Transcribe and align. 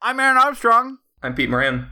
I'm 0.00 0.20
Aaron 0.20 0.36
Armstrong, 0.36 0.98
I'm 1.22 1.34
Pete 1.34 1.50
Moran. 1.50 1.90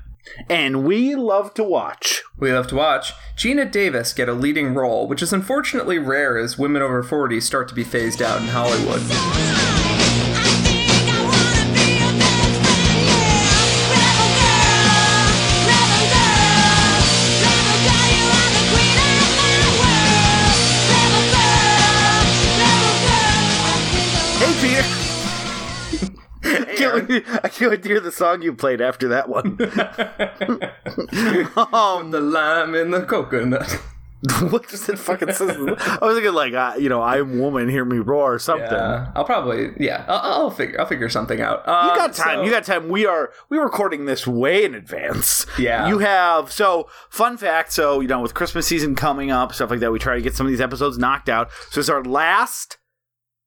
and 0.49 0.85
we 0.85 1.15
love 1.17 1.55
to 1.55 1.65
watch. 1.65 2.22
We 2.38 2.52
love 2.52 2.68
to 2.68 2.76
watch 2.76 3.12
Geena 3.36 3.71
Davis 3.71 4.12
get 4.12 4.29
a 4.29 4.32
leading 4.32 4.75
role, 4.75 5.08
which 5.08 5.22
is 5.22 5.32
unfortunately 5.32 5.98
rare 5.98 6.38
as 6.38 6.56
women 6.58 6.82
over 6.82 7.03
40 7.03 7.40
start 7.40 7.69
to 7.69 7.74
be 7.74 7.84
phased 7.84 8.22
out 8.22 8.40
in 8.40 8.48
Hollywood. 8.48 9.03
Can't, 27.57 27.57
wait, 27.57 27.57
I 27.57 27.59
can't 27.59 27.70
wait 27.70 27.83
to 27.83 27.88
hear 27.88 28.01
the 28.01 28.12
song 28.12 28.43
you 28.43 28.55
played 28.55 28.80
after 28.80 29.09
that 29.09 29.29
one. 29.29 29.47
um, 31.74 32.10
The 32.10 32.20
lime 32.20 32.74
in 32.74 32.91
the 32.91 33.02
coconut. 33.02 33.70
what 34.51 34.66
does 34.69 34.88
it 34.88 34.98
fucking 34.98 35.30
say? 35.33 35.45
I 35.47 35.98
was 36.02 36.14
thinking 36.16 36.33
like, 36.33 36.55
uh, 36.55 36.74
you 36.78 36.88
know, 36.88 37.02
I'm 37.02 37.38
woman, 37.38 37.69
hear 37.69 37.84
me 37.84 37.98
roar 37.98 38.34
or 38.34 38.38
something. 38.38 38.66
Yeah, 38.66 39.12
I'll 39.14 39.24
probably 39.27 39.70
yeah. 39.78 40.05
I'll, 40.09 40.33
I'll 40.45 40.50
figure 40.50 40.80
I'll 40.80 40.87
figure 40.87 41.09
something 41.11 41.41
out. 41.41 41.62
You 41.66 41.73
Um, 41.73 41.97
got 41.97 42.14
time. 42.14 42.38
so- 42.38 42.42
you 42.42 42.50
got 42.50 42.64
time. 42.64 42.88
We 42.88 43.05
are 43.06 43.30
we 43.50 43.59
recording 43.59 44.06
this 44.06 44.27
way 44.27 44.64
in 44.64 44.75
advance. 44.75 45.47
Yeah. 45.59 45.86
You 45.88 45.98
have 45.98 46.50
so 46.50 46.88
fun 47.11 47.36
fact. 47.36 47.73
So 47.73 48.00
you 48.00 48.09
know, 48.09 48.20
with 48.20 48.34
Christmas 48.34 48.66
season 48.66 48.97
coming 48.97 49.30
up, 49.30 49.52
stuff 49.52 49.70
like 49.70 49.80
that, 49.80 49.92
we 49.92 49.98
try 49.98 50.16
to 50.16 50.23
get 50.23 50.34
some 50.34 50.47
of 50.47 50.50
these 50.50 50.62
episodes 50.62 50.97
knocked 50.98 51.28
out. 51.28 51.50
So 51.70 51.80
it's 51.80 51.91
our 51.91 52.02
last. 52.02 52.78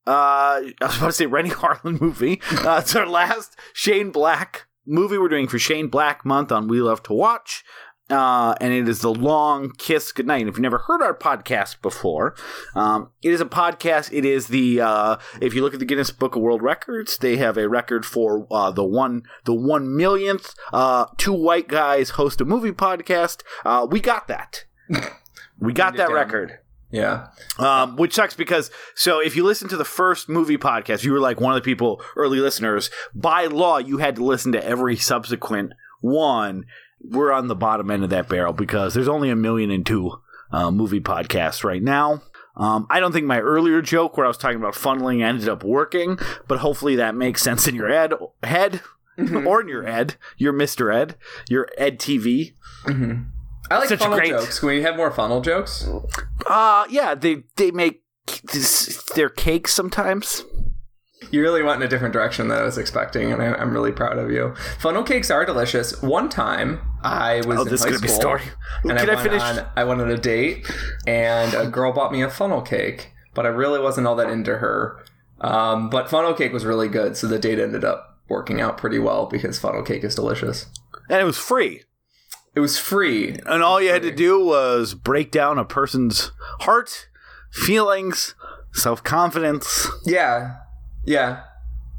Uh, 0.09 0.61
I 0.81 0.85
was 0.85 0.97
about 0.97 1.07
to 1.07 1.11
say 1.13 1.25
Rennie 1.27 1.49
Harlan 1.61 1.97
movie. 2.01 2.41
Uh, 2.51 2.79
it's 2.81 2.95
our 2.95 3.07
last 3.07 3.55
Shane 3.73 4.09
Black 4.11 4.65
movie 4.85 5.17
we're 5.17 5.29
doing 5.29 5.47
for 5.47 5.59
Shane 5.59 5.87
Black 5.87 6.25
month 6.25 6.51
on 6.51 6.67
We 6.67 6.81
Love 6.81 7.03
to 7.03 7.13
Watch. 7.13 7.63
Uh, 8.09 8.55
and 8.59 8.73
it 8.73 8.89
is 8.89 9.01
the 9.01 9.13
long 9.13 9.71
kiss 9.77 10.11
goodnight. 10.11 10.41
And 10.41 10.49
if 10.49 10.55
you've 10.55 10.63
never 10.63 10.79
heard 10.79 11.03
our 11.03 11.15
podcast 11.15 11.79
before, 11.83 12.35
um, 12.73 13.11
it 13.21 13.31
is 13.31 13.39
a 13.39 13.45
podcast. 13.45 14.11
It 14.11 14.25
is 14.25 14.47
the 14.47 14.81
uh, 14.81 15.17
if 15.39 15.53
you 15.53 15.61
look 15.61 15.75
at 15.75 15.79
the 15.79 15.85
Guinness 15.85 16.09
Book 16.09 16.35
of 16.35 16.41
World 16.41 16.63
Records, 16.63 17.19
they 17.19 17.37
have 17.37 17.55
a 17.55 17.69
record 17.69 18.07
for 18.07 18.47
uh, 18.49 18.71
the 18.71 18.83
one 18.83 19.21
the 19.45 19.53
one 19.53 19.95
millionth. 19.95 20.55
Uh, 20.73 21.05
two 21.19 21.33
white 21.33 21.67
guys 21.67 22.09
host 22.11 22.41
a 22.41 22.45
movie 22.45 22.71
podcast. 22.71 23.43
Uh, 23.63 23.85
we 23.87 23.99
got 23.99 24.27
that. 24.27 24.65
We 25.61 25.73
got 25.73 25.97
that 25.97 26.07
down. 26.07 26.13
record. 26.13 26.59
Yeah. 26.91 27.27
Um, 27.57 27.95
which 27.95 28.13
sucks 28.13 28.33
because 28.33 28.71
so 28.95 29.19
if 29.19 29.35
you 29.35 29.43
listen 29.43 29.67
to 29.69 29.77
the 29.77 29.85
first 29.85 30.29
movie 30.29 30.57
podcast, 30.57 31.03
you 31.03 31.11
were 31.11 31.19
like 31.19 31.39
one 31.39 31.53
of 31.53 31.61
the 31.61 31.65
people 31.65 32.01
early 32.15 32.39
listeners. 32.39 32.89
By 33.13 33.45
law, 33.45 33.77
you 33.77 33.97
had 33.97 34.15
to 34.15 34.23
listen 34.23 34.51
to 34.53 34.65
every 34.65 34.95
subsequent 34.95 35.73
one. 36.01 36.65
We're 37.01 37.31
on 37.31 37.47
the 37.47 37.55
bottom 37.55 37.91
end 37.91 38.03
of 38.03 38.09
that 38.09 38.27
barrel 38.27 38.53
because 38.53 38.93
there's 38.93 39.07
only 39.07 39.29
a 39.29 39.35
million 39.35 39.71
and 39.71 39.85
two 39.85 40.19
uh, 40.51 40.71
movie 40.71 40.99
podcasts 40.99 41.63
right 41.63 41.81
now. 41.81 42.23
Um, 42.55 42.87
I 42.89 42.99
don't 42.99 43.13
think 43.13 43.25
my 43.25 43.39
earlier 43.39 43.81
joke 43.81 44.17
where 44.17 44.25
I 44.25 44.27
was 44.27 44.37
talking 44.37 44.57
about 44.57 44.73
funneling 44.73 45.23
ended 45.23 45.47
up 45.47 45.63
working, 45.63 46.19
but 46.47 46.59
hopefully 46.59 46.97
that 46.97 47.15
makes 47.15 47.41
sense 47.41 47.67
in 47.67 47.75
your 47.75 47.89
ed 47.89 48.13
head 48.43 48.81
or 49.17 49.61
in 49.61 49.69
your 49.69 49.87
ed, 49.87 50.15
your 50.37 50.51
Mister 50.51 50.91
Ed, 50.91 51.15
your 51.49 51.69
Ed 51.77 51.99
TV. 51.99 52.53
I 53.71 53.77
like 53.77 53.89
Such 53.89 53.99
funnel 53.99 54.17
great- 54.17 54.29
jokes. 54.31 54.59
Can 54.59 54.69
we 54.69 54.81
have 54.81 54.95
more 54.97 55.11
funnel 55.11 55.41
jokes? 55.41 55.87
Uh 56.47 56.85
yeah, 56.89 57.15
they 57.15 57.43
they 57.55 57.71
make 57.71 58.01
this, 58.51 59.03
their 59.15 59.29
cakes 59.29 59.73
sometimes. 59.73 60.43
You 61.31 61.41
really 61.41 61.61
went 61.61 61.81
in 61.81 61.85
a 61.85 61.89
different 61.89 62.13
direction 62.13 62.47
than 62.47 62.59
I 62.59 62.63
was 62.63 62.77
expecting, 62.77 63.31
and 63.31 63.41
I, 63.41 63.53
I'm 63.53 63.71
really 63.73 63.91
proud 63.91 64.17
of 64.17 64.31
you. 64.31 64.55
Funnel 64.79 65.03
cakes 65.03 65.29
are 65.29 65.45
delicious. 65.45 66.01
One 66.01 66.29
time, 66.29 66.79
I 67.03 67.41
was 67.45 67.59
Oh, 67.59 67.61
in 67.63 67.67
this 67.69 67.81
is 67.81 67.83
high 67.83 67.89
gonna 67.89 67.99
be 68.01 68.07
school, 68.07 68.21
story. 68.21 68.41
and 68.83 68.97
Can 68.97 69.09
I, 69.09 69.11
I 69.11 69.15
went 69.15 69.21
finish? 69.29 69.41
On, 69.43 69.67
I 69.75 69.83
went 69.83 70.01
on 70.01 70.09
a 70.09 70.17
date, 70.17 70.65
and 71.05 71.53
a 71.53 71.67
girl 71.67 71.91
bought 71.91 72.11
me 72.11 72.21
a 72.21 72.29
funnel 72.29 72.61
cake, 72.61 73.11
but 73.35 73.45
I 73.45 73.49
really 73.49 73.79
wasn't 73.79 74.07
all 74.07 74.15
that 74.15 74.29
into 74.29 74.57
her. 74.59 75.03
Um, 75.41 75.89
but 75.89 76.09
funnel 76.09 76.33
cake 76.33 76.53
was 76.53 76.65
really 76.65 76.87
good, 76.87 77.17
so 77.17 77.27
the 77.27 77.37
date 77.39 77.59
ended 77.59 77.83
up 77.83 78.19
working 78.29 78.61
out 78.61 78.77
pretty 78.77 78.97
well 78.99 79.25
because 79.25 79.59
funnel 79.59 79.83
cake 79.83 80.03
is 80.03 80.15
delicious. 80.15 80.67
and 81.09 81.19
it 81.21 81.25
was 81.25 81.37
free. 81.37 81.83
It 82.59 82.61
was 82.61 82.77
free. 82.77 83.37
And 83.45 83.63
all 83.63 83.79
you 83.81 83.89
had 83.89 84.01
to 84.01 84.11
do 84.11 84.43
was 84.43 84.93
break 84.93 85.31
down 85.31 85.57
a 85.57 85.63
person's 85.63 86.33
heart, 86.59 87.07
feelings, 87.49 88.35
self 88.73 89.01
confidence, 89.01 89.87
Yeah, 90.05 90.57
yeah, 91.05 91.43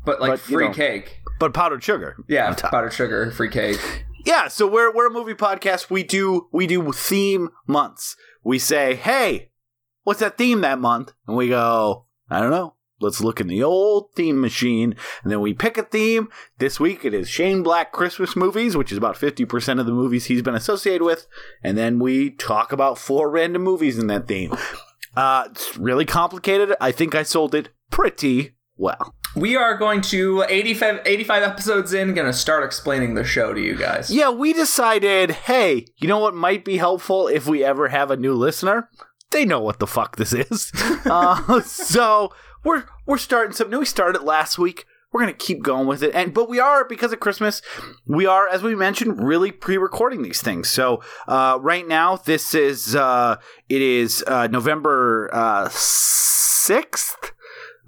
but 0.04 0.20
like 0.20 0.32
But, 0.32 0.49
you 0.50 0.56
free 0.59 0.66
know, 0.69 0.75
cake. 0.75 1.20
but 1.38 1.54
powdered 1.54 1.82
sugar. 1.82 2.15
Yeah, 2.28 2.49
on 2.49 2.56
top. 2.56 2.72
powdered 2.72 2.93
sugar, 2.93 3.31
free 3.31 3.49
cake. 3.49 4.04
Yeah, 4.26 4.49
so 4.49 4.66
we're 4.66 4.93
we're 4.94 5.06
a 5.06 5.10
movie 5.10 5.32
podcast. 5.32 5.88
We 5.88 6.03
do 6.03 6.49
we 6.53 6.66
do 6.66 6.93
theme 6.93 7.49
months. 7.66 8.16
We 8.44 8.59
say, 8.59 8.97
hey, 8.97 9.50
what's 10.03 10.20
that 10.20 10.37
theme 10.37 10.60
that 10.60 10.78
month? 10.78 11.15
And 11.26 11.38
we 11.38 11.49
go, 11.49 12.04
I 12.28 12.41
don't 12.41 12.50
know. 12.50 12.75
Let's 13.00 13.21
look 13.21 13.41
in 13.41 13.47
the 13.47 13.62
old 13.62 14.12
theme 14.15 14.41
machine, 14.41 14.94
and 15.22 15.33
then 15.33 15.41
we 15.41 15.55
pick 15.55 15.78
a 15.78 15.83
theme. 15.83 16.28
This 16.59 16.78
week 16.78 17.05
it 17.05 17.15
is 17.15 17.28
Shane 17.28 17.62
Black 17.62 17.93
Christmas 17.93 18.37
movies, 18.37 18.77
which 18.77 18.93
is 18.93 18.99
about 18.99 19.16
fifty 19.16 19.44
percent 19.44 19.81
of 19.81 19.87
the 19.87 19.93
movies 19.93 20.27
he's 20.27 20.43
been 20.43 20.55
associated 20.55 21.03
with, 21.03 21.27
and 21.62 21.78
then 21.78 21.99
we 21.99 22.31
talk 22.31 22.72
about 22.72 22.99
four 22.99 23.31
random 23.31 23.62
movies 23.62 23.99
in 23.99 24.06
that 24.09 24.28
theme. 24.28 24.55
Uh, 25.16 25.49
it's 25.50 25.77
really 25.77 26.05
complicated. 26.05 26.75
I 26.81 26.93
think 26.93 27.15
I 27.15 27.22
sold 27.22 27.55
it 27.55 27.71
pretty 27.91 28.55
well. 28.77 29.15
We 29.37 29.55
are 29.56 29.77
going 29.77 30.00
to 30.03 30.44
85, 30.49 31.03
85 31.05 31.43
episodes 31.43 31.93
in, 31.93 32.15
going 32.15 32.27
to 32.27 32.32
start 32.32 32.65
explaining 32.65 33.15
the 33.15 33.22
show 33.22 33.53
to 33.53 33.61
you 33.61 33.77
guys. 33.77 34.11
Yeah, 34.11 34.31
we 34.31 34.53
decided, 34.53 35.31
hey, 35.31 35.87
you 35.99 36.09
know 36.09 36.19
what 36.19 36.34
might 36.34 36.65
be 36.65 36.78
helpful 36.78 37.28
if 37.28 37.47
we 37.47 37.62
ever 37.62 37.88
have 37.88 38.11
a 38.11 38.17
new 38.17 38.34
listener? 38.34 38.88
They 39.31 39.44
know 39.44 39.61
what 39.61 39.78
the 39.78 39.87
fuck 39.87 40.17
this 40.17 40.32
is. 40.32 40.72
uh, 41.05 41.61
so 41.62 42.32
we're 42.65 42.84
we're 43.06 43.19
starting 43.19 43.53
something. 43.53 43.72
New. 43.72 43.81
We 43.81 43.87
started 43.87 44.22
last 44.22 44.59
week. 44.59 44.87
We're 45.12 45.21
gonna 45.21 45.32
keep 45.32 45.62
going 45.62 45.87
with 45.87 46.03
it, 46.03 46.15
and 46.15 46.32
but 46.32 46.48
we 46.48 46.60
are 46.60 46.84
because 46.84 47.12
of 47.12 47.21
Christmas. 47.21 47.62
We 48.06 48.26
are, 48.26 48.48
as 48.48 48.62
we 48.62 48.76
mentioned, 48.76 49.22
really 49.22 49.50
pre-recording 49.50 50.22
these 50.22 50.41
things. 50.41 50.69
So 50.69 51.03
uh, 51.26 51.59
right 51.60 51.87
now, 51.87 52.16
this 52.16 52.54
is 52.54 52.94
uh, 52.94 53.37
it 53.69 53.82
is 53.82 54.22
uh, 54.28 54.47
November 54.47 55.28
sixth, 55.72 57.32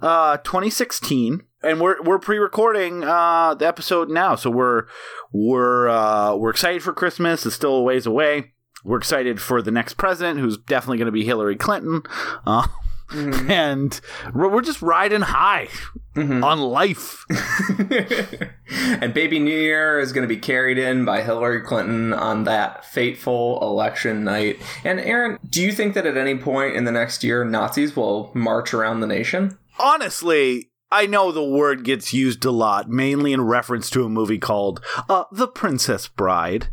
uh, 0.01 0.37
2016, 0.37 1.43
and 1.63 1.79
we're 1.79 2.01
we're 2.03 2.19
pre-recording 2.19 3.03
uh, 3.03 3.53
the 3.53 3.65
episode 3.65 4.09
now. 4.09 4.35
So 4.35 4.49
we're 4.49 4.83
we're 5.31 5.87
uh, 5.87 6.35
we're 6.35 6.49
excited 6.49 6.83
for 6.83 6.93
Christmas. 6.93 7.45
It's 7.45 7.55
still 7.55 7.75
a 7.75 7.81
ways 7.81 8.05
away. 8.05 8.53
We're 8.83 8.97
excited 8.97 9.39
for 9.41 9.61
the 9.61 9.71
next 9.71 9.93
president, 9.93 10.39
who's 10.39 10.57
definitely 10.57 10.97
going 10.97 11.05
to 11.05 11.13
be 11.13 11.23
Hillary 11.23 11.55
Clinton, 11.55 12.01
uh, 12.45 12.67
Mm-hmm. 13.13 13.51
and 13.51 14.01
we're, 14.33 14.61
just 14.61 14.81
riding 14.81 15.21
high 15.21 15.67
mm-hmm. 16.15 16.43
on 16.43 16.59
life. 16.59 17.25
and 19.01 19.13
Baby 19.13 19.39
New 19.39 19.57
Year 19.57 19.99
is 19.99 20.13
going 20.13 20.27
to 20.27 20.33
be 20.33 20.39
carried 20.39 20.77
in 20.77 21.05
by 21.05 21.21
Hillary 21.21 21.61
Clinton 21.61 22.13
on 22.13 22.45
that 22.45 22.85
fateful 22.85 23.59
election 23.61 24.23
night. 24.23 24.59
And 24.83 24.99
Aaron, 24.99 25.37
do 25.49 25.61
you 25.61 25.71
think 25.71 25.93
that 25.95 26.05
at 26.05 26.17
any 26.17 26.37
point 26.37 26.75
in 26.75 26.85
the 26.85 26.91
next 26.91 27.23
year, 27.23 27.43
Nazis 27.43 27.95
will 27.95 28.31
march 28.33 28.73
around 28.73 29.01
the 29.01 29.07
nation? 29.07 29.57
Honestly, 29.77 30.69
I 30.93 31.07
know 31.07 31.31
the 31.31 31.43
word 31.43 31.83
gets 31.83 32.13
used 32.13 32.45
a 32.45 32.51
lot, 32.51 32.87
mainly 32.87 33.33
in 33.33 33.41
reference 33.41 33.89
to 33.89 34.05
a 34.05 34.09
movie 34.09 34.37
called 34.37 34.79
uh, 35.09 35.23
The 35.31 35.47
Princess 35.47 36.07
Bride. 36.07 36.67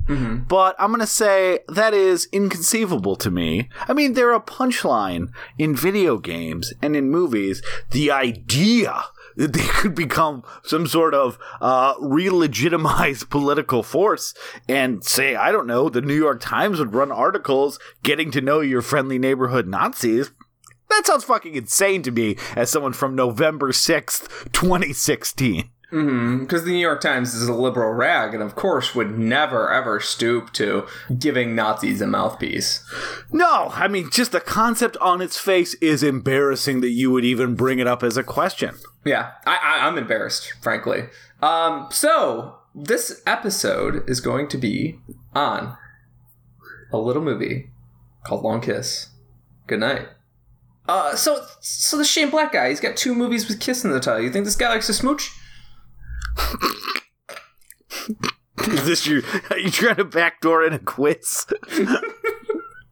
But 0.46 0.76
I'm 0.78 0.90
going 0.90 1.00
to 1.00 1.06
say 1.06 1.60
that 1.68 1.94
is 1.94 2.28
inconceivable 2.30 3.16
to 3.16 3.30
me. 3.30 3.70
I 3.88 3.94
mean, 3.94 4.12
they're 4.12 4.34
a 4.34 4.40
punchline 4.40 5.32
in 5.56 5.74
video 5.74 6.18
games 6.18 6.74
and 6.82 6.94
in 6.94 7.08
movies. 7.10 7.62
The 7.92 8.10
idea 8.10 9.04
that 9.36 9.54
they 9.54 9.60
could 9.68 9.94
become 9.94 10.42
some 10.64 10.86
sort 10.86 11.14
of 11.14 11.38
uh, 11.62 11.94
re-legitimized 11.98 13.30
political 13.30 13.82
force 13.82 14.34
and 14.68 15.02
say, 15.02 15.34
I 15.34 15.50
don't 15.50 15.66
know, 15.66 15.88
the 15.88 16.02
New 16.02 16.14
York 16.16 16.40
Times 16.40 16.78
would 16.78 16.94
run 16.94 17.10
articles 17.10 17.78
getting 18.02 18.30
to 18.32 18.42
know 18.42 18.60
your 18.60 18.82
friendly 18.82 19.18
neighborhood 19.18 19.66
Nazis. 19.66 20.30
That 20.90 21.06
sounds 21.06 21.24
fucking 21.24 21.54
insane 21.54 22.02
to 22.02 22.10
me 22.10 22.36
as 22.56 22.70
someone 22.70 22.92
from 22.92 23.14
November 23.14 23.70
6th, 23.70 24.52
2016. 24.52 25.70
Because 25.90 26.64
the 26.64 26.70
New 26.70 26.78
York 26.78 27.00
Times 27.00 27.34
is 27.34 27.48
a 27.48 27.52
liberal 27.52 27.92
rag, 27.92 28.32
and 28.32 28.44
of 28.44 28.54
course 28.54 28.94
would 28.94 29.18
never 29.18 29.72
ever 29.72 29.98
stoop 29.98 30.52
to 30.52 30.86
giving 31.18 31.56
Nazis 31.56 32.00
a 32.00 32.06
mouthpiece. 32.06 32.84
No, 33.32 33.70
I 33.74 33.88
mean, 33.88 34.08
just 34.08 34.30
the 34.30 34.40
concept 34.40 34.96
on 34.98 35.20
its 35.20 35.36
face 35.36 35.74
is 35.74 36.04
embarrassing 36.04 36.80
that 36.82 36.90
you 36.90 37.10
would 37.10 37.24
even 37.24 37.56
bring 37.56 37.80
it 37.80 37.88
up 37.88 38.04
as 38.04 38.16
a 38.16 38.22
question. 38.22 38.76
Yeah, 39.04 39.32
I, 39.44 39.56
I, 39.60 39.86
I'm 39.88 39.98
embarrassed, 39.98 40.52
frankly. 40.62 41.08
Um, 41.42 41.88
so 41.90 42.58
this 42.72 43.20
episode 43.26 44.08
is 44.08 44.20
going 44.20 44.46
to 44.48 44.58
be 44.58 45.00
on 45.34 45.76
a 46.92 46.98
little 46.98 47.22
movie 47.22 47.70
called 48.24 48.44
Long 48.44 48.60
Kiss. 48.60 49.08
Good 49.66 49.80
night. 49.80 50.06
Uh, 50.90 51.14
so 51.14 51.46
so 51.60 51.96
the 51.96 52.04
Shane 52.04 52.30
Black 52.30 52.50
guy, 52.50 52.68
he's 52.68 52.80
got 52.80 52.96
two 52.96 53.14
movies 53.14 53.46
with 53.46 53.60
Kiss 53.60 53.84
in 53.84 53.92
the 53.92 54.00
title. 54.00 54.22
You 54.22 54.32
think 54.32 54.44
this 54.44 54.56
guy 54.56 54.70
likes 54.70 54.88
to 54.88 54.92
smooch? 54.92 55.30
Is 58.66 58.84
this 58.86 59.06
your? 59.06 59.22
Are 59.50 59.58
you 59.58 59.70
trying 59.70 59.96
to 59.96 60.04
backdoor 60.04 60.64
in 60.64 60.72
a 60.72 60.80
quiz? 60.80 61.46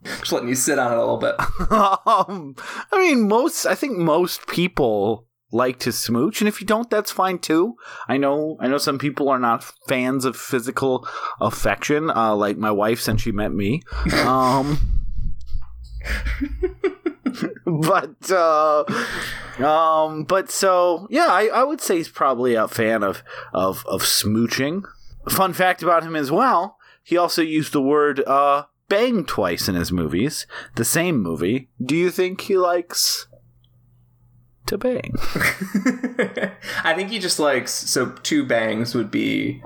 Just 0.05 0.31
letting 0.31 0.49
you 0.49 0.55
sit 0.55 0.79
on 0.79 0.93
it 0.93 0.97
a 0.97 1.01
little 1.01 1.17
bit. 1.17 1.35
um, 1.71 2.55
I 2.93 2.99
mean, 2.99 3.27
most. 3.27 3.67
I 3.67 3.75
think 3.75 3.99
most 3.99 4.47
people 4.47 5.27
like 5.51 5.81
to 5.81 5.91
smooch, 5.91 6.41
and 6.41 6.47
if 6.47 6.61
you 6.61 6.69
don't, 6.69 6.89
that's 6.89 7.11
fine 7.11 7.41
too. 7.41 7.75
I 8.07 8.17
know. 8.17 8.59
I 8.61 8.69
know 8.69 8.79
some 8.79 9.01
people 9.01 9.29
are 9.29 9.41
not 9.41 9.65
fans 9.89 10.25
of 10.25 10.37
physical 10.37 11.05
affection, 11.41 12.11
uh, 12.11 12.37
like 12.37 12.59
my 12.59 12.71
wife 12.71 13.01
since 13.01 13.23
she 13.23 13.33
met 13.33 13.53
me. 13.53 13.83
Um. 14.25 14.79
but 17.65 18.31
uh 18.31 18.85
um 19.59 20.25
but 20.25 20.51
so 20.51 21.07
yeah 21.11 21.27
I, 21.29 21.47
I 21.47 21.65
would 21.65 21.81
say 21.81 21.97
he's 21.97 22.09
probably 22.09 22.55
a 22.55 22.69
fan 22.69 23.03
of 23.03 23.23
of 23.53 23.85
of 23.87 24.03
smooching. 24.03 24.85
Fun 25.29 25.53
fact 25.53 25.83
about 25.83 26.05
him 26.05 26.17
as 26.17 26.31
well 26.31 26.79
he 27.03 27.17
also 27.17 27.43
used 27.43 27.73
the 27.73 27.83
word 27.83 28.21
uh 28.27 28.65
bang 28.89 29.25
twice 29.25 29.69
in 29.69 29.75
his 29.75 29.93
movies 29.93 30.47
the 30.77 30.85
same 30.85 31.23
movie. 31.23 31.69
Do 31.83 31.97
you 31.97 32.11
think 32.11 32.41
he 32.43 32.57
likes 32.57 33.27
to 34.67 34.79
bang? 34.79 35.15
I 36.85 36.95
think 36.95 37.11
he 37.11 37.19
just 37.19 37.39
likes 37.39 37.73
so 37.73 38.13
two 38.23 38.47
bangs 38.47 38.95
would 38.95 39.11
be 39.11 39.63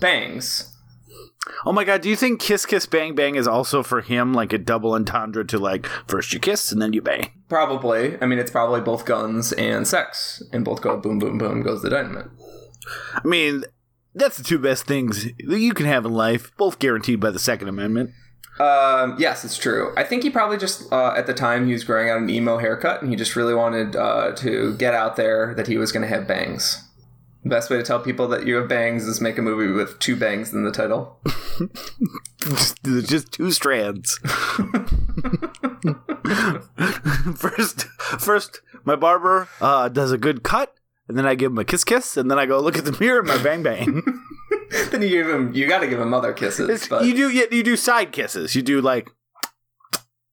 bangs. 0.00 0.73
Oh 1.66 1.72
my 1.72 1.84
god 1.84 2.00
do 2.00 2.08
you 2.08 2.16
think 2.16 2.40
kiss 2.40 2.64
kiss 2.66 2.86
bang 2.86 3.14
bang 3.14 3.34
is 3.34 3.46
also 3.46 3.82
for 3.82 4.00
him 4.00 4.32
like 4.32 4.52
a 4.52 4.58
double 4.58 4.94
entendre 4.94 5.44
to 5.44 5.58
like 5.58 5.86
first 6.08 6.32
you 6.32 6.40
kiss 6.40 6.72
and 6.72 6.80
then 6.80 6.92
you 6.92 7.02
bang 7.02 7.30
Probably. 7.48 8.20
I 8.20 8.26
mean, 8.26 8.38
it's 8.38 8.50
probably 8.50 8.80
both 8.80 9.04
guns 9.04 9.52
and 9.52 9.86
sex, 9.86 10.42
and 10.52 10.64
both 10.64 10.80
go 10.80 10.96
boom, 10.96 11.18
boom, 11.20 11.38
boom 11.38 11.62
goes 11.62 11.82
the 11.82 11.90
dynamite. 11.90 12.26
i 13.22 13.26
mean 13.26 13.64
that's 14.14 14.36
the 14.38 14.42
two 14.44 14.58
best 14.58 14.86
things 14.86 15.24
that 15.46 15.60
you 15.60 15.72
can 15.74 15.86
have 15.86 16.04
in 16.04 16.12
life 16.12 16.50
both 16.56 16.78
guaranteed 16.78 17.20
by 17.20 17.30
the 17.30 17.38
second 17.38 17.68
amendment 17.68 18.10
Um, 18.60 19.16
yes, 19.18 19.44
it's 19.44 19.58
true. 19.58 19.92
I 19.96 20.04
think 20.04 20.22
he 20.22 20.30
probably 20.30 20.56
just 20.58 20.90
uh, 20.92 21.12
at 21.16 21.26
the 21.26 21.34
time 21.34 21.66
he 21.66 21.72
was 21.72 21.82
growing 21.84 22.08
out 22.08 22.18
an 22.18 22.30
emo 22.30 22.58
haircut, 22.58 23.02
and 23.02 23.10
he 23.10 23.16
just 23.16 23.34
really 23.34 23.52
wanted 23.54 23.96
uh, 23.96 24.30
to 24.36 24.76
get 24.76 24.94
out 24.94 25.16
there 25.16 25.54
that 25.56 25.66
he 25.66 25.76
was 25.76 25.90
going 25.90 26.02
to 26.02 26.08
have 26.08 26.28
bangs. 26.28 26.80
The 27.44 27.50
best 27.50 27.68
way 27.68 27.76
to 27.76 27.82
tell 27.82 28.00
people 28.00 28.26
that 28.28 28.46
you 28.46 28.54
have 28.54 28.68
bangs 28.68 29.06
is 29.06 29.20
make 29.20 29.36
a 29.36 29.42
movie 29.42 29.70
with 29.70 29.98
two 29.98 30.16
bangs 30.16 30.54
in 30.54 30.64
the 30.64 30.72
title. 30.72 31.18
just, 32.38 32.82
just 32.82 33.32
two 33.32 33.50
strands. 33.50 34.18
first, 37.36 37.82
first, 38.18 38.62
my 38.84 38.96
barber 38.96 39.46
uh, 39.60 39.90
does 39.90 40.10
a 40.10 40.16
good 40.16 40.42
cut, 40.42 40.72
and 41.06 41.18
then 41.18 41.26
I 41.26 41.34
give 41.34 41.52
him 41.52 41.58
a 41.58 41.66
kiss, 41.66 41.84
kiss, 41.84 42.16
and 42.16 42.30
then 42.30 42.38
I 42.38 42.46
go 42.46 42.58
look 42.60 42.78
at 42.78 42.86
the 42.86 42.96
mirror 42.98 43.18
and 43.18 43.28
my 43.28 43.42
bang, 43.42 43.62
bang. 43.62 44.02
then 44.90 45.02
you 45.02 45.10
give 45.10 45.28
him, 45.28 45.52
you 45.52 45.68
got 45.68 45.80
to 45.80 45.86
give 45.86 46.00
him 46.00 46.14
other 46.14 46.32
kisses. 46.32 46.88
You 46.90 47.14
do, 47.14 47.30
you, 47.30 47.46
you 47.50 47.62
do 47.62 47.76
side 47.76 48.10
kisses. 48.10 48.54
You 48.54 48.62
do 48.62 48.80
like 48.80 49.10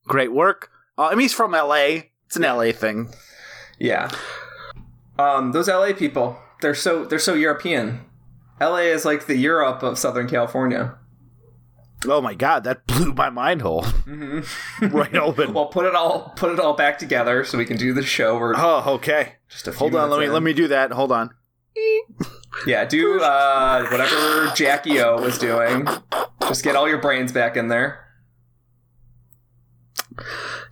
great 0.06 0.32
work. 0.32 0.70
Uh, 0.98 1.08
I 1.08 1.10
mean, 1.12 1.20
he's 1.22 1.34
from 1.34 1.54
L.A. 1.54 2.12
It's 2.28 2.38
an 2.38 2.46
L.A. 2.46 2.72
thing. 2.72 3.10
yeah, 3.80 4.10
um, 5.20 5.52
those 5.52 5.68
LA 5.68 5.92
people, 5.94 6.38
they're 6.62 6.76
so 6.76 7.06
they're 7.06 7.20
so 7.20 7.34
European. 7.34 8.02
LA 8.60 8.78
is 8.78 9.06
like 9.06 9.26
the 9.26 9.36
Europe 9.36 9.82
of 9.84 9.98
Southern 9.98 10.28
California. 10.30 10.96
Oh 12.08 12.22
my 12.22 12.34
god, 12.34 12.64
that 12.64 12.88
blew 12.88 13.14
my 13.14 13.30
mind 13.30 13.62
hole 13.62 13.86
right 14.82 15.16
open. 15.16 15.54
Well, 15.54 15.68
put 15.68 15.86
it 15.86 15.94
all 15.96 16.34
put 16.36 16.52
it 16.52 16.60
all 16.60 16.74
back 16.76 16.98
together 16.98 17.44
so 17.44 17.58
we 17.58 17.66
can 17.66 17.78
do 17.78 17.94
the 17.94 18.02
show. 18.04 18.38
We're 18.40 18.56
Oh, 18.56 18.84
okay. 18.96 19.36
just 19.50 19.68
a 19.68 19.72
few 19.72 19.80
Hold 19.80 19.96
on, 19.96 20.10
let 20.10 20.20
me 20.20 20.26
in. 20.26 20.34
let 20.34 20.42
me 20.44 20.54
do 20.54 20.68
that. 20.70 20.92
Hold 20.92 21.12
on. 21.12 21.30
Yeah, 22.68 22.86
do 22.86 23.22
uh, 23.22 23.88
whatever 23.90 24.52
Jackie 24.56 25.00
O 25.00 25.22
was 25.22 25.38
doing. 25.38 25.88
Just 26.42 26.64
get 26.64 26.76
all 26.76 26.88
your 26.90 26.98
brains 27.00 27.32
back 27.32 27.56
in 27.56 27.68
there. 27.70 28.06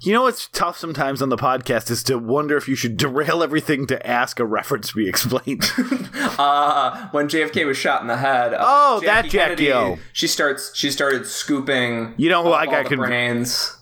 You 0.01 0.13
know 0.13 0.23
what's 0.23 0.47
tough 0.47 0.77
sometimes 0.77 1.21
on 1.21 1.27
the 1.27 1.35
podcast 1.37 1.91
is 1.91 2.03
to 2.03 2.17
wonder 2.17 2.55
if 2.55 2.67
you 2.69 2.75
should 2.75 2.95
derail 2.97 3.43
everything 3.43 3.85
to 3.87 4.07
ask 4.07 4.39
a 4.39 4.45
reference 4.45 4.91
be 4.93 5.07
explained. 5.09 5.69
Uh, 6.41 7.09
when 7.09 7.27
JFK 7.27 7.65
was 7.65 7.75
shot 7.75 8.01
in 8.01 8.07
the 8.07 8.15
head. 8.15 8.53
Uh, 8.53 8.57
Oh, 8.61 9.01
that 9.03 9.25
Jackie 9.25 9.73
O. 9.73 9.97
She 10.13 10.25
starts. 10.27 10.73
She 10.73 10.89
started 10.89 11.25
scooping. 11.27 12.13
You 12.15 12.29
know 12.29 12.43
who 12.43 12.53
I 12.53 12.65
got 12.65 12.85
conv- 12.85 12.97
brains. 12.97 13.75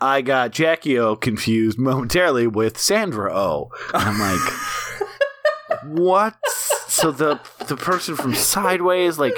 I 0.00 0.20
got 0.20 0.50
Jackie 0.50 0.98
O 0.98 1.14
confused 1.14 1.78
momentarily 1.78 2.48
with 2.48 2.76
Sandra 2.76 3.32
O. 3.32 3.70
I'm 3.94 4.18
like, 4.18 4.52
what? 5.84 6.36
So 6.88 7.12
the 7.12 7.40
the 7.68 7.76
person 7.76 8.16
from 8.16 8.34
Sideways, 8.34 9.18
like, 9.18 9.34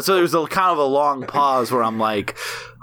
so 0.00 0.14
there 0.14 0.22
was 0.22 0.34
a 0.34 0.44
kind 0.46 0.72
of 0.72 0.78
a 0.78 0.84
long 0.84 1.24
pause 1.26 1.70
where 1.70 1.84
I'm 1.84 1.98
like, 2.00 2.36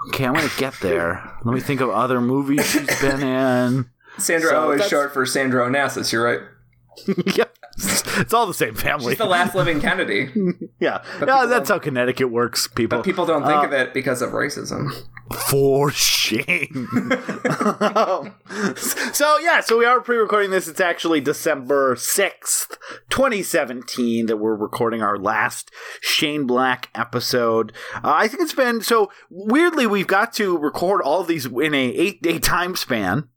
okay, 0.08 0.24
I'm 0.26 0.34
gonna 0.34 0.48
get 0.58 0.74
there. 0.80 1.36
Let 1.44 1.54
me 1.54 1.60
think 1.60 1.80
of 1.80 1.90
other 1.90 2.20
movies 2.20 2.66
she's 2.66 3.00
been 3.00 3.22
in. 3.22 3.90
Sandra 4.18 4.50
So 4.50 4.68
O 4.68 4.70
is 4.72 4.86
short 4.88 5.12
for 5.12 5.24
Sandra 5.26 5.66
Onassis. 5.66 6.12
You're 6.12 6.24
right. 6.24 6.40
yep, 7.36 7.56
it's 8.18 8.34
all 8.34 8.46
the 8.46 8.54
same 8.54 8.74
family. 8.74 9.12
She's 9.12 9.18
the 9.18 9.26
last 9.26 9.54
living 9.54 9.80
Kennedy. 9.80 10.30
yeah, 10.80 11.02
yeah, 11.20 11.46
that's 11.46 11.68
how 11.68 11.78
Connecticut 11.78 12.30
works, 12.30 12.66
people. 12.68 12.98
But 12.98 13.04
people 13.04 13.26
don't 13.26 13.42
think 13.42 13.62
Uh, 13.62 13.66
of 13.66 13.72
it 13.72 13.94
because 13.94 14.22
of 14.22 14.30
racism. 14.30 14.90
For 15.48 15.90
shame. 15.92 16.88
Um, 17.80 18.34
so 18.76 19.38
yeah, 19.38 19.60
so 19.60 19.78
we 19.78 19.84
are 19.84 20.00
pre-recording 20.00 20.50
this. 20.50 20.66
It's 20.68 20.80
actually 20.80 21.20
December 21.20 21.94
sixth, 21.96 22.76
twenty 23.08 23.42
seventeen, 23.42 24.26
that 24.26 24.38
we're 24.38 24.56
recording 24.56 25.02
our 25.02 25.16
last 25.16 25.70
Shane 26.00 26.46
Black 26.46 26.88
episode. 26.94 27.72
Uh, 27.96 28.00
I 28.12 28.28
think 28.28 28.42
it's 28.42 28.54
been 28.54 28.80
so 28.80 29.10
weirdly 29.30 29.86
we've 29.86 30.06
got 30.08 30.32
to 30.34 30.58
record 30.58 31.00
all 31.02 31.22
these 31.22 31.46
in 31.46 31.74
a 31.74 31.88
eight 31.90 32.22
day 32.22 32.38
time 32.38 32.74
span, 32.74 33.28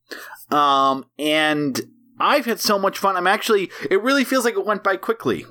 um, 0.49 1.05
and 1.19 1.79
I've 2.19 2.45
had 2.45 2.59
so 2.59 2.77
much 2.79 2.97
fun. 2.99 3.15
I'm 3.15 3.27
actually. 3.27 3.69
It 3.89 4.01
really 4.01 4.23
feels 4.23 4.45
like 4.45 4.53
it 4.55 4.65
went 4.65 4.83
by 4.83 4.97
quickly 4.97 5.45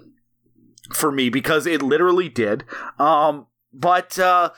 for 0.95 1.11
me 1.13 1.29
because 1.29 1.67
it 1.67 1.83
literally 1.83 2.29
did. 2.29 2.65
Um, 2.99 3.47
but 3.73 4.19
uh, 4.19 4.51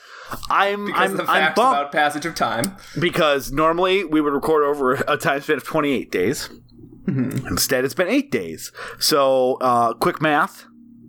I'm 0.51 0.87
Because 0.87 1.01
I'm 1.01 1.11
of 1.13 1.17
the 1.27 1.33
I'm 1.33 1.43
facts 1.43 1.57
bummed 1.57 1.77
about 1.79 1.93
passage 1.93 2.27
of 2.27 2.35
time. 2.35 2.77
because 2.99 3.53
normally 3.53 4.05
we 4.05 4.21
would 4.21 4.33
record 4.33 4.65
over 4.65 4.95
a 4.95 5.17
time 5.17 5.41
span 5.41 5.57
of 5.57 5.65
28 5.65 6.11
days. 6.11 6.51
Instead, 7.07 7.85
it's 7.85 7.93
been 7.95 8.09
eight 8.09 8.31
days. 8.33 8.73
So, 8.99 9.55
uh, 9.61 9.93
quick 9.93 10.23
math. 10.23 10.65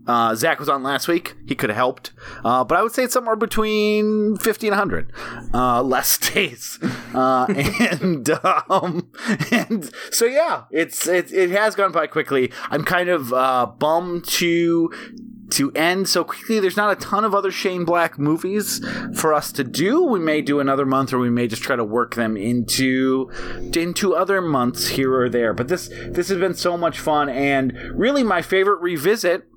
Uh, 0.07 0.35
Zach 0.35 0.59
was 0.59 0.69
on 0.69 0.83
last 0.83 1.07
week. 1.07 1.35
He 1.47 1.55
could 1.55 1.69
have 1.69 1.77
helped. 1.77 2.11
Uh, 2.43 2.63
but 2.63 2.77
I 2.77 2.83
would 2.83 2.91
say 2.91 3.03
it's 3.03 3.13
somewhere 3.13 3.35
between 3.35 4.37
50 4.37 4.67
and 4.67 4.77
100 4.77 5.11
uh, 5.53 5.81
less 5.83 6.17
days. 6.17 6.79
Uh, 7.13 7.45
and, 7.91 8.29
um, 8.69 9.09
and 9.51 9.91
so, 10.11 10.25
yeah, 10.25 10.63
it's, 10.71 11.07
it, 11.07 11.31
it 11.33 11.49
has 11.51 11.75
gone 11.75 11.91
by 11.91 12.07
quickly. 12.07 12.51
I'm 12.69 12.83
kind 12.83 13.09
of 13.09 13.33
uh, 13.33 13.65
bummed 13.65 14.25
to 14.25 14.91
to 15.51 15.71
end 15.73 16.09
so 16.09 16.23
quickly. 16.23 16.59
There's 16.59 16.77
not 16.77 16.91
a 16.91 16.99
ton 16.99 17.23
of 17.23 17.35
other 17.35 17.51
Shane 17.51 17.85
Black 17.85 18.17
movies 18.17 18.85
for 19.15 19.33
us 19.33 19.51
to 19.53 19.63
do. 19.63 20.03
We 20.03 20.19
may 20.19 20.41
do 20.41 20.59
another 20.59 20.85
month, 20.85 21.13
or 21.13 21.19
we 21.19 21.29
may 21.29 21.47
just 21.47 21.61
try 21.61 21.75
to 21.75 21.83
work 21.83 22.15
them 22.15 22.35
into 22.35 23.29
into 23.73 24.15
other 24.15 24.41
months 24.41 24.87
here 24.87 25.13
or 25.13 25.29
there. 25.29 25.53
But 25.53 25.67
this 25.67 25.87
this 25.87 26.29
has 26.29 26.37
been 26.39 26.55
so 26.55 26.77
much 26.77 26.99
fun, 26.99 27.29
and 27.29 27.73
really 27.93 28.23
my 28.23 28.41
favorite 28.41 28.81
revisit 28.81 29.47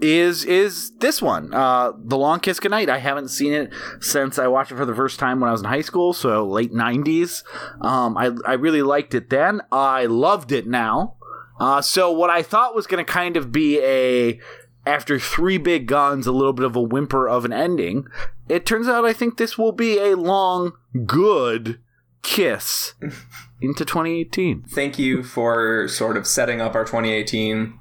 is 0.00 0.44
is 0.44 0.92
this 0.98 1.20
one, 1.20 1.52
uh, 1.52 1.92
The 1.96 2.16
Long 2.16 2.40
Kiss 2.40 2.60
Goodnight. 2.60 2.88
I 2.88 2.98
haven't 2.98 3.28
seen 3.28 3.52
it 3.52 3.72
since 4.00 4.38
I 4.38 4.46
watched 4.46 4.72
it 4.72 4.76
for 4.76 4.86
the 4.86 4.94
first 4.94 5.18
time 5.18 5.40
when 5.40 5.48
I 5.48 5.52
was 5.52 5.60
in 5.60 5.68
high 5.68 5.82
school, 5.82 6.12
so 6.12 6.46
late 6.46 6.72
'90s. 6.72 7.42
Um, 7.80 8.16
I 8.16 8.30
I 8.46 8.54
really 8.54 8.82
liked 8.82 9.14
it 9.14 9.30
then. 9.30 9.60
I 9.70 10.06
loved 10.06 10.52
it 10.52 10.66
now. 10.66 11.16
Uh, 11.58 11.82
so 11.82 12.10
what 12.10 12.30
I 12.30 12.42
thought 12.42 12.74
was 12.74 12.86
going 12.86 13.04
to 13.04 13.12
kind 13.12 13.36
of 13.36 13.52
be 13.52 13.78
a 13.80 14.40
after 14.86 15.18
three 15.18 15.58
big 15.58 15.86
guns, 15.86 16.26
a 16.26 16.32
little 16.32 16.54
bit 16.54 16.64
of 16.64 16.74
a 16.74 16.82
whimper 16.82 17.28
of 17.28 17.44
an 17.44 17.52
ending. 17.52 18.06
It 18.48 18.64
turns 18.64 18.88
out 18.88 19.04
I 19.04 19.12
think 19.12 19.36
this 19.36 19.58
will 19.58 19.72
be 19.72 19.98
a 19.98 20.16
long, 20.16 20.72
good 21.06 21.80
kiss 22.22 22.94
into 23.60 23.84
2018. 23.84 24.64
Thank 24.68 24.98
you 24.98 25.22
for 25.22 25.86
sort 25.88 26.16
of 26.16 26.26
setting 26.26 26.60
up 26.60 26.74
our 26.74 26.84
2018 26.84 27.78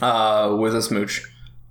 uh, 0.00 0.56
with 0.58 0.74
a 0.74 0.82
smooch 0.82 1.22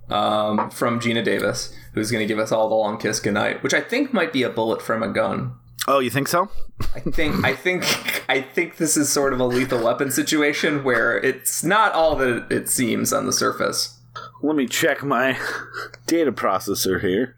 um, 0.08 0.70
from 0.70 1.00
Geena 1.00 1.24
Davis, 1.24 1.74
who's 1.94 2.10
going 2.10 2.26
to 2.26 2.26
give 2.26 2.38
us 2.38 2.52
all 2.52 2.68
the 2.68 2.74
long 2.74 2.98
kiss 2.98 3.20
goodnight, 3.20 3.62
which 3.62 3.74
I 3.74 3.80
think 3.80 4.12
might 4.12 4.32
be 4.32 4.42
a 4.42 4.50
bullet 4.50 4.82
from 4.82 5.02
a 5.02 5.08
gun. 5.08 5.54
Oh, 5.88 6.00
you 6.00 6.10
think 6.10 6.28
so? 6.28 6.50
I 6.94 7.00
think 7.00 7.44
I 7.44 7.54
think 7.54 7.84
I 8.28 8.40
think 8.40 8.76
this 8.76 8.96
is 8.96 9.10
sort 9.10 9.32
of 9.32 9.40
a 9.40 9.44
lethal 9.44 9.84
weapon 9.84 10.10
situation 10.10 10.82
where 10.82 11.16
it's 11.16 11.62
not 11.62 11.92
all 11.92 12.16
that 12.16 12.50
it 12.50 12.68
seems 12.68 13.12
on 13.12 13.26
the 13.26 13.32
surface. 13.32 14.00
Let 14.42 14.56
me 14.56 14.66
check 14.66 15.04
my 15.04 15.38
data 16.06 16.32
processor 16.32 17.00
here. 17.00 17.36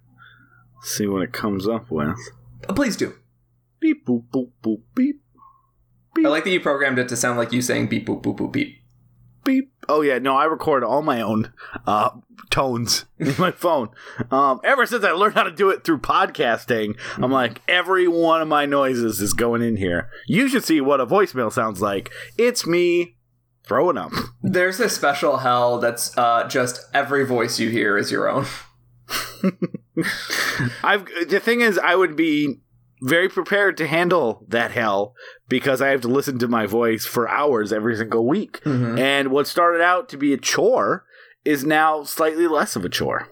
See 0.82 1.06
what 1.06 1.22
it 1.22 1.32
comes 1.32 1.68
up 1.68 1.90
with. 1.90 2.16
Uh, 2.68 2.72
Please 2.72 2.96
do. 2.96 3.14
Beep 3.80 4.06
boop 4.06 4.24
boop 4.32 4.50
boop 4.62 4.80
beep 4.94 5.20
I 6.16 6.28
like 6.28 6.44
that 6.44 6.50
you 6.50 6.60
programmed 6.60 6.98
it 6.98 7.08
to 7.10 7.16
sound 7.16 7.38
like 7.38 7.52
you 7.52 7.62
saying 7.62 7.88
beep 7.88 8.06
boop 8.06 8.22
boop 8.22 8.38
boop 8.38 8.52
beep. 8.52 8.80
Beep. 9.48 9.72
Oh 9.88 10.02
yeah, 10.02 10.18
no, 10.18 10.36
I 10.36 10.44
record 10.44 10.84
all 10.84 11.00
my 11.00 11.22
own 11.22 11.52
uh, 11.86 12.10
tones 12.50 13.06
in 13.18 13.34
my 13.38 13.50
phone. 13.50 13.88
Um, 14.30 14.60
ever 14.62 14.84
since 14.84 15.04
I 15.04 15.12
learned 15.12 15.34
how 15.34 15.44
to 15.44 15.50
do 15.50 15.70
it 15.70 15.84
through 15.84 16.00
podcasting, 16.00 16.98
I'm 17.16 17.32
like 17.32 17.62
every 17.66 18.06
one 18.06 18.42
of 18.42 18.48
my 18.48 18.66
noises 18.66 19.20
is 19.22 19.32
going 19.32 19.62
in 19.62 19.76
here. 19.76 20.10
You 20.26 20.48
should 20.48 20.64
see 20.64 20.82
what 20.82 21.00
a 21.00 21.06
voicemail 21.06 21.50
sounds 21.50 21.80
like. 21.80 22.12
It's 22.36 22.66
me 22.66 23.16
throwing 23.64 23.96
up. 23.96 24.12
There's 24.42 24.80
a 24.80 24.88
special 24.90 25.38
hell 25.38 25.78
that's 25.78 26.16
uh, 26.18 26.46
just 26.46 26.86
every 26.92 27.24
voice 27.24 27.58
you 27.58 27.70
hear 27.70 27.96
is 27.96 28.12
your 28.12 28.28
own. 28.28 28.46
I've 30.84 31.06
the 31.26 31.40
thing 31.42 31.62
is, 31.62 31.78
I 31.78 31.94
would 31.94 32.14
be 32.14 32.60
very 33.02 33.28
prepared 33.28 33.76
to 33.78 33.86
handle 33.86 34.44
that 34.48 34.72
hell 34.72 35.14
because 35.48 35.80
I 35.80 35.88
have 35.88 36.00
to 36.02 36.08
listen 36.08 36.38
to 36.40 36.48
my 36.48 36.66
voice 36.66 37.04
for 37.06 37.28
hours 37.28 37.72
every 37.72 37.96
single 37.96 38.26
week. 38.26 38.60
Mhm. 38.64 38.98
And 38.98 39.28
what 39.30 39.46
started 39.46 39.80
out 39.80 40.08
to 40.10 40.16
be 40.16 40.32
a 40.32 40.36
chore 40.36 41.04
is 41.44 41.64
now 41.64 42.02
slightly 42.02 42.46
less 42.48 42.76
of 42.76 42.84
a 42.84 42.88
chore. 42.88 43.28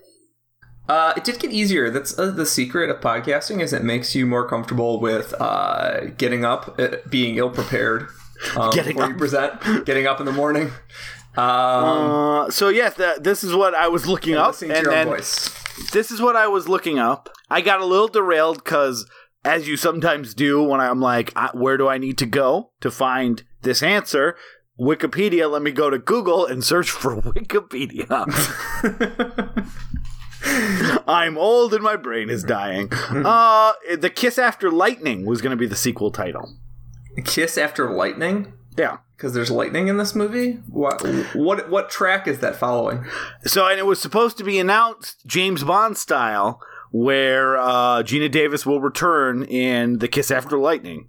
Uh, 0.88 1.12
it 1.16 1.24
did 1.24 1.40
get 1.40 1.50
easier. 1.50 1.90
That's 1.90 2.16
uh, 2.16 2.30
the 2.30 2.46
secret 2.46 2.90
of 2.90 3.00
podcasting 3.00 3.60
is 3.60 3.72
it 3.72 3.82
makes 3.82 4.14
you 4.14 4.24
more 4.24 4.48
comfortable 4.48 5.00
with 5.00 5.34
uh, 5.40 6.06
getting 6.16 6.44
up, 6.44 6.76
uh, 6.78 6.98
being 7.10 7.36
ill 7.38 7.50
prepared 7.50 8.06
um, 8.56 8.70
Getting 8.74 9.00
up. 9.00 9.16
present, 9.18 9.84
getting 9.84 10.06
up 10.06 10.20
in 10.20 10.26
the 10.26 10.32
morning, 10.32 10.70
um, 11.36 11.44
uh, 11.44 12.50
so 12.50 12.68
yes, 12.68 12.94
this 13.20 13.42
is 13.44 13.54
what 13.54 13.74
I 13.74 13.88
was 13.88 14.06
looking 14.06 14.34
and 14.34 14.42
up, 14.42 14.48
listening 14.48 14.70
to 14.70 14.76
and 14.76 14.84
your 14.84 14.92
then 14.94 15.06
voice. 15.08 15.50
this 15.92 16.10
is 16.10 16.20
what 16.20 16.36
I 16.36 16.46
was 16.46 16.68
looking 16.68 16.98
up. 16.98 17.30
I 17.50 17.60
got 17.60 17.80
a 17.80 17.84
little 17.84 18.08
derailed 18.08 18.62
because, 18.62 19.06
as 19.46 19.68
you 19.68 19.76
sometimes 19.76 20.34
do, 20.34 20.62
when 20.62 20.80
I'm 20.80 21.00
like, 21.00 21.32
"I- 21.36 21.50
where 21.54 21.76
do 21.76 21.88
I 21.88 21.98
need 21.98 22.18
to 22.18 22.26
go 22.26 22.70
to 22.80 22.90
find 22.90 23.42
this 23.62 23.82
answer? 23.82 24.36
Wikipedia. 24.78 25.50
Let 25.50 25.62
me 25.62 25.70
go 25.70 25.88
to 25.88 25.98
Google 25.98 26.44
and 26.44 26.62
search 26.62 26.90
for 26.90 27.16
Wikipedia. 27.22 28.06
I'm 31.08 31.38
old 31.38 31.74
and 31.74 31.82
my 31.82 31.96
brain 31.96 32.28
is 32.30 32.44
dying. 32.44 32.92
Uh, 32.92 33.72
the 33.98 34.10
Kiss 34.10 34.38
After 34.38 34.70
Lightning 34.70 35.24
was 35.24 35.40
going 35.40 35.50
to 35.50 35.56
be 35.56 35.66
the 35.66 35.76
sequel 35.76 36.10
title. 36.10 36.52
Kiss 37.24 37.56
after 37.56 37.90
lightning. 37.90 38.52
Yeah. 38.76 38.98
Because 39.16 39.32
there's 39.32 39.50
lightning 39.50 39.88
in 39.88 39.96
this 39.96 40.14
movie. 40.14 40.58
What 40.68 41.00
what 41.34 41.70
what 41.70 41.88
track 41.88 42.28
is 42.28 42.40
that 42.40 42.54
following? 42.56 43.06
So, 43.44 43.66
and 43.66 43.78
it 43.78 43.86
was 43.86 43.98
supposed 43.98 44.36
to 44.36 44.44
be 44.44 44.58
announced 44.58 45.26
James 45.26 45.64
Bond 45.64 45.96
style, 45.96 46.60
where 46.90 47.56
uh, 47.56 48.02
Geena 48.02 48.30
Davis 48.30 48.64
will 48.66 48.80
return 48.80 49.42
in 49.44 49.98
the 49.98 50.08
Kiss 50.08 50.30
After 50.30 50.58
Lightning. 50.58 51.08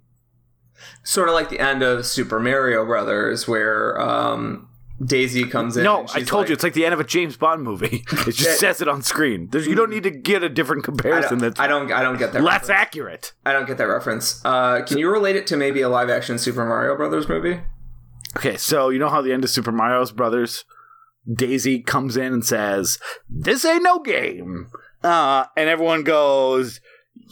Sort 1.02 1.28
of 1.28 1.34
like 1.34 1.48
the 1.50 1.58
end 1.60 1.82
of 1.82 2.06
Super 2.06 2.38
Mario 2.38 2.84
Brothers, 2.84 3.48
where 3.48 4.00
um, 4.00 4.68
Daisy 5.04 5.44
comes 5.44 5.76
in. 5.76 5.82
No, 5.84 6.06
I 6.14 6.22
told 6.22 6.42
like- 6.42 6.48
you 6.50 6.52
it's 6.54 6.62
like 6.62 6.74
the 6.74 6.84
end 6.84 6.94
of 6.94 7.00
a 7.00 7.04
James 7.04 7.36
Bond 7.36 7.62
movie. 7.62 8.04
It 8.12 8.32
just 8.32 8.40
Yeah. 8.40 8.54
says 8.54 8.80
it 8.80 8.88
on 8.88 9.02
screen. 9.02 9.48
There's, 9.50 9.66
you 9.66 9.74
don't 9.74 9.90
need 9.90 10.02
to 10.04 10.10
get 10.10 10.42
a 10.42 10.48
different 10.48 10.84
comparison 10.84 11.38
don't, 11.38 11.48
that's 11.48 11.58
I 11.60 11.66
don't. 11.66 11.90
I 11.90 12.02
don't 12.02 12.18
get 12.18 12.32
that. 12.32 12.42
less 12.42 12.62
reference. 12.68 12.70
accurate. 12.70 13.32
I 13.46 13.52
don't 13.52 13.66
get 13.66 13.78
that 13.78 13.84
reference. 13.88 14.40
Uh, 14.44 14.82
can 14.86 14.98
you 14.98 15.10
relate 15.10 15.36
it 15.36 15.46
to 15.48 15.56
maybe 15.56 15.80
a 15.80 15.88
live 15.88 16.10
action 16.10 16.38
Super 16.38 16.64
Mario 16.64 16.96
Brothers 16.96 17.28
movie? 17.28 17.60
Okay, 18.36 18.56
so 18.56 18.90
you 18.90 18.98
know 18.98 19.08
how 19.08 19.22
the 19.22 19.32
end 19.32 19.42
of 19.44 19.50
Super 19.50 19.72
Mario 19.72 20.04
Brothers, 20.06 20.64
Daisy 21.32 21.80
comes 21.80 22.16
in 22.16 22.32
and 22.32 22.44
says, 22.44 22.98
"This 23.28 23.64
ain't 23.64 23.82
no 23.82 23.98
game," 24.00 24.68
uh, 25.02 25.46
and 25.56 25.68
everyone 25.68 26.02
goes, 26.04 26.80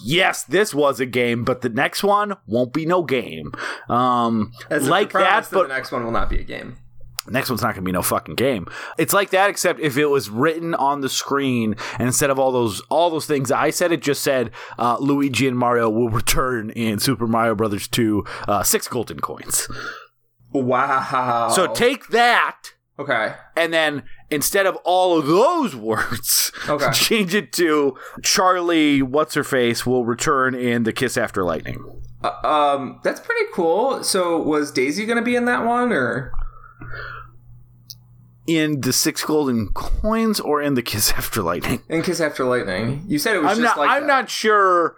"Yes, 0.05 0.45
this 0.45 0.75
was 0.75 1.01
a 1.01 1.07
game, 1.07 1.45
but 1.45 1.61
the 1.63 1.69
next 1.69 2.03
one 2.03 2.37
won't 2.47 2.73
be 2.73 2.87
no 2.87 3.03
game." 3.03 3.53
Um, 3.89 4.53
like 4.71 5.13
that, 5.13 5.49
but 5.51 5.69
the 5.69 5.75
next 5.75 5.93
one 5.93 6.05
will 6.05 6.13
not 6.13 6.29
be 6.31 6.39
a 6.39 6.45
game. 6.45 6.77
next 7.29 7.51
one's 7.51 7.63
not 7.63 7.75
going 7.75 7.83
to 7.83 7.89
be 7.89 7.93
no 7.93 8.03
fucking 8.03 8.37
game. 8.37 8.69
It's 8.99 9.13
like 9.13 9.31
that, 9.31 9.51
except 9.51 9.81
if 9.81 9.97
it 9.97 10.07
was 10.07 10.31
written 10.31 10.75
on 10.75 11.01
the 11.01 11.09
screen, 11.09 11.75
and 11.99 12.07
instead 12.07 12.31
of 12.31 12.39
all 12.39 12.53
those 12.53 12.81
all 12.89 13.11
those 13.11 13.27
things 13.27 13.51
I 13.51 13.71
said, 13.71 13.91
it 13.93 14.03
just 14.03 14.23
said 14.23 14.51
uh, 14.79 14.97
Luigi 15.01 15.49
and 15.49 15.59
Mario 15.59 15.91
will 15.91 16.11
return 16.11 16.71
in 16.71 16.99
Super 16.99 17.27
Mario 17.27 17.55
Brothers 17.55 17.89
Two, 17.89 18.25
uh, 18.47 18.63
six 18.63 18.87
golden 18.89 19.21
coins. 19.21 19.69
Wow. 20.53 21.51
So 21.55 21.67
take 21.75 22.09
that, 22.09 22.57
okay. 22.99 23.35
and 23.57 23.73
then 23.75 24.05
instead 24.31 24.67
of 24.67 24.77
all 24.85 25.19
of 25.19 25.27
those 25.27 25.75
words, 25.77 26.51
Okay. 26.69 26.91
change 26.93 27.35
it 27.35 27.53
to 27.55 27.97
Charlie. 28.23 29.03
What's 29.03 29.35
her 29.35 29.45
face 29.45 29.87
will 29.87 30.05
return 30.05 30.55
in 30.55 30.83
the 30.83 30.93
Kiss 30.93 31.17
After 31.17 31.45
Lightning. 31.45 32.03
Uh, 32.25 32.47
um, 32.47 33.01
that's 33.05 33.21
pretty 33.21 33.45
cool. 33.53 34.03
So 34.03 34.41
was 34.43 34.73
Daisy 34.73 35.07
going 35.07 35.19
to 35.19 35.23
be 35.25 35.37
in 35.37 35.45
that 35.45 35.65
one, 35.65 35.93
or 35.93 36.33
In 38.47 38.81
the 38.81 38.93
six 38.93 39.25
golden 39.25 39.69
coins, 39.75 40.39
or 40.39 40.63
in 40.63 40.75
the 40.75 40.83
Kiss 40.83 41.13
After 41.13 41.43
Lightning. 41.43 41.83
in 41.89 42.03
Kiss 42.03 42.21
After 42.21 42.45
Lightning? 42.45 43.05
You 43.09 43.19
said 43.19 43.35
it 43.37 43.43
was 43.43 43.59
I'm 43.59 43.63
just 43.65 43.77
not. 43.77 43.79
like 43.79 43.91
I'm 43.91 44.03
that. 44.03 44.07
not 44.23 44.31
sure. 44.31 44.97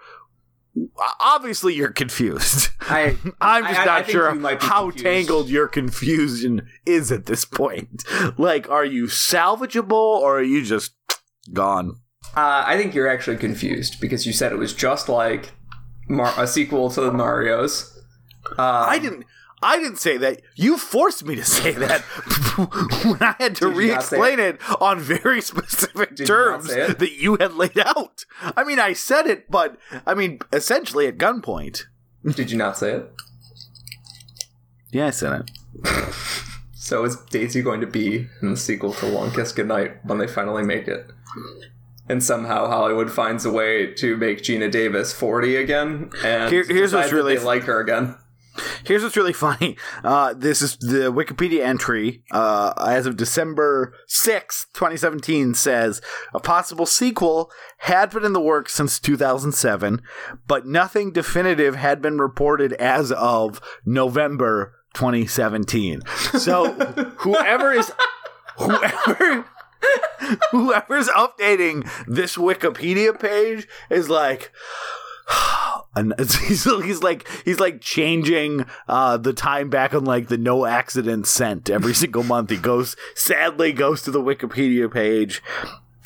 Obviously, 1.21 1.75
you're 1.75 1.91
confused. 1.93 2.69
I, 2.83 3.17
I'm 3.41 3.65
just 3.65 3.79
I- 3.79 3.83
I 3.83 3.85
not 3.87 4.05
think 4.07 4.13
sure 4.13 4.33
you 4.35 4.41
might 4.41 4.61
be 4.61 4.67
how 4.67 4.85
confused. 4.91 5.05
tangled 5.05 5.49
your 5.49 5.69
confusion 5.69 6.69
is 6.87 7.11
at 7.13 7.27
this 7.27 7.45
point. 7.45 8.05
Like, 8.39 8.69
are 8.71 8.85
you 8.85 9.05
salvageable 9.07 9.93
or 9.93 10.39
are 10.39 10.43
you 10.43 10.63
just 10.65 10.93
gone? 11.53 11.97
Uh, 12.37 12.63
I 12.67 12.77
think 12.77 12.95
you're 12.95 13.09
actually 13.09 13.37
confused 13.39 14.01
because 14.01 14.27
you 14.27 14.33
said 14.33 14.53
it 14.53 14.59
was 14.59 14.75
just 14.75 15.09
like 15.09 15.51
Mar- 16.09 16.35
a 16.37 16.47
sequel 16.47 16.91
to 16.91 17.01
the 17.01 17.13
Mario's. 17.13 17.95
Um, 18.53 18.55
I 18.59 18.99
didn't. 18.99 19.25
I 19.63 19.79
didn't 19.79 19.99
say 19.99 20.17
that. 20.19 20.41
You 20.55 20.79
forced 20.79 21.25
me 21.25 21.35
to 21.35 21.45
say 21.45 21.73
that 21.73 22.01
when 23.05 23.23
I 23.23 23.35
had 23.39 23.57
to 23.57 23.71
you 23.71 23.89
not 23.93 24.03
say 24.05 24.19
re-explain 24.19 24.39
it? 24.41 24.61
on 24.81 25.01
very 25.01 25.41
specific 25.53 26.15
Did 26.17 26.27
terms 26.27 26.71
it? 26.71 26.99
that 26.99 27.13
you 27.13 27.37
had 27.41 27.55
laid 27.55 27.79
out. 27.79 28.25
I 28.57 28.63
mean, 28.65 28.79
I 28.79 28.93
said 28.93 29.27
it, 29.27 29.51
but 29.51 29.77
I 30.07 30.15
mean, 30.15 30.39
essentially 30.53 31.07
at 31.07 31.19
gunpoint. 31.19 31.85
Did 32.25 32.51
you 32.51 32.57
not 32.59 32.79
say 32.79 32.93
it? 32.93 33.13
Yeah, 34.91 35.07
I 35.07 35.11
said 35.11 35.43
it. 35.43 35.51
So 36.81 37.05
is 37.05 37.17
Daisy 37.17 37.61
going 37.61 37.83
to 37.83 37.87
be 37.87 38.29
in 38.41 38.51
the 38.53 38.57
sequel 38.57 38.95
to 38.95 39.07
Long 39.07 39.31
Kiss 39.31 39.53
Goodnight 39.53 40.03
when 40.07 40.17
they 40.17 40.27
finally 40.27 40.63
make 40.63 40.89
it? 40.89 41.07
And 42.09 42.25
somehow 42.25 42.67
Hollywood 42.69 43.13
finds 43.13 43.45
a 43.45 43.51
way 43.53 43.93
to 43.97 44.17
make 44.17 44.39
Geena 44.39 44.71
Davis 44.71 45.13
40 45.13 45.57
again 45.57 46.11
and 46.25 46.51
Here- 46.51 46.65
here's 46.65 46.95
what's 46.95 47.13
really 47.13 47.37
they 47.37 47.45
like 47.45 47.65
her 47.65 47.79
again. 47.81 48.15
Here's 48.85 49.03
what's 49.03 49.17
really 49.17 49.33
funny. 49.49 49.77
Uh, 50.03 50.35
this 50.35 50.63
is 50.63 50.77
the 50.79 51.13
Wikipedia 51.13 51.65
entry 51.65 52.23
uh, 52.31 52.73
as 52.87 53.07
of 53.07 53.17
December 53.17 53.95
6, 54.07 54.67
2017 54.75 55.55
says 55.55 56.01
a 56.35 56.41
possible 56.41 56.87
sequel 56.87 57.51
had 57.79 58.11
been 58.11 58.25
in 58.25 58.33
the 58.33 58.41
works 58.41 58.75
since 58.75 58.99
2007, 58.99 60.03
but 60.47 60.67
nothing 60.67 61.13
definitive 61.13 61.77
had 61.77 62.01
been 62.03 62.19
reported 62.19 62.73
as 62.75 63.13
of 63.13 63.61
November 63.85 64.75
2017. 64.95 66.03
So 66.39 66.73
whoever 67.19 67.73
is 67.73 67.93
whoever 68.57 69.45
whoever's 70.51 71.09
updating 71.09 71.89
this 72.07 72.37
Wikipedia 72.37 73.19
page 73.19 73.69
is 73.91 74.09
like 74.09 74.53
and 75.95 76.15
he's, 76.19 76.65
he's 76.65 77.03
like 77.03 77.29
he's 77.45 77.61
like 77.61 77.81
changing 77.81 78.67
uh 78.89 79.17
the 79.17 79.33
time 79.33 79.71
back 79.71 79.95
on 79.95 80.05
like 80.05 80.29
the 80.29 80.39
no 80.39 80.67
accident 80.67 81.27
sent 81.27 81.71
every 81.71 81.95
single 82.03 82.23
month. 82.23 82.51
He 82.51 82.57
goes 82.57 82.97
sadly 83.15 83.73
goes 83.73 84.03
to 84.03 84.11
the 84.11 84.23
wikipedia 84.23 84.93
page 84.93 85.43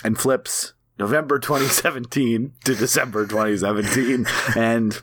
and 0.04 0.18
flips 0.18 0.72
november 0.98 1.38
2017 1.38 2.52
to 2.64 2.74
december 2.74 3.26
2017 3.26 4.26
and 4.56 5.02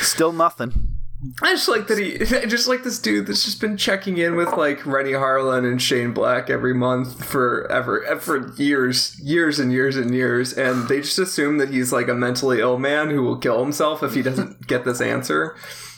still 0.00 0.32
nothing 0.32 0.99
I 1.42 1.52
just 1.52 1.68
like 1.68 1.86
that 1.88 1.98
he, 1.98 2.14
I 2.36 2.46
just 2.46 2.66
like 2.66 2.82
this 2.82 2.98
dude 2.98 3.26
that's 3.26 3.44
just 3.44 3.60
been 3.60 3.76
checking 3.76 4.16
in 4.16 4.36
with 4.36 4.52
like 4.52 4.86
Renny 4.86 5.12
Harlin 5.12 5.70
and 5.70 5.80
Shane 5.80 6.12
Black 6.12 6.48
every 6.48 6.72
month 6.72 7.24
forever, 7.24 8.18
for 8.20 8.52
years, 8.54 9.20
years 9.20 9.58
and 9.58 9.70
years 9.70 9.96
and 9.96 10.14
years, 10.14 10.52
and 10.54 10.88
they 10.88 11.00
just 11.00 11.18
assume 11.18 11.58
that 11.58 11.68
he's 11.68 11.92
like 11.92 12.08
a 12.08 12.14
mentally 12.14 12.60
ill 12.60 12.78
man 12.78 13.10
who 13.10 13.22
will 13.22 13.36
kill 13.36 13.62
himself 13.62 14.02
if 14.02 14.14
he 14.14 14.22
doesn't 14.22 14.66
get 14.66 14.84
this 14.84 15.00
answer. 15.00 15.56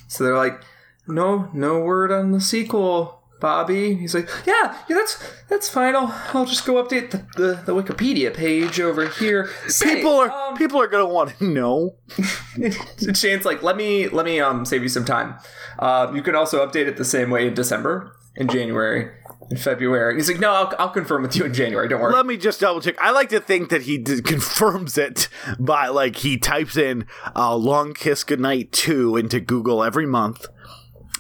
So 0.08 0.24
they're 0.24 0.36
like, 0.36 0.60
no, 1.06 1.48
no 1.52 1.78
word 1.78 2.10
on 2.10 2.32
the 2.32 2.40
sequel, 2.40 3.21
Bobby. 3.42 3.94
He's 3.96 4.14
like, 4.14 4.28
yeah, 4.46 4.78
yeah, 4.88 4.96
that's 4.96 5.22
that's 5.48 5.68
fine. 5.68 5.96
I'll 5.96 6.14
I'll 6.32 6.46
just 6.46 6.64
go 6.64 6.74
update 6.82 7.10
the, 7.10 7.18
the, 7.36 7.62
the 7.66 7.74
Wikipedia 7.74 8.32
page 8.32 8.80
over 8.80 9.08
here. 9.08 9.50
People 9.82 10.12
are 10.12 10.30
um, 10.30 10.56
people 10.56 10.80
are 10.80 10.86
gonna 10.86 11.04
want 11.04 11.36
to 11.38 11.44
know 11.44 11.96
Shane's 13.14 13.44
like, 13.44 13.62
let 13.62 13.76
me 13.76 14.06
let 14.08 14.24
me 14.24 14.40
um 14.40 14.64
save 14.64 14.82
you 14.82 14.88
some 14.88 15.04
time. 15.04 15.34
Uh, 15.78 16.12
you 16.14 16.22
can 16.22 16.36
also 16.36 16.64
update 16.64 16.86
it 16.86 16.96
the 16.96 17.04
same 17.04 17.30
way 17.30 17.48
in 17.48 17.54
December, 17.54 18.16
in 18.36 18.46
January, 18.46 19.10
in 19.50 19.56
February. 19.56 20.14
He's 20.14 20.30
like, 20.30 20.38
no, 20.38 20.52
I'll, 20.52 20.72
I'll 20.78 20.90
confirm 20.90 21.22
with 21.22 21.34
you 21.34 21.44
in 21.44 21.52
January. 21.52 21.88
Don't 21.88 22.00
worry. 22.00 22.12
Let 22.12 22.26
me 22.26 22.36
just 22.36 22.60
double 22.60 22.80
check. 22.80 22.94
I 23.00 23.10
like 23.10 23.30
to 23.30 23.40
think 23.40 23.70
that 23.70 23.82
he 23.82 23.98
d- 23.98 24.22
confirms 24.22 24.96
it 24.96 25.28
by 25.58 25.88
like 25.88 26.16
he 26.16 26.38
types 26.38 26.76
in 26.76 27.06
uh, 27.34 27.56
"Long 27.56 27.92
Kiss 27.92 28.22
Goodnight 28.22 28.70
2 28.70 29.16
into 29.16 29.40
Google 29.40 29.82
every 29.82 30.06
month. 30.06 30.46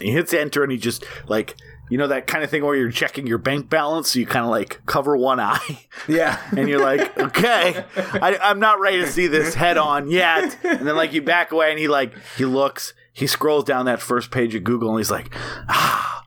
He 0.00 0.12
hits 0.12 0.32
enter 0.32 0.62
and 0.62 0.70
he 0.70 0.78
just 0.78 1.04
like 1.26 1.56
you 1.92 1.98
know 1.98 2.06
that 2.06 2.26
kind 2.26 2.42
of 2.42 2.48
thing 2.48 2.64
where 2.64 2.74
you're 2.74 2.90
checking 2.90 3.26
your 3.26 3.36
bank 3.36 3.68
balance, 3.68 4.12
so 4.12 4.18
you 4.18 4.24
kind 4.24 4.46
of 4.46 4.50
like 4.50 4.80
cover 4.86 5.14
one 5.14 5.38
eye, 5.38 5.84
Yeah. 6.08 6.40
and 6.56 6.66
you're 6.66 6.80
like, 6.80 7.18
okay, 7.18 7.84
I, 8.14 8.38
I'm 8.42 8.58
not 8.58 8.80
ready 8.80 9.00
to 9.00 9.06
see 9.06 9.26
this 9.26 9.52
head 9.52 9.76
on 9.76 10.08
yet. 10.08 10.56
And 10.64 10.88
then 10.88 10.96
like 10.96 11.12
you 11.12 11.20
back 11.20 11.52
away, 11.52 11.68
and 11.68 11.78
he 11.78 11.88
like 11.88 12.14
he 12.38 12.46
looks, 12.46 12.94
he 13.12 13.26
scrolls 13.26 13.64
down 13.64 13.84
that 13.84 14.00
first 14.00 14.30
page 14.30 14.54
of 14.54 14.64
Google, 14.64 14.88
and 14.88 15.00
he's 15.00 15.10
like, 15.10 15.34
ah. 15.68 16.24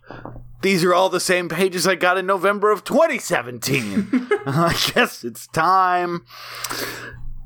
These 0.62 0.84
are 0.84 0.94
all 0.94 1.10
the 1.10 1.20
same 1.20 1.50
pages 1.50 1.88
I 1.88 1.96
got 1.96 2.18
in 2.20 2.28
November 2.28 2.72
of 2.72 2.84
2017. 2.84 4.08
I 4.48 4.76
guess 4.94 5.24
it's 5.24 5.48
time 5.48 6.26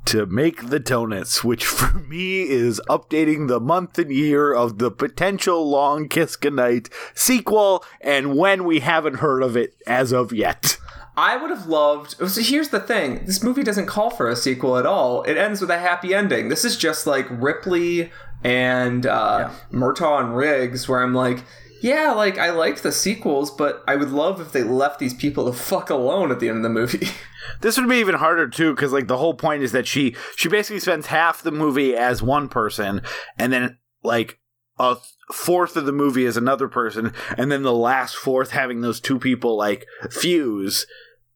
to 0.09 0.25
make 0.25 0.69
the 0.69 0.79
donuts, 0.79 1.43
which 1.43 1.65
for 1.65 1.99
me 1.99 2.41
is 2.41 2.81
updating 2.89 3.47
the 3.47 3.59
month 3.59 3.99
and 3.99 4.11
year 4.11 4.51
of 4.53 4.79
the 4.79 4.89
potential 4.89 5.69
Long 5.69 6.07
Kiss 6.07 6.35
Goodnight 6.35 6.89
sequel 7.13 7.83
and 8.01 8.35
when 8.35 8.63
we 8.63 8.79
haven't 8.79 9.15
heard 9.15 9.43
of 9.43 9.55
it 9.55 9.75
as 9.85 10.11
of 10.11 10.33
yet. 10.33 10.77
I 11.15 11.37
would 11.37 11.51
have 11.51 11.67
loved. 11.67 12.15
So 12.29 12.41
here's 12.41 12.69
the 12.69 12.79
thing: 12.79 13.25
this 13.25 13.43
movie 13.43 13.61
doesn't 13.61 13.85
call 13.85 14.09
for 14.09 14.29
a 14.29 14.35
sequel 14.35 14.77
at 14.77 14.85
all. 14.85 15.21
It 15.23 15.37
ends 15.37 15.61
with 15.61 15.69
a 15.69 15.77
happy 15.77 16.15
ending. 16.15 16.49
This 16.49 16.65
is 16.65 16.75
just 16.75 17.05
like 17.05 17.27
Ripley 17.29 18.11
and 18.43 19.05
uh, 19.05 19.51
Murtaugh 19.71 20.21
and 20.21 20.35
Riggs, 20.35 20.87
where 20.87 21.03
I'm 21.03 21.13
like, 21.13 21.43
yeah, 21.81 22.11
like 22.11 22.37
I 22.37 22.51
liked 22.51 22.83
the 22.83 22.91
sequels, 22.91 23.51
but 23.51 23.83
I 23.87 23.95
would 23.95 24.11
love 24.11 24.39
if 24.41 24.51
they 24.51 24.63
left 24.63 24.99
these 24.99 25.13
people 25.13 25.45
the 25.45 25.53
fuck 25.53 25.89
alone 25.89 26.31
at 26.31 26.39
the 26.39 26.49
end 26.49 26.57
of 26.57 26.63
the 26.63 26.69
movie. 26.69 27.07
This 27.61 27.77
would 27.77 27.89
be 27.89 27.95
even 27.95 28.15
harder 28.15 28.47
too, 28.47 28.75
because 28.75 28.93
like 28.93 29.07
the 29.07 29.17
whole 29.17 29.33
point 29.33 29.63
is 29.63 29.71
that 29.71 29.87
she 29.87 30.15
she 30.35 30.47
basically 30.47 30.79
spends 30.79 31.07
half 31.07 31.41
the 31.41 31.51
movie 31.51 31.95
as 31.95 32.21
one 32.21 32.47
person, 32.47 33.01
and 33.39 33.51
then 33.51 33.77
like 34.03 34.39
a 34.77 34.97
fourth 35.31 35.75
of 35.75 35.85
the 35.85 35.91
movie 35.91 36.25
as 36.25 36.37
another 36.37 36.67
person, 36.67 37.11
and 37.37 37.51
then 37.51 37.63
the 37.63 37.73
last 37.73 38.15
fourth 38.15 38.51
having 38.51 38.81
those 38.81 38.99
two 38.99 39.17
people 39.17 39.57
like 39.57 39.87
fuse. 40.11 40.85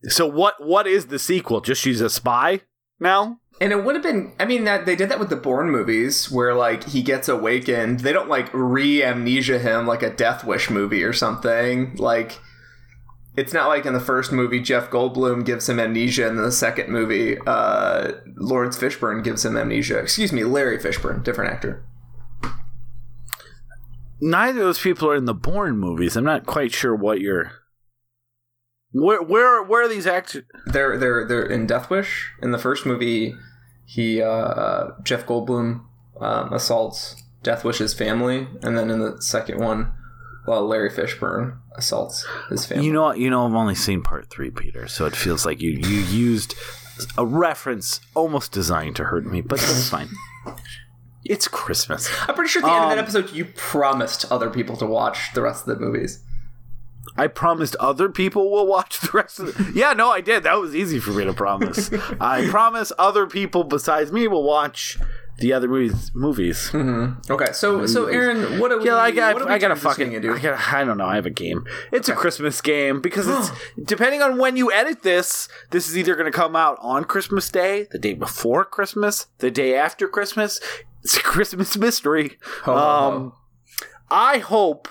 So 0.04 0.28
what 0.28 0.56
what 0.60 0.86
is 0.86 1.08
the 1.08 1.20
sequel? 1.20 1.62
Just 1.62 1.82
she's 1.82 2.02
a 2.02 2.10
spy 2.10 2.62
now? 3.00 3.40
And 3.62 3.72
it 3.72 3.84
would 3.84 3.96
have 3.96 4.04
been, 4.04 4.34
I 4.40 4.46
mean, 4.46 4.64
that 4.64 4.86
they 4.86 4.96
did 4.96 5.10
that 5.10 5.20
with 5.20 5.30
the 5.30 5.36
Bourne 5.36 5.70
movies, 5.70 6.30
where 6.30 6.54
like 6.54 6.86
he 6.86 7.02
gets 7.02 7.30
awakened. 7.30 8.02
They 8.02 8.12
don't 8.12 8.30
like 8.30 8.50
re 8.54 9.04
amnesia 9.04 9.60
him 9.60 9.88
like 9.88 10.04
a 10.04 10.10
Death 10.10 10.44
Wish 10.44 10.70
movie 10.70 11.04
or 11.04 11.14
something. 11.14 11.96
Like, 11.96 12.40
it's 13.36 13.54
not 13.54 13.68
like 13.68 13.86
in 13.86 13.94
the 13.94 14.00
first 14.00 14.32
movie 14.32 14.60
Jeff 14.60 14.90
Goldblum 14.90 15.46
gives 15.46 15.70
him 15.70 15.80
amnesia, 15.80 16.28
and 16.28 16.38
in 16.38 16.44
the 16.44 16.52
second 16.52 16.90
movie, 16.90 17.38
uh, 17.48 18.14
Laurence 18.36 18.78
Fishburne 18.78 19.24
gives 19.24 19.46
him 19.46 19.58
amnesia. 19.58 19.98
Excuse 19.98 20.32
me, 20.32 20.44
Larry 20.44 20.78
Fishburne, 20.78 21.24
different 21.24 21.52
actor. 21.52 21.84
Neither 24.22 24.60
of 24.60 24.66
those 24.66 24.82
people 24.82 25.10
are 25.10 25.16
in 25.16 25.26
the 25.26 25.34
Bourne 25.34 25.78
movies. 25.78 26.16
I'm 26.16 26.24
not 26.24 26.46
quite 26.46 26.74
sure 26.74 26.96
what 26.96 27.22
you're. 27.22 27.52
Where 28.94 29.22
where 29.22 29.64
where 29.64 29.84
are 29.84 29.90
these 29.90 30.08
actors? 30.08 30.44
They're 30.68 30.98
they're 30.98 31.28
they're 31.28 31.46
in 31.46 31.66
Death 31.68 31.90
Wish. 31.90 32.32
In 32.42 32.52
the 32.52 32.58
first 32.60 32.86
movie, 32.86 33.36
he 33.86 34.22
uh, 34.22 34.90
Jeff 35.04 35.26
Goldblum 35.26 35.82
um, 36.22 36.54
assaults 36.54 37.22
Death 37.42 37.64
Wish's 37.66 37.94
family, 37.94 38.48
and 38.62 38.78
then 38.78 38.90
in 38.90 39.00
the 39.00 39.22
second 39.22 39.60
one, 39.60 39.92
well, 40.48 40.66
Larry 40.68 40.90
Fishburne 40.92 41.58
assaults 41.76 42.26
his 42.50 42.66
family. 42.66 42.86
You 42.86 42.94
know, 42.94 43.12
you 43.14 43.30
know, 43.30 43.48
I've 43.48 43.54
only 43.56 43.76
seen 43.76 44.02
part 44.04 44.30
three, 44.30 44.52
Peter, 44.52 44.88
so 44.88 45.06
it 45.06 45.16
feels 45.16 45.46
like 45.46 45.60
you 45.60 45.72
you 45.72 46.00
used 46.02 46.54
a 47.18 47.26
reference 47.26 48.00
almost 48.14 48.52
designed 48.52 48.96
to 48.98 49.06
hurt 49.06 49.26
me, 49.26 49.42
but 49.42 49.58
that's 49.60 49.90
fine. 49.90 50.10
It's 51.26 51.48
Christmas. 51.48 52.10
I'm 52.28 52.36
pretty 52.36 52.50
sure 52.50 52.62
at 52.62 52.66
the 52.68 52.72
end 52.74 52.84
of 52.84 52.90
that 52.92 52.98
Um, 53.00 53.04
episode, 53.04 53.32
you 53.36 53.46
promised 53.56 54.30
other 54.32 54.50
people 54.50 54.76
to 54.78 54.86
watch 54.86 55.34
the 55.34 55.42
rest 55.42 55.68
of 55.68 55.80
the 55.80 55.84
movies. 55.84 56.22
I 57.16 57.28
promised 57.28 57.76
other 57.78 58.10
people 58.10 58.52
will 58.52 58.68
watch 58.68 59.00
the 59.00 59.12
rest 59.14 59.40
of 59.40 59.56
the. 59.56 59.72
Yeah, 59.74 59.94
no, 59.94 60.10
I 60.10 60.22
did. 60.22 60.44
That 60.44 60.60
was 60.60 60.76
easy 60.76 61.00
for 61.00 61.12
me 61.12 61.26
to 61.26 61.34
promise. 61.34 61.92
I 62.20 62.48
promise 62.50 62.92
other 62.98 63.28
people 63.28 63.64
besides 63.64 64.12
me 64.12 64.28
will 64.28 64.44
watch 64.44 64.98
the 65.38 65.54
other 65.54 65.68
movies. 65.68 66.12
Movies. 66.14 66.74
Okay, 66.74 67.52
so 67.54 67.86
so 67.86 68.06
Aaron, 68.06 68.60
what 68.60 68.72
are 68.72 68.80
we? 68.80 68.86
Yeah, 68.86 68.96
I 68.98 69.12
got. 69.12 69.50
I 69.50 69.58
got 69.58 69.72
a 69.72 69.76
fucking. 69.76 70.14
into? 70.14 70.34
I 70.34 70.40
got. 70.40 70.74
I 70.74 70.84
don't 70.84 70.98
know. 70.98 71.06
I 71.06 71.16
have 71.16 71.26
a 71.26 71.32
game. 71.32 71.66
It's 71.92 72.10
a 72.10 72.16
Christmas 72.16 72.62
game 72.62 73.02
because 73.02 73.28
it's 73.28 73.52
depending 73.84 74.22
on 74.22 74.38
when 74.38 74.58
you 74.58 74.72
edit 74.72 75.04
this. 75.04 75.48
This 75.72 75.88
is 75.88 75.98
either 75.98 76.16
going 76.16 76.32
to 76.32 76.38
come 76.38 76.56
out 76.56 76.78
on 76.82 77.04
Christmas 77.04 77.50
Day, 77.50 77.88
the 77.92 78.00
day 78.00 78.14
before 78.14 78.66
Christmas, 78.66 79.28
the 79.40 79.52
day 79.52 79.76
after 79.76 80.08
Christmas. 80.08 80.60
It's 81.04 81.18
a 81.18 81.22
Christmas 81.22 81.76
mystery. 81.78 82.38
Ho, 82.64 82.74
ho, 82.74 82.80
ho. 82.80 83.18
Um, 83.18 83.34
I 84.10 84.38
hope 84.38 84.88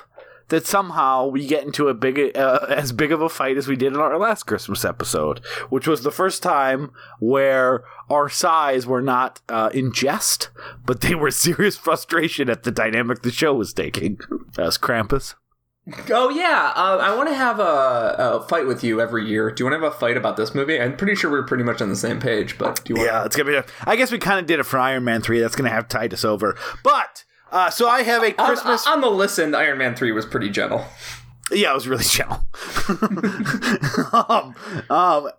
that 0.52 0.66
somehow 0.66 1.26
we 1.26 1.46
get 1.46 1.64
into 1.64 1.88
a 1.88 1.94
big, 1.94 2.36
uh, 2.36 2.66
as 2.68 2.92
big 2.92 3.10
of 3.10 3.22
a 3.22 3.28
fight 3.30 3.56
as 3.56 3.66
we 3.66 3.74
did 3.74 3.94
in 3.94 3.98
our 3.98 4.18
last 4.18 4.42
Christmas 4.42 4.84
episode, 4.84 5.38
which 5.70 5.86
was 5.88 6.02
the 6.02 6.10
first 6.10 6.42
time 6.42 6.90
where 7.20 7.84
our 8.10 8.28
sighs 8.28 8.86
were 8.86 9.00
not 9.00 9.40
uh, 9.48 9.70
in 9.72 9.94
jest, 9.94 10.50
but 10.84 11.00
they 11.00 11.14
were 11.14 11.30
serious 11.30 11.78
frustration 11.78 12.50
at 12.50 12.64
the 12.64 12.70
dynamic 12.70 13.22
the 13.22 13.30
show 13.30 13.54
was 13.54 13.72
taking. 13.72 14.20
As 14.58 14.76
Krampus. 14.76 15.36
Oh 16.10 16.28
yeah, 16.28 16.74
uh, 16.76 16.98
I 16.98 17.16
want 17.16 17.30
to 17.30 17.34
have 17.34 17.58
a, 17.58 17.62
a 18.18 18.46
fight 18.46 18.66
with 18.66 18.84
you 18.84 19.00
every 19.00 19.26
year. 19.26 19.50
Do 19.50 19.62
you 19.64 19.70
want 19.70 19.80
to 19.80 19.84
have 19.84 19.94
a 19.94 19.98
fight 19.98 20.18
about 20.18 20.36
this 20.36 20.54
movie? 20.54 20.78
I'm 20.78 20.98
pretty 20.98 21.14
sure 21.14 21.30
we're 21.30 21.46
pretty 21.46 21.64
much 21.64 21.80
on 21.80 21.88
the 21.88 21.96
same 21.96 22.20
page, 22.20 22.58
but 22.58 22.84
do 22.84 22.92
you 22.92 22.96
want? 22.98 23.10
Yeah, 23.10 23.24
it's 23.24 23.36
gonna 23.36 23.50
be. 23.50 23.56
A, 23.56 23.64
I 23.86 23.96
guess 23.96 24.12
we 24.12 24.18
kind 24.18 24.38
of 24.38 24.44
did 24.44 24.60
it 24.60 24.64
for 24.64 24.78
Iron 24.78 25.02
Man 25.04 25.22
three. 25.22 25.40
That's 25.40 25.56
gonna 25.56 25.70
have 25.70 25.88
tide 25.88 26.12
us 26.12 26.26
over. 26.26 26.58
But 26.84 27.24
uh, 27.52 27.70
so 27.70 27.88
I 27.88 28.02
have 28.02 28.22
a 28.22 28.32
Christmas. 28.32 28.86
on 28.86 29.00
the 29.00 29.10
listen, 29.10 29.54
Iron 29.54 29.78
Man 29.78 29.94
three 29.94 30.12
was 30.12 30.26
pretty 30.26 30.50
gentle. 30.50 30.84
Yeah, 31.50 31.70
it 31.72 31.74
was 31.74 31.86
really 31.86 32.04
chill. 32.04 32.46
um, 34.12 34.54
um, 34.90 35.30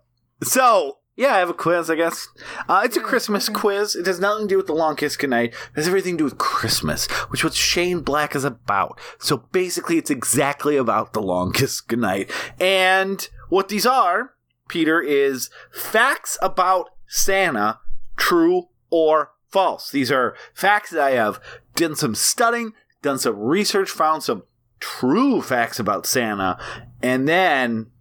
so 0.43 0.97
yeah, 1.15 1.35
I 1.35 1.39
have 1.39 1.49
a 1.49 1.53
quiz. 1.53 1.89
I 1.89 1.95
guess 1.95 2.27
uh, 2.67 2.81
it's 2.85 2.97
a 2.97 3.01
Christmas 3.01 3.47
quiz. 3.49 3.95
It 3.95 4.07
has 4.07 4.19
nothing 4.19 4.47
to 4.47 4.53
do 4.53 4.57
with 4.57 4.67
the 4.67 4.73
Long 4.73 4.95
Kiss 4.95 5.15
Goodnight. 5.15 5.49
It 5.49 5.75
has 5.75 5.87
everything 5.87 6.13
to 6.13 6.17
do 6.19 6.23
with 6.23 6.37
Christmas, 6.39 7.05
which 7.29 7.41
is 7.41 7.43
what 7.43 7.53
Shane 7.53 7.99
Black 7.99 8.35
is 8.35 8.43
about. 8.43 8.99
So 9.19 9.37
basically, 9.51 9.97
it's 9.97 10.09
exactly 10.09 10.75
about 10.75 11.13
the 11.13 11.21
Long 11.21 11.51
Kiss 11.51 11.81
Goodnight. 11.81 12.31
And 12.59 13.27
what 13.49 13.69
these 13.69 13.85
are, 13.85 14.33
Peter, 14.67 15.01
is 15.01 15.51
facts 15.71 16.37
about 16.41 16.89
Santa, 17.07 17.79
true 18.17 18.69
or 18.89 19.32
false. 19.53 19.91
These 19.91 20.11
are 20.11 20.35
facts 20.53 20.89
that 20.89 20.99
I 21.01 21.11
have 21.11 21.39
done 21.75 21.95
some 21.95 22.15
studying, 22.15 22.73
done 23.03 23.19
some 23.19 23.39
research, 23.39 23.89
found 23.89 24.23
some 24.23 24.43
true 24.79 25.41
facts 25.41 25.79
about 25.79 26.05
Santa, 26.07 26.57
and 27.01 27.27
then 27.27 27.91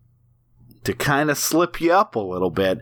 to 0.85 0.95
kind 0.95 1.31
of 1.31 1.37
slip 1.39 1.81
you 1.81 1.93
up 1.93 2.17
a 2.17 2.21
little 2.21 2.51
bit, 2.51 2.81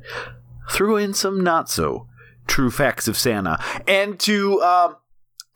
threw 0.71 0.97
in 0.97 1.13
some 1.13 1.43
not 1.43 1.69
so 1.69 2.07
true 2.47 2.71
facts 2.71 3.09
of 3.09 3.19
Santa, 3.19 3.59
and 3.87 4.19
to 4.21 4.63
um, 4.63 4.97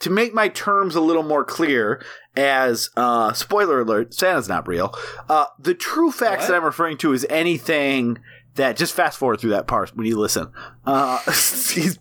to 0.00 0.10
make 0.10 0.34
my 0.34 0.48
terms 0.48 0.94
a 0.96 1.00
little 1.00 1.22
more 1.22 1.44
clear. 1.44 2.04
As 2.36 2.90
uh, 2.96 3.32
spoiler 3.32 3.82
alert, 3.82 4.12
Santa's 4.12 4.48
not 4.48 4.66
real. 4.66 4.92
Uh, 5.28 5.46
the 5.56 5.72
true 5.72 6.10
facts 6.10 6.42
What? 6.42 6.48
that 6.48 6.56
I'm 6.56 6.64
referring 6.64 6.96
to 6.98 7.12
is 7.12 7.24
anything 7.30 8.18
that 8.56 8.76
just 8.76 8.92
fast 8.92 9.18
forward 9.18 9.38
through 9.38 9.50
that 9.50 9.68
part 9.68 9.96
when 9.96 10.04
you 10.04 10.18
listen. 10.18 10.50
Uh, 10.84 11.18
he's- 11.26 11.96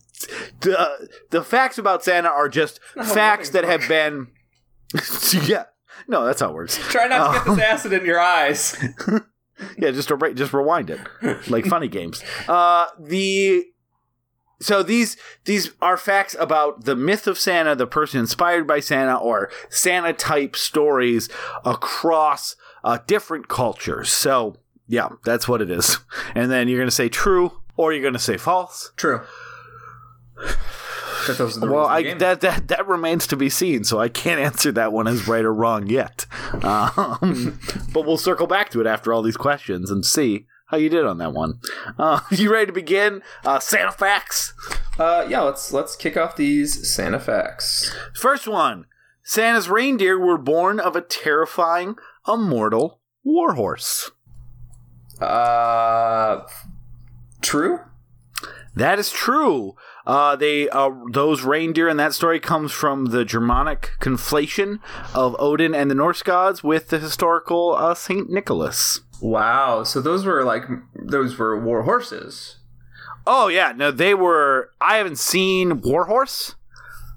the 0.61 1.09
the 1.29 1.43
facts 1.43 1.77
about 1.77 2.03
Santa 2.03 2.29
are 2.29 2.49
just 2.49 2.79
not 2.95 3.07
facts 3.07 3.49
that 3.49 3.63
have 3.63 3.87
been. 3.87 4.27
yeah, 5.47 5.65
no, 6.07 6.25
that's 6.25 6.41
how 6.41 6.49
it 6.49 6.53
works. 6.53 6.77
Try 6.89 7.07
not 7.07 7.31
to 7.31 7.39
get 7.39 7.55
this 7.55 7.63
acid 7.71 7.93
in 7.93 8.05
your 8.05 8.19
eyes. 8.19 8.75
Yeah, 9.77 9.91
just 9.91 10.09
re- 10.09 10.33
just 10.33 10.51
rewind 10.51 10.89
it, 10.89 10.99
like 11.49 11.65
funny 11.67 11.87
games. 11.87 12.23
Uh, 12.47 12.87
the 12.99 13.65
so 14.59 14.81
these 14.81 15.15
these 15.45 15.71
are 15.81 15.95
facts 15.95 16.35
about 16.39 16.85
the 16.85 16.95
myth 16.95 17.27
of 17.27 17.37
Santa, 17.37 17.75
the 17.75 17.87
person 17.87 18.19
inspired 18.19 18.65
by 18.65 18.79
Santa, 18.79 19.15
or 19.15 19.51
Santa 19.69 20.11
type 20.11 20.55
stories 20.55 21.29
across 21.63 22.55
uh, 22.83 22.97
different 23.05 23.47
cultures. 23.47 24.09
So 24.09 24.55
yeah, 24.87 25.09
that's 25.23 25.47
what 25.47 25.61
it 25.61 25.69
is. 25.69 25.99
And 26.33 26.51
then 26.51 26.67
you're 26.67 26.79
gonna 26.79 26.91
say 26.91 27.09
true, 27.09 27.61
or 27.77 27.93
you're 27.93 28.03
gonna 28.03 28.19
say 28.19 28.37
false. 28.37 28.91
True. 28.95 29.21
That 29.21 29.21
those 29.21 30.32
are 30.32 30.32
the 30.32 30.32
Well, 31.61 31.85
I, 31.85 32.15
that 32.15 32.41
that 32.41 32.67
that 32.67 32.85
remains 32.85 33.27
to 33.27 33.37
be 33.37 33.49
seen, 33.49 33.85
so 33.85 33.97
I 33.97 34.09
can't 34.09 34.41
answer 34.41 34.73
that 34.73 34.91
one 34.91 35.07
as 35.07 35.25
right 35.25 35.45
or 35.45 35.53
wrong 35.53 35.87
yet. 35.87 36.25
Um, 36.61 37.59
but 37.93 38.05
we'll 38.05 38.17
circle 38.17 38.45
back 38.47 38.69
to 38.71 38.81
it 38.81 38.87
after 38.87 39.13
all 39.13 39.21
these 39.21 39.37
questions 39.37 39.89
and 39.89 40.05
see 40.05 40.47
how 40.67 40.77
you 40.77 40.89
did 40.89 41.05
on 41.05 41.19
that 41.19 41.33
one. 41.33 41.59
Uh, 41.97 42.19
you 42.31 42.51
ready 42.51 42.65
to 42.65 42.73
begin? 42.73 43.21
Uh, 43.45 43.59
Santa 43.59 43.91
facts. 43.91 44.53
Uh, 44.99 45.25
yeah, 45.29 45.41
let's 45.41 45.71
let's 45.71 45.95
kick 45.95 46.17
off 46.17 46.35
these 46.35 46.93
Santa 46.93 47.19
facts. 47.19 47.95
First 48.13 48.47
one: 48.47 48.85
Santa's 49.23 49.69
reindeer 49.69 50.19
were 50.19 50.37
born 50.37 50.79
of 50.79 50.95
a 50.95 51.01
terrifying, 51.01 51.95
immortal 52.27 52.99
warhorse. 53.23 54.11
Uh, 55.21 56.41
true. 57.41 57.79
That 58.75 58.99
is 58.99 59.11
true. 59.11 59.75
Uh, 60.05 60.35
they 60.35 60.69
uh, 60.69 60.89
those 61.11 61.43
reindeer 61.43 61.87
in 61.87 61.97
that 61.97 62.13
story 62.13 62.39
comes 62.39 62.71
from 62.71 63.05
the 63.05 63.23
Germanic 63.23 63.91
conflation 63.99 64.79
of 65.13 65.35
Odin 65.39 65.73
and 65.73 65.89
the 65.89 65.95
Norse 65.95 66.23
gods 66.23 66.63
with 66.63 66.89
the 66.89 66.99
historical 66.99 67.75
uh, 67.75 67.93
Saint 67.95 68.29
Nicholas. 68.29 69.01
Wow. 69.21 69.83
So 69.83 70.01
those 70.01 70.25
were 70.25 70.43
like 70.43 70.63
those 70.93 71.37
were 71.37 71.57
war 71.59 71.83
horses. 71.83 72.57
Oh 73.25 73.47
yeah, 73.47 73.71
no, 73.75 73.91
they 73.91 74.13
were. 74.13 74.71
I 74.81 74.97
haven't 74.97 75.17
seen 75.17 75.81
Warhorse, 75.81 76.55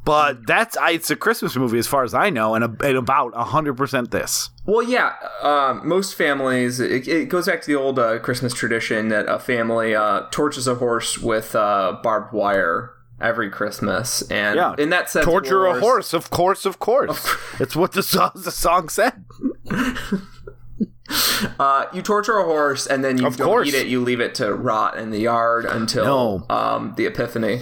but 0.07 0.47
that's 0.47 0.75
I, 0.79 0.93
it's 0.93 1.11
a 1.11 1.17
Christmas 1.17 1.55
movie 1.57 1.79
as 1.79 1.87
far 1.87 2.03
as 2.05 2.15
I 2.15 2.31
know, 2.31 2.55
and, 2.55 2.65
a, 2.65 2.75
and 2.89 2.97
about 2.97 3.35
hundred 3.35 3.75
percent 3.77 4.11
this. 4.11 4.49
Well, 4.65 4.83
yeah. 4.83 5.13
Um, 5.43 5.87
most 5.87 6.15
families, 6.15 6.81
it, 6.81 7.07
it 7.07 7.29
goes 7.29 7.47
back 7.47 7.61
to 7.61 7.67
the 7.67 7.75
old 7.75 7.99
uh, 7.99 8.19
Christmas 8.21 8.55
tradition 8.55 9.09
that 9.11 9.29
a 9.29 9.39
family 9.39 9.95
uh, 9.95 10.23
torches 10.31 10.67
a 10.67 10.77
horse 10.77 11.19
with 11.19 11.55
uh, 11.55 11.99
barbed 12.03 12.33
wire 12.33 12.93
every 13.21 13.49
Christmas, 13.51 14.23
and 14.31 14.57
Yeah. 14.57 14.75
in 14.79 14.91
that 14.91 15.09
sense, 15.11 15.25
Torture 15.25 15.67
a 15.67 15.81
horse, 15.81 16.13
of 16.15 16.31
course, 16.31 16.65
of 16.67 16.79
course. 16.79 17.35
It's 17.61 17.75
what 17.77 17.93
the 17.93 18.03
song, 18.03 18.31
the 18.35 18.51
song 18.51 18.89
said. 18.89 19.25
Uh, 21.61 21.85
you 21.93 22.03
torture 22.03 22.37
a 22.39 22.45
horse, 22.45 22.87
and 22.87 23.05
then 23.05 23.17
you 23.19 23.27
Of 23.27 23.37
don't 23.37 23.47
course. 23.47 23.69
eat 23.69 23.75
it. 23.75 23.87
You 23.87 24.01
leave 24.01 24.19
it 24.21 24.35
to 24.37 24.53
rot 24.53 24.99
in 24.99 25.11
the 25.11 25.21
yard 25.21 25.65
until 25.65 26.05
No. 26.05 26.47
um, 26.55 26.95
the 26.97 27.07
Epiphany. 27.07 27.61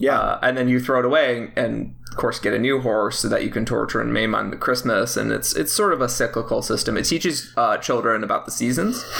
Yeah, 0.00 0.18
uh, 0.18 0.38
and 0.42 0.56
then 0.56 0.68
you 0.68 0.80
throw 0.80 0.98
it 1.00 1.04
away 1.04 1.52
and 1.56 1.94
of 2.10 2.16
course 2.16 2.40
get 2.40 2.54
a 2.54 2.58
new 2.58 2.80
horse 2.80 3.18
so 3.18 3.28
that 3.28 3.44
you 3.44 3.50
can 3.50 3.64
torture 3.66 4.00
and 4.00 4.12
maim 4.12 4.34
on 4.34 4.50
the 4.50 4.56
christmas. 4.56 5.16
And 5.16 5.30
it's 5.30 5.54
it's 5.54 5.72
sort 5.72 5.92
of 5.92 6.00
a 6.00 6.08
cyclical 6.08 6.62
system. 6.62 6.96
It 6.96 7.04
teaches 7.04 7.52
uh, 7.56 7.76
children 7.76 8.24
about 8.24 8.46
the 8.46 8.50
seasons. 8.50 9.04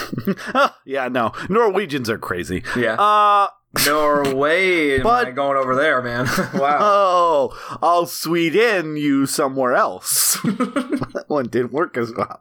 Yeah. 0.84 1.08
No, 1.08 1.32
Norwegians 1.48 2.08
are 2.10 2.18
crazy. 2.18 2.64
yeah. 2.76 2.94
Uh 2.94 3.48
norway 3.86 4.96
am 4.96 5.02
but- 5.02 5.28
I 5.28 5.30
going 5.30 5.56
over 5.56 5.74
there 5.74 6.02
man 6.02 6.26
wow 6.54 6.78
oh, 6.80 7.78
I'll 7.82 8.06
Sweden 8.06 8.96
you 8.96 9.26
somewhere 9.26 9.74
else. 9.74 10.38
that 10.42 11.24
one 11.28 11.46
didn't 11.46 11.72
work 11.72 11.96
as 11.96 12.12
well. 12.14 12.40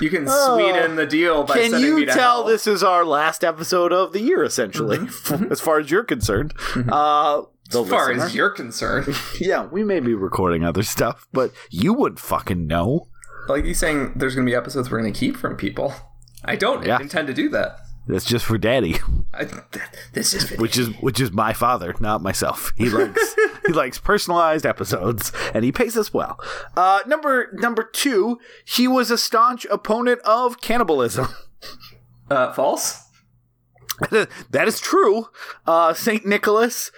you 0.00 0.08
can 0.10 0.26
Oh. 0.28 0.56
sweeten 0.58 0.96
the 0.96 1.06
deal 1.06 1.44
by 1.44 1.54
Can 1.54 1.70
sending 1.72 1.94
me 1.94 2.00
you 2.02 2.06
to 2.06 2.12
tell 2.12 2.42
hell. 2.42 2.44
this 2.44 2.66
is 2.66 2.82
our 2.82 3.04
last 3.04 3.42
episode 3.44 3.92
of 3.92 4.12
the 4.12 4.20
year, 4.20 4.42
essentially, 4.44 4.98
Mm-hmm. 4.98 5.50
as 5.52 5.60
far 5.60 5.78
as 5.80 5.90
you're 5.90 6.04
concerned? 6.04 6.54
Uh, 6.76 7.42
the 7.70 7.82
as 7.82 7.88
far 7.90 8.08
listener- 8.08 8.24
as 8.26 8.34
you're 8.34 8.50
concerned 8.50 9.16
yeah, 9.40 9.64
we 9.66 9.82
may 9.82 9.98
be 10.00 10.14
recording 10.14 10.64
other 10.64 10.82
stuff, 10.82 11.26
but 11.32 11.52
you 11.70 11.92
wouldn't 11.92 12.20
fucking 12.20 12.66
know. 12.66 13.08
like 13.48 13.64
you 13.64 13.74
saying 13.74 14.12
there's 14.16 14.34
gonna 14.34 14.44
be 14.46 14.54
episodes 14.54 14.90
we're 14.90 15.00
gonna 15.00 15.10
keep 15.12 15.36
from 15.36 15.56
people 15.56 15.92
i 16.44 16.54
don't 16.54 16.84
Yeah. 16.86 17.00
intend 17.00 17.26
to 17.28 17.34
do 17.34 17.48
that 17.48 17.78
That's 18.06 18.24
just 18.24 18.44
for 18.44 18.58
Daddy, 18.58 18.96
I, 19.32 19.46
this 20.12 20.34
is 20.34 20.50
which 20.58 20.76
is 20.76 20.88
which 21.00 21.20
is 21.20 21.30
my 21.30 21.52
father, 21.52 21.94
not 22.00 22.20
myself. 22.20 22.72
He 22.76 22.90
likes 22.90 23.36
he 23.66 23.72
likes 23.72 23.98
personalized 23.98 24.66
episodes, 24.66 25.30
and 25.54 25.64
he 25.64 25.70
pays 25.70 25.96
us 25.96 26.12
well. 26.12 26.40
Uh, 26.76 27.00
number 27.06 27.50
number 27.52 27.84
two, 27.84 28.40
he 28.64 28.88
was 28.88 29.10
a 29.10 29.18
staunch 29.18 29.64
opponent 29.66 30.20
of 30.22 30.60
cannibalism. 30.60 31.28
uh, 32.28 32.52
false 32.52 33.04
that 34.10 34.66
is 34.66 34.80
true. 34.80 35.28
Uh, 35.66 35.94
Saint 35.94 36.26
Nicholas 36.26 36.90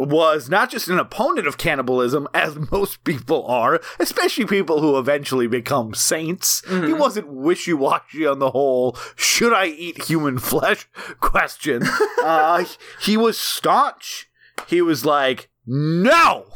was 0.00 0.48
not 0.48 0.70
just 0.70 0.88
an 0.88 0.98
opponent 0.98 1.46
of 1.46 1.58
cannibalism, 1.58 2.26
as 2.34 2.56
most 2.72 3.04
people 3.04 3.46
are, 3.46 3.80
especially 3.98 4.46
people 4.46 4.80
who 4.80 4.98
eventually 4.98 5.46
become 5.46 5.94
saints. 5.94 6.62
He 6.68 6.92
wasn't 6.92 7.28
wishy 7.28 7.72
washy 7.72 8.26
on 8.26 8.38
the 8.38 8.50
whole 8.50 8.96
"should 9.16 9.52
I 9.52 9.66
eat 9.66 10.04
human 10.04 10.38
flesh" 10.50 10.88
question. 11.20 11.82
uh, 12.22 12.64
he 13.00 13.16
was 13.16 13.38
staunch. 13.38 14.28
He 14.66 14.82
was 14.82 15.04
like, 15.04 15.50
"No, 15.66 16.46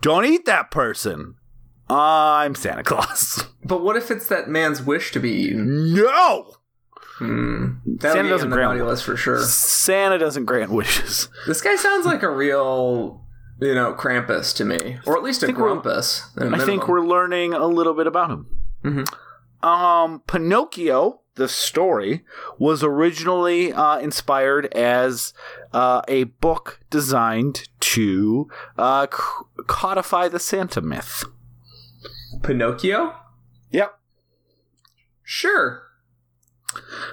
don't 0.00 0.24
eat 0.24 0.44
that 0.46 0.70
person." 0.70 1.36
I'm 1.88 2.54
Santa 2.54 2.84
Claus. 2.84 3.48
but 3.64 3.82
what 3.82 3.96
if 3.96 4.12
it's 4.12 4.28
that 4.28 4.48
man's 4.48 4.80
wish 4.80 5.10
to 5.10 5.18
be 5.18 5.30
eaten 5.30 5.92
no, 5.92 6.54
That'll 7.20 8.14
Santa 8.14 8.28
doesn't 8.30 8.50
grant 8.50 8.70
naughty 8.70 8.82
list 8.82 9.04
for 9.04 9.16
sure. 9.16 9.42
Santa 9.44 10.18
doesn't 10.18 10.46
grant 10.46 10.70
wishes. 10.72 11.28
This 11.46 11.60
guy 11.60 11.76
sounds 11.76 12.06
like 12.06 12.22
a 12.22 12.30
real, 12.30 13.22
you 13.60 13.74
know, 13.74 13.94
Krampus 13.94 14.54
to 14.56 14.64
me, 14.64 14.98
or 15.06 15.16
at 15.16 15.22
least 15.22 15.42
a 15.42 15.52
Grumpus. 15.52 16.30
at 16.38 16.60
think 16.64 16.88
we're 16.88 17.04
learning 17.06 17.52
a 17.52 17.66
little 17.66 17.94
bit 17.94 18.06
about 18.06 18.30
him. 18.30 18.46
Mhm. 18.84 19.66
Um, 19.66 20.22
Pinocchio, 20.26 21.20
the 21.34 21.46
story, 21.48 22.24
was 22.58 22.82
originally 22.82 23.72
uh, 23.72 23.98
inspired 23.98 24.66
as 24.74 25.34
uh, 25.74 26.00
a 26.08 26.24
book 26.24 26.80
designed 26.88 27.68
to 27.80 28.48
uh, 28.78 29.06
c- 29.12 29.18
codify 29.66 30.28
the 30.28 30.38
Santa 30.38 30.80
myth. 30.80 31.24
Pinocchio. 32.42 33.14
Yep. 33.70 33.98
Sure. 35.22 35.82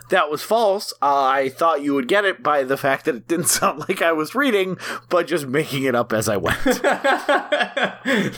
That 0.09 0.29
was 0.29 0.43
false. 0.43 0.93
I 1.01 1.49
thought 1.49 1.81
you 1.81 1.93
would 1.93 2.07
get 2.07 2.25
it 2.25 2.43
by 2.43 2.63
the 2.63 2.77
fact 2.77 3.05
that 3.05 3.15
it 3.15 3.27
didn't 3.27 3.47
sound 3.49 3.79
like 3.87 4.01
I 4.01 4.11
was 4.11 4.35
reading, 4.35 4.77
but 5.09 5.27
just 5.27 5.47
making 5.47 5.83
it 5.83 5.95
up 5.95 6.13
as 6.13 6.29
I 6.29 6.37
went. 6.37 6.63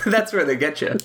That's 0.05 0.33
where 0.33 0.45
they 0.45 0.55
get 0.55 0.81
you. 0.81 0.97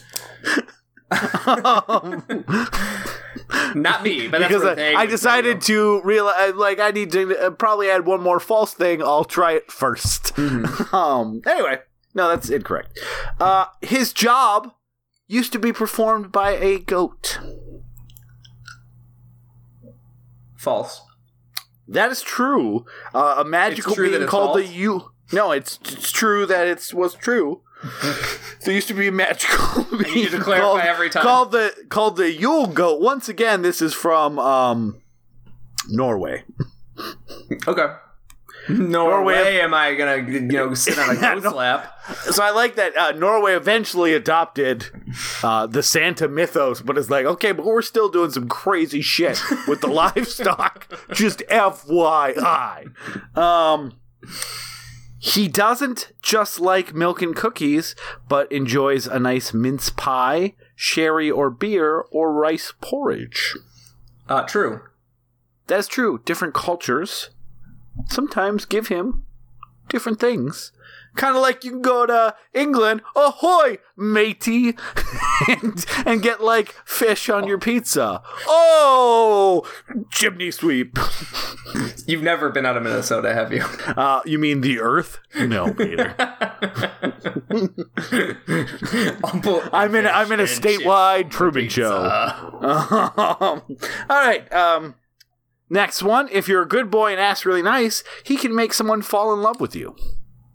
Not 3.75 4.03
me, 4.03 4.29
but 4.29 4.41
that's 4.41 4.53
because 4.53 4.79
I, 4.79 4.95
I 4.95 5.07
decided 5.07 5.61
to 5.63 6.01
realize, 6.03 6.55
like, 6.55 6.81
I 6.81 6.91
need 6.91 7.13
to 7.13 7.37
uh, 7.39 7.51
probably 7.51 7.91
add 7.91 8.07
one 8.07 8.21
more 8.21 8.41
false 8.41 8.73
thing. 8.75 9.03
I'll 9.03 9.25
try 9.25 9.53
it 9.53 9.69
1st 9.69 10.93
um. 10.95 11.43
Anyway, 11.47 11.81
no, 12.15 12.29
that's 12.29 12.49
incorrect. 12.51 12.99
Uh, 13.39 13.67
his 13.83 14.13
job 14.13 14.73
used 15.27 15.53
to 15.53 15.59
be 15.59 15.73
performed 15.73 16.33
by 16.33 16.53
a 16.53 16.79
goat. 16.79 17.39
False. 20.65 21.03
That 21.87 22.11
is 22.11 22.23
true. 22.23 22.87
Uh, 23.15 23.37
a 23.39 23.45
magical 23.45 23.95
true 23.95 24.09
being 24.11 24.23
it's 24.23 24.31
called 24.31 24.59
the 24.59 24.65
false? 24.65 24.75
you. 24.75 25.11
No, 25.33 25.53
it's 25.53 25.79
it's 25.85 26.11
true 26.11 26.47
that 26.47 26.67
it 26.67 26.93
was 26.95 27.15
true. 27.15 27.63
there 28.63 28.75
used 28.75 28.89
to 28.89 28.95
be 28.95 29.09
a 29.09 29.13
magical 29.13 29.85
being 29.99 30.17
you 30.17 30.29
to 30.31 30.41
clarify 30.41 30.65
called, 30.65 30.81
every 30.81 31.11
time. 31.11 31.23
called 31.23 31.53
the 31.53 31.75
called 31.91 32.17
the 32.17 32.33
Yule 32.33 32.67
goat. 32.67 33.01
Once 33.01 33.29
again, 33.29 33.63
this 33.63 33.83
is 33.83 33.93
from 33.93 34.39
um, 34.39 35.03
Norway. 35.89 36.45
Okay. 37.69 37.87
No 38.69 39.09
Norway- 39.11 39.59
am 39.61 39.75
I 39.75 39.95
gonna, 39.95 40.17
you 40.17 40.41
know, 40.41 40.75
sit 40.75 40.99
on 40.99 41.17
a 41.17 41.21
goat's 41.21 41.47
lap. 41.55 41.99
So 42.31 42.43
I 42.43 42.51
like 42.51 42.77
that 42.77 42.97
uh, 42.97 43.13
Norway 43.13 43.55
eventually 43.55 44.13
adopted 44.15 44.87
uh, 45.43 45.67
the 45.67 45.83
Santa 45.83 46.29
mythos, 46.29 46.81
but 46.83 46.99
it's 46.99 47.11
like, 47.11 47.25
okay, 47.27 47.53
but 47.53 47.65
we're 47.65 47.83
still 47.83 48.09
doing 48.09 48.31
some 48.31 48.49
crazy 48.49 49.01
shit 49.01 49.41
with 49.67 49.81
the 49.81 49.87
livestock. 49.89 50.93
Just 51.13 51.41
FYI. 51.51 52.89
Um, 53.37 53.93
he 55.19 55.49
doesn't 55.49 56.13
just 56.23 56.61
like 56.61 56.95
milk 56.95 57.23
and 57.23 57.35
cookies, 57.35 57.95
but 58.29 58.51
enjoys 58.53 59.07
a 59.07 59.19
nice 59.19 59.55
mince 59.55 59.89
pie, 59.91 60.55
sherry 60.75 61.31
or 61.31 61.49
beer, 61.51 62.01
or 62.11 62.33
rice 62.33 62.73
porridge. 62.83 63.55
Uh, 64.29 64.43
true. 64.43 64.83
That's 65.67 65.89
true. 65.89 66.21
Different 66.27 66.53
cultures 66.53 67.31
sometimes 68.07 68.65
give 68.65 68.89
him 68.89 69.25
different 69.89 70.21
things. 70.21 70.73
Kind 71.15 71.37
of 71.37 71.43
like 71.43 71.63
you 71.63 71.71
can 71.71 71.83
go 71.83 72.07
to 72.07 72.35
England, 72.53 73.03
ahoy, 73.15 73.79
matey, 73.97 74.75
and, 75.49 75.87
and 76.05 76.21
get 76.21 76.43
like 76.43 76.75
fish 76.85 77.29
on 77.29 77.47
your 77.47 77.59
pizza. 77.59 78.21
Oh, 78.49 79.65
chimney 80.11 80.51
sweep. 80.51 80.99
You've 82.07 82.23
never 82.23 82.51
been 82.51 82.67
out 82.67 82.77
of 82.77 82.83
Minnesota, 82.83 83.33
have 83.33 83.53
you? 83.53 83.65
Uh, 83.97 84.23
you 84.25 84.41
mean 84.41 84.61
the 84.61 84.81
Earth? 84.81 85.21
No, 85.37 85.73
Peter. 85.73 86.15
I'm 89.73 89.95
in. 89.95 90.07
I'm 90.07 90.33
in 90.33 90.41
a 90.41 90.45
statewide 90.45 91.31
Truman 91.31 91.69
Show. 91.69 92.03
Um, 92.61 93.63
all 94.11 94.17
right. 94.27 94.53
Um, 94.53 94.97
next 95.69 96.03
one. 96.03 96.29
If 96.31 96.49
you're 96.49 96.63
a 96.63 96.69
good 96.69 96.91
boy 96.91 97.13
and 97.13 97.21
ask 97.21 97.45
really 97.45 97.63
nice, 97.63 98.03
he 98.25 98.37
can 98.37 98.55
make 98.55 98.73
someone 98.73 99.03
fall 99.03 99.33
in 99.33 99.43
love 99.43 99.61
with 99.61 99.75
you. 99.75 99.97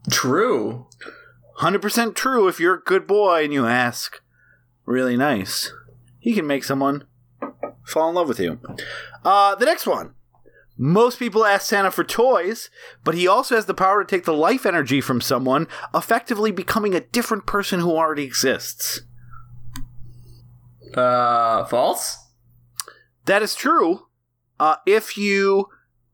True. 0.10 0.88
100% 1.60 2.16
true. 2.16 2.48
If 2.48 2.60
you're 2.60 2.76
a 2.76 2.84
good 2.84 3.06
boy 3.06 3.44
and 3.44 3.54
you 3.54 3.66
ask 3.66 4.22
really 4.86 5.18
nice, 5.18 5.74
he 6.20 6.34
can 6.34 6.48
make 6.48 6.64
someone 6.64 7.06
fall 7.84 8.10
in 8.10 8.16
love 8.16 8.28
with 8.28 8.40
you. 8.40 8.60
Uh, 9.24 9.56
the 9.56 9.66
next 9.66 9.86
one. 9.86 10.14
Most 10.82 11.20
people 11.20 11.44
ask 11.46 11.68
Santa 11.68 11.92
for 11.92 12.06
toys, 12.06 12.70
but 13.04 13.14
he 13.14 13.28
also 13.28 13.56
has 13.56 13.66
the 13.66 13.74
power 13.74 14.02
to 14.02 14.08
take 14.08 14.24
the 14.24 14.34
life 14.34 14.66
energy 14.66 15.02
from 15.02 15.20
someone, 15.20 15.68
effectively 15.94 16.52
becoming 16.52 16.96
a 16.96 17.02
different 17.02 17.46
person 17.46 17.82
who 17.82 17.92
already 17.92 18.24
exists. 18.24 19.02
Uh, 20.94 21.66
false. 21.66 22.18
That 23.26 23.42
is 23.42 23.56
true. 23.56 24.08
Uh, 24.60 24.76
if 24.86 25.18
you 25.18 25.70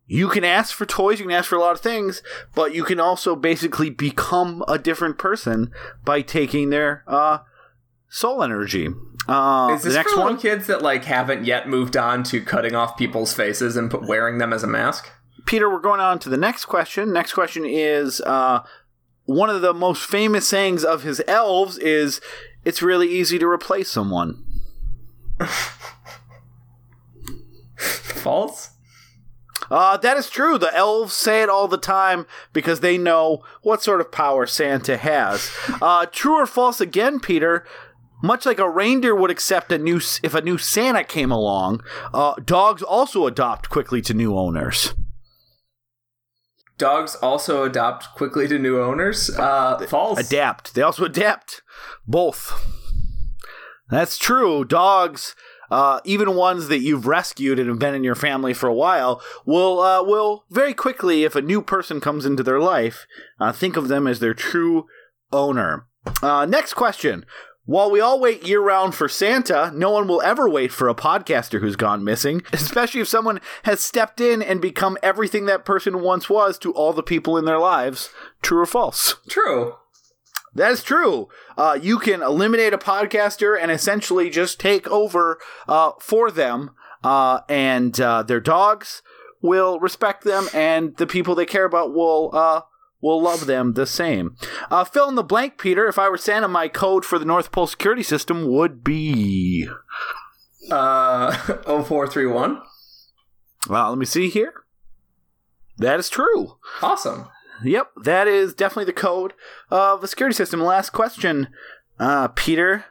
you 0.08 0.29
can 0.29 0.43
ask 0.43 0.73
for 0.75 0.86
toys, 0.86 1.19
you 1.19 1.25
can 1.25 1.34
ask 1.34 1.49
for 1.49 1.55
a 1.55 1.60
lot 1.60 1.71
of 1.71 1.81
things, 1.81 2.21
but 2.53 2.75
you 2.75 2.84
can 2.84 2.99
also 2.99 3.36
basically 3.36 3.89
become 3.89 4.63
a 4.67 4.77
different 4.77 5.17
person 5.17 5.71
by 6.03 6.21
taking 6.21 6.69
their 6.69 7.03
uh, 7.08 7.39
soul 8.08 8.43
energy. 8.43 8.89
Uh, 9.27 9.71
Is 9.73 9.81
this 9.81 9.93
the 9.93 9.99
next 9.99 10.13
for 10.13 10.19
one, 10.19 10.38
kids 10.38 10.67
that 10.67 10.84
like 10.84 11.05
haven't 11.05 11.45
yet 11.45 11.67
moved 11.67 11.97
on 11.97 12.23
to 12.25 12.41
cutting 12.41 12.75
off 12.75 12.97
people's 12.97 13.34
faces 13.34 13.75
and 13.75 13.89
put, 13.89 14.03
wearing 14.08 14.38
them 14.38 14.53
as 14.53 14.63
a 14.63 14.67
mask? 14.67 15.10
Peter. 15.45 15.69
We're 15.69 15.79
going 15.79 15.99
on 15.99 16.19
to 16.19 16.29
the 16.29 16.38
next 16.38 16.65
question. 16.65 17.12
Next 17.12 17.34
question 17.34 17.65
is 17.65 18.21
uh, 18.21 18.63
one 19.23 19.49
of 19.49 19.62
the 19.62 19.73
most 19.73 20.03
famous 20.05 20.47
sayings 20.47 20.84
of 20.84 21.01
his 21.01 21.23
elves 21.27 21.79
is, 21.79 22.21
"It's 22.63 22.84
really 22.84 23.10
easy 23.10 23.39
to 23.39 23.47
replace 23.47 23.89
someone." 23.89 24.43
False. 27.77 28.71
Uh, 29.71 29.97
that 29.97 30.17
is 30.17 30.29
true. 30.29 30.57
The 30.57 30.75
elves 30.75 31.13
say 31.13 31.41
it 31.41 31.49
all 31.49 31.67
the 31.67 31.77
time 31.77 32.27
because 32.53 32.81
they 32.81 32.97
know 32.97 33.43
what 33.61 33.81
sort 33.81 34.01
of 34.01 34.11
power 34.11 34.45
Santa 34.45 34.97
has. 34.97 35.51
Uh, 35.81 36.05
true 36.05 36.35
or 36.35 36.45
false 36.45 36.81
again, 36.81 37.19
Peter? 37.19 37.65
Much 38.21 38.45
like 38.45 38.59
a 38.59 38.69
reindeer 38.69 39.15
would 39.15 39.31
accept 39.31 39.71
a 39.71 39.77
new 39.77 39.99
if 40.23 40.33
a 40.33 40.41
new 40.41 40.57
Santa 40.57 41.03
came 41.03 41.31
along, 41.31 41.81
uh, 42.13 42.35
dogs 42.43 42.81
also 42.81 43.27
adopt 43.27 43.69
quickly 43.69 44.01
to 44.01 44.13
new 44.13 44.38
owners. 44.38 44.93
Dogs 46.77 47.15
also 47.15 47.63
adopt 47.63 48.13
quickly 48.15 48.47
to 48.47 48.59
new 48.59 48.81
owners. 48.81 49.29
Uh, 49.29 49.85
false. 49.88 50.19
Adapt. 50.19 50.75
They 50.75 50.81
also 50.81 51.05
adapt. 51.05 51.61
Both. 52.07 52.51
That's 53.89 54.17
true. 54.17 54.65
Dogs, 54.65 55.35
uh, 55.75 55.99
even 56.05 56.35
ones 56.35 56.69
that 56.69 56.79
you've 56.79 57.05
rescued 57.05 57.59
and 57.59 57.67
have 57.67 57.79
been 57.79 57.93
in 57.93 58.01
your 58.01 58.15
family 58.15 58.53
for 58.53 58.67
a 58.67 58.73
while, 58.73 59.21
will 59.45 59.81
uh, 59.81 60.01
will 60.01 60.45
very 60.49 60.73
quickly, 60.73 61.25
if 61.25 61.35
a 61.35 61.41
new 61.41 61.61
person 61.61 61.99
comes 61.99 62.25
into 62.25 62.43
their 62.43 62.61
life, 62.61 63.05
uh, 63.41 63.51
think 63.51 63.75
of 63.75 63.89
them 63.89 64.07
as 64.07 64.21
their 64.21 64.33
true 64.33 64.88
owner. 65.33 65.85
Uh, 66.23 66.45
next 66.45 66.75
question. 66.75 67.25
While 67.65 67.91
we 67.91 67.99
all 67.99 68.21
wait 68.21 68.47
year 68.47 68.61
round 68.61 68.95
for 68.95 69.09
Santa, 69.09 69.69
no 69.75 69.91
one 69.91 70.07
will 70.07 70.21
ever 70.21 70.47
wait 70.47 70.71
for 70.71 70.88
a 70.88 70.95
podcaster 70.95 71.59
who's 71.59 71.75
gone 71.75 72.05
missing, 72.05 72.41
especially 72.53 73.01
if 73.01 73.09
someone 73.09 73.41
has 73.63 73.81
stepped 73.81 74.21
in 74.21 74.41
and 74.41 74.61
become 74.61 74.97
everything 75.03 75.45
that 75.47 75.65
person 75.65 76.01
once 76.01 76.29
was 76.29 76.57
to 76.59 76.71
all 76.71 76.93
the 76.93 77.03
people 77.03 77.38
in 77.38 77.43
their 77.43 77.59
lives. 77.59 78.11
True 78.41 78.61
or 78.61 78.65
false? 78.65 79.15
True. 79.27 79.75
That 80.55 80.71
is 80.71 80.81
true. 80.83 81.27
Uh, 81.57 81.77
you 81.79 81.99
can 81.99 82.21
eliminate 82.21 82.73
a 82.73 82.77
podcaster 82.77 83.61
and 83.61 83.69
essentially 83.69 84.29
just 84.29 84.59
take 84.59 84.87
over 84.87 85.37
uh, 85.67 85.91
for 85.99 86.31
them, 86.31 86.71
uh, 87.03 87.41
and 87.49 87.99
uh, 87.99 88.23
their 88.23 88.39
dogs 88.39 89.01
will 89.41 89.79
respect 89.79 90.23
them, 90.23 90.47
and 90.53 90.95
the 90.95 91.05
people 91.05 91.35
they 91.35 91.45
care 91.45 91.65
about 91.65 91.93
will 91.93 92.31
uh, 92.33 92.61
will 93.01 93.21
love 93.21 93.45
them 93.45 93.73
the 93.73 93.85
same. 93.85 94.37
Uh, 94.71 94.85
fill 94.85 95.09
in 95.09 95.15
the 95.15 95.23
blank, 95.23 95.57
Peter. 95.57 95.87
If 95.87 95.99
I 95.99 96.09
were 96.09 96.17
Santa, 96.17 96.47
my 96.47 96.69
code 96.69 97.03
for 97.03 97.19
the 97.19 97.25
North 97.25 97.51
Pole 97.51 97.67
security 97.67 98.03
system 98.03 98.47
would 98.47 98.83
be. 98.83 99.67
Uh, 100.71 101.31
0431. 101.65 102.61
Well, 103.69 103.89
let 103.89 103.97
me 103.97 104.05
see 104.05 104.29
here. 104.29 104.53
That 105.77 105.99
is 105.99 106.09
true. 106.09 106.57
Awesome. 106.81 107.27
Yep, 107.63 107.91
that 108.03 108.27
is 108.27 108.53
definitely 108.53 108.85
the 108.85 108.93
code 108.93 109.33
of 109.69 110.01
the 110.01 110.07
security 110.07 110.35
system. 110.35 110.61
Last 110.61 110.91
question, 110.91 111.47
uh, 111.99 112.29
Peter. 112.29 112.85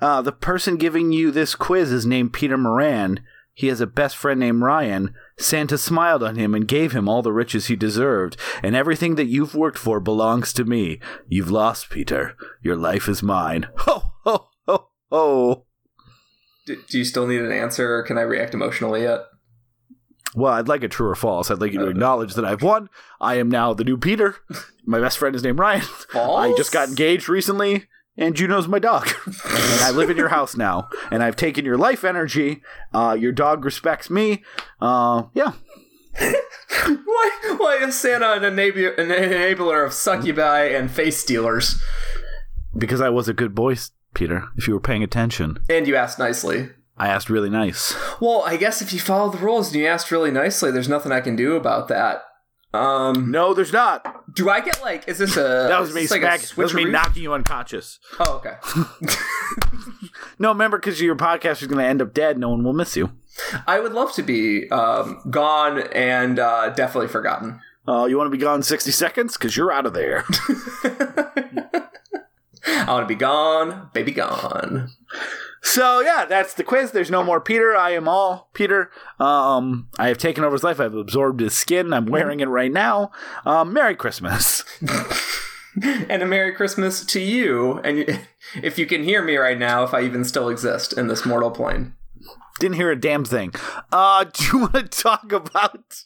Uh, 0.00 0.20
the 0.20 0.32
person 0.32 0.76
giving 0.76 1.12
you 1.12 1.30
this 1.30 1.54
quiz 1.54 1.90
is 1.90 2.04
named 2.04 2.32
Peter 2.32 2.58
Moran. 2.58 3.20
He 3.54 3.68
has 3.68 3.80
a 3.80 3.86
best 3.86 4.16
friend 4.16 4.40
named 4.40 4.62
Ryan. 4.62 5.14
Santa 5.38 5.78
smiled 5.78 6.22
on 6.22 6.36
him 6.36 6.54
and 6.54 6.66
gave 6.66 6.92
him 6.92 7.08
all 7.08 7.22
the 7.22 7.32
riches 7.32 7.66
he 7.66 7.76
deserved, 7.76 8.36
and 8.62 8.74
everything 8.74 9.14
that 9.14 9.26
you've 9.26 9.54
worked 9.54 9.78
for 9.78 10.00
belongs 10.00 10.52
to 10.54 10.64
me. 10.64 10.98
You've 11.28 11.50
lost, 11.50 11.88
Peter. 11.88 12.36
Your 12.62 12.76
life 12.76 13.08
is 13.08 13.22
mine. 13.22 13.68
Ho, 13.78 14.02
ho, 14.24 14.48
ho, 14.66 14.88
ho. 15.10 15.66
D- 16.66 16.76
do 16.88 16.98
you 16.98 17.04
still 17.04 17.26
need 17.26 17.42
an 17.42 17.52
answer, 17.52 17.96
or 17.96 18.02
can 18.02 18.18
I 18.18 18.22
react 18.22 18.54
emotionally 18.54 19.02
yet? 19.02 19.20
Well, 20.34 20.52
I'd 20.52 20.68
like 20.68 20.82
a 20.82 20.88
true 20.88 21.08
or 21.08 21.14
false. 21.14 21.50
I'd 21.50 21.60
like 21.60 21.72
you 21.72 21.78
to 21.80 21.88
acknowledge 21.88 22.34
that 22.34 22.44
I've 22.44 22.62
won. 22.62 22.88
I 23.20 23.36
am 23.36 23.48
now 23.48 23.72
the 23.74 23.84
new 23.84 23.96
Peter. 23.96 24.36
My 24.84 24.98
best 25.00 25.16
friend 25.18 25.34
is 25.36 25.42
named 25.42 25.58
Ryan. 25.58 25.84
I 26.14 26.52
just 26.56 26.72
got 26.72 26.88
engaged 26.88 27.28
recently, 27.28 27.86
and 28.16 28.34
Juno's 28.34 28.66
my 28.68 28.78
dog. 28.78 29.08
and 29.26 29.80
I 29.82 29.90
live 29.92 30.10
in 30.10 30.16
your 30.16 30.28
house 30.28 30.56
now, 30.56 30.88
and 31.10 31.22
I've 31.22 31.36
taken 31.36 31.64
your 31.64 31.78
life 31.78 32.04
energy. 32.04 32.62
Uh, 32.92 33.16
your 33.18 33.32
dog 33.32 33.64
respects 33.64 34.10
me. 34.10 34.42
Uh, 34.80 35.24
yeah. 35.34 35.52
Why, 36.86 37.54
why 37.56 37.76
is 37.82 37.98
Santa 37.98 38.32
an, 38.32 38.42
enab- 38.42 38.98
an 38.98 39.08
enabler 39.08 39.86
of 39.86 39.92
succubi 39.92 40.64
and 40.64 40.90
face 40.90 41.16
stealers? 41.16 41.80
Because 42.76 43.00
I 43.00 43.08
was 43.10 43.28
a 43.28 43.32
good 43.32 43.54
boy, 43.54 43.76
Peter, 44.12 44.48
if 44.56 44.66
you 44.66 44.74
were 44.74 44.80
paying 44.80 45.02
attention. 45.02 45.58
And 45.70 45.86
you 45.86 45.96
asked 45.96 46.18
nicely. 46.18 46.70
I 46.96 47.08
asked 47.08 47.28
really 47.30 47.50
nice. 47.50 47.94
Well, 48.20 48.42
I 48.46 48.56
guess 48.56 48.80
if 48.80 48.92
you 48.92 49.00
follow 49.00 49.28
the 49.30 49.38
rules 49.38 49.72
and 49.72 49.76
you 49.80 49.86
asked 49.86 50.10
really 50.12 50.30
nicely, 50.30 50.70
there's 50.70 50.88
nothing 50.88 51.10
I 51.12 51.20
can 51.20 51.34
do 51.36 51.56
about 51.56 51.88
that. 51.88 52.22
Um, 52.72 53.30
No, 53.30 53.52
there's 53.54 53.72
not. 53.72 54.32
do 54.34 54.48
I 54.48 54.60
get 54.60 54.80
like? 54.82 55.06
Is 55.08 55.18
this 55.18 55.36
a? 55.36 55.40
That 55.68 55.80
was 55.80 55.92
me 55.94 56.02
this 56.02 56.12
like 56.12 56.20
smack. 56.20 56.40
that 56.40 56.56
was 56.56 56.72
me 56.74 56.84
switcheroo? 56.84 56.90
knocking 56.92 57.22
you 57.24 57.32
unconscious. 57.34 57.98
Oh, 58.20 58.36
okay. 58.36 58.54
No, 60.38 60.48
remember, 60.50 60.78
because 60.78 61.00
your 61.00 61.16
podcast 61.16 61.62
is 61.62 61.68
going 61.68 61.78
to 61.78 61.84
end 61.84 62.00
up 62.02 62.12
dead. 62.14 62.38
No 62.38 62.50
one 62.50 62.62
will 62.64 62.72
miss 62.72 62.96
you. 62.96 63.10
I 63.66 63.78
would 63.80 63.92
love 63.92 64.12
to 64.14 64.22
be 64.22 64.68
um, 64.70 65.20
gone 65.30 65.78
and 65.92 66.38
uh, 66.38 66.70
definitely 66.70 67.08
forgotten. 67.08 67.60
Uh, 67.86 68.06
you 68.06 68.16
want 68.16 68.26
to 68.26 68.36
be 68.36 68.38
gone 68.42 68.62
60 68.62 68.90
seconds? 68.90 69.36
Because 69.36 69.56
you're 69.56 69.72
out 69.72 69.86
of 69.86 69.92
there. 69.92 70.24
I 72.66 72.86
want 72.88 73.04
to 73.04 73.14
be 73.14 73.18
gone, 73.18 73.90
baby, 73.92 74.12
gone. 74.12 74.90
So 75.62 76.00
yeah, 76.00 76.26
that's 76.26 76.54
the 76.54 76.62
quiz. 76.62 76.90
There's 76.90 77.10
no 77.10 77.24
more 77.24 77.40
Peter. 77.40 77.74
I 77.74 77.90
am 77.90 78.06
all 78.06 78.50
Peter. 78.52 78.90
Um, 79.18 79.88
I 79.98 80.08
have 80.08 80.18
taken 80.18 80.44
over 80.44 80.54
his 80.54 80.62
life. 80.64 80.78
I've 80.78 80.94
absorbed 80.94 81.40
his 81.40 81.54
skin. 81.54 81.92
I'm 81.92 82.06
wearing 82.06 82.40
it 82.40 82.48
right 82.48 82.72
now. 82.72 83.10
Um, 83.46 83.72
Merry 83.72 83.96
Christmas. 83.96 84.64
And 85.82 86.22
a 86.22 86.26
Merry 86.26 86.52
Christmas 86.52 87.04
to 87.06 87.20
you. 87.20 87.78
And 87.78 88.20
if 88.62 88.78
you 88.78 88.86
can 88.86 89.02
hear 89.02 89.22
me 89.22 89.36
right 89.36 89.58
now, 89.58 89.82
if 89.82 89.92
I 89.92 90.02
even 90.02 90.24
still 90.24 90.48
exist 90.48 90.92
in 90.96 91.08
this 91.08 91.26
mortal 91.26 91.50
plane. 91.50 91.94
Didn't 92.60 92.76
hear 92.76 92.90
a 92.90 92.96
damn 93.00 93.24
thing. 93.24 93.52
Uh, 93.90 94.24
do 94.32 94.44
you 94.44 94.58
want 94.60 94.74
to 94.74 94.82
talk 94.84 95.32
about 95.32 96.04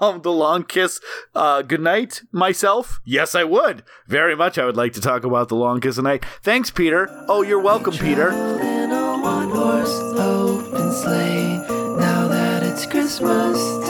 um, 0.00 0.22
the 0.22 0.32
long 0.32 0.64
kiss? 0.64 1.00
Uh, 1.34 1.62
good 1.62 1.80
night, 1.80 2.22
myself. 2.32 3.00
Yes, 3.04 3.34
I 3.34 3.44
would. 3.44 3.84
Very 4.06 4.34
much. 4.34 4.58
I 4.58 4.64
would 4.64 4.76
like 4.76 4.92
to 4.94 5.00
talk 5.00 5.24
about 5.24 5.48
the 5.48 5.54
long 5.56 5.80
kiss 5.80 5.96
night. 5.98 6.24
Thanks, 6.42 6.70
Peter. 6.70 7.08
Oh, 7.28 7.42
you're 7.42 7.60
welcome, 7.60 7.94
Peter. 7.94 8.30
in 8.30 8.90
a 8.90 9.18
one 9.22 9.50
horse 9.50 9.94
open 10.18 10.92
sleigh. 10.92 11.58
Now 11.98 12.26
that 12.28 12.62
it's 12.64 12.84
Christmas 12.86 13.87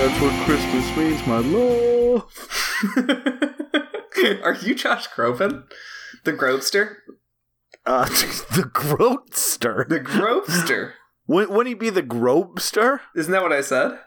That's 0.00 0.22
what 0.22 0.46
Christmas 0.46 0.96
means, 0.96 1.26
my 1.26 1.40
love. 1.40 2.24
Are 4.42 4.54
you 4.54 4.74
Josh 4.74 5.06
Groban? 5.10 5.64
The 6.24 6.32
Grobster? 6.32 6.94
Uh, 7.84 8.06
the 8.08 8.70
Groatster. 8.72 9.86
The 9.90 10.00
Grobster. 10.00 10.92
Wouldn't, 11.26 11.52
wouldn't 11.52 11.68
he 11.68 11.74
be 11.74 11.90
the 11.90 12.02
Grobster? 12.02 13.00
Isn't 13.14 13.30
that 13.30 13.42
what 13.42 13.52
I 13.52 13.60
said? 13.60 13.98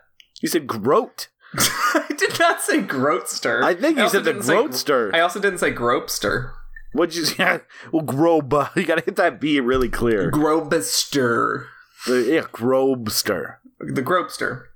You 0.41 0.49
said 0.49 0.65
Groat. 0.65 1.27
I 1.59 2.05
did 2.17 2.39
not 2.39 2.63
say 2.63 2.79
Groatster. 2.81 3.61
I 3.61 3.75
think 3.75 3.97
you 3.97 4.03
also 4.03 4.17
said 4.17 4.25
the 4.25 4.33
didn't 4.41 4.73
say. 4.73 5.11
I 5.13 5.19
also 5.19 5.39
didn't 5.39 5.59
say 5.59 5.71
Gropester. 5.71 6.53
What'd 6.93 7.13
you 7.15 7.25
say? 7.25 7.59
Well, 7.91 8.01
Grob. 8.01 8.51
You 8.75 8.85
gotta 8.87 9.03
hit 9.05 9.15
that 9.17 9.39
B 9.39 9.59
really 9.59 9.89
clear. 9.89 10.31
Grobester. 10.31 11.67
The, 12.07 12.23
yeah, 12.23 12.41
Grobster. 12.41 13.57
The 13.79 14.01
Gropester. 14.01 14.69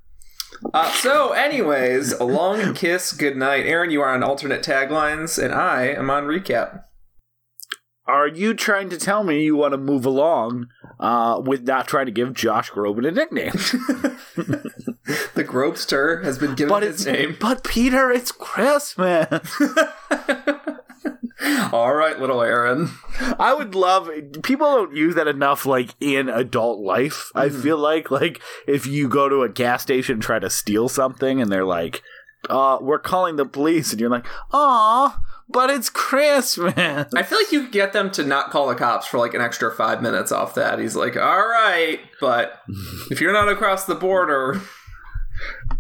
Uh, 0.74 0.91
so, 0.91 1.32
anyways, 1.34 2.13
a 2.13 2.24
long 2.24 2.74
kiss, 2.74 3.12
good 3.12 3.38
night. 3.38 3.65
Aaron, 3.65 3.91
you 3.91 4.02
are 4.02 4.13
on 4.13 4.24
alternate 4.24 4.63
taglines, 4.63 5.41
and 5.41 5.54
I 5.54 5.88
am 5.88 6.10
on 6.10 6.24
recap. 6.26 6.84
Are 8.06 8.28
you 8.28 8.54
trying 8.54 8.89
to 8.89 8.98
tell 8.98 9.24
me 9.24 9.43
you 9.43 9.58
want 9.58 9.74
to 9.74 9.78
move 9.78 10.06
along 10.06 10.67
uh, 11.00 11.41
with 11.43 11.63
not 11.67 11.88
trying 11.88 12.06
to 12.06 12.12
give 12.12 12.34
Josh 12.34 12.72
Groban 12.72 13.08
a 13.08 13.12
nickname? 13.12 13.52
The 15.36 15.43
Grobster 15.46 16.24
has 16.24 16.38
been 16.38 16.56
given 16.56 16.70
but 16.70 16.84
his 16.84 17.06
name. 17.06 17.38
but 17.39 17.63
Peter, 17.63 18.12
it's 18.12 18.32
Christmas. 18.32 19.30
All 21.74 21.94
right, 21.94 22.20
little 22.20 22.42
Aaron. 22.42 22.90
I 23.40 23.54
would 23.54 23.76
love 23.76 24.10
people 24.44 24.68
don't 24.68 24.96
use 24.96 25.16
that 25.16 25.28
enough 25.28 25.66
like 25.66 25.96
in 26.00 26.30
adult 26.30 26.80
life. 26.80 27.30
I 27.36 27.50
Mhm. 27.50 27.62
feel 27.64 27.78
like 27.78 28.12
like 28.12 28.42
if 28.68 28.86
you 28.86 29.08
go 29.08 29.30
to 29.30 29.44
a 29.44 29.50
gas 29.50 29.82
station 29.84 30.14
and 30.14 30.24
try 30.24 30.40
to 30.40 30.50
steal 30.50 30.90
something 30.90 31.42
and 31.42 31.52
they're 31.52 31.66
like 31.66 32.02
uh 32.50 32.78
we're 32.82 33.00
calling 33.00 33.36
the 33.36 33.46
police 33.46 33.92
and 33.92 34.00
you're 34.00 34.10
like, 34.10 34.26
"Aw, 34.54 35.20
but 35.50 35.70
it's 35.70 35.90
Christmas." 35.90 36.76
I 37.16 37.24
feel 37.24 37.38
like 37.40 37.52
you 37.52 37.68
get 37.70 37.94
them 37.94 38.10
to 38.12 38.24
not 38.24 38.52
call 38.52 38.68
the 38.68 38.76
cops 38.76 39.08
for 39.08 39.18
like 39.18 39.34
an 39.34 39.42
extra 39.42 39.72
five 39.74 40.02
minutes 40.02 40.32
off 40.32 40.56
that. 40.56 40.80
He's 40.80 40.96
like, 40.96 41.18
all 41.18 41.48
right, 41.48 42.00
but 42.22 42.62
if 43.12 43.20
you're 43.22 43.34
not 43.34 43.50
across 43.50 43.86
the 43.86 43.96
border, 43.96 44.62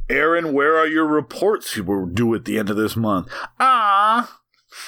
Aaron, 0.09 0.53
where 0.53 0.77
are 0.77 0.87
your 0.87 1.05
reports 1.05 1.75
you 1.75 1.83
were 1.83 2.05
due 2.05 2.33
at 2.35 2.45
the 2.45 2.57
end 2.57 2.69
of 2.69 2.75
this 2.77 2.95
month? 2.95 3.27
Ah, 3.59 4.39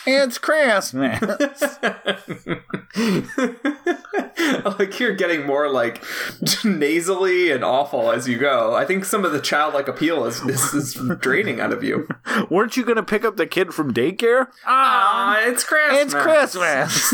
it's 0.05 0.37
Christmas. 0.37 0.93
like 4.79 4.99
you're 4.99 5.15
getting 5.15 5.45
more 5.45 5.69
like 5.69 6.03
nasally 6.63 7.51
and 7.51 7.63
awful 7.63 8.11
as 8.11 8.27
you 8.27 8.37
go. 8.37 8.75
I 8.75 8.85
think 8.85 9.05
some 9.05 9.25
of 9.25 9.31
the 9.31 9.39
childlike 9.41 9.87
appeal 9.87 10.25
is 10.25 10.41
is, 10.41 10.73
is 10.73 10.93
draining 11.19 11.59
out 11.59 11.73
of 11.73 11.83
you. 11.83 12.07
Weren't 12.49 12.77
you 12.77 12.83
going 12.83 12.95
to 12.97 13.03
pick 13.03 13.23
up 13.25 13.37
the 13.37 13.47
kid 13.47 13.73
from 13.73 13.93
daycare? 13.93 14.47
Ah, 14.65 15.39
it's 15.41 15.63
Christmas. 15.63 16.01
it's 16.01 16.13
Christmas. 16.13 17.13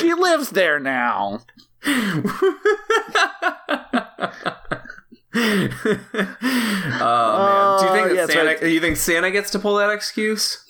she 0.00 0.14
lives 0.14 0.50
there 0.50 0.78
now. 0.78 1.40
oh 5.38 7.46
man! 7.46 7.80
Do 7.80 7.86
you 7.86 7.92
think 7.92 8.06
Oh, 8.06 8.08
yeah, 8.08 8.14
that's 8.14 8.32
Santa? 8.32 8.46
right. 8.46 8.60
Do 8.60 8.68
you 8.68 8.80
think 8.80 8.96
Santa 8.96 9.30
gets 9.30 9.50
to 9.50 9.58
pull 9.58 9.76
that 9.76 9.90
excuse? 9.90 10.64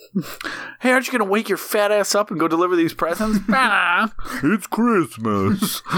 Hey, 0.80 0.90
aren't 0.92 1.06
you 1.06 1.12
going 1.12 1.24
to 1.26 1.30
wake 1.30 1.48
your 1.48 1.58
fat 1.58 1.90
ass 1.92 2.14
up 2.14 2.30
and 2.30 2.40
go 2.40 2.48
deliver 2.48 2.76
these 2.76 2.94
presents? 2.94 3.38
It's 4.42 4.66
Christmas. 4.66 5.82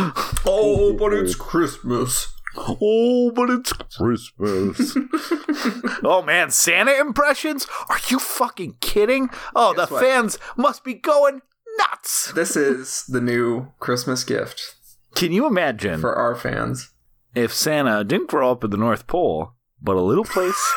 Oh, 0.46 0.94
but 0.98 1.12
it's 1.12 1.34
Christmas. 1.34 2.34
Oh, 2.56 3.30
but 3.30 3.50
it's 3.50 3.72
Christmas. 3.72 4.96
oh 6.04 6.22
man, 6.22 6.50
Santa 6.50 6.98
impressions? 6.98 7.66
Are 7.88 7.98
you 8.08 8.18
fucking 8.18 8.76
kidding? 8.80 9.28
Oh, 9.54 9.74
Guess 9.74 9.88
the 9.88 9.94
what? 9.94 10.02
fans 10.02 10.38
must 10.56 10.82
be 10.84 10.94
going 10.94 11.42
nuts. 11.76 12.32
This 12.32 12.56
is 12.56 13.04
the 13.08 13.20
new 13.20 13.68
Christmas 13.78 14.24
gift 14.24 14.74
Can 15.14 15.32
you 15.32 15.46
imagine 15.46 16.00
for 16.00 16.14
our 16.16 16.34
fans. 16.34 16.90
if 17.34 17.52
Santa 17.52 18.02
didn't 18.04 18.28
grow 18.30 18.50
up 18.52 18.64
at 18.64 18.70
the 18.70 18.76
North 18.76 19.06
Pole, 19.06 19.52
but 19.82 19.96
a 19.96 20.00
little 20.02 20.24
place 20.24 20.74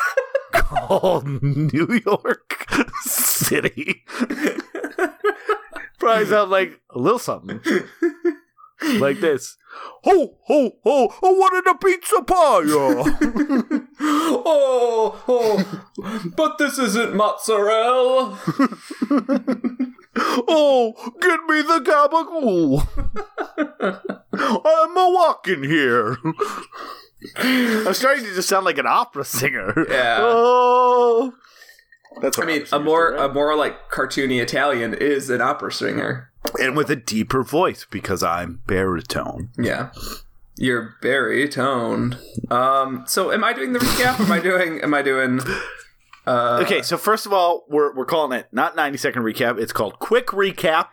called 0.52 1.26
New 1.42 2.00
York 2.04 2.66
City? 3.02 4.04
Probably 5.98 6.26
sound 6.26 6.50
like 6.50 6.80
a 6.90 6.98
little 6.98 7.18
something 7.18 7.60
like 8.98 9.20
this. 9.20 9.56
Ho, 10.04 10.36
ho, 10.44 10.76
ho, 10.82 11.14
I 11.22 11.32
wanted 11.32 11.70
a 11.70 11.74
pizza 11.76 12.22
pie. 12.22 12.62
oh, 14.44 15.22
oh, 15.28 15.64
but 16.36 16.58
this 16.58 16.78
isn't 16.78 17.14
mozzarella. 17.14 18.38
oh, 20.48 20.94
get 21.20 21.40
me 21.48 21.62
the 21.62 21.80
gabagool. 21.84 22.86
I'm 24.34 24.96
a 24.96 25.10
walking 25.10 25.62
here. 25.62 26.18
I'm 27.36 27.94
starting 27.94 28.24
to 28.24 28.34
just 28.34 28.48
sound 28.48 28.64
like 28.64 28.78
an 28.78 28.86
opera 28.86 29.24
singer. 29.24 29.86
Yeah. 29.88 30.18
Oh. 30.20 31.32
That's 32.20 32.38
I 32.38 32.44
mean, 32.44 32.66
a 32.72 32.78
more 32.78 33.14
a 33.14 33.32
more 33.32 33.56
like 33.56 33.90
cartoony 33.90 34.42
Italian 34.42 34.92
is 34.92 35.30
an 35.30 35.40
opera 35.40 35.72
singer. 35.72 36.31
And 36.60 36.76
with 36.76 36.90
a 36.90 36.96
deeper 36.96 37.42
voice 37.42 37.86
because 37.90 38.22
I'm 38.22 38.62
baritone. 38.66 39.50
Yeah. 39.58 39.90
You're 40.56 40.96
very 41.00 41.48
toned. 41.48 42.18
Um, 42.50 43.04
so 43.06 43.32
am 43.32 43.42
I 43.42 43.52
doing 43.52 43.72
the 43.72 43.78
recap? 43.78 44.20
am 44.20 44.30
I 44.30 44.40
doing 44.40 44.80
am 44.82 44.94
I 44.94 45.02
doing 45.02 45.40
uh 46.26 46.60
Okay, 46.62 46.82
so 46.82 46.96
first 46.98 47.26
of 47.26 47.32
all, 47.32 47.64
we're 47.68 47.94
we're 47.94 48.04
calling 48.04 48.38
it 48.38 48.48
not 48.52 48.76
90 48.76 48.98
second 48.98 49.22
recap. 49.22 49.58
It's 49.58 49.72
called 49.72 49.98
quick 49.98 50.28
recap. 50.28 50.92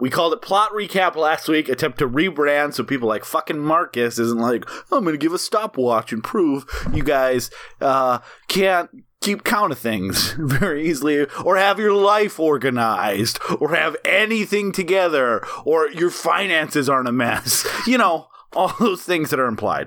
We 0.00 0.10
called 0.10 0.32
it 0.32 0.42
plot 0.42 0.70
recap 0.70 1.16
last 1.16 1.48
week, 1.48 1.68
attempt 1.68 1.98
to 1.98 2.08
rebrand 2.08 2.74
so 2.74 2.84
people 2.84 3.08
like 3.08 3.24
fucking 3.24 3.58
Marcus 3.58 4.18
isn't 4.18 4.38
like, 4.38 4.64
I'm 4.92 5.02
going 5.02 5.14
to 5.14 5.18
give 5.18 5.32
a 5.32 5.38
stopwatch 5.38 6.12
and 6.12 6.22
prove 6.22 6.64
you 6.92 7.02
guys 7.02 7.50
uh, 7.80 8.20
can't 8.46 8.90
keep 9.20 9.44
count 9.44 9.72
of 9.72 9.78
things 9.78 10.32
very 10.38 10.88
easily 10.88 11.26
or 11.44 11.56
have 11.56 11.78
your 11.78 11.92
life 11.92 12.38
organized 12.38 13.38
or 13.60 13.74
have 13.74 13.96
anything 14.04 14.72
together 14.72 15.44
or 15.64 15.90
your 15.90 16.10
finances 16.10 16.88
aren't 16.88 17.08
a 17.08 17.12
mess. 17.12 17.66
You 17.86 17.96
know, 17.96 18.28
all 18.52 18.74
those 18.78 19.02
things 19.02 19.30
that 19.30 19.40
are 19.40 19.46
implied. 19.46 19.86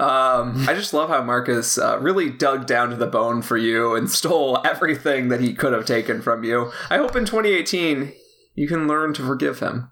Um, 0.00 0.66
I 0.68 0.74
just 0.74 0.92
love 0.92 1.10
how 1.10 1.22
Marcus 1.22 1.78
uh, 1.78 1.98
really 2.00 2.28
dug 2.28 2.66
down 2.66 2.90
to 2.90 2.96
the 2.96 3.06
bone 3.06 3.42
for 3.42 3.56
you 3.56 3.94
and 3.94 4.10
stole 4.10 4.60
everything 4.64 5.28
that 5.28 5.40
he 5.40 5.54
could 5.54 5.72
have 5.72 5.84
taken 5.84 6.22
from 6.22 6.42
you. 6.42 6.72
I 6.88 6.96
hope 6.96 7.14
in 7.14 7.24
2018 7.24 8.12
you 8.54 8.66
can 8.66 8.88
learn 8.88 9.14
to 9.14 9.22
forgive 9.22 9.60
him. 9.60 9.90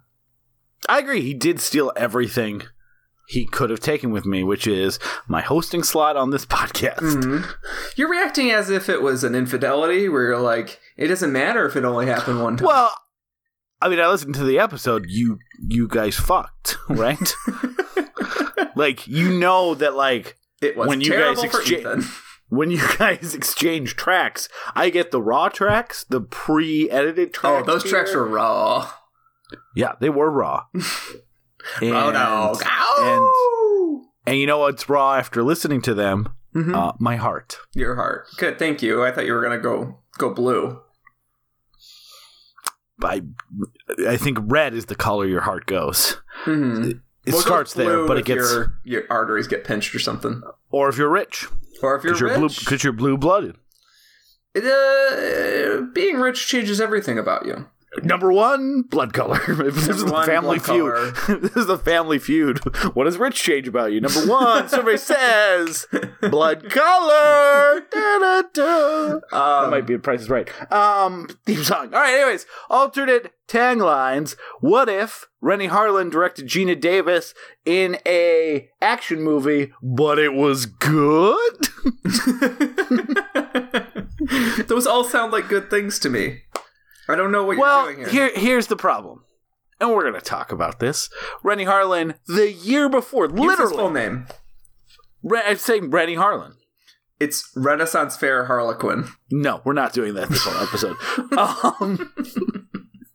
I 0.88 0.98
agree. 0.98 1.20
He 1.20 1.34
did 1.34 1.60
steal 1.60 1.92
everything 1.96 2.62
he 3.28 3.44
could 3.46 3.68
have 3.70 3.80
taken 3.80 4.10
with 4.10 4.24
me, 4.24 4.42
which 4.42 4.66
is 4.66 4.98
my 5.26 5.40
hosting 5.42 5.82
slot 5.82 6.16
on 6.16 6.30
this 6.30 6.46
podcast. 6.58 6.98
Mhm. 7.00 7.46
You're 7.96 8.10
reacting 8.10 8.50
as 8.50 8.70
if 8.70 8.88
it 8.88 9.02
was 9.02 9.22
an 9.24 9.34
infidelity, 9.34 10.08
where 10.08 10.22
you're 10.24 10.40
like, 10.40 10.80
it 10.96 11.08
doesn't 11.08 11.32
matter 11.32 11.66
if 11.66 11.76
it 11.76 11.84
only 11.84 12.06
happened 12.06 12.42
one 12.42 12.56
time. 12.56 12.66
Well, 12.66 12.92
I 13.80 13.88
mean, 13.88 14.00
I 14.00 14.08
listened 14.08 14.34
to 14.36 14.44
the 14.44 14.58
episode. 14.58 15.04
You 15.08 15.38
you 15.60 15.86
guys 15.88 16.16
fucked, 16.16 16.76
right? 16.88 17.32
like 18.74 19.06
you 19.06 19.38
know 19.38 19.74
that 19.74 19.94
like 19.94 20.36
it 20.60 20.76
was 20.76 20.88
when 20.88 21.00
you 21.00 21.10
guys 21.12 21.42
exchange- 21.42 22.04
when 22.48 22.70
you 22.70 22.80
guys 22.96 23.34
exchange 23.34 23.94
tracks, 23.94 24.48
I 24.74 24.88
get 24.90 25.10
the 25.10 25.20
raw 25.20 25.48
tracks, 25.50 26.04
the 26.08 26.20
pre-edited 26.22 27.34
tracks. 27.34 27.44
Oh, 27.44 27.62
tracks. 27.64 27.66
those 27.66 27.90
tracks 27.90 28.10
here. 28.10 28.20
were 28.20 28.28
raw. 28.28 28.90
yeah, 29.76 29.92
they 30.00 30.08
were 30.08 30.30
raw. 30.30 30.64
And! 31.80 32.16
Ow! 32.16 34.02
and 34.26 34.36
you 34.38 34.46
know 34.46 34.58
what's 34.58 34.88
raw 34.88 35.14
after 35.14 35.42
listening 35.42 35.80
to 35.82 35.94
them? 35.94 36.28
Mhm. 36.54 36.74
Uh, 36.74 36.92
my 36.98 37.16
heart. 37.16 37.58
Your 37.74 37.94
heart. 37.96 38.26
Good. 38.38 38.58
Thank 38.58 38.82
you. 38.82 39.04
I 39.04 39.12
thought 39.12 39.26
you 39.26 39.32
were 39.34 39.42
gonna 39.42 39.58
go 39.58 39.98
go 40.18 40.32
blue. 40.32 40.80
I 43.02 43.22
I 44.06 44.16
think 44.16 44.38
red 44.42 44.74
is 44.74 44.86
the 44.86 44.94
color 44.96 45.26
your 45.26 45.42
heart 45.42 45.66
goes. 45.66 46.20
Mm-hmm. 46.44 46.98
It 47.24 47.34
starts 47.34 47.74
there, 47.74 48.06
but 48.06 48.16
it 48.18 48.24
gets 48.24 48.50
your, 48.50 48.80
your 48.84 49.02
arteries 49.10 49.46
get 49.46 49.62
pinched 49.64 49.94
or 49.94 49.98
something, 49.98 50.42
or 50.70 50.88
if 50.88 50.96
you're 50.96 51.10
rich, 51.10 51.46
or 51.82 51.96
if 51.96 52.02
you're 52.02 52.14
because 52.14 52.20
you're 52.20 52.34
blue 52.34 52.46
rich. 52.46 52.60
because 52.60 52.84
you're 52.84 52.92
blue 52.94 53.18
blooded. 53.18 53.56
Uh, 54.56 55.82
being 55.92 56.16
rich 56.16 56.48
changes 56.48 56.80
everything 56.80 57.18
about 57.18 57.44
you. 57.44 57.66
Number 58.02 58.30
one, 58.32 58.82
blood 58.82 59.12
color. 59.14 59.38
this 59.70 59.88
is 59.88 60.04
the 60.04 60.22
family 60.24 60.58
feud. 60.58 61.14
this 61.42 61.56
is 61.56 61.66
the 61.66 61.78
family 61.78 62.18
feud. 62.18 62.58
What 62.94 63.04
does 63.04 63.16
rich 63.16 63.42
change 63.42 63.66
about 63.66 63.92
you? 63.92 64.00
Number 64.00 64.26
one, 64.26 64.68
survey 64.68 64.96
says 64.98 65.86
blood 66.20 66.68
color. 66.70 67.80
Da-da-da. 67.90 69.20
That 69.30 69.32
Um, 69.32 69.70
might 69.70 69.86
be 69.86 69.94
a 69.94 69.98
Price 69.98 70.20
is 70.20 70.28
Right. 70.30 70.48
Um, 70.70 71.28
theme 71.46 71.64
song. 71.64 71.86
All 71.94 72.00
right. 72.00 72.14
Anyways, 72.14 72.44
alternate 72.68 73.32
taglines. 73.48 74.36
What 74.60 74.88
if 74.90 75.26
Renny 75.40 75.68
Harlin 75.68 76.10
directed 76.10 76.46
Geena 76.46 76.78
Davis 76.78 77.32
in 77.64 77.96
a 78.06 78.68
action 78.82 79.22
movie, 79.22 79.72
but 79.82 80.18
it 80.18 80.34
was 80.34 80.66
good? 80.66 81.68
Those 84.68 84.86
all 84.86 85.04
sound 85.04 85.32
like 85.32 85.48
good 85.48 85.70
things 85.70 85.98
to 86.00 86.10
me. 86.10 86.42
I 87.08 87.14
don't 87.14 87.32
know 87.32 87.44
what 87.44 87.56
well, 87.56 87.86
you're 87.86 87.94
doing 87.94 88.10
here. 88.10 88.28
here 88.28 88.40
here's 88.40 88.66
the 88.66 88.76
problem, 88.76 89.24
and 89.80 89.90
we're 89.90 90.04
gonna 90.04 90.20
talk 90.20 90.52
about 90.52 90.78
this. 90.78 91.08
Renny 91.42 91.64
Harlin, 91.64 92.16
the 92.26 92.52
year 92.52 92.88
before, 92.88 93.28
literally, 93.28 93.76
full 93.76 93.90
name. 93.90 94.26
Re- 95.22 95.42
I'm 95.44 95.56
saying 95.56 95.90
Renny 95.90 96.16
Harlin. 96.16 96.54
It's 97.20 97.50
Renaissance 97.56 98.16
Fair 98.16 98.44
Harlequin. 98.44 99.08
No, 99.30 99.60
we're 99.64 99.72
not 99.72 99.92
doing 99.92 100.14
that 100.14 100.28
this 100.28 100.44
whole 100.44 100.62
episode. 100.62 100.96
um, 101.80 102.12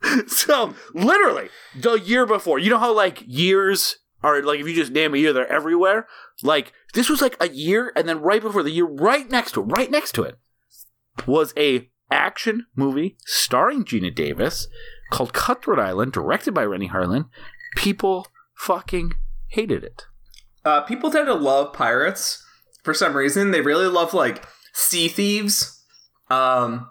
so, 0.27 0.73
literally, 0.93 1.49
the 1.79 1.93
year 1.93 2.25
before, 2.25 2.59
you 2.59 2.69
know 2.69 2.79
how 2.79 2.93
like 2.93 3.23
years 3.25 3.97
are 4.21 4.41
like 4.41 4.59
if 4.59 4.67
you 4.67 4.73
just 4.73 4.91
name 4.91 5.13
a 5.13 5.17
year, 5.17 5.33
they're 5.33 5.51
everywhere. 5.51 6.07
Like 6.41 6.73
this 6.93 7.09
was 7.09 7.21
like 7.21 7.37
a 7.39 7.49
year, 7.49 7.91
and 7.95 8.09
then 8.09 8.21
right 8.21 8.41
before 8.41 8.63
the 8.63 8.71
year, 8.71 8.85
right 8.85 9.29
next 9.29 9.53
to 9.53 9.61
it, 9.61 9.65
right 9.65 9.91
next 9.91 10.13
to 10.13 10.23
it, 10.23 10.37
was 11.25 11.53
a 11.57 11.89
action 12.13 12.67
movie 12.75 13.17
starring 13.25 13.83
Geena 13.83 14.13
Davis 14.13 14.67
called 15.11 15.33
Cutthroat 15.33 15.79
Island, 15.79 16.13
directed 16.13 16.53
by 16.53 16.63
Renny 16.63 16.89
Harlin. 16.89 17.27
People 17.75 18.27
fucking 18.55 19.13
hated 19.47 19.83
it. 19.83 20.05
Uh, 20.63 20.81
people 20.81 21.11
tend 21.11 21.27
to 21.27 21.33
love 21.33 21.73
pirates 21.73 22.41
for 22.83 22.93
some 22.93 23.15
reason. 23.17 23.51
They 23.51 23.61
really 23.61 23.87
love 23.87 24.13
like 24.13 24.45
sea 24.73 25.07
thieves. 25.07 25.83
Um, 26.29 26.89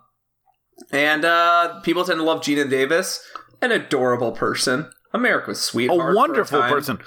And 0.93 1.25
uh, 1.25 1.81
people 1.81 2.05
tend 2.05 2.19
to 2.19 2.25
love 2.25 2.41
Geena 2.41 2.69
Davis, 2.69 3.25
an 3.61 3.73
adorable 3.73 4.33
person, 4.33 4.91
America's 5.15 5.59
A 5.59 5.63
sweetheart, 5.63 6.01
for 6.13 6.15
wonderful 6.17 6.61
time. 6.61 6.73
person. 6.73 6.99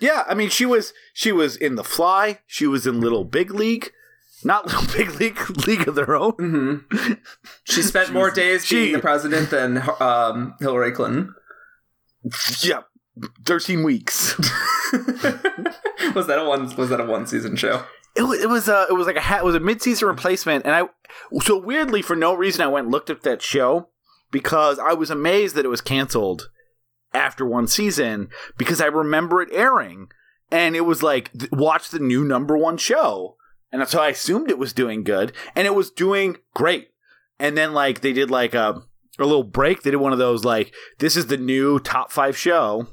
Yeah, 0.00 0.24
I 0.28 0.34
mean, 0.34 0.48
she 0.48 0.64
was 0.66 0.92
she 1.12 1.32
was 1.32 1.56
in 1.56 1.74
The 1.76 1.84
Fly. 1.84 2.40
She 2.46 2.66
was 2.66 2.86
in 2.86 3.00
Little 3.00 3.24
Big 3.24 3.50
League, 3.52 3.92
not 4.44 4.66
Little 4.66 4.86
Big 4.96 5.20
League, 5.20 5.66
League 5.66 5.88
of 5.88 5.94
Their 5.94 6.14
Own. 6.16 6.32
hmm 6.38 7.12
She 7.64 7.82
spent 7.82 8.12
more 8.12 8.30
days 8.30 8.64
she- 8.64 8.76
being 8.76 8.92
the 8.94 8.98
president 9.00 9.50
than 9.50 9.82
um, 10.00 10.54
Hillary 10.60 10.92
Clinton. 10.92 11.34
Yeah, 12.60 12.82
thirteen 13.44 13.82
weeks. 13.82 14.36
was 16.14 16.26
that 16.26 16.38
a 16.38 16.44
one? 16.44 16.74
Was 16.76 16.88
that 16.90 17.00
a 17.00 17.04
one 17.04 17.26
season 17.26 17.56
show? 17.56 17.84
It 18.16 18.22
was 18.22 18.40
it 18.42 18.48
was 18.48 18.68
a 18.68 18.86
it 18.90 18.94
was 18.94 19.06
like 19.06 19.16
a 19.16 19.20
ha- 19.20 19.38
it 19.38 19.44
was 19.44 19.54
a 19.54 19.60
mid 19.60 19.80
season 19.82 20.08
replacement, 20.08 20.64
and 20.66 20.74
I 20.74 20.88
so 21.42 21.56
weirdly 21.58 22.02
for 22.02 22.16
no 22.16 22.34
reason 22.34 22.62
I 22.62 22.66
went 22.68 22.86
and 22.86 22.92
looked 22.92 23.10
at 23.10 23.22
that 23.22 23.40
show 23.42 23.88
because 24.30 24.78
I 24.78 24.94
was 24.94 25.10
amazed 25.10 25.54
that 25.54 25.64
it 25.64 25.68
was 25.68 25.80
canceled 25.80 26.48
after 27.14 27.46
one 27.46 27.66
season 27.68 28.28
because 28.58 28.80
I 28.80 28.86
remember 28.86 29.40
it 29.40 29.48
airing 29.52 30.08
and 30.50 30.76
it 30.76 30.82
was 30.82 31.02
like 31.02 31.30
watch 31.52 31.90
the 31.90 31.98
new 31.98 32.24
number 32.24 32.56
one 32.58 32.76
show, 32.76 33.36
and 33.72 33.86
so 33.88 34.00
I 34.00 34.08
assumed 34.08 34.50
it 34.50 34.58
was 34.58 34.72
doing 34.72 35.04
good, 35.04 35.32
and 35.54 35.66
it 35.66 35.74
was 35.74 35.90
doing 35.90 36.36
great, 36.54 36.88
and 37.38 37.56
then 37.56 37.72
like 37.72 38.00
they 38.00 38.12
did 38.12 38.30
like 38.30 38.54
a 38.54 38.82
a 39.18 39.24
little 39.24 39.44
break. 39.44 39.82
They 39.82 39.90
did 39.90 39.96
one 39.96 40.12
of 40.12 40.18
those 40.18 40.44
like 40.44 40.74
this 40.98 41.16
is 41.16 41.26
the 41.26 41.36
new 41.36 41.78
top 41.78 42.12
five 42.12 42.36
show. 42.36 42.86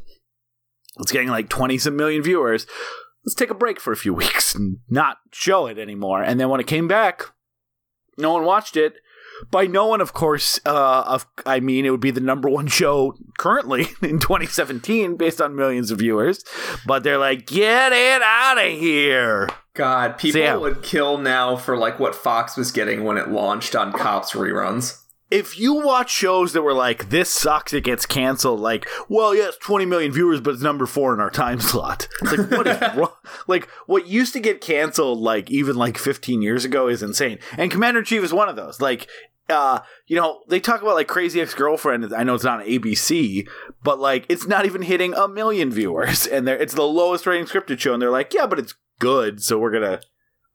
It's 0.99 1.11
getting 1.11 1.30
like 1.30 1.49
twenty 1.49 1.78
some 1.78 1.95
million 1.95 2.23
viewers 2.23 2.65
let's 3.26 3.36
take 3.36 3.49
a 3.49 3.55
break 3.55 3.80
for 3.80 3.91
a 3.91 3.97
few 3.97 4.13
weeks 4.13 4.55
and 4.55 4.78
not 4.89 5.17
show 5.32 5.67
it 5.67 5.78
anymore. 5.78 6.21
And 6.21 6.39
then 6.39 6.49
when 6.49 6.59
it 6.59 6.67
came 6.67 6.88
back, 6.88 7.32
no 8.17 8.32
one 8.32 8.45
watched 8.45 8.78
it. 8.78 8.95
By 9.51 9.67
no 9.67 9.88
one, 9.88 10.01
of 10.01 10.13
course, 10.13 10.59
uh, 10.65 11.03
of, 11.07 11.25
I 11.45 11.59
mean, 11.59 11.86
it 11.86 11.89
would 11.89 11.99
be 11.99 12.11
the 12.11 12.21
number 12.21 12.49
one 12.49 12.67
show 12.67 13.15
currently 13.38 13.81
in 14.01 14.19
2017 14.19 15.17
based 15.17 15.41
on 15.41 15.55
millions 15.55 15.91
of 15.91 15.99
viewers. 15.99 16.43
But 16.86 17.03
they're 17.03 17.17
like, 17.17 17.45
get 17.45 17.91
it 17.91 18.21
out 18.21 18.57
of 18.57 18.71
here. 18.71 19.49
God, 19.73 20.17
people 20.17 20.41
yeah. 20.41 20.55
would 20.55 20.83
kill 20.83 21.17
now 21.17 21.57
for 21.57 21.77
like 21.77 21.99
what 21.99 22.15
Fox 22.15 22.55
was 22.55 22.71
getting 22.71 23.03
when 23.03 23.17
it 23.17 23.29
launched 23.29 23.75
on 23.75 23.91
Cops 23.91 24.31
reruns. 24.31 25.01
If 25.32 25.59
you 25.59 25.73
watch 25.73 26.11
shows 26.11 26.53
that 26.53 26.61
were 26.61 26.73
like, 26.73 27.09
this 27.09 27.30
sucks, 27.30 27.73
it 27.73 27.84
gets 27.84 28.05
canceled, 28.05 28.59
like, 28.59 28.88
well, 29.09 29.34
yeah, 29.34 29.47
it's 29.47 29.57
20 29.57 29.86
million 29.86 30.11
viewers, 30.11 30.39
but 30.39 30.53
it's 30.53 30.63
number 30.63 30.86
four 30.86 31.13
in 31.13 31.19
our 31.19 31.32
time 31.32 31.59
slot. 31.59 32.07
It's 32.21 32.38
like, 32.38 32.51
what 32.51 32.67
is 32.67 32.82
wrong? 32.95 33.11
Like, 33.47 33.67
what 33.88 34.07
used 34.07 34.34
to 34.34 34.39
get 34.39 34.61
canceled, 34.61 35.19
like, 35.19 35.49
even 35.49 35.76
like 35.76 35.97
15 35.97 36.41
years 36.41 36.63
ago 36.63 36.88
is 36.88 37.01
insane. 37.01 37.39
And 37.57 37.71
Commander 37.71 37.99
in 37.99 38.05
Chief 38.05 38.23
is 38.23 38.34
one 38.34 38.49
of 38.49 38.55
those. 38.55 38.80
Like, 38.80 39.07
uh, 39.49 39.80
you 40.07 40.15
know, 40.15 40.41
they 40.47 40.59
talk 40.59 40.82
about 40.82 40.95
like 40.95 41.07
Crazy 41.07 41.39
Ex 41.41 41.53
Girlfriend. 41.53 42.13
I 42.13 42.23
know 42.23 42.34
it's 42.34 42.43
not 42.43 42.61
on 42.61 42.67
ABC, 42.67 43.47
but 43.84 43.99
like, 43.99 44.26
it's 44.30 44.47
not 44.47 44.65
even 44.65 44.82
hitting 44.82 45.13
a 45.13 45.28
million 45.28 45.71
viewers. 45.71 46.28
And 46.36 46.47
they're, 46.47 46.57
it's 46.57 46.73
the 46.73 46.84
lowest 46.84 47.26
rating 47.26 47.45
scripted 47.45 47.80
show. 47.80 47.93
And 47.93 48.01
they're 48.01 48.09
like, 48.09 48.34
yeah, 48.34 48.45
but 48.45 48.59
it's 48.59 48.76
good. 48.99 49.41
So 49.41 49.57
we're 49.57 49.71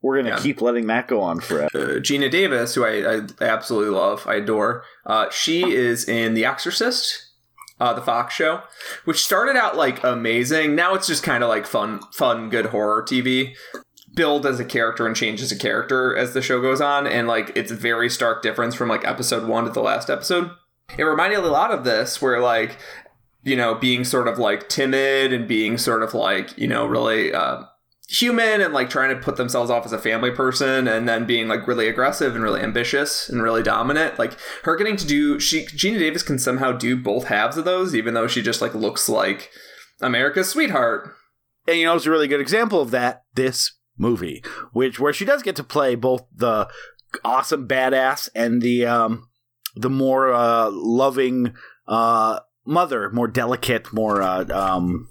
going 0.01 0.13
to. 0.15 0.17
We're 0.21 0.21
gonna 0.23 0.35
Yeah. 0.35 0.41
keep 0.41 0.61
letting 0.61 0.87
that 0.87 1.07
go 1.07 1.21
on 1.21 1.39
forever. 1.39 1.69
Uh, 1.73 1.99
Geena 1.99 2.29
Davis, 2.29 2.75
who 2.75 2.85
I, 2.85 3.17
I 3.17 3.21
absolutely 3.43 3.91
love, 3.95 4.25
I 4.27 4.35
adore. 4.35 4.83
Uh, 5.05 5.29
she 5.29 5.71
is 5.73 6.07
in 6.07 6.33
The 6.33 6.45
Exorcist, 6.45 7.27
uh, 7.79 7.93
the 7.93 8.01
Fox 8.01 8.33
show, 8.33 8.61
which 9.05 9.23
started 9.23 9.55
out 9.55 9.75
like 9.77 10.03
amazing. 10.03 10.75
Now 10.75 10.93
it's 10.95 11.07
just 11.07 11.23
kind 11.23 11.43
of 11.43 11.49
like 11.49 11.65
fun, 11.65 11.99
fun, 12.13 12.49
good 12.49 12.67
horror 12.67 13.03
TV. 13.03 13.53
Build 14.13 14.45
as 14.45 14.59
a 14.59 14.65
character 14.65 15.07
and 15.07 15.15
change 15.15 15.41
as 15.41 15.53
a 15.53 15.57
character 15.57 16.13
as 16.15 16.33
the 16.33 16.41
show 16.41 16.61
goes 16.61 16.81
on, 16.81 17.07
and 17.07 17.29
like 17.29 17.51
it's 17.55 17.71
a 17.71 17.75
very 17.75 18.09
stark 18.09 18.41
difference 18.41 18.75
from 18.75 18.89
like 18.89 19.05
episode 19.07 19.47
one 19.47 19.63
to 19.63 19.69
the 19.71 19.81
last 19.81 20.09
episode. 20.09 20.49
It 20.97 21.03
reminded 21.03 21.39
me 21.39 21.45
a 21.45 21.49
lot 21.51 21.71
of 21.71 21.85
this, 21.85 22.21
where 22.21 22.41
like 22.41 22.75
you 23.43 23.55
know 23.55 23.73
being 23.73 24.03
sort 24.03 24.27
of 24.27 24.37
like 24.37 24.67
timid 24.67 25.31
and 25.31 25.47
being 25.47 25.77
sort 25.77 26.03
of 26.03 26.13
like 26.13 26.57
you 26.57 26.67
know 26.67 26.85
really 26.85 27.33
uh, 27.33 27.61
human 28.11 28.59
and 28.59 28.73
like 28.73 28.89
trying 28.89 29.15
to 29.15 29.23
put 29.23 29.37
themselves 29.37 29.71
off 29.71 29.85
as 29.85 29.93
a 29.93 29.97
family 29.97 30.31
person 30.31 30.85
and 30.87 31.07
then 31.07 31.25
being 31.25 31.47
like 31.47 31.65
really 31.65 31.87
aggressive 31.87 32.35
and 32.35 32.43
really 32.43 32.61
ambitious 32.61 33.29
and 33.29 33.41
really 33.41 33.63
dominant 33.63 34.19
like 34.19 34.37
her 34.63 34.75
getting 34.75 34.97
to 34.97 35.07
do 35.07 35.39
she 35.39 35.65
Geena 35.67 35.97
Davis 35.97 36.21
can 36.21 36.37
somehow 36.37 36.73
do 36.73 36.97
both 36.97 37.27
halves 37.27 37.55
of 37.55 37.63
those 37.63 37.95
even 37.95 38.13
though 38.13 38.27
she 38.27 38.41
just 38.41 38.61
like 38.61 38.75
looks 38.75 39.07
like 39.07 39.49
America's 40.01 40.49
sweetheart. 40.49 41.13
And 41.67 41.77
you 41.77 41.85
know 41.85 41.95
it's 41.95 42.05
a 42.05 42.11
really 42.11 42.27
good 42.27 42.41
example 42.41 42.81
of 42.81 42.91
that 42.91 43.23
this 43.35 43.73
movie 43.97 44.43
which 44.73 44.99
where 44.99 45.13
she 45.13 45.25
does 45.25 45.43
get 45.43 45.55
to 45.55 45.63
play 45.63 45.95
both 45.95 46.25
the 46.35 46.67
awesome 47.23 47.67
badass 47.67 48.29
and 48.35 48.61
the 48.61 48.85
um 48.85 49.29
the 49.75 49.89
more 49.89 50.33
uh 50.33 50.69
loving 50.71 51.53
uh 51.87 52.39
mother 52.65 53.09
more 53.11 53.27
delicate 53.27 53.93
more 53.93 54.21
uh 54.21 54.45
um 54.49 55.07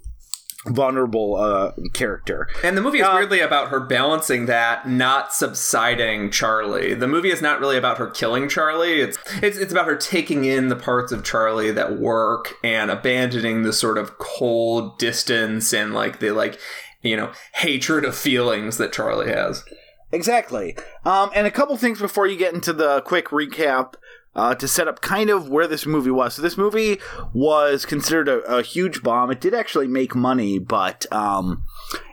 vulnerable 0.66 1.36
uh 1.36 1.72
character. 1.94 2.46
And 2.62 2.76
the 2.76 2.82
movie 2.82 2.98
is 3.00 3.06
Uh, 3.06 3.14
weirdly 3.14 3.40
about 3.40 3.68
her 3.68 3.80
balancing 3.80 4.46
that 4.46 4.86
not 4.88 5.32
subsiding 5.32 6.30
Charlie. 6.30 6.92
The 6.92 7.08
movie 7.08 7.30
is 7.30 7.40
not 7.40 7.60
really 7.60 7.78
about 7.78 7.96
her 7.98 8.08
killing 8.08 8.48
Charlie. 8.48 9.00
It's 9.00 9.18
it's 9.42 9.56
it's 9.56 9.72
about 9.72 9.86
her 9.86 9.96
taking 9.96 10.44
in 10.44 10.68
the 10.68 10.76
parts 10.76 11.12
of 11.12 11.24
Charlie 11.24 11.70
that 11.70 11.98
work 11.98 12.54
and 12.62 12.90
abandoning 12.90 13.62
the 13.62 13.72
sort 13.72 13.96
of 13.96 14.18
cold 14.18 14.98
distance 14.98 15.72
and 15.72 15.94
like 15.94 16.20
the 16.20 16.32
like 16.32 16.58
you 17.00 17.16
know 17.16 17.32
hatred 17.54 18.04
of 18.04 18.14
feelings 18.14 18.76
that 18.76 18.92
Charlie 18.92 19.30
has. 19.32 19.64
Exactly. 20.12 20.76
Um, 21.04 21.30
and 21.34 21.46
a 21.46 21.50
couple 21.52 21.76
things 21.76 22.00
before 22.00 22.26
you 22.26 22.36
get 22.36 22.52
into 22.52 22.72
the 22.72 23.00
quick 23.02 23.28
recap 23.28 23.94
uh, 24.34 24.54
to 24.54 24.68
set 24.68 24.88
up 24.88 25.00
kind 25.00 25.30
of 25.30 25.48
where 25.48 25.66
this 25.66 25.86
movie 25.86 26.10
was. 26.10 26.34
So 26.34 26.42
this 26.42 26.56
movie 26.56 26.98
was 27.32 27.84
considered 27.84 28.28
a, 28.28 28.40
a 28.42 28.62
huge 28.62 29.02
bomb. 29.02 29.30
It 29.30 29.40
did 29.40 29.54
actually 29.54 29.88
make 29.88 30.14
money, 30.14 30.58
but 30.58 31.10
um, 31.12 31.64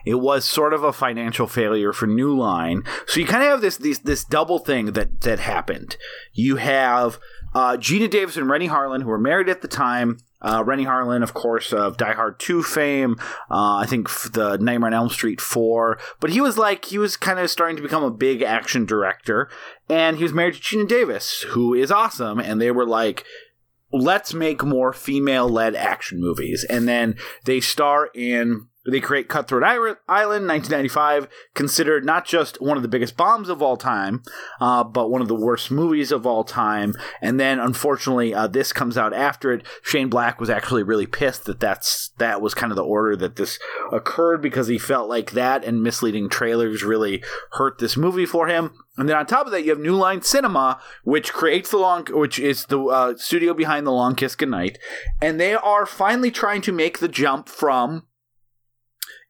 it 0.04 0.16
was 0.16 0.44
sort 0.44 0.72
of 0.72 0.82
a 0.82 0.92
financial 0.92 1.46
failure 1.46 1.92
for 1.92 2.06
New 2.06 2.36
Line. 2.36 2.82
So 3.06 3.20
you 3.20 3.26
kind 3.26 3.42
of 3.42 3.50
have 3.50 3.60
this 3.60 3.76
this 3.76 3.98
this 3.98 4.24
double 4.24 4.58
thing 4.58 4.86
that 4.92 5.20
that 5.22 5.38
happened. 5.38 5.96
You 6.32 6.56
have 6.56 7.18
uh, 7.54 7.76
Geena 7.76 8.10
Davis 8.10 8.36
and 8.36 8.48
Renny 8.48 8.68
Harlin, 8.68 9.02
who 9.02 9.08
were 9.08 9.18
married 9.18 9.48
at 9.48 9.62
the 9.62 9.68
time. 9.68 10.18
Uh, 10.40 10.62
Renny 10.64 10.84
Harlin, 10.84 11.24
of 11.24 11.34
course, 11.34 11.72
of 11.72 11.96
Die 11.96 12.12
Hard 12.12 12.38
2 12.38 12.62
fame. 12.62 13.16
Uh, 13.50 13.76
I 13.76 13.86
think 13.86 14.08
the 14.32 14.56
Nightmare 14.58 14.88
on 14.88 14.94
Elm 14.94 15.08
Street 15.08 15.40
4. 15.40 15.98
But 16.20 16.30
he 16.30 16.40
was 16.40 16.56
like, 16.56 16.84
he 16.84 16.98
was 16.98 17.16
kind 17.16 17.40
of 17.40 17.50
starting 17.50 17.76
to 17.76 17.82
become 17.82 18.04
a 18.04 18.10
big 18.10 18.42
action 18.42 18.86
director. 18.86 19.48
And 19.88 20.16
he 20.18 20.22
was 20.22 20.32
married 20.32 20.54
to 20.54 20.60
Geena 20.60 20.88
Davis, 20.88 21.42
who 21.48 21.74
is 21.74 21.90
awesome. 21.90 22.38
And 22.38 22.60
they 22.60 22.70
were 22.70 22.86
like, 22.86 23.24
let's 23.92 24.34
make 24.34 24.62
more 24.62 24.92
female 24.92 25.48
led 25.48 25.74
action 25.74 26.20
movies. 26.20 26.64
And 26.68 26.86
then 26.86 27.16
they 27.44 27.60
star 27.60 28.10
in. 28.14 28.66
They 28.90 29.00
create 29.00 29.28
Cutthroat 29.28 29.62
Island, 29.64 29.98
1995, 30.08 31.28
considered 31.54 32.04
not 32.04 32.24
just 32.24 32.60
one 32.60 32.76
of 32.76 32.82
the 32.82 32.88
biggest 32.88 33.16
bombs 33.16 33.48
of 33.48 33.62
all 33.62 33.76
time, 33.76 34.22
uh, 34.60 34.84
but 34.84 35.10
one 35.10 35.20
of 35.20 35.28
the 35.28 35.34
worst 35.34 35.70
movies 35.70 36.10
of 36.10 36.26
all 36.26 36.44
time. 36.44 36.94
And 37.20 37.38
then, 37.38 37.58
unfortunately, 37.58 38.34
uh, 38.34 38.46
this 38.46 38.72
comes 38.72 38.96
out 38.96 39.12
after 39.12 39.52
it. 39.52 39.66
Shane 39.82 40.08
Black 40.08 40.40
was 40.40 40.50
actually 40.50 40.82
really 40.82 41.06
pissed 41.06 41.44
that 41.44 41.60
that's 41.60 42.08
that 42.18 42.40
was 42.40 42.54
kind 42.54 42.72
of 42.72 42.76
the 42.76 42.84
order 42.84 43.14
that 43.16 43.36
this 43.36 43.58
occurred 43.92 44.42
because 44.42 44.68
he 44.68 44.78
felt 44.78 45.08
like 45.08 45.32
that 45.32 45.64
and 45.64 45.82
misleading 45.82 46.28
trailers 46.28 46.82
really 46.82 47.22
hurt 47.52 47.78
this 47.78 47.96
movie 47.96 48.26
for 48.26 48.48
him. 48.48 48.72
And 48.96 49.08
then 49.08 49.16
on 49.16 49.26
top 49.26 49.46
of 49.46 49.52
that, 49.52 49.62
you 49.62 49.70
have 49.70 49.78
New 49.78 49.94
Line 49.94 50.22
Cinema, 50.22 50.80
which 51.04 51.32
creates 51.32 51.70
the 51.70 51.78
long, 51.78 52.06
which 52.10 52.40
is 52.40 52.66
the 52.66 52.80
uh, 52.82 53.16
studio 53.16 53.54
behind 53.54 53.86
the 53.86 53.92
Long 53.92 54.16
Kiss 54.16 54.34
Goodnight, 54.34 54.78
and 55.22 55.38
they 55.38 55.54
are 55.54 55.86
finally 55.86 56.32
trying 56.32 56.62
to 56.62 56.72
make 56.72 56.98
the 56.98 57.08
jump 57.08 57.48
from 57.48 58.07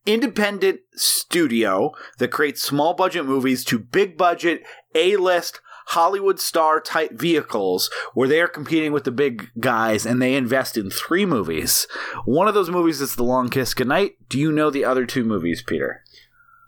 independent 0.09 0.81
studio 0.95 1.93
that 2.19 2.33
creates 2.33 2.63
small 2.63 2.95
budget 2.95 3.27
movies 3.27 3.63
to 3.65 3.79
big 3.79 4.17
budget 4.17 4.63
A 4.95 5.17
list 5.17 5.61
Hollywood 5.89 6.41
star 6.41 6.81
type 6.81 7.13
vehicles 7.13 7.91
where 8.15 8.29
they 8.29 8.41
are 8.41 8.49
competing 8.49 8.93
with 8.93 9.05
the 9.05 9.11
big 9.11 9.49
guys 9.59 10.05
and 10.05 10.21
they 10.21 10.35
invest 10.35 10.77
in 10.77 10.91
three 10.91 11.25
movies. 11.25 11.87
One 12.25 12.49
of 12.49 12.55
those 12.55 12.69
movies 12.71 13.01
is 13.01 13.15
The 13.17 13.23
Long 13.23 13.49
Kiss 13.49 13.73
Goodnight. 13.75 14.13
Do 14.29 14.39
you 14.39 14.51
know 14.53 14.71
the 14.71 14.85
other 14.85 15.07
two 15.07 15.25
movies, 15.25 15.63
Peter? 15.63 16.03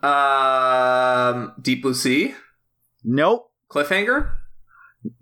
um 0.03 1.53
Deep 1.61 1.83
Blue 1.83 1.95
Sea 1.95 2.35
Nope. 3.05 3.51
Cliffhanger 3.71 4.33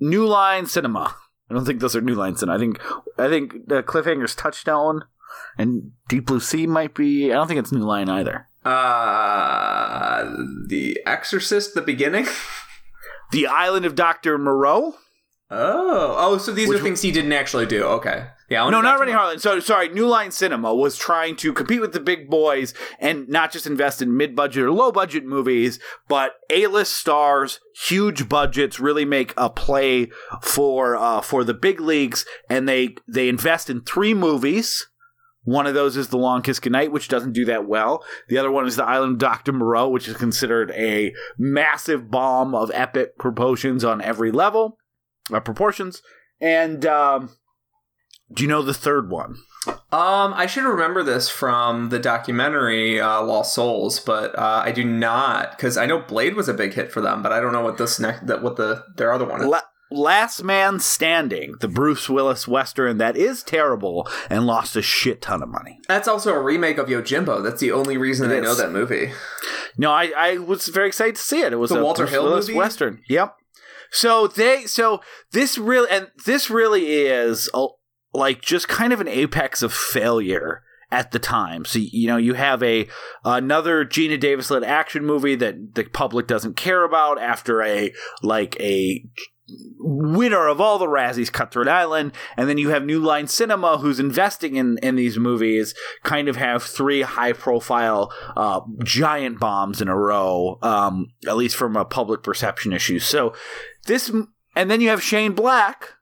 New 0.01 0.27
Line 0.27 0.67
Cinema. 0.67 1.15
I 1.51 1.55
don't 1.55 1.65
think 1.65 1.81
those 1.81 1.97
are 1.97 2.01
New 2.01 2.15
Line 2.15 2.37
Cinema. 2.37 2.57
I 2.57 2.61
think 2.61 2.81
I 3.19 3.29
think 3.29 3.69
the 3.69 3.83
Cliffhanger's 3.83 4.35
Touchdown 4.35 5.05
and 5.59 5.91
Deep 6.09 6.27
Blue 6.27 6.41
Sea 6.41 6.67
might 6.67 6.95
be. 6.95 7.31
I 7.31 7.35
don't 7.35 7.49
think 7.49 7.59
it's 7.61 7.73
New 7.73 7.81
Line 7.85 8.09
either. 8.09 8.49
uh 8.65 10.25
The 10.67 10.99
Exorcist 11.07 11.75
the 11.75 11.83
beginning 11.83 12.27
The 13.33 13.47
Island 13.47 13.85
of 13.85 13.95
Doctor 13.95 14.39
Moreau. 14.39 14.95
Oh, 15.51 16.15
oh, 16.19 16.39
so 16.39 16.53
these 16.53 16.69
Which- 16.69 16.81
are 16.81 16.83
things 16.83 17.01
he 17.03 17.11
didn't 17.11 17.33
actually 17.33 17.65
do. 17.67 17.83
Okay, 17.85 18.27
Yeah, 18.51 18.69
No, 18.69 18.81
not 18.83 19.01
Renny 19.01 19.13
Harlin. 19.13 19.41
So 19.41 19.61
sorry, 19.61 19.89
New 19.89 20.07
Line 20.07 20.31
Cinema 20.31 20.75
was 20.75 20.97
trying 20.99 21.37
to 21.37 21.53
compete 21.55 21.81
with 21.81 21.93
the 21.95 22.01
big 22.01 22.29
boys 22.29 22.75
and 22.99 23.27
not 23.31 23.51
just 23.53 23.67
invest 23.67 24.03
in 24.03 24.15
mid-budget 24.17 24.63
or 24.63 24.71
low-budget 24.73 25.25
movies, 25.25 25.79
but 26.07 26.33
A-list 26.51 26.93
stars, 26.95 27.61
huge 27.87 28.29
budgets, 28.29 28.79
really 28.79 29.07
make 29.07 29.33
a 29.39 29.49
play 29.49 30.11
for 30.43 30.97
uh, 30.97 31.23
for 31.23 31.45
the 31.45 31.55
big 31.55 31.81
leagues, 31.81 32.27
and 32.51 32.69
they 32.69 32.97
they 33.07 33.29
invest 33.31 33.71
in 33.71 33.81
three 33.83 34.13
movies. 34.15 34.87
One 35.49 35.67
of 35.67 35.73
those 35.73 35.97
is 35.97 36.09
The 36.09 36.19
Long 36.19 36.43
Kiss 36.43 36.61
Goodnight, 36.61 36.93
which 36.93 37.09
doesn't 37.09 37.33
do 37.33 37.47
that 37.47 37.67
well. 37.67 38.05
The 38.29 38.37
other 38.37 38.51
one 38.51 38.67
is 38.67 38.77
The 38.77 38.85
Island 38.85 39.15
of 39.15 39.19
Dr. 39.19 39.51
Moreau, 39.55 39.89
which 39.89 40.07
is 40.07 40.15
considered 40.15 40.71
a 40.73 41.15
massive 41.39 42.11
bomb 42.11 42.55
of 42.55 42.71
epic 42.75 43.17
proportions 43.17 43.83
on 43.83 44.03
every 44.03 44.31
level, 44.31 44.77
uh, 45.33 45.41
proportions. 45.41 46.03
And 46.39 46.85
um, 46.85 47.31
do 48.31 48.43
you 48.43 48.49
know 48.49 48.61
the 48.61 48.75
third 48.75 49.11
one? 49.11 49.37
Um, 49.67 50.35
I 50.35 50.45
should 50.45 50.65
remember 50.65 51.03
this 51.03 51.31
from 51.31 51.89
the 51.89 51.99
documentary 51.99 53.01
uh, 53.01 53.23
Lost 53.23 53.55
Souls, 53.55 54.01
but 54.01 54.39
uh, 54.39 54.61
I 54.63 54.71
do 54.71 54.85
not 54.85 55.53
because 55.53 55.79
I 55.79 55.87
know 55.87 55.99
Blade 55.99 56.37
was 56.37 56.51
a 56.51 56.55
big 56.55 56.75
hit 56.75 56.93
for 56.93 57.01
them, 57.01 57.23
but 57.23 57.33
I 57.33 57.41
don't 57.41 57.53
know 57.53 57.65
what 57.65 57.79
this 57.79 57.99
next 57.99 58.27
that 58.27 58.43
what 58.43 58.57
the 58.57 58.85
their 58.97 59.15
other 59.15 59.25
one 59.25 59.41
is. 59.41 59.47
La- 59.47 59.63
Last 59.91 60.43
Man 60.43 60.81
Standing, 60.81 61.55
the 61.61 61.69
Bruce 61.69 62.09
Willis 62.09 62.47
Western 62.47 62.99
that 62.99 63.17
is 63.17 63.43
terrible 63.43 64.09
and 64.29 64.47
lost 64.47 64.77
a 64.77 64.83
shit 64.83 65.23
ton 65.23 65.43
of 65.43 65.49
money. 65.49 65.81
That's 65.89 66.09
also 66.09 66.35
a 66.35 66.41
remake 66.43 66.79
of 66.79 66.89
Yojimbo. 66.89 67.43
That's 67.43 67.61
the 67.61 67.73
only 67.73 67.97
reason 67.97 68.31
It 68.31 68.39
I 68.39 68.41
know 68.41 68.55
that 68.55 68.71
movie. 68.71 69.13
No, 69.77 69.91
I, 69.91 70.13
I 70.17 70.39
was 70.39 70.69
very 70.69 70.89
excited 70.89 71.17
to 71.17 71.23
see 71.23 71.41
it. 71.41 71.53
It 71.53 71.57
was 71.57 71.71
The 71.71 71.81
a 71.81 71.85
Walter 71.85 72.03
Bruce 72.03 72.11
Hill 72.13 72.25
Willis 72.25 72.49
movie? 72.49 72.59
Western. 72.59 73.03
Yep. 73.09 73.35
So 73.91 74.27
they 74.27 74.67
so 74.67 75.01
this 75.33 75.57
really 75.57 75.89
and 75.91 76.09
this 76.27 76.51
really 76.51 76.87
is 76.87 77.49
a, 77.55 77.67
like 78.13 78.43
just 78.43 78.69
kind 78.69 78.93
of 78.93 79.01
an 79.01 79.09
apex 79.09 79.63
of 79.63 79.73
failure 79.73 80.63
at 80.91 81.11
the 81.13 81.19
time. 81.19 81.65
So 81.65 81.79
you 81.79 82.09
know 82.09 82.17
you 82.19 82.35
have 82.35 82.63
a 82.63 82.89
another 83.25 83.85
Geena 83.85 84.21
Davis 84.21 84.51
led 84.51 84.65
action 84.65 85.07
movie 85.07 85.37
that 85.37 85.75
the 85.75 85.85
public 85.85 86.27
doesn't 86.27 86.57
care 86.57 86.85
about 86.85 87.21
after 87.21 87.63
a 87.63 87.93
like 88.23 88.59
a 88.61 89.05
winner 89.79 90.47
of 90.49 90.61
all 90.61 90.79
the 90.79 90.87
Razzies, 90.87 91.33
Cutthroat 91.33 91.69
Island, 91.69 92.13
and 92.37 92.49
then 92.49 92.59
you 92.59 92.71
have 92.71 92.85
New 92.85 93.01
Line 93.01 93.27
Cinema, 93.27 93.79
who's 93.79 94.01
investing 94.01 94.57
in 94.57 94.79
in 94.83 94.97
these 94.97 95.19
movies, 95.19 95.75
kind 96.03 96.29
of 96.29 96.37
have 96.37 96.63
three 96.63 97.03
high 97.03 97.33
profile 97.33 98.13
uh, 98.37 98.61
giant 98.85 99.41
bombs 99.41 99.81
in 99.81 99.89
a 99.89 99.97
row, 99.97 100.59
um, 100.63 101.07
at 101.27 101.37
least 101.37 101.57
from 101.57 101.77
a 101.77 101.85
public 101.85 102.23
perception 102.23 102.73
issue. 102.73 102.99
So 102.99 103.35
this, 103.87 104.13
and 104.55 104.71
then 104.71 104.81
you 104.81 104.89
have 104.91 105.03
Shane 105.03 105.33
Black, 105.33 105.95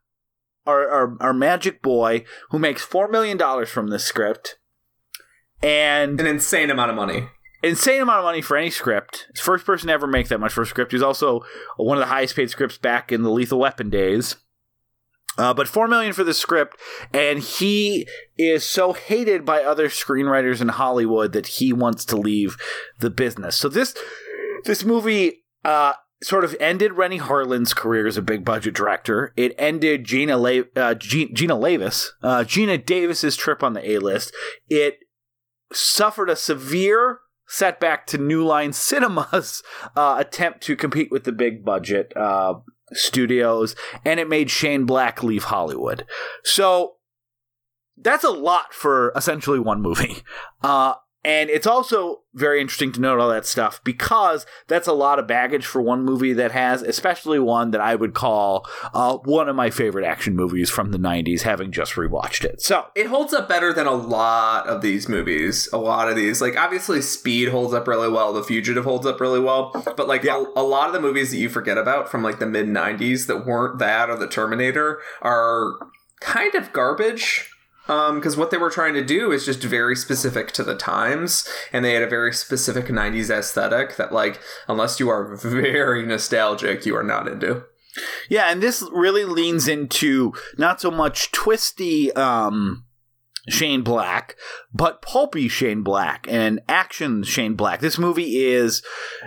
our 0.67 0.89
our, 0.89 1.17
our 1.21 1.35
magic 1.35 1.83
boy, 1.83 2.25
who 2.51 2.59
makes 2.59 2.83
four 2.83 3.09
million 3.09 3.37
dollars 3.37 3.69
from 3.69 3.89
this 3.89 4.05
script. 4.05 4.59
And 5.63 6.21
An 6.21 6.27
insane 6.27 6.71
amount 6.71 6.91
of 6.91 6.97
money. 6.97 7.29
Insane 7.63 8.03
amount 8.03 8.19
of 8.19 8.25
money 8.25 8.43
for 8.43 8.57
any 8.57 8.71
script. 8.71 9.27
First 9.37 9.65
person 9.65 9.89
to 9.89 9.93
ever 9.93 10.07
make 10.07 10.29
that 10.29 10.41
much 10.41 10.53
for 10.53 10.63
a 10.63 10.67
script. 10.67 10.93
He's 10.93 11.03
also 11.03 11.43
one 11.77 11.97
of 11.97 12.01
the 12.01 12.07
highest 12.07 12.37
paid 12.37 12.51
scripts 12.51 12.79
back 12.79 13.11
in 13.11 13.23
the 13.23 13.31
Lethal 13.31 13.59
Weapon 13.59 13.91
days. 13.91 14.37
Uh, 15.39 15.53
but 15.53 15.69
four 15.69 15.87
million 15.87 16.15
for 16.15 16.25
the 16.25 16.33
script, 16.33 16.79
and 17.13 17.41
he 17.41 18.07
is 18.39 18.65
so 18.65 18.95
hated 18.95 19.45
by 19.45 19.63
other 19.63 19.89
screenwriters 19.89 20.63
in 20.63 20.69
Hollywood 20.69 21.33
that 21.33 21.47
he 21.47 21.75
wants 21.75 22.07
to 22.07 22.17
leave 22.17 22.57
the 23.01 23.11
business. 23.11 23.57
So 23.57 23.69
this 23.69 23.95
this 24.65 24.83
movie 24.83 25.45
uh, 25.63 25.93
sort 26.23 26.45
of 26.45 26.57
ended 26.59 26.95
Renny 26.95 27.19
Harlin's 27.19 27.75
career 27.75 28.07
as 28.07 28.17
a 28.17 28.23
big 28.23 28.47
budget 28.47 28.75
director. 28.75 29.35
It 29.37 29.55
ended 29.59 30.07
Geena 30.07 30.41
La- 30.41 30.83
uh, 30.83 30.95
G- 30.95 31.33
Geena 31.35 31.63
Davis 31.63 32.13
uh, 32.23 32.39
Geena 32.39 32.83
Davis's 32.83 33.37
trip 33.37 33.63
on 33.63 33.75
the 33.75 33.91
A 33.91 33.99
list. 33.99 34.35
It 34.71 35.01
suffered 35.71 36.31
a 36.31 36.37
severe 36.37 37.19
setback 37.47 38.07
to 38.09 38.19
New 38.19 38.45
Line 38.45 38.73
Cinema's 38.73 39.63
uh, 39.97 40.17
attempt 40.19 40.63
to 40.63 40.77
compete 40.77 41.11
with 41.11 41.25
the 41.25 41.33
big 41.33 41.65
budget 41.65 42.13
uh, 42.17 42.55
studios, 42.93 43.75
and 44.05 44.21
it 44.21 44.29
made 44.29 44.51
Shane 44.51 44.85
Black 44.85 45.23
leave 45.23 45.45
Hollywood. 45.45 46.07
So 46.45 46.97
that's 47.97 48.25
a 48.25 48.31
lot 48.31 48.73
for 48.75 49.13
essentially 49.17 49.59
one 49.61 49.83
movie. 49.83 50.17
Uh, 50.63 50.95
and 51.27 51.51
it's 51.51 51.66
also 51.66 52.20
very 52.35 52.61
interesting 52.61 52.93
to 52.93 53.01
note 53.01 53.18
all 53.18 53.29
that 53.31 53.45
stuff 53.47 53.83
because 53.83 54.47
that's 54.68 54.87
a 54.87 54.93
lot 54.93 55.18
of 55.18 55.27
baggage 55.27 55.66
for 55.66 55.83
one 55.83 56.05
movie 56.05 56.33
that 56.35 56.53
has, 56.53 56.83
especially 56.83 57.39
one 57.39 57.70
that 57.72 57.81
I 57.81 57.95
would 57.97 58.14
call 58.14 58.66
uh, 58.95 59.16
one 59.18 59.49
of 59.49 59.57
my 59.57 59.70
favorite 59.70 60.05
action 60.07 60.37
movies 60.37 60.70
from 60.70 60.93
the 60.93 60.99
90s, 60.99 61.43
having 61.43 61.72
just 61.72 61.95
rewatched 61.95 62.45
it. 62.45 62.61
So, 62.62 62.87
It 62.95 63.07
holds 63.07 63.33
up 63.35 63.49
better 63.49 63.72
than 63.72 63.87
a 63.87 63.93
lot 63.95 64.66
of 64.66 64.83
these 64.83 65.09
movies. 65.09 65.68
A 65.72 65.79
lot 65.79 66.09
of 66.09 66.16
these, 66.16 66.41
like 66.41 66.57
obviously, 66.57 67.03
Speed 67.03 67.49
holds 67.49 67.74
up 67.74 67.89
really 67.89 68.09
well. 68.11 68.33
The 68.33 68.45
Fugitive 68.45 68.85
holds 68.85 69.07
up 69.07 69.20
really 69.20 69.41
well. 69.41 69.72
But 69.97 70.07
like 70.09 70.22
Yeah. 70.22 70.45
a, 70.57 70.61
a 70.61 70.62
lot 70.62 70.87
of 70.89 70.93
the 70.93 71.01
movies 71.01 71.31
that 71.33 71.39
you 71.39 71.49
forget 71.49 71.77
about 71.79 72.09
from 72.11 72.22
like 72.22 72.39
the 72.39 72.47
mid 72.47 72.66
'90s 72.68 73.27
that 73.27 73.45
weren't 73.47 73.79
that 73.79 74.09
or 74.11 74.16
the 74.16 74.29
Terminator 74.29 75.01
are 75.22 75.72
kind 76.20 76.55
of 76.55 76.72
garbage. 76.72 77.51
Because 77.87 78.37
what 78.37 78.51
they 78.51 78.57
were 78.57 78.70
trying 78.70 78.95
to 78.95 79.05
do 79.05 79.30
is 79.30 79.45
just 79.47 79.62
very 79.62 79.95
specific 79.95 80.53
to 80.53 80.64
the 80.64 80.74
times, 80.74 81.49
and 81.72 81.84
they 81.84 81.95
had 81.95 82.03
a 82.03 82.09
very 82.09 82.32
specific 82.32 82.87
'90s 82.87 83.30
aesthetic 83.30 83.97
that, 83.97 84.12
like, 84.12 84.41
unless 84.68 84.99
you 84.99 85.09
are 85.09 85.37
very 85.37 86.05
nostalgic, 86.05 86.84
you 86.84 86.97
are 86.97 87.05
not 87.05 87.28
into. 87.28 87.64
Yeah, 88.28 88.51
and 88.51 88.62
this 88.62 88.84
really 88.93 89.24
leans 89.24 89.68
into 89.68 90.34
not 90.59 90.80
so 90.80 90.91
much 90.91 91.32
twisty 91.32 92.12
um, 92.12 92.84
Shane 93.49 93.82
Black, 93.82 94.37
but 94.72 95.03
pulpy 95.03 95.49
Shane 95.49 95.82
Black 95.82 96.26
and 96.28 96.61
action 96.68 97.22
Shane 97.22 97.55
Black. 97.55 97.80
This 97.80 97.99
movie 97.99 98.45
is, 98.45 98.82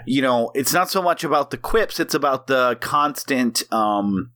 you 0.06 0.22
know, 0.22 0.52
it's 0.54 0.74
not 0.74 0.90
so 0.90 1.02
much 1.02 1.24
about 1.24 1.52
the 1.52 1.58
quips, 1.58 2.00
it's 2.00 2.14
about 2.14 2.48
the 2.48 2.78
constant 2.82 3.64
um, 3.72 4.32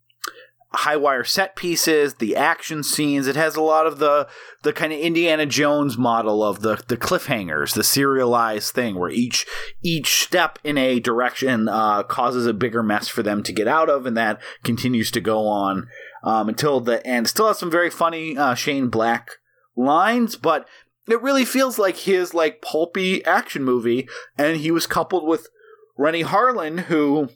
high 0.76 0.97
wire 0.97 1.24
set 1.24 1.55
pieces, 1.55 2.15
the 2.15 2.36
action 2.36 2.84
scenes. 2.84 3.28
It 3.28 3.36
has 3.36 3.55
a 3.55 3.61
lot 3.61 3.86
of 3.86 3.99
the 3.99 4.28
the 4.63 4.74
kind 4.74 4.91
of 4.91 4.99
Indiana 4.99 5.45
Jones 5.45 5.97
model 5.97 6.43
of 6.43 6.61
the 6.61 6.84
the 6.88 6.97
cliffhangers, 6.97 7.74
the 7.74 7.84
serialized 7.84 8.74
thing 8.74 8.95
where 8.95 9.09
each 9.09 9.45
each 9.84 10.24
step 10.24 10.59
in 10.63 10.78
a 10.78 10.99
direction 10.99 11.69
uh, 11.69 12.03
causes 12.03 12.45
a 12.47 12.53
bigger 12.53 12.82
mess 12.82 13.07
for 13.07 13.24
them 13.24 13.43
to 13.43 13.53
get 13.53 13.67
out 13.67 13.89
of, 13.89 14.05
and 14.05 14.17
that 14.17 14.41
continues 14.63 15.11
to 15.11 15.21
go 15.21 15.47
on 15.47 15.88
um, 16.24 16.49
until 16.49 16.80
the 16.80 17.05
end. 17.05 17.28
Still 17.28 17.47
has 17.47 17.59
some 17.59 17.71
very 17.71 17.89
funny 17.89 18.38
uh, 18.38 18.55
Shane 18.55 18.89
Black 18.89 19.38
lines, 19.76 20.36
but 20.36 20.67
it 21.07 21.21
really 21.21 21.45
feels 21.45 21.78
like 21.78 21.97
his 21.97 22.34
like 22.34 22.61
pulpy 22.61 23.24
action 23.26 23.63
movie, 23.63 24.07
and 24.38 24.57
he 24.57 24.71
was 24.71 24.88
coupled 24.88 25.28
with 25.28 25.47
Renny 25.97 26.24
Harlin, 26.24 26.82
who 26.82 27.30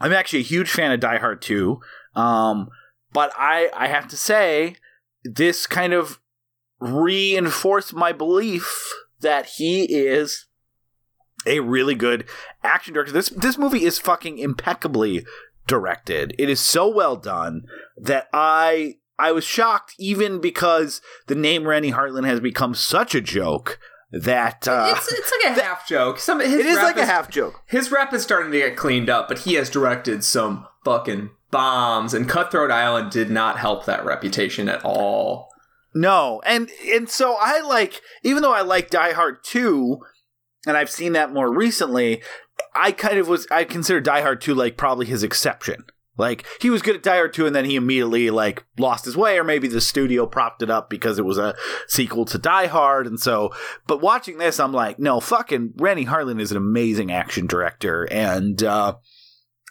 I'm 0.00 0.12
actually 0.12 0.40
a 0.40 0.42
huge 0.42 0.70
fan 0.70 0.92
of 0.92 1.00
Die 1.00 1.18
Hard 1.18 1.42
2. 1.42 1.80
Um, 2.14 2.68
but 3.12 3.32
I 3.36 3.70
I 3.74 3.88
have 3.88 4.08
to 4.08 4.16
say 4.16 4.76
this 5.24 5.66
kind 5.66 5.92
of 5.92 6.20
reinforced 6.80 7.94
my 7.94 8.12
belief 8.12 8.92
that 9.20 9.46
he 9.56 9.84
is 9.84 10.46
a 11.46 11.60
really 11.60 11.94
good 11.94 12.24
action 12.62 12.94
director. 12.94 13.12
This 13.12 13.30
this 13.30 13.58
movie 13.58 13.84
is 13.84 13.98
fucking 13.98 14.38
impeccably 14.38 15.24
directed. 15.66 16.34
It 16.38 16.48
is 16.48 16.60
so 16.60 16.88
well 16.88 17.16
done 17.16 17.62
that 17.96 18.28
I 18.32 18.96
I 19.18 19.32
was 19.32 19.44
shocked 19.44 19.94
even 19.98 20.40
because 20.40 21.00
the 21.26 21.34
name 21.34 21.66
Renny 21.66 21.92
Harlin 21.92 22.26
has 22.26 22.40
become 22.40 22.74
such 22.74 23.14
a 23.14 23.20
joke 23.20 23.78
that 24.10 24.66
uh, 24.66 24.94
it's 24.96 25.12
it's 25.12 25.32
like 25.32 25.56
a 25.56 25.60
half 25.60 25.86
joke. 25.86 26.18
Some 26.18 26.40
his 26.40 26.54
it 26.54 26.66
is 26.66 26.76
like 26.78 26.96
a 26.96 27.06
half 27.06 27.30
joke. 27.30 27.62
His 27.66 27.90
rap 27.90 28.12
is 28.14 28.22
starting 28.22 28.52
to 28.52 28.58
get 28.58 28.76
cleaned 28.76 29.10
up, 29.10 29.28
but 29.28 29.40
he 29.40 29.54
has 29.54 29.68
directed 29.68 30.24
some 30.24 30.66
fucking 30.84 31.30
bombs, 31.50 32.14
and 32.14 32.28
Cutthroat 32.28 32.70
Island 32.70 33.10
did 33.10 33.30
not 33.30 33.58
help 33.58 33.84
that 33.86 34.04
reputation 34.04 34.68
at 34.68 34.84
all. 34.84 35.48
No, 35.94 36.42
and 36.44 36.70
and 36.92 37.08
so 37.08 37.36
I 37.40 37.60
like 37.60 38.02
even 38.22 38.42
though 38.42 38.52
I 38.52 38.62
like 38.62 38.90
Die 38.90 39.12
Hard 39.12 39.42
2 39.42 39.98
and 40.66 40.76
I've 40.76 40.90
seen 40.90 41.12
that 41.12 41.32
more 41.32 41.52
recently, 41.52 42.22
I 42.74 42.92
kind 42.92 43.18
of 43.18 43.28
was 43.28 43.46
I 43.50 43.64
consider 43.64 44.00
Die 44.00 44.22
Hard 44.22 44.40
2 44.40 44.54
like 44.54 44.76
probably 44.76 45.06
his 45.06 45.22
exception. 45.22 45.84
Like 46.18 46.44
he 46.60 46.68
was 46.68 46.82
good 46.82 46.96
at 46.96 47.02
Die 47.02 47.14
Hard 47.14 47.32
2 47.32 47.46
and 47.46 47.54
then 47.54 47.64
he 47.64 47.76
immediately 47.76 48.28
like 48.30 48.64
lost 48.76 49.04
his 49.04 49.16
way 49.16 49.38
or 49.38 49.44
maybe 49.44 49.68
the 49.68 49.80
studio 49.80 50.26
propped 50.26 50.62
it 50.62 50.70
up 50.70 50.90
because 50.90 51.18
it 51.18 51.24
was 51.24 51.38
a 51.38 51.54
sequel 51.86 52.24
to 52.26 52.38
Die 52.38 52.66
Hard 52.66 53.06
and 53.06 53.20
so 53.20 53.54
but 53.86 54.02
watching 54.02 54.38
this 54.38 54.58
I'm 54.58 54.72
like 54.72 54.98
no 54.98 55.20
fucking 55.20 55.74
Renny 55.76 56.06
Harlin 56.06 56.40
is 56.40 56.50
an 56.50 56.56
amazing 56.56 57.12
action 57.12 57.46
director 57.46 58.08
and 58.10 58.60
uh 58.64 58.96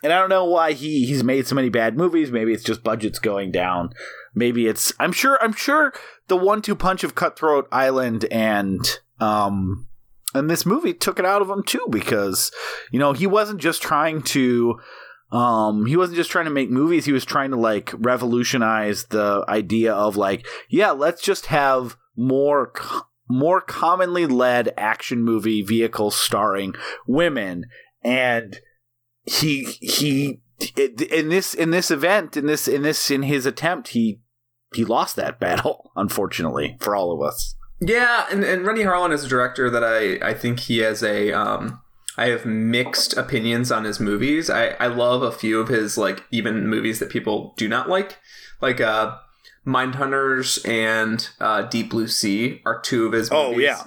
and 0.04 0.14
I 0.14 0.20
don't 0.20 0.30
know 0.30 0.46
why 0.46 0.74
he 0.74 1.06
he's 1.06 1.24
made 1.24 1.48
so 1.48 1.56
many 1.56 1.70
bad 1.70 1.98
movies. 1.98 2.32
Maybe 2.32 2.54
it's 2.54 2.64
just 2.64 2.84
budgets 2.84 3.20
going 3.20 3.52
down. 3.52 3.92
Maybe 4.36 4.68
it's 4.68 4.94
I'm 5.00 5.12
sure 5.12 5.38
I'm 5.42 5.54
sure 5.54 5.94
the 6.28 6.38
one 6.38 6.62
two 6.62 6.76
punch 6.76 7.04
of 7.04 7.16
Cutthroat 7.16 7.68
Island 7.72 8.26
and 8.32 8.88
um 9.20 9.88
and 10.34 10.50
this 10.50 10.66
movie 10.66 10.94
took 10.94 11.20
it 11.20 11.26
out 11.26 11.42
of 11.42 11.50
him 11.50 11.64
too 11.64 11.88
because 11.90 12.52
you 12.92 13.00
know 13.00 13.14
he 13.14 13.26
wasn't 13.28 13.62
just 13.62 13.82
trying 13.82 14.22
to 14.24 14.80
Um, 15.32 15.86
he 15.86 15.98
wasn't 15.98 16.16
just 16.16 16.32
trying 16.32 16.46
to 16.46 16.52
make 16.52 16.70
movies; 16.70 17.04
he 17.04 17.12
was 17.12 17.26
trying 17.26 17.52
to 17.52 17.58
like 17.58 17.92
revolutionize 17.98 19.08
the 19.08 19.44
idea 19.50 19.94
of 19.94 20.16
like, 20.16 20.48
yeah, 20.70 20.92
let's 20.92 21.22
just 21.22 21.48
have 21.48 21.98
more 22.16 22.72
more 23.30 23.60
commonly 23.60 24.26
led 24.26 24.74
action 24.78 25.24
movie 25.24 25.62
vehicles 25.62 26.16
starring 26.16 26.76
women, 27.08 27.66
and 28.04 28.62
he 29.28 29.64
he 29.82 30.40
in 30.76 31.30
this 31.30 31.54
in 31.54 31.72
this 31.72 31.92
event 31.92 32.36
in 32.36 32.48
this 32.48 32.68
in 32.68 32.82
this 32.82 33.12
in 33.12 33.24
his 33.24 33.46
attempt 33.46 33.90
he 33.90 34.20
he 34.74 34.84
lost 34.84 35.16
that 35.16 35.40
battle 35.40 35.92
unfortunately 35.96 36.78
for 36.80 36.96
all 36.96 37.12
of 37.12 37.22
us. 37.22 37.56
Yeah, 37.80 38.26
and, 38.32 38.44
and 38.44 38.66
Renny 38.66 38.82
Harlin 38.82 39.14
is 39.14 39.24
a 39.24 39.28
director 39.28 39.70
that 39.70 39.84
I, 39.84 40.16
I 40.28 40.34
think 40.34 40.62
he 40.62 40.80
has 40.80 41.04
a 41.04 41.32
um 41.32 41.82
I 42.18 42.30
have 42.30 42.46
mixed 42.46 43.16
opinions 43.16 43.72
on 43.72 43.84
his 43.84 44.00
movies. 44.00 44.50
I, 44.50 44.70
I 44.80 44.88
love 44.88 45.22
a 45.22 45.32
few 45.32 45.60
of 45.60 45.68
his 45.68 45.98
like 45.98 46.24
even 46.32 46.68
movies 46.68 46.98
that 47.00 47.10
people 47.10 47.54
do 47.58 47.68
not 47.68 47.88
like. 47.90 48.18
Like 48.62 48.82
uh 48.82 49.18
Mindhunters 49.68 50.68
and 50.68 51.30
uh, 51.42 51.64
Deep 51.64 51.90
Blue 51.90 52.08
Sea 52.08 52.62
are 52.66 52.80
two 52.80 53.06
of 53.06 53.12
his 53.12 53.30
Oh, 53.32 53.52
yeah. 53.52 53.84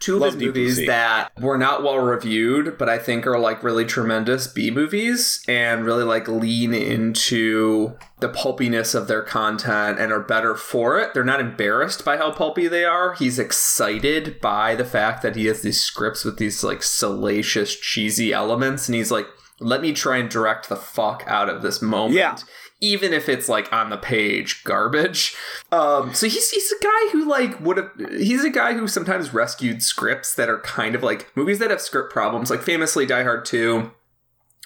Two 0.00 0.14
of 0.14 0.20
Love 0.22 0.34
his 0.34 0.42
movies 0.42 0.86
that 0.86 1.30
were 1.38 1.58
not 1.58 1.82
well 1.82 1.98
reviewed, 1.98 2.78
but 2.78 2.88
I 2.88 2.98
think 2.98 3.26
are 3.26 3.38
like 3.38 3.62
really 3.62 3.84
tremendous 3.84 4.46
B 4.46 4.70
movies 4.70 5.44
and 5.46 5.84
really 5.84 6.04
like 6.04 6.26
lean 6.26 6.72
into 6.72 7.96
the 8.18 8.30
pulpiness 8.30 8.94
of 8.94 9.08
their 9.08 9.20
content 9.20 9.98
and 10.00 10.10
are 10.10 10.20
better 10.20 10.54
for 10.54 10.98
it. 10.98 11.12
They're 11.12 11.22
not 11.22 11.40
embarrassed 11.40 12.02
by 12.02 12.16
how 12.16 12.30
pulpy 12.32 12.66
they 12.66 12.84
are. 12.84 13.12
He's 13.12 13.38
excited 13.38 14.40
by 14.40 14.74
the 14.74 14.86
fact 14.86 15.22
that 15.22 15.36
he 15.36 15.44
has 15.46 15.60
these 15.60 15.82
scripts 15.82 16.24
with 16.24 16.38
these 16.38 16.64
like 16.64 16.82
salacious, 16.82 17.76
cheesy 17.76 18.32
elements, 18.32 18.88
and 18.88 18.94
he's 18.94 19.10
like, 19.10 19.26
let 19.60 19.82
me 19.82 19.92
try 19.92 20.16
and 20.16 20.30
direct 20.30 20.70
the 20.70 20.76
fuck 20.76 21.22
out 21.26 21.50
of 21.50 21.60
this 21.60 21.82
moment. 21.82 22.14
Yeah. 22.14 22.38
Even 22.80 23.12
if 23.12 23.28
it's 23.28 23.48
like 23.48 23.70
on 23.72 23.90
the 23.90 23.98
page 23.98 24.64
garbage. 24.64 25.36
Um, 25.70 26.14
so 26.14 26.26
he's 26.26 26.50
he's 26.50 26.72
a 26.72 26.82
guy 26.82 27.10
who 27.12 27.28
like 27.28 27.60
would 27.60 27.76
have 27.76 27.90
he's 28.10 28.44
a 28.44 28.50
guy 28.50 28.72
who 28.72 28.88
sometimes 28.88 29.34
rescued 29.34 29.82
scripts 29.82 30.34
that 30.34 30.48
are 30.48 30.60
kind 30.60 30.94
of 30.94 31.02
like 31.02 31.34
movies 31.36 31.58
that 31.58 31.70
have 31.70 31.80
script 31.80 32.12
problems. 32.12 32.50
Like 32.50 32.62
famously 32.62 33.04
Die 33.04 33.22
Hard 33.22 33.44
2 33.44 33.90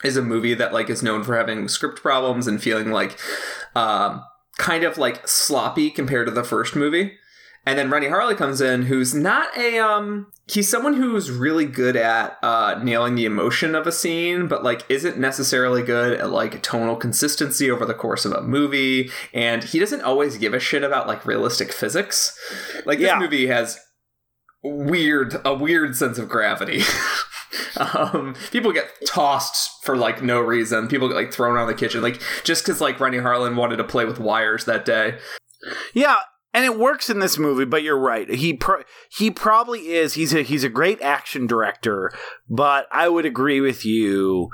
is 0.05 0.17
a 0.17 0.23
movie 0.23 0.55
that 0.55 0.73
like 0.73 0.89
is 0.91 1.03
known 1.03 1.25
for 1.25 1.37
having 1.37 1.69
script 1.69 2.01
problems 2.01 2.47
and 2.47 2.63
feeling 2.63 2.91
like 2.91 3.19
um 3.75 4.23
kind 4.59 4.85
of 4.85 4.97
like 4.99 5.27
sloppy 5.27 5.91
compared 5.91 6.27
to 6.29 6.33
the 6.33 6.45
first 6.45 6.77
movie. 6.77 7.19
And 7.67 7.79
then 7.79 7.91
Renny 7.91 8.07
Harlin 8.09 8.37
comes 8.37 8.61
in, 8.61 8.83
who's 8.83 9.15
not 9.15 9.57
a 9.57 9.79
um 9.79 10.27
he's 10.47 10.69
someone 10.71 10.95
who's 10.95 11.31
really 11.31 11.65
good 11.65 11.97
at 11.97 12.37
uh 12.43 12.79
nailing 12.83 13.15
the 13.15 13.25
emotion 13.25 13.75
of 13.75 13.87
a 13.87 13.93
scene, 13.93 14.47
but 14.49 14.63
like 14.63 14.83
isn't 14.91 15.19
necessarily 15.19 15.83
good 15.83 16.21
at 16.21 16.31
like 16.31 16.63
tonal 16.63 16.97
consistency 16.97 17.71
over 17.71 17.87
the 17.87 17.95
course 17.95 18.25
of 18.25 18.33
a 18.33 18.43
movie. 18.43 19.11
And 19.33 19.65
he 19.65 19.79
doesn't 19.79 20.03
always 20.03 20.37
give 20.37 20.53
a 20.55 20.61
shit 20.61 20.83
about 20.85 21.07
like 21.07 21.25
realistic 21.25 21.73
physics. 21.73 22.39
Like 22.85 22.99
this 22.99 23.07
Yeah. 23.09 23.19
movie 23.19 23.47
has 23.47 23.79
weird 24.63 25.37
a 25.45 25.55
weird 25.55 25.97
sense 25.97 26.19
of 26.19 26.29
gravity. 26.29 26.83
um, 27.77 28.35
people 28.51 28.73
get 28.73 28.91
tossed 29.07 29.85
for 29.85 29.97
like 29.97 30.23
no 30.23 30.41
reason. 30.41 30.89
People 30.89 31.09
get 31.09 31.15
like 31.17 31.33
thrown 31.33 31.57
out 31.57 31.63
of 31.63 31.69
the 31.69 31.75
kitchen, 31.75 32.03
like 32.03 32.21
just 32.45 32.65
because 32.65 32.81
like 32.81 33.01
Renny 33.01 33.19
Harlin 33.19 33.57
wanted 33.57 33.77
to 33.77 33.85
play 33.85 34.05
with 34.05 34.19
wires 34.19 34.65
that 34.67 34.85
day. 34.85 35.19
Yeah, 35.93 36.17
and 36.55 36.65
it 36.65 36.79
works 36.79 37.11
in 37.11 37.19
this 37.19 37.37
movie, 37.37 37.65
but 37.65 37.83
you're 37.83 37.99
right. 37.99 38.31
He 38.31 38.55
pro- 38.55 38.85
he 39.11 39.31
probably 39.31 39.89
is. 39.89 40.15
He's 40.15 40.33
a 40.33 40.43
he's 40.43 40.65
a 40.65 40.69
great 40.69 41.03
action 41.03 41.47
director, 41.47 42.13
but 42.49 42.87
I 42.93 43.09
would 43.09 43.27
agree 43.27 43.61
with 43.61 43.85
you 43.85 44.51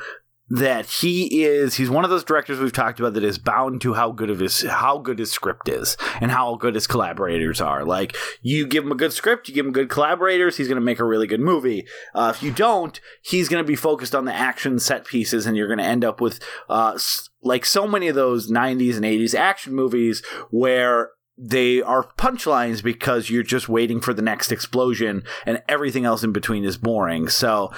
that 0.52 0.86
he 0.86 1.44
is 1.44 1.74
he's 1.74 1.88
one 1.88 2.02
of 2.02 2.10
those 2.10 2.24
directors 2.24 2.58
we've 2.58 2.72
talked 2.72 2.98
about 2.98 3.14
that 3.14 3.22
is 3.22 3.38
bound 3.38 3.80
to 3.80 3.94
how 3.94 4.10
good 4.10 4.30
of 4.30 4.40
his 4.40 4.62
how 4.62 4.98
good 4.98 5.20
his 5.20 5.30
script 5.30 5.68
is 5.68 5.96
and 6.20 6.32
how 6.32 6.56
good 6.56 6.74
his 6.74 6.88
collaborators 6.88 7.60
are 7.60 7.84
like 7.84 8.16
you 8.42 8.66
give 8.66 8.82
him 8.82 8.90
a 8.90 8.96
good 8.96 9.12
script 9.12 9.46
you 9.46 9.54
give 9.54 9.64
him 9.64 9.72
good 9.72 9.88
collaborators 9.88 10.56
he's 10.56 10.66
going 10.66 10.74
to 10.74 10.80
make 10.80 10.98
a 10.98 11.04
really 11.04 11.28
good 11.28 11.38
movie 11.38 11.86
uh, 12.16 12.32
if 12.34 12.42
you 12.42 12.50
don't 12.50 13.00
he's 13.22 13.48
going 13.48 13.62
to 13.62 13.66
be 13.66 13.76
focused 13.76 14.12
on 14.12 14.24
the 14.24 14.34
action 14.34 14.80
set 14.80 15.04
pieces 15.04 15.46
and 15.46 15.56
you're 15.56 15.68
going 15.68 15.78
to 15.78 15.84
end 15.84 16.04
up 16.04 16.20
with 16.20 16.40
uh, 16.68 16.98
like 17.42 17.64
so 17.64 17.86
many 17.86 18.08
of 18.08 18.16
those 18.16 18.50
90s 18.50 18.96
and 18.96 19.04
80s 19.04 19.36
action 19.36 19.72
movies 19.72 20.20
where 20.50 21.10
they 21.42 21.80
are 21.80 22.06
punchlines 22.18 22.82
because 22.82 23.30
you're 23.30 23.42
just 23.42 23.66
waiting 23.68 23.98
for 24.00 24.12
the 24.12 24.20
next 24.20 24.52
explosion 24.52 25.22
and 25.46 25.62
everything 25.68 26.04
else 26.04 26.22
in 26.22 26.32
between 26.32 26.64
is 26.64 26.76
boring. 26.76 27.28
So 27.28 27.70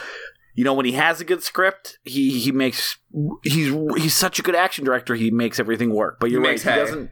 you 0.55 0.65
know 0.65 0.75
when 0.75 0.85
he 0.85 0.93
has 0.93 1.21
a 1.21 1.25
good 1.25 1.43
script 1.43 1.99
he 2.05 2.41
he 2.41 2.51
makes 2.51 2.99
he's 3.45 3.73
he's 3.97 4.15
such 4.15 4.39
a 4.39 4.43
good 4.43 4.57
action 4.57 4.85
director 4.85 5.15
he 5.15 5.31
makes 5.31 5.61
everything 5.61 5.95
work. 5.95 6.19
But 6.21 6.31
you're 6.31 6.41
He 6.41 6.47
right 6.47 6.53
makes 6.55 6.63
he 6.65 6.71
hay. 6.71 6.77
doesn't 6.77 7.11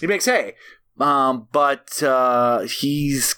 he 0.00 0.06
makes 0.08 0.24
hay 0.24 0.54
um 1.00 1.48
but 1.52 2.02
uh 2.02 2.60
he's 2.60 3.36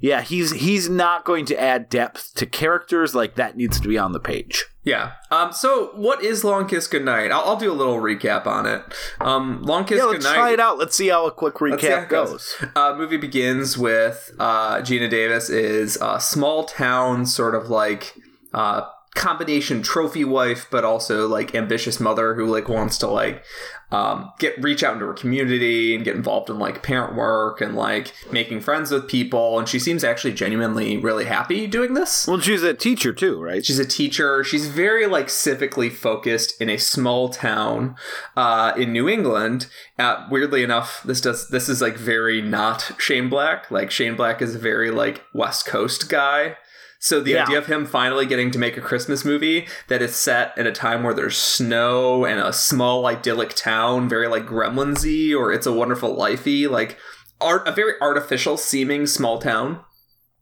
yeah 0.00 0.20
he's 0.22 0.52
he's 0.52 0.88
not 0.88 1.24
going 1.24 1.44
to 1.44 1.60
add 1.60 1.88
depth 1.88 2.32
to 2.34 2.46
characters 2.46 3.14
like 3.14 3.34
that 3.34 3.56
needs 3.56 3.80
to 3.80 3.88
be 3.88 3.98
on 3.98 4.12
the 4.12 4.20
page 4.20 4.66
Yeah. 4.84 5.12
Um. 5.30 5.52
So, 5.52 5.92
what 5.96 6.22
is 6.22 6.44
Long 6.44 6.68
Kiss 6.68 6.86
Goodnight? 6.86 7.32
I'll, 7.32 7.40
I'll 7.40 7.56
do 7.56 7.72
a 7.72 7.74
little 7.74 7.96
recap 7.96 8.46
on 8.46 8.66
it. 8.66 8.82
Um. 9.20 9.62
Long 9.62 9.84
Kiss 9.86 9.96
yeah 9.98 10.04
let's 10.04 10.18
Goodnight. 10.18 10.34
try 10.34 10.52
it 10.52 10.60
out 10.60 10.76
let's 10.78 10.94
see 10.94 11.08
how 11.08 11.26
a 11.26 11.32
quick 11.32 11.58
Let's 11.60 11.82
see 11.82 11.88
how 11.88 12.04
recap 12.04 12.08
goes. 12.10 12.54
goes 12.60 12.68
Uh, 12.76 12.94
movie 12.96 13.16
begins 13.16 13.76
with 13.78 14.30
uh, 14.38 14.76
Geena 14.82 15.08
Davis 15.10 15.48
is 15.50 15.96
a 16.02 16.20
small 16.20 16.64
town 16.64 17.24
sort 17.26 17.54
of 17.54 17.70
like 17.70 18.14
uh, 18.52 18.82
combination 19.14 19.80
trophy 19.80 20.24
wife, 20.24 20.66
but 20.70 20.84
also 20.84 21.26
like 21.28 21.54
ambitious 21.54 22.00
mother 22.00 22.34
who 22.34 22.46
like 22.46 22.68
wants 22.68 22.98
to 22.98 23.06
like 23.06 23.44
um, 23.92 24.32
get 24.40 24.60
reach 24.60 24.82
out 24.82 24.94
into 24.94 25.06
her 25.06 25.14
community 25.14 25.94
and 25.94 26.04
get 26.04 26.16
involved 26.16 26.50
in 26.50 26.58
like 26.58 26.82
parent 26.82 27.14
work 27.14 27.60
and 27.60 27.76
like 27.76 28.12
making 28.32 28.60
friends 28.60 28.90
with 28.90 29.08
people. 29.08 29.58
And 29.58 29.68
she 29.68 29.78
seems 29.78 30.02
actually 30.02 30.34
genuinely 30.34 30.96
really 30.96 31.26
happy 31.26 31.68
doing 31.68 31.94
this. 31.94 32.26
well 32.26 32.40
she's 32.40 32.64
a 32.64 32.74
teacher 32.74 33.12
too 33.12 33.40
right 33.40 33.64
She's 33.64 33.78
a 33.78 33.86
teacher. 33.86 34.42
She's 34.42 34.66
very 34.66 35.06
like 35.06 35.28
civically 35.28 35.92
focused 35.92 36.60
in 36.60 36.68
a 36.68 36.76
small 36.76 37.28
town 37.28 37.94
uh, 38.36 38.72
in 38.76 38.92
New 38.92 39.08
England. 39.08 39.68
Uh, 39.96 40.26
weirdly 40.28 40.64
enough, 40.64 41.02
this 41.04 41.20
does 41.20 41.48
this 41.48 41.68
is 41.68 41.80
like 41.80 41.96
very 41.96 42.42
not 42.42 42.92
Shane 42.98 43.28
Black. 43.28 43.70
Like 43.70 43.92
Shane 43.92 44.16
Black 44.16 44.42
is 44.42 44.56
a 44.56 44.58
very 44.58 44.90
like 44.90 45.22
West 45.32 45.66
Coast 45.66 46.08
guy. 46.08 46.56
So 47.04 47.20
the 47.20 47.32
Yeah. 47.32 47.42
idea 47.42 47.58
of 47.58 47.66
him 47.66 47.84
finally 47.84 48.24
getting 48.24 48.50
to 48.52 48.58
make 48.58 48.78
a 48.78 48.80
Christmas 48.80 49.26
movie 49.26 49.68
that 49.88 50.00
is 50.00 50.16
set 50.16 50.56
in 50.56 50.66
a 50.66 50.72
time 50.72 51.02
where 51.02 51.12
there's 51.12 51.36
snow 51.36 52.24
and 52.24 52.40
a 52.40 52.50
small 52.50 53.04
idyllic 53.04 53.52
town, 53.52 54.08
very 54.08 54.26
like 54.26 54.46
Gremlinsy 54.46 55.36
or 55.38 55.52
It's 55.52 55.66
a 55.66 55.72
Wonderful 55.72 56.16
Lifey, 56.16 56.66
like 56.66 56.96
art 57.42 57.68
a 57.68 57.72
very 57.72 57.92
artificial 58.00 58.56
seeming 58.56 59.06
small 59.06 59.38
town 59.38 59.80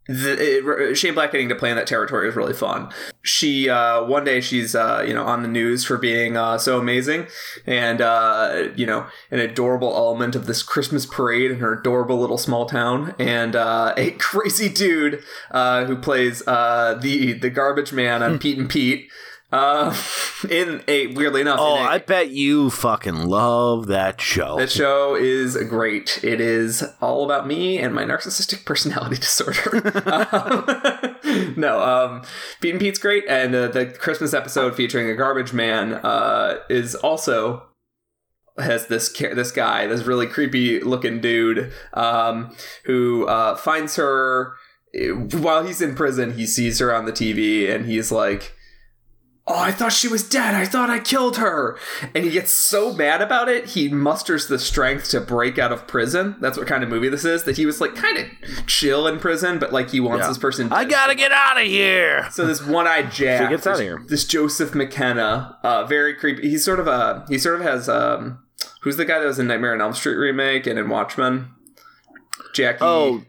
the, 0.07 0.91
it, 0.91 0.95
Shane 0.97 1.15
Black 1.15 1.31
getting 1.31 1.49
to 1.49 1.55
play 1.55 1.71
in 1.71 1.77
that 1.77 1.87
territory 1.87 2.29
is 2.29 2.35
really 2.35 2.53
fun. 2.53 2.93
She 3.23 3.69
uh, 3.69 4.05
one 4.05 4.25
day 4.25 4.41
she's 4.41 4.75
uh, 4.75 5.05
you 5.07 5.15
know 5.15 5.25
on 5.25 5.43
the 5.43 5.49
news 5.49 5.85
for 5.85 5.97
being 5.97 6.37
uh, 6.37 6.59
so 6.59 6.79
amazing, 6.79 7.29
and 7.67 8.01
uh, 8.01 8.69
you 8.75 8.85
know 8.85 9.07
an 9.31 9.39
adorable 9.39 9.95
element 9.95 10.35
of 10.35 10.47
this 10.47 10.63
Christmas 10.63 11.07
parade 11.07 11.53
in 11.53 11.61
her 11.61 11.75
adorable 11.75 12.19
little 12.19 12.39
small 12.39 12.67
town, 12.67 13.15
and 13.19 13.55
uh, 13.55 13.95
a 13.97 14.11
crazy 14.19 14.69
dude 14.69 15.23
uh, 15.53 15.85
who 15.85 15.97
plays 15.97 16.43
uh, 16.49 16.99
the 17.01 17.35
the 17.35 17.51
garbage 17.51 17.93
man 17.93 18.23
on 18.23 18.39
Pete 18.39 18.59
and 18.59 18.69
Pete. 18.69 19.09
Uh, 19.53 19.95
in 20.51 20.83
a 20.89 21.09
weirdly 21.09 21.43
enough, 21.43 21.59
oh 21.61 21.75
a- 21.75 21.83
i 21.83 21.99
bet 21.99 22.31
you 22.31 22.71
fucking 22.71 23.27
love 23.27 23.87
that 23.87 24.19
show 24.21 24.57
that 24.57 24.71
show 24.71 25.15
is 25.15 25.57
great. 25.69 26.19
It 26.25 26.41
is 26.41 26.83
all 27.03 27.25
about 27.25 27.47
me 27.47 27.79
and 27.79 27.95
my 27.95 28.05
narcissistic 28.05 28.65
personality 28.65 29.17
disorder. 29.17 30.03
um, 30.09 31.55
no, 31.57 31.81
um, 31.83 32.23
Pete 32.61 32.73
and 32.73 32.81
Pete's 32.81 32.99
great, 32.99 33.25
and 33.29 33.55
uh, 33.55 33.69
the 33.69 33.87
Christmas 33.87 34.33
episode 34.33 34.75
featuring 34.75 35.11
a 35.11 35.15
garbage 35.15 35.53
man 35.53 35.95
uh, 35.95 36.59
is 36.71 36.95
also 36.95 37.67
has 38.59 38.87
this 38.87 39.13
this 39.13 39.51
guy, 39.53 39.87
this 39.87 40.05
really 40.05 40.27
creepy 40.27 40.81
looking 40.81 41.21
dude, 41.21 41.73
um, 41.93 42.57
who 42.85 43.27
uh, 43.27 43.55
finds 43.57 43.97
her 43.97 44.55
while 44.95 45.65
he's 45.65 45.83
in 45.83 45.95
prison. 45.95 46.33
He 46.33 46.47
sees 46.47 46.79
her 46.79 46.95
on 46.95 47.05
the 47.05 47.13
TV, 47.13 47.71
and 47.71 47.85
he's 47.85 48.11
like. 48.11 48.55
Oh, 49.45 49.59
I 49.59 49.73
thought 49.73 49.93
she 49.93 50.07
was 50.07 50.29
dead. 50.29 50.55
I 50.55 50.65
thought 50.65 50.89
I 50.89 51.01
killed 51.01 51.37
her. 51.39 51.77
And 52.15 52.25
he 52.25 52.31
gets 52.31 52.53
so 52.53 52.93
mad 52.93 53.21
about 53.21 53.49
it, 53.49 53.67
he 53.71 53.89
musters 53.89 54.47
the 54.47 54.57
strength 54.59 55.11
to 55.11 55.21
break 55.21 55.59
out 55.59 55.73
of 55.73 55.89
prison. 55.89 56.37
That's 56.41 56.57
what 56.57 56.69
kind 56.69 56.85
of 56.85 56.89
movie 56.89 57.09
this 57.09 57.25
is. 57.25 57.43
That 57.43 57.57
he 57.57 57.67
was 57.67 57.81
like 57.81 57.97
kind 57.97 58.19
of 58.19 58.67
chill 58.69 59.09
in 59.09 59.19
prison, 59.19 59.59
but 59.59 59.73
like 59.73 59.91
he 59.91 59.99
wants 59.99 60.23
Yeah. 60.23 60.29
this 60.29 60.39
person. 60.39 60.73
i 60.73 60.85
gotta 60.85 61.17
get 61.17 61.33
out 61.33 61.57
of 61.61 61.65
here 61.65 62.29
So 62.31 62.47
this 62.47 62.65
one-eyed 62.65 63.11
Jack, 63.11 63.43
So 63.43 63.49
gets 63.49 63.67
out 63.67 63.75
of 63.75 63.81
here. 63.81 64.05
this 64.07 64.25
Joseph 64.27 64.77
McKenna, 64.77 65.59
uh, 65.65 65.87
very 65.87 66.15
creepy. 66.15 66.49
He's 66.49 66.65
sort 66.65 66.79
of 66.79 66.87
a 66.87 67.25
he 67.29 67.37
sort 67.37 67.57
of 67.57 67.63
has 67.63 67.89
um, 67.89 68.45
who's 68.83 68.97
the 68.97 69.05
guy 69.05 69.19
that 69.19 69.27
was 69.27 69.41
in 69.41 69.49
Nightmare 69.49 69.73
on 69.75 69.81
Elm 69.81 69.93
Street 69.93 70.15
remake 70.17 70.69
and 70.69 70.79
in 70.79 70.89
Watchmen? 70.89 71.51
Jackie. 72.55 72.79
oh 72.83 73.23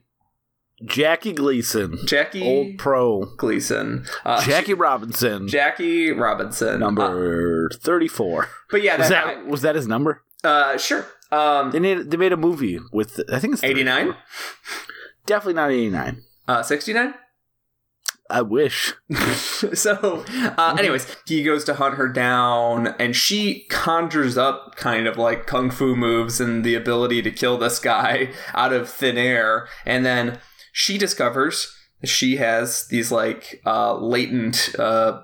Jackie 0.85 1.33
Gleason, 1.33 1.97
Jackie 2.05 2.43
old 2.43 2.77
pro. 2.77 3.25
Gleason. 3.37 4.05
Uh, 4.25 4.43
Jackie 4.43 4.73
Robinson, 4.73 5.47
Jackie 5.47 6.11
Robinson. 6.11 6.75
Uh, 6.75 6.77
number 6.85 7.69
thirty-four. 7.81 8.47
but 8.69 8.81
yeah, 8.83 8.97
Was 8.97 9.09
that, 9.09 9.25
that 9.25 9.45
was 9.47 9.61
that 9.61 9.75
his 9.75 9.87
number? 9.87 10.23
uh, 10.43 10.77
sure. 10.77 11.05
Um, 11.31 11.71
They 11.71 11.79
made 11.79 12.11
they 12.11 12.17
made 12.17 12.33
a 12.33 12.37
movie 12.37 12.79
with 12.91 13.19
I 13.31 13.39
think 13.39 13.53
it's 13.53 13.63
89? 13.63 14.15
Definitely 15.25 15.53
not 15.53 15.71
eighty-nine. 15.71 16.21
uh, 16.47 16.61
69? 16.63 17.13
I 18.29 18.41
wish. 18.41 18.93
so, 19.73 20.23
uh, 20.57 20.75
anyways, 20.79 21.05
he 21.27 21.43
goes 21.43 21.63
to 21.65 21.75
hunt 21.75 21.95
her 21.95 22.07
down, 22.07 22.87
and 22.97 23.15
she 23.15 23.65
conjures 23.69 24.37
up 24.37 24.75
kind 24.75 25.07
of 25.07 25.17
like 25.17 25.45
kung 25.45 25.69
fu 25.69 25.95
moves 25.95 26.39
and 26.39 26.63
the 26.63 26.73
ability 26.73 27.21
to 27.21 27.31
kill 27.31 27.57
this 27.57 27.79
guy 27.79 28.29
out 28.55 28.73
of 28.73 28.89
thin 28.89 29.17
air. 29.17 29.67
And 29.85 30.05
then 30.05 30.39
she 30.73 30.97
discovers 30.97 31.73
she 32.03 32.37
has 32.37 32.87
these 32.87 33.11
like 33.11 33.61
uh, 33.65 33.95
latent 33.95 34.75
uh, 34.77 35.21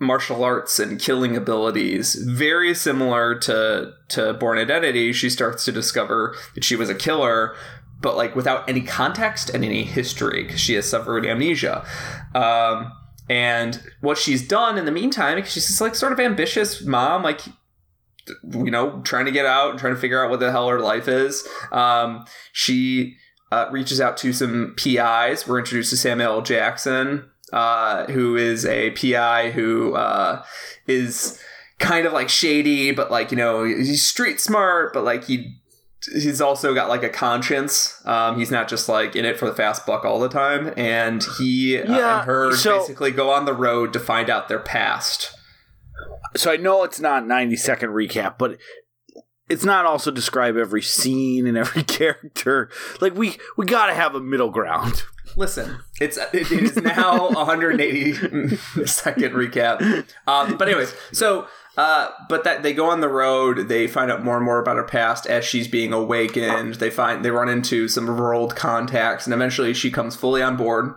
martial 0.00 0.42
arts 0.42 0.78
and 0.78 1.00
killing 1.00 1.36
abilities, 1.36 2.14
very 2.14 2.74
similar 2.74 3.38
to 3.40 3.92
to 4.08 4.34
Bourne 4.34 4.58
Identity. 4.58 5.12
She 5.12 5.28
starts 5.30 5.64
to 5.66 5.72
discover 5.72 6.34
that 6.54 6.64
she 6.64 6.76
was 6.76 6.88
a 6.88 6.94
killer, 6.94 7.54
but 8.00 8.16
like 8.16 8.34
without 8.34 8.68
any 8.68 8.80
context 8.80 9.50
and 9.50 9.64
any 9.64 9.84
history 9.84 10.44
because 10.44 10.60
she 10.60 10.74
has 10.74 10.88
suffered 10.88 11.26
amnesia. 11.26 11.86
Um, 12.34 12.92
and 13.28 13.82
what 14.00 14.18
she's 14.18 14.46
done 14.46 14.76
in 14.78 14.84
the 14.84 14.92
meantime, 14.92 15.36
because 15.36 15.52
she's 15.52 15.68
this 15.68 15.80
like 15.80 15.94
sort 15.94 16.12
of 16.12 16.20
ambitious 16.20 16.82
mom, 16.82 17.22
like 17.22 17.42
you 18.50 18.70
know, 18.70 19.02
trying 19.02 19.26
to 19.26 19.30
get 19.30 19.44
out 19.44 19.70
and 19.70 19.78
trying 19.78 19.94
to 19.94 20.00
figure 20.00 20.24
out 20.24 20.30
what 20.30 20.40
the 20.40 20.50
hell 20.50 20.68
her 20.68 20.80
life 20.80 21.08
is. 21.08 21.46
Um, 21.70 22.24
she 22.52 23.18
uh, 23.54 23.68
reaches 23.70 24.00
out 24.00 24.16
to 24.18 24.32
some 24.32 24.74
PIs. 24.76 25.46
We're 25.46 25.58
introduced 25.58 25.90
to 25.90 25.96
Samuel 25.96 26.32
L. 26.34 26.42
Jackson, 26.42 27.30
uh, 27.52 28.06
who 28.06 28.36
is 28.36 28.64
a 28.66 28.90
PI 28.90 29.50
who 29.50 29.94
uh, 29.94 30.42
is 30.86 31.40
kind 31.78 32.06
of 32.06 32.12
like 32.12 32.28
shady, 32.28 32.90
but 32.92 33.10
like 33.10 33.30
you 33.30 33.36
know, 33.36 33.64
he's 33.64 34.02
street 34.04 34.40
smart, 34.40 34.92
but 34.92 35.04
like 35.04 35.24
he 35.24 35.58
he's 36.12 36.40
also 36.40 36.74
got 36.74 36.88
like 36.88 37.02
a 37.02 37.08
conscience. 37.08 38.00
Um, 38.04 38.38
he's 38.38 38.50
not 38.50 38.68
just 38.68 38.88
like 38.88 39.16
in 39.16 39.24
it 39.24 39.38
for 39.38 39.46
the 39.46 39.54
fast 39.54 39.86
buck 39.86 40.04
all 40.04 40.20
the 40.20 40.28
time. 40.28 40.72
And 40.76 41.24
he 41.38 41.78
uh, 41.78 41.96
Yeah, 41.96 42.18
and 42.18 42.26
her 42.26 42.54
so- 42.56 42.78
basically 42.80 43.10
go 43.10 43.30
on 43.30 43.44
the 43.44 43.54
road 43.54 43.92
to 43.94 44.00
find 44.00 44.28
out 44.28 44.48
their 44.48 44.58
past. 44.60 45.34
So 46.36 46.50
I 46.52 46.56
know 46.56 46.82
it's 46.82 47.00
not 47.00 47.26
ninety 47.26 47.56
second 47.56 47.90
recap, 47.90 48.36
but 48.38 48.58
it's 49.48 49.64
not 49.64 49.84
also 49.84 50.10
describe 50.10 50.56
every 50.56 50.82
scene 50.82 51.46
and 51.46 51.56
every 51.56 51.82
character. 51.84 52.70
Like 53.00 53.14
we 53.14 53.36
we 53.56 53.66
got 53.66 53.86
to 53.86 53.94
have 53.94 54.14
a 54.14 54.20
middle 54.20 54.50
ground. 54.50 55.04
Listen, 55.36 55.78
it's 56.00 56.16
it, 56.16 56.52
it 56.52 56.52
is 56.52 56.76
now 56.76 57.28
180 57.32 58.56
second 58.86 59.32
recap. 59.32 60.06
Um, 60.26 60.56
but 60.56 60.68
anyways, 60.68 60.94
so 61.12 61.46
uh, 61.76 62.10
but 62.28 62.44
that 62.44 62.62
they 62.62 62.72
go 62.72 62.88
on 62.88 63.00
the 63.00 63.08
road, 63.08 63.68
they 63.68 63.86
find 63.86 64.10
out 64.10 64.24
more 64.24 64.36
and 64.36 64.44
more 64.44 64.60
about 64.60 64.76
her 64.76 64.84
past 64.84 65.26
as 65.26 65.44
she's 65.44 65.66
being 65.66 65.92
awakened. 65.92 66.74
They 66.74 66.90
find 66.90 67.24
they 67.24 67.30
run 67.30 67.48
into 67.48 67.88
some 67.88 68.08
of 68.08 68.16
her 68.16 68.32
old 68.32 68.54
contacts, 68.54 69.26
and 69.26 69.34
eventually 69.34 69.74
she 69.74 69.90
comes 69.90 70.14
fully 70.14 70.42
on 70.42 70.56
board. 70.56 70.94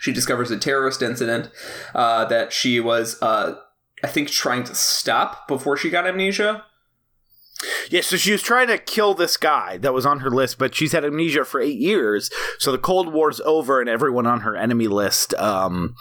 She 0.00 0.12
discovers 0.12 0.50
a 0.50 0.58
terrorist 0.58 1.02
incident 1.02 1.50
uh, 1.94 2.24
that 2.24 2.52
she 2.52 2.80
was, 2.80 3.20
uh, 3.22 3.56
I 4.02 4.06
think, 4.08 4.30
trying 4.30 4.64
to 4.64 4.74
stop 4.74 5.46
before 5.46 5.76
she 5.76 5.90
got 5.90 6.06
amnesia. 6.06 6.64
Yeah, 7.90 8.00
so 8.00 8.16
she 8.16 8.32
was 8.32 8.42
trying 8.42 8.68
to 8.68 8.78
kill 8.78 9.14
this 9.14 9.36
guy 9.36 9.76
that 9.78 9.92
was 9.92 10.06
on 10.06 10.20
her 10.20 10.30
list, 10.30 10.58
but 10.58 10.74
she's 10.74 10.92
had 10.92 11.04
amnesia 11.04 11.44
for 11.44 11.60
eight 11.60 11.78
years. 11.78 12.30
So 12.58 12.72
the 12.72 12.78
Cold 12.78 13.12
War's 13.12 13.40
over, 13.42 13.80
and 13.80 13.88
everyone 13.88 14.26
on 14.26 14.40
her 14.40 14.56
enemy 14.56 14.86
list 14.86 15.34
um, 15.34 15.94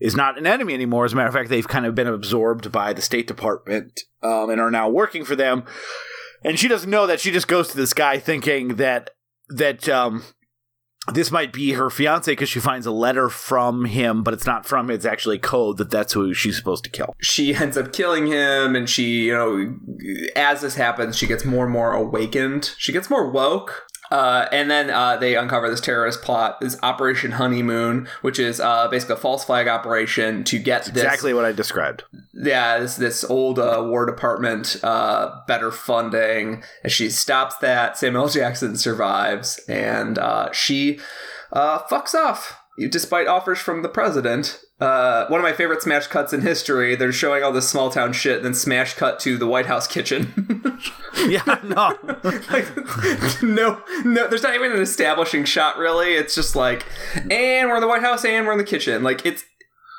is 0.00 0.16
not 0.16 0.38
an 0.38 0.46
enemy 0.46 0.74
anymore. 0.74 1.04
As 1.04 1.12
a 1.12 1.16
matter 1.16 1.28
of 1.28 1.34
fact, 1.34 1.50
they've 1.50 1.68
kind 1.68 1.86
of 1.86 1.94
been 1.94 2.06
absorbed 2.06 2.72
by 2.72 2.92
the 2.92 3.02
State 3.02 3.26
Department 3.26 4.00
um, 4.22 4.50
and 4.50 4.60
are 4.60 4.70
now 4.70 4.88
working 4.88 5.24
for 5.24 5.36
them. 5.36 5.64
And 6.42 6.58
she 6.58 6.68
doesn't 6.68 6.90
know 6.90 7.06
that. 7.06 7.20
She 7.20 7.30
just 7.30 7.48
goes 7.48 7.68
to 7.68 7.76
this 7.76 7.94
guy 7.94 8.18
thinking 8.18 8.76
that 8.76 9.10
that 9.50 9.88
um, 9.88 10.24
this 11.12 11.30
might 11.30 11.52
be 11.52 11.72
her 11.72 11.90
fiance 11.90 12.30
because 12.32 12.48
she 12.48 12.60
finds 12.60 12.86
a 12.86 12.90
letter 12.92 13.28
from 13.28 13.84
him, 13.84 14.22
but 14.22 14.32
it's 14.34 14.46
not 14.46 14.64
from. 14.66 14.90
It's 14.90 15.04
actually 15.04 15.38
code 15.38 15.76
that 15.78 15.90
that's 15.90 16.12
who 16.12 16.32
she's 16.34 16.56
supposed 16.56 16.84
to 16.84 16.90
kill. 16.90 17.14
she 17.20 17.54
ends 17.54 17.76
up 17.76 17.92
killing 17.92 18.26
him 18.26 18.74
and 18.74 18.88
she 18.88 19.24
you 19.26 19.32
know 19.34 19.74
as 20.36 20.60
this 20.62 20.74
happens 20.76 21.16
she 21.16 21.26
gets 21.26 21.44
more 21.44 21.64
and 21.64 21.72
more 21.72 21.92
awakened 21.92 22.74
she 22.78 22.92
gets 22.92 23.08
more 23.10 23.30
woke 23.30 23.86
uh, 24.14 24.48
and 24.52 24.70
then 24.70 24.90
uh, 24.90 25.16
they 25.16 25.34
uncover 25.34 25.68
this 25.68 25.80
terrorist 25.80 26.22
plot, 26.22 26.60
this 26.60 26.78
Operation 26.84 27.32
Honeymoon, 27.32 28.06
which 28.20 28.38
is 28.38 28.60
uh, 28.60 28.86
basically 28.86 29.14
a 29.14 29.18
false 29.18 29.44
flag 29.44 29.66
operation 29.66 30.44
to 30.44 30.60
get 30.60 30.84
this, 30.84 31.02
Exactly 31.02 31.34
what 31.34 31.44
I 31.44 31.50
described. 31.50 32.04
yeah, 32.32 32.78
this 32.78 32.94
this 32.94 33.24
old 33.24 33.58
uh, 33.58 33.82
War 33.84 34.06
Department 34.06 34.76
uh, 34.84 35.40
better 35.48 35.72
funding. 35.72 36.62
And 36.84 36.92
she 36.92 37.10
stops 37.10 37.56
that. 37.56 37.98
Samuel 37.98 38.22
L. 38.22 38.28
Jackson 38.28 38.76
survives, 38.76 39.58
and 39.68 40.16
uh, 40.16 40.52
she 40.52 41.00
uh, 41.52 41.80
fucks 41.90 42.14
off 42.14 42.60
despite 42.90 43.26
offers 43.26 43.58
from 43.58 43.82
the 43.82 43.88
president. 43.88 44.60
Uh, 44.80 45.26
one 45.28 45.38
of 45.40 45.44
my 45.44 45.52
favorite 45.52 45.80
smash 45.82 46.08
cuts 46.08 46.32
in 46.32 46.40
history. 46.40 46.96
They're 46.96 47.12
showing 47.12 47.42
all 47.44 47.52
this 47.52 47.68
small 47.68 47.90
town 47.90 48.12
shit, 48.12 48.42
then 48.42 48.54
smash 48.54 48.94
cut 48.94 49.20
to 49.20 49.38
the 49.38 49.46
White 49.46 49.66
House 49.66 49.86
kitchen. 49.86 50.60
Yeah, 51.28 51.58
no. 51.62 51.96
like, 52.50 52.66
no, 53.42 53.80
no, 54.04 54.26
there's 54.28 54.42
not 54.42 54.54
even 54.56 54.72
an 54.72 54.80
establishing 54.82 55.44
shot 55.44 55.78
really. 55.78 56.14
It's 56.14 56.34
just 56.34 56.54
like, 56.56 56.84
and 57.14 57.68
we're 57.68 57.76
in 57.76 57.80
the 57.80 57.86
White 57.88 58.02
House, 58.02 58.24
and 58.24 58.44
we're 58.44 58.52
in 58.52 58.58
the 58.58 58.64
kitchen. 58.64 59.02
Like 59.04 59.24
it's 59.24 59.44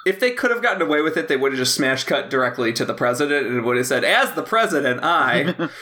if 0.05 0.19
they 0.19 0.31
could 0.31 0.51
have 0.51 0.61
gotten 0.61 0.81
away 0.83 1.01
with 1.01 1.15
it, 1.17 1.29
they 1.29 1.37
would 1.37 1.53
have 1.53 1.57
just 1.57 1.73
smash 1.73 2.03
cut 2.03 2.29
directly 2.29 2.73
to 2.73 2.85
the 2.85 2.93
president 2.93 3.47
and 3.47 3.63
would 3.63 3.77
have 3.77 3.87
said, 3.87 4.03
"As 4.03 4.33
the 4.33 4.43
president, 4.43 4.99
I." 5.03 5.69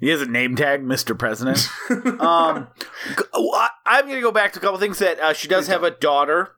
He 0.00 0.08
has 0.08 0.20
a 0.20 0.26
name 0.26 0.56
tag, 0.56 0.82
Mr. 0.82 1.16
President. 1.16 1.68
um, 2.20 2.66
I- 3.32 3.68
I'm 3.86 4.04
going 4.06 4.16
to 4.16 4.20
go 4.22 4.32
back 4.32 4.52
to 4.52 4.58
a 4.58 4.62
couple 4.62 4.78
things 4.78 4.98
that 4.98 5.20
uh, 5.20 5.32
she 5.32 5.46
does 5.46 5.68
have 5.68 5.84
a 5.84 5.92
daughter, 5.92 6.56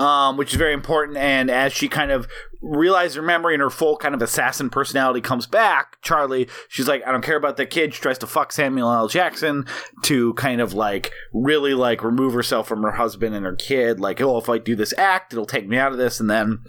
um, 0.00 0.36
which 0.36 0.50
is 0.50 0.56
very 0.56 0.72
important. 0.72 1.18
And 1.18 1.50
as 1.50 1.72
she 1.72 1.88
kind 1.88 2.10
of 2.10 2.26
realizes 2.62 3.16
her 3.16 3.22
memory 3.22 3.54
and 3.54 3.62
her 3.62 3.70
full 3.70 3.96
kind 3.96 4.14
of 4.14 4.22
assassin 4.22 4.70
personality 4.70 5.20
comes 5.20 5.46
back, 5.46 6.00
Charlie, 6.02 6.48
she's 6.68 6.88
like, 6.88 7.06
I 7.06 7.12
don't 7.12 7.24
care 7.24 7.36
about 7.36 7.56
the 7.56 7.66
kid. 7.66 7.94
She 7.94 8.00
tries 8.00 8.18
to 8.18 8.26
fuck 8.26 8.52
Samuel 8.52 8.92
L. 8.92 9.08
Jackson 9.08 9.66
to 10.02 10.34
kind 10.34 10.60
of 10.60 10.74
like 10.74 11.10
really 11.32 11.74
like 11.74 12.02
remove 12.02 12.34
herself 12.34 12.68
from 12.68 12.82
her 12.82 12.92
husband 12.92 13.34
and 13.34 13.44
her 13.44 13.56
kid. 13.56 14.00
Like, 14.00 14.20
oh, 14.20 14.38
if 14.38 14.48
I 14.48 14.58
do 14.58 14.76
this 14.76 14.94
act, 14.98 15.32
it'll 15.32 15.46
take 15.46 15.68
me 15.68 15.78
out 15.78 15.92
of 15.92 15.98
this. 15.98 16.20
And 16.20 16.28
then 16.28 16.60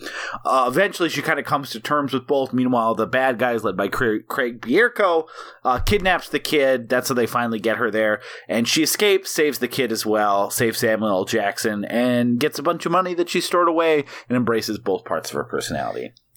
uh, 0.46 0.66
eventually 0.68 1.10
she 1.10 1.22
kind 1.22 1.39
of 1.39 1.46
comes 1.46 1.70
to 1.72 1.80
terms 1.80 2.14
with 2.14 2.28
both. 2.28 2.54
Meanwhile, 2.54 2.96
the 2.96 3.08
bad 3.08 3.38
guys, 3.38 3.64
led 3.64 3.76
by 3.76 3.88
Craig, 3.88 4.28
Craig 4.28 4.62
Bierko, 4.62 5.28
uh, 5.64 5.80
kidnaps 5.80 6.30
the 6.30 6.39
kid. 6.39 6.88
That's 6.89 7.10
how 7.10 7.16
they 7.16 7.28
finally 7.28 7.60
get 7.60 7.78
her 7.78 7.92
there. 7.92 8.22
And 8.48 8.68
she 8.68 8.84
escapes, 8.84 9.32
saves 9.32 9.60
the 9.60 9.68
kid 9.68 9.92
as 9.92 10.06
well, 10.06 10.50
saves 10.50 10.80
Samuel 10.80 11.10
L. 11.10 11.26
Jackson, 11.26 11.84
and 11.86 12.39
gets 12.39 12.60
a 12.60 12.64
bunch 12.64 12.86
of 12.86 12.92
money 12.92 13.14
that 13.16 13.30
she 13.30 13.42
stored 13.42 13.68
away 13.68 14.06
and 14.30 14.38
embraces 14.38 14.78
both 14.78 15.06
parts 15.06 15.30
of 15.30 15.36
her 15.36 15.44
personality. 15.44 15.81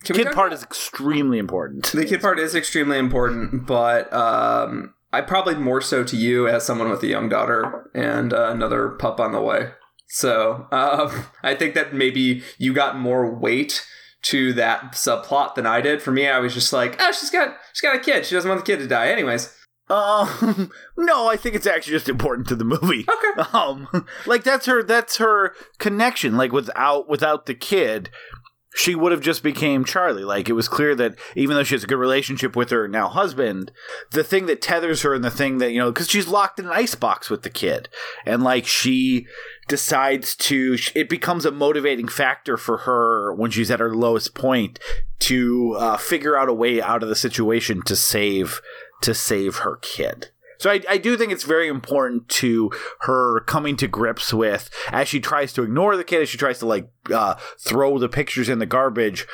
Can 0.05 0.17
Kid 0.17 0.27
part 0.33 0.49
about- 0.49 0.59
is 0.59 0.63
extremely 0.63 1.39
important. 1.39 1.87
the 1.93 2.05
kid 2.05 2.21
part 2.21 2.39
is 2.39 2.55
extremely 2.55 2.99
important, 2.99 3.67
but 3.67 4.13
um, 4.13 4.95
I 5.13 5.23
probably 5.23 5.55
more 5.55 5.81
so 5.81 6.05
to 6.05 6.17
you 6.17 6.47
as 6.47 6.65
someone 6.67 6.91
with 6.91 7.03
a 7.03 7.07
young 7.07 7.29
daughter 7.29 7.91
and 7.95 8.33
uh, 8.33 8.51
another 8.51 8.91
pup 8.91 9.19
on 9.21 9.33
the 9.33 9.41
way. 9.41 9.71
So 10.09 10.67
um, 10.73 11.25
I 11.43 11.55
think 11.55 11.75
that 11.75 11.95
maybe 11.95 12.43
you 12.59 12.73
got 12.75 12.99
more 12.99 13.35
weight 13.35 13.87
to 14.25 14.53
that 14.55 14.93
subplot 14.93 15.55
than 15.55 15.67
I 15.67 15.81
did. 15.81 16.03
For 16.03 16.11
me, 16.13 16.29
I 16.29 16.39
was 16.39 16.53
just 16.55 16.73
like, 16.73 16.97
oh, 17.01 17.13
she's 17.13 17.31
got 17.31 17.57
she's 17.73 17.81
got 17.81 17.97
a 17.97 18.01
kid. 18.01 18.27
She 18.27 18.35
doesn't 18.35 18.49
want 18.49 18.65
the 18.65 18.71
kid 18.73 18.81
to 18.81 18.87
die, 18.87 19.09
anyways. 19.09 19.55
Um, 19.91 20.71
no, 20.97 21.29
I 21.29 21.37
think 21.37 21.55
it's 21.55 21.67
actually 21.67 21.93
just 21.93 22.09
important 22.09 22.49
to 22.49 22.57
the 22.57 22.65
movie. 22.65 23.05
Okay. 23.09 23.49
Um, 23.53 23.89
like 24.27 24.45
that's 24.45 24.67
her 24.67 24.83
that's 24.83 25.17
her 25.19 25.55
connection. 25.79 26.37
Like 26.37 26.53
without 26.53 27.09
without 27.09 27.47
the 27.47 27.55
kid, 27.55 28.11
she 28.75 28.95
would 28.95 29.13
have 29.13 29.21
just 29.21 29.43
became 29.43 29.85
Charlie. 29.85 30.25
Like 30.25 30.49
it 30.49 30.55
was 30.55 30.69
clear 30.69 30.95
that 30.97 31.15
even 31.37 31.57
though 31.57 31.63
she 31.63 31.77
has 31.77 31.85
a 31.85 31.87
good 31.87 31.97
relationship 31.97 32.57
with 32.57 32.71
her 32.71 32.89
now 32.89 33.09
husband, 33.09 33.71
the 34.11 34.25
thing 34.25 34.47
that 34.47 34.61
tethers 34.61 35.03
her 35.03 35.15
and 35.15 35.25
the 35.25 35.31
thing 35.31 35.59
that 35.59 35.71
you 35.71 35.79
know 35.79 35.93
because 35.93 36.11
she's 36.11 36.29
locked 36.29 36.59
in 36.59 36.67
an 36.67 36.73
icebox 36.73 37.31
with 37.31 37.43
the 37.43 37.51
kid, 37.51 37.89
and 38.27 38.43
like 38.43 38.67
she 38.67 39.27
decides 39.69 40.35
to 40.35 40.77
it 40.95 41.09
becomes 41.09 41.47
a 41.47 41.51
motivating 41.53 42.09
factor 42.09 42.57
for 42.57 42.79
her 42.79 43.33
when 43.33 43.51
she's 43.51 43.71
at 43.71 43.81
her 43.81 43.95
lowest 43.95 44.35
point 44.35 44.79
to 45.21 45.75
uh, 45.79 45.97
figure 45.97 46.37
out 46.37 46.49
a 46.49 46.53
way 46.53 46.83
out 46.83 47.03
of 47.03 47.09
the 47.09 47.17
situation 47.17 47.81
to 47.83 47.95
save 47.95 48.61
to 49.01 49.15
save 49.15 49.59
her 49.59 49.77
kid. 49.77 50.31
So 50.59 50.71
I, 50.71 50.81
I 50.89 50.99
do 50.99 51.17
think 51.17 51.33
it's 51.33 51.45
very 51.45 51.69
important 51.69 52.29
to 52.31 52.71
her 53.01 53.41
coming 53.41 53.77
to 53.77 53.89
grips 53.89 54.33
with 54.33 54.71
as 54.91 55.09
she 55.09 55.21
tries 55.21 55.53
to 55.55 55.63
ignore 55.63 55.97
the 55.97 56.05
kid, 56.05 56.23
as 56.23 56.29
she 56.29 56.39
tries 56.39 56.59
to 56.61 56.67
like 56.67 56.89
uh, 57.13 57.35
throw 57.59 57.99
the 57.99 58.09
pictures 58.09 58.49
in 58.49 58.59
the 58.59 58.67
garbage. 58.67 59.27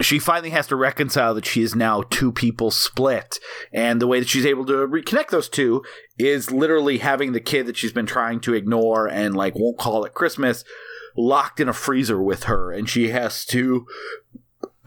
she 0.00 0.18
finally 0.18 0.50
has 0.50 0.66
to 0.68 0.76
reconcile 0.76 1.34
that 1.34 1.46
she 1.46 1.62
is 1.62 1.74
now 1.74 2.02
two 2.10 2.32
people 2.32 2.70
split. 2.70 3.38
And 3.72 4.00
the 4.00 4.06
way 4.06 4.18
that 4.20 4.28
she's 4.28 4.46
able 4.46 4.64
to 4.66 4.86
reconnect 4.86 5.28
those 5.28 5.48
two 5.48 5.84
is 6.18 6.50
literally 6.50 6.98
having 6.98 7.32
the 7.32 7.40
kid 7.40 7.66
that 7.66 7.76
she's 7.76 7.92
been 7.92 8.06
trying 8.06 8.40
to 8.40 8.54
ignore 8.54 9.06
and 9.06 9.36
like 9.36 9.54
won't 9.54 9.78
call 9.78 10.04
it 10.04 10.14
Christmas 10.14 10.64
locked 11.16 11.60
in 11.60 11.68
a 11.68 11.74
freezer 11.74 12.22
with 12.22 12.44
her. 12.44 12.72
And 12.72 12.88
she 12.88 13.10
has 13.10 13.44
to 13.46 13.86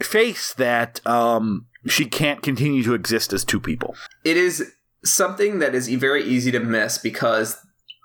face 0.02 0.54
that 0.56 1.06
um, 1.06 1.68
she 1.88 2.06
can't 2.06 2.42
continue 2.42 2.84
to 2.84 2.94
exist 2.94 3.32
as 3.32 3.46
two 3.46 3.60
people. 3.60 3.96
it 4.24 4.38
is 4.38 4.74
something 5.06 5.60
that 5.60 5.74
is 5.76 5.88
very 5.88 6.24
easy 6.24 6.52
to 6.52 6.60
miss 6.60 6.98
because 6.98 7.58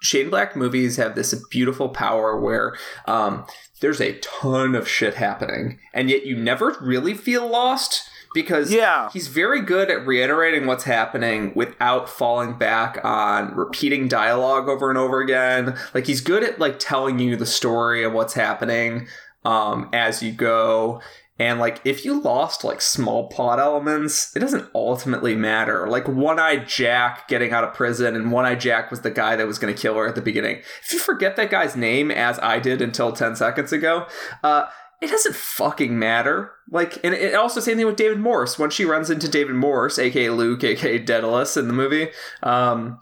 Shane 0.03 0.31
Black 0.31 0.55
movies 0.57 0.97
have 0.97 1.15
this 1.15 1.35
beautiful 1.51 1.89
power 1.89 2.39
where 2.41 2.75
um, 3.07 3.45
there's 3.81 4.01
a 4.01 4.19
ton 4.21 4.75
of 4.75 4.89
shit 4.89 5.15
happening, 5.15 5.79
and 5.93 6.09
yet 6.09 6.25
you 6.27 6.37
never 6.37 6.77
really 6.81 7.15
feel 7.15 7.47
lost 7.49 8.03
because 8.33 8.71
Yeah. 8.73 9.11
he's 9.13 9.27
very 9.27 9.61
good 9.61 9.91
at 9.91 10.07
reiterating 10.07 10.67
what's 10.67 10.85
happening 10.85 11.53
without 11.57 12.09
falling 12.09 12.57
back 12.57 12.99
on 13.05 13.55
repeating 13.57 14.07
dialogue 14.09 14.69
over 14.69 14.89
and 14.89 14.97
over 14.99 15.21
again. 15.21 15.77
Like 15.93 16.07
he's 16.07 16.21
good 16.21 16.45
at 16.45 16.59
like 16.61 16.79
telling 16.79 17.19
you 17.19 17.35
the 17.37 17.45
story 17.47 18.05
of 18.05 18.13
what's 18.13 18.35
happening 18.35 19.09
um, 19.45 19.89
as 19.93 20.23
you 20.23 20.31
go. 20.33 21.01
And 21.41 21.59
like 21.59 21.81
if 21.87 22.05
you 22.05 22.21
lost 22.21 22.65
like 22.65 22.83
small 22.83 23.29
plot 23.29 23.59
elements, 23.59 24.37
it 24.37 24.41
doesn't 24.41 24.69
ultimately 24.75 25.35
matter. 25.35 25.89
Like 25.89 26.07
one-eyed 26.07 26.69
Jack 26.69 27.29
getting 27.29 27.51
out 27.51 27.65
of 27.65 27.73
prison 27.73 28.15
and 28.15 28.31
one-eyed 28.31 28.61
Jack 28.61 28.91
was 28.91 29.01
the 29.01 29.11
guy 29.11 29.37
that 29.37 29.47
was 29.47 29.59
going 29.59 29.75
to 29.75 29.81
kill 29.81 29.95
her 29.95 30.07
at 30.07 30.15
the 30.15 30.21
beginning. 30.21 30.59
If 30.85 30.93
you 30.93 30.99
forget 30.99 31.37
that 31.37 31.51
guy's 31.51 31.75
name 31.75 32.11
as 32.11 32.39
I 32.41 32.59
did 32.59 32.83
until 32.83 33.13
10 33.13 33.37
seconds 33.37 33.73
ago, 33.73 34.07
uh 34.45 34.67
it 35.01 35.09
doesn't 35.09 35.35
fucking 35.35 35.99
matter. 35.99 36.53
Like, 36.71 37.03
and 37.03 37.15
it 37.15 37.35
also 37.35 37.61
same 37.61 37.79
thing 37.79 37.87
with 37.87 37.97
David 37.97 38.19
Morse. 38.19 38.59
When 38.59 38.69
she 38.69 38.85
runs 38.85 39.09
into 39.09 39.31
David 39.31 39.55
Morse, 39.55 39.99
aka 39.99 40.29
Luke, 40.29 40.63
aka 40.63 40.99
Daedalus 40.99 41.57
in 41.57 41.69
the 41.69 41.73
movie, 41.73 42.09
um, 42.43 43.01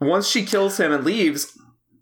once 0.00 0.26
she 0.26 0.44
kills 0.44 0.80
him 0.80 0.90
and 0.90 1.04
leaves, 1.04 1.56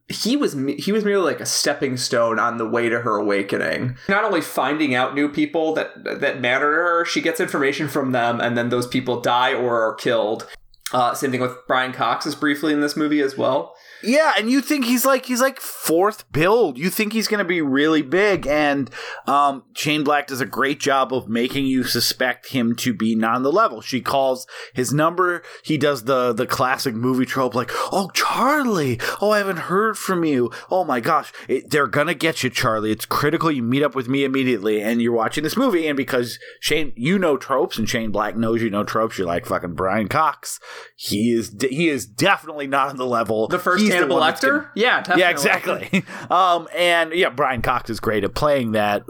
he 0.09 0.37
was 0.37 0.57
he 0.79 0.91
was 0.91 1.05
merely 1.05 1.25
like 1.25 1.41
a 1.41 1.47
stepping 1.47 1.97
stone 1.97 2.39
on 2.39 2.57
the 2.57 2.67
way 2.67 2.89
to 2.89 3.01
her 3.01 3.17
awakening. 3.17 3.97
Not 4.09 4.25
only 4.25 4.41
finding 4.41 4.95
out 4.95 5.15
new 5.15 5.29
people 5.29 5.75
that 5.75 6.21
that 6.21 6.41
matter 6.41 6.71
to 6.71 6.77
her, 6.77 7.05
she 7.05 7.21
gets 7.21 7.41
information 7.41 7.89
from 7.89 8.13
them, 8.13 8.41
and 8.41 8.57
then 8.57 8.71
those 8.71 8.87
people 8.87 9.21
die 9.21 9.53
or 9.53 9.83
are 9.83 9.95
killed. 9.95 10.49
Uh, 10.93 11.15
same 11.15 11.31
thing 11.31 11.41
with 11.41 11.55
Brian 11.67 11.93
Cox 11.93 12.25
is 12.25 12.35
briefly 12.35 12.73
in 12.73 12.81
this 12.81 12.97
movie 12.97 13.21
as 13.21 13.37
well. 13.37 13.75
Yeah, 14.03 14.33
and 14.39 14.51
you 14.51 14.61
think 14.61 14.85
he's 14.85 15.05
like 15.05 15.27
he's 15.27 15.41
like 15.41 15.61
fourth 15.61 16.31
build. 16.33 16.79
You 16.79 16.89
think 16.89 17.13
he's 17.13 17.29
going 17.29 17.39
to 17.39 17.45
be 17.45 17.61
really 17.61 18.01
big, 18.01 18.47
and 18.47 18.89
um, 19.27 19.65
Shane 19.75 20.05
Black 20.05 20.29
does 20.29 20.41
a 20.41 20.47
great 20.47 20.81
job 20.81 21.13
of 21.13 21.29
making 21.29 21.67
you 21.67 21.85
suspect 21.85 22.49
him 22.49 22.77
to 22.77 22.95
be 22.95 23.15
not 23.15 23.35
on 23.35 23.43
the 23.43 23.53
level. 23.53 23.81
She 23.81 24.01
calls 24.01 24.47
his 24.73 24.93
number. 24.93 25.43
He 25.63 25.77
does 25.77 26.05
the 26.05 26.33
the 26.33 26.47
classic 26.47 26.95
movie 26.95 27.27
trope, 27.27 27.55
like 27.55 27.71
"Oh, 27.93 28.11
Charlie! 28.15 29.01
Oh, 29.21 29.31
I 29.31 29.39
haven't 29.39 29.59
heard 29.59 29.99
from 29.99 30.25
you. 30.25 30.51
Oh 30.71 30.85
my 30.85 31.01
gosh, 31.01 31.33
it, 31.49 31.71
they're 31.71 31.87
gonna 31.89 32.15
get 32.15 32.43
you, 32.43 32.51
Charlie. 32.51 32.93
It's 32.93 33.05
critical 33.05 33.51
you 33.51 33.63
meet 33.63 33.83
up 33.83 33.95
with 33.95 34.09
me 34.09 34.25
immediately." 34.25 34.81
And 34.81 35.03
you're 35.03 35.13
watching 35.13 35.45
this 35.45 35.57
movie, 35.57 35.87
and 35.87 35.97
because 35.97 36.39
Shane, 36.61 36.93
you 36.97 37.19
know 37.19 37.37
tropes, 37.37 37.77
and 37.79 37.89
Shane 37.89 38.13
Black 38.13 38.37
knows 38.37 38.63
you 38.63 38.71
know 38.71 38.85
tropes, 38.85 39.19
you're 39.19 39.27
like 39.27 39.45
fucking 39.45 39.75
Brian 39.75 40.09
Cox. 40.09 40.61
He 40.97 41.33
is 41.33 41.51
de- 41.51 41.69
he 41.69 41.89
is 41.89 42.07
definitely 42.07 42.67
not 42.67 42.89
on 42.89 42.97
the 42.97 43.07
level. 43.07 43.49
The 43.49 43.59
first 43.59 43.83
He's 43.83 43.93
Hannibal 43.93 44.21
that's 44.21 44.41
gonna- 44.41 44.71
yeah, 44.75 44.99
definitely. 45.01 45.21
yeah, 45.23 45.31
exactly. 45.31 46.05
um, 46.31 46.69
and 46.77 47.13
yeah, 47.13 47.31
Brian 47.31 47.63
Cox 47.63 47.91
is 47.91 48.01
great 48.01 48.25
at 48.25 48.35
playing 48.35 48.73
that. 48.73 49.05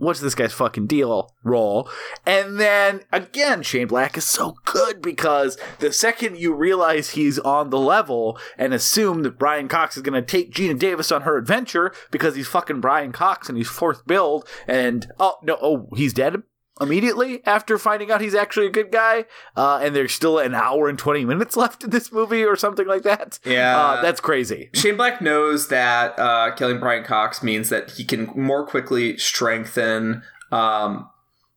What's 0.00 0.20
this 0.20 0.36
guy's 0.36 0.52
fucking 0.52 0.86
deal 0.86 1.34
role? 1.42 1.90
And 2.24 2.60
then 2.60 3.00
again, 3.12 3.64
Shane 3.64 3.88
Black 3.88 4.16
is 4.16 4.24
so 4.24 4.54
good 4.64 5.02
because 5.02 5.58
the 5.80 5.92
second 5.92 6.38
you 6.38 6.54
realize 6.54 7.10
he's 7.10 7.36
on 7.40 7.70
the 7.70 7.80
level 7.80 8.38
and 8.56 8.72
assume 8.72 9.24
that 9.24 9.40
Brian 9.40 9.66
Cox 9.66 9.96
is 9.96 10.04
going 10.04 10.14
to 10.14 10.22
take 10.22 10.54
Geena 10.54 10.78
Davis 10.78 11.10
on 11.10 11.22
her 11.22 11.36
adventure 11.36 11.92
because 12.12 12.36
he's 12.36 12.46
fucking 12.46 12.80
Brian 12.80 13.10
Cox 13.10 13.48
and 13.48 13.58
he's 13.58 13.66
fourth 13.68 14.06
build, 14.06 14.48
and 14.68 15.10
oh 15.18 15.34
no, 15.42 15.58
oh 15.60 15.88
he's 15.96 16.12
dead 16.12 16.44
immediately 16.80 17.44
after 17.46 17.78
finding 17.78 18.10
out 18.10 18.20
he's 18.20 18.34
actually 18.34 18.66
a 18.66 18.70
good 18.70 18.90
guy, 18.90 19.26
uh, 19.56 19.80
and 19.82 19.94
there's 19.94 20.12
still 20.12 20.38
an 20.38 20.54
hour 20.54 20.88
and 20.88 20.98
20 20.98 21.24
minutes 21.24 21.56
left 21.58 21.84
in 21.84 21.90
this 21.90 22.12
movie 22.12 22.44
or 22.44 22.56
something 22.56 22.86
like 22.86 23.02
that. 23.02 23.38
Yeah. 23.44 23.78
Uh, 23.78 24.02
that's 24.02 24.20
crazy. 24.20 24.70
Shane 24.74 24.96
Black 24.96 25.20
knows 25.20 25.68
that 25.68 26.18
uh, 26.18 26.54
killing 26.54 26.78
Brian 26.78 27.04
Cox 27.04 27.42
means 27.42 27.68
that 27.68 27.92
he 27.92 28.04
can 28.04 28.30
more 28.34 28.66
quickly 28.66 29.16
strengthen 29.16 30.22
um, 30.50 31.08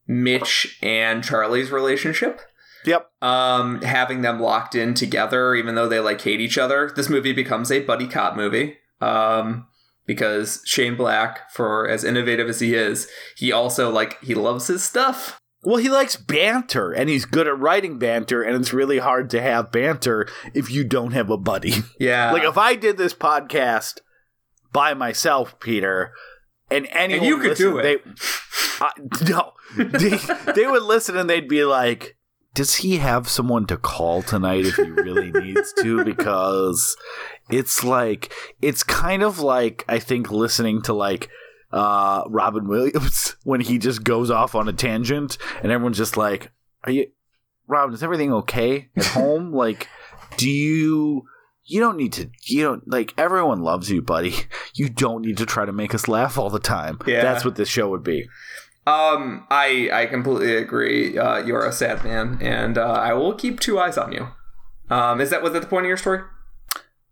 Mitch 0.07 0.77
and 0.81 1.23
Charlie's 1.23 1.71
relationship. 1.71 2.41
Yep. 2.85 3.11
Um, 3.21 3.81
having 3.81 4.21
them 4.21 4.39
locked 4.39 4.75
in 4.75 4.93
together, 4.93 5.53
even 5.53 5.75
though 5.75 5.87
they 5.87 5.99
like 5.99 6.21
hate 6.21 6.41
each 6.41 6.57
other. 6.57 6.91
This 6.95 7.09
movie 7.09 7.33
becomes 7.33 7.71
a 7.71 7.81
buddy 7.81 8.07
cop 8.07 8.35
movie. 8.35 8.77
Um, 8.99 9.67
because 10.11 10.61
Shane 10.65 10.97
Black, 10.97 11.49
for 11.51 11.87
as 11.87 12.03
innovative 12.03 12.49
as 12.49 12.59
he 12.59 12.75
is, 12.75 13.07
he 13.37 13.49
also 13.49 13.89
like 13.89 14.21
he 14.21 14.35
loves 14.35 14.67
his 14.67 14.83
stuff. 14.83 15.39
Well, 15.63 15.77
he 15.77 15.89
likes 15.89 16.17
banter, 16.17 16.91
and 16.91 17.07
he's 17.07 17.23
good 17.25 17.47
at 17.47 17.57
writing 17.57 17.97
banter, 17.97 18.41
and 18.41 18.59
it's 18.59 18.73
really 18.73 18.97
hard 18.97 19.29
to 19.29 19.41
have 19.41 19.71
banter 19.71 20.27
if 20.53 20.69
you 20.69 20.83
don't 20.83 21.11
have 21.11 21.29
a 21.29 21.37
buddy. 21.37 21.73
Yeah, 21.99 22.31
like 22.33 22.43
if 22.43 22.57
I 22.57 22.75
did 22.75 22.97
this 22.97 23.13
podcast 23.13 23.99
by 24.73 24.93
myself, 24.93 25.57
Peter, 25.59 26.11
and 26.69 26.87
anyone 26.91 27.25
you 27.25 27.37
could 27.37 27.57
do 27.57 27.77
it. 27.77 27.83
They, 27.83 28.11
I, 28.81 28.91
no, 29.29 29.53
they, 29.77 30.17
they 30.53 30.67
would 30.67 30.83
listen 30.83 31.15
and 31.15 31.29
they'd 31.29 31.47
be 31.47 31.63
like, 31.63 32.17
"Does 32.53 32.77
he 32.77 32.97
have 32.97 33.29
someone 33.29 33.65
to 33.67 33.77
call 33.77 34.23
tonight 34.23 34.65
if 34.65 34.75
he 34.75 34.89
really 34.89 35.31
needs 35.31 35.71
to?" 35.81 36.03
Because 36.11 36.97
it's 37.51 37.83
like 37.83 38.33
it's 38.61 38.83
kind 38.83 39.23
of 39.23 39.39
like 39.39 39.85
I 39.87 39.99
think 39.99 40.31
listening 40.31 40.81
to 40.83 40.93
like 40.93 41.29
uh 41.71 42.23
Robin 42.27 42.67
Williams 42.67 43.35
when 43.43 43.61
he 43.61 43.77
just 43.77 44.03
goes 44.03 44.29
off 44.29 44.55
on 44.55 44.67
a 44.67 44.73
tangent 44.73 45.37
and 45.63 45.71
everyone's 45.71 45.97
just 45.97 46.17
like, 46.17 46.51
"Are 46.83 46.91
you 46.91 47.07
Robin, 47.67 47.93
is 47.93 48.03
everything 48.03 48.33
okay 48.33 48.89
at 48.97 49.05
home? 49.17 49.53
like 49.53 49.87
do 50.37 50.49
you 50.49 51.25
you 51.63 51.79
don't 51.79 51.97
need 51.97 52.13
to 52.13 52.29
you 52.43 52.63
don't 52.63 52.87
like 52.89 53.13
everyone 53.17 53.61
loves 53.61 53.89
you, 53.89 54.01
buddy. 54.01 54.33
You 54.73 54.87
don't 54.87 55.21
need 55.25 55.37
to 55.37 55.45
try 55.45 55.65
to 55.65 55.73
make 55.73 55.93
us 55.93 56.07
laugh 56.07 56.37
all 56.37 56.49
the 56.49 56.57
time. 56.59 56.97
Yeah. 57.05 57.21
That's 57.21 57.43
what 57.43 57.55
this 57.55 57.67
show 57.67 57.89
would 57.89 58.03
be. 58.03 58.29
Um, 58.87 59.45
I 59.51 59.89
I 59.93 60.05
completely 60.07 60.55
agree. 60.55 61.17
Uh, 61.17 61.37
you're 61.45 61.65
a 61.65 61.71
sad 61.71 62.03
man, 62.03 62.39
and 62.41 62.77
uh, 62.77 62.93
I 62.93 63.13
will 63.13 63.33
keep 63.33 63.59
two 63.59 63.77
eyes 63.77 63.97
on 63.97 64.11
you. 64.11 64.29
Um, 64.89 65.21
is 65.21 65.29
that 65.29 65.43
was 65.43 65.53
that 65.53 65.61
the 65.61 65.67
point 65.67 65.85
of 65.85 65.89
your 65.89 65.97
story? 65.97 66.21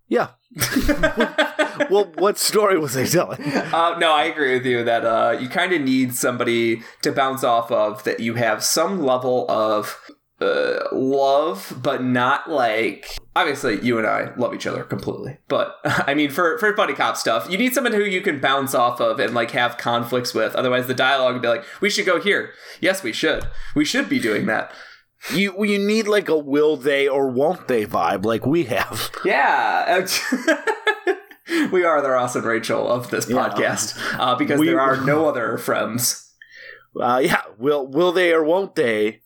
Yeah. 0.10 0.30
well, 1.90 2.12
what 2.18 2.40
story 2.40 2.78
was 2.80 2.98
I 2.98 3.06
telling? 3.06 3.42
Uh, 3.42 3.98
no, 4.00 4.12
I 4.12 4.24
agree 4.24 4.56
with 4.56 4.66
you 4.66 4.84
that 4.84 5.06
uh, 5.06 5.38
you 5.40 5.48
kind 5.48 5.72
of 5.72 5.82
need 5.82 6.16
somebody 6.16 6.82
to 7.04 7.12
bounce 7.12 7.44
off 7.44 7.72
of 7.72 8.04
that 8.04 8.20
you 8.20 8.34
have 8.34 8.64
some 8.64 9.04
level 9.04 9.50
of 9.50 9.96
uh, 10.42 10.88
love, 10.92 11.78
but 11.82 12.04
not 12.04 12.50
like. 12.50 13.08
Obviously, 13.36 13.80
you 13.82 14.00
and 14.00 14.08
I 14.08 14.34
love 14.36 14.54
each 14.54 14.66
other 14.66 14.84
completely, 14.84 15.38
but 15.48 15.78
I 15.86 16.14
mean, 16.16 16.32
for 16.32 16.58
for 16.58 16.74
buddy 16.74 16.94
cop 16.94 17.16
stuff, 17.16 17.50
you 17.50 17.58
need 17.58 17.74
someone 17.74 17.94
who 17.94 18.04
you 18.04 18.22
can 18.22 18.40
bounce 18.40 18.74
off 18.74 19.00
of 19.00 19.20
and 19.20 19.34
like 19.34 19.52
have 19.52 19.78
conflicts 19.78 20.34
with. 20.34 20.56
Otherwise, 20.56 20.88
the 20.88 20.94
dialogue 20.94 21.34
would 21.34 21.42
be 21.42 21.48
like, 21.48 21.66
"We 21.82 21.90
should 21.90 22.06
go 22.06 22.20
here." 22.20 22.54
Yes, 22.82 23.04
we 23.04 23.14
should. 23.14 23.48
We 23.76 23.86
should 23.86 24.10
be 24.10 24.20
doing 24.20 24.48
that. 24.48 24.74
You 25.34 25.66
you 25.66 25.80
need 25.80 26.08
like 26.08 26.30
a 26.30 26.38
will 26.38 26.78
they 26.78 27.08
or 27.08 27.30
won't 27.30 27.68
they 27.68 27.86
vibe 27.86 28.26
like 28.26 28.46
we 28.46 28.64
have. 28.66 29.12
Yeah. 29.26 30.06
we 31.72 31.84
are 31.84 32.02
the 32.02 32.10
Ross 32.10 32.36
and 32.36 32.46
Rachel 32.46 32.88
of 32.90 33.10
this 33.12 33.30
Yeah. 33.30 33.36
podcast 33.50 33.98
uh, 34.18 34.36
because 34.36 34.60
We- 34.60 34.68
there 34.68 34.80
are 34.80 34.98
no 35.06 35.28
other 35.28 35.58
friends. 35.58 36.26
Uh, 37.00 37.22
yeah, 37.24 37.42
will 37.58 37.86
will 37.88 38.12
they 38.12 38.34
or 38.34 38.44
won't 38.44 38.76
they 38.76 39.22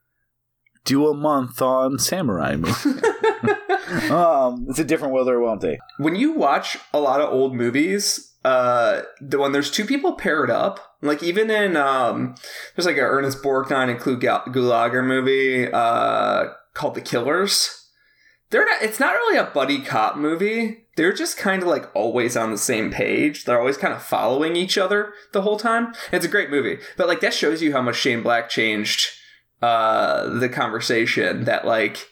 do 0.84 1.08
a 1.08 1.14
month 1.14 1.62
on 1.62 1.98
Samurai 1.98 2.56
movie? 2.58 3.00
um, 4.10 4.66
it's 4.70 4.80
a 4.80 4.84
different 4.84 5.14
will 5.14 5.24
they 5.26 5.32
or 5.32 5.40
won't 5.40 5.62
they. 5.62 5.80
When 5.98 6.16
you 6.16 6.34
watch 6.34 6.78
a 6.94 7.00
lot 7.00 7.22
of 7.22 7.32
old 7.32 7.56
movies, 7.56 8.34
uh, 8.44 9.04
the 9.22 9.40
when 9.40 9.54
there's 9.54 9.72
two 9.72 9.86
people 9.86 10.14
paired 10.16 10.52
up, 10.52 10.93
like 11.04 11.22
even 11.22 11.50
in 11.50 11.76
um, 11.76 12.36
there's 12.76 12.86
like 12.86 12.98
a 12.98 13.02
Ernest 13.02 13.42
Borgnine 13.42 13.90
and 13.90 14.00
Clu 14.00 14.18
Gulager 14.18 15.06
movie 15.06 15.72
uh, 15.72 16.46
called 16.74 16.96
The 16.96 17.02
Killers. 17.02 17.90
They're 18.50 18.66
not. 18.66 18.82
It's 18.82 19.00
not 19.00 19.14
really 19.14 19.38
a 19.38 19.46
buddy 19.46 19.82
cop 19.82 20.16
movie. 20.16 20.86
They're 20.96 21.14
just 21.14 21.38
kind 21.38 21.64
of 21.64 21.68
like 21.68 21.94
always 21.96 22.38
on 22.38 22.52
the 22.52 22.58
same 22.58 22.92
page. 22.92 23.46
They're 23.46 23.60
always 23.60 23.78
kind 23.78 23.94
of 23.94 24.04
following 24.04 24.56
each 24.56 24.78
other 24.78 25.14
the 25.32 25.42
whole 25.42 25.58
time. 25.58 25.94
It's 26.12 26.26
a 26.26 26.30
great 26.30 26.52
movie, 26.52 26.78
but 26.96 27.08
like 27.08 27.20
that 27.22 27.34
shows 27.34 27.62
you 27.62 27.74
how 27.74 27.82
much 27.82 27.98
Shane 27.98 28.22
Black 28.22 28.50
changed 28.50 29.10
uh, 29.62 30.30
the 30.40 30.50
conversation. 30.50 31.46
That 31.46 31.66
like 31.66 32.08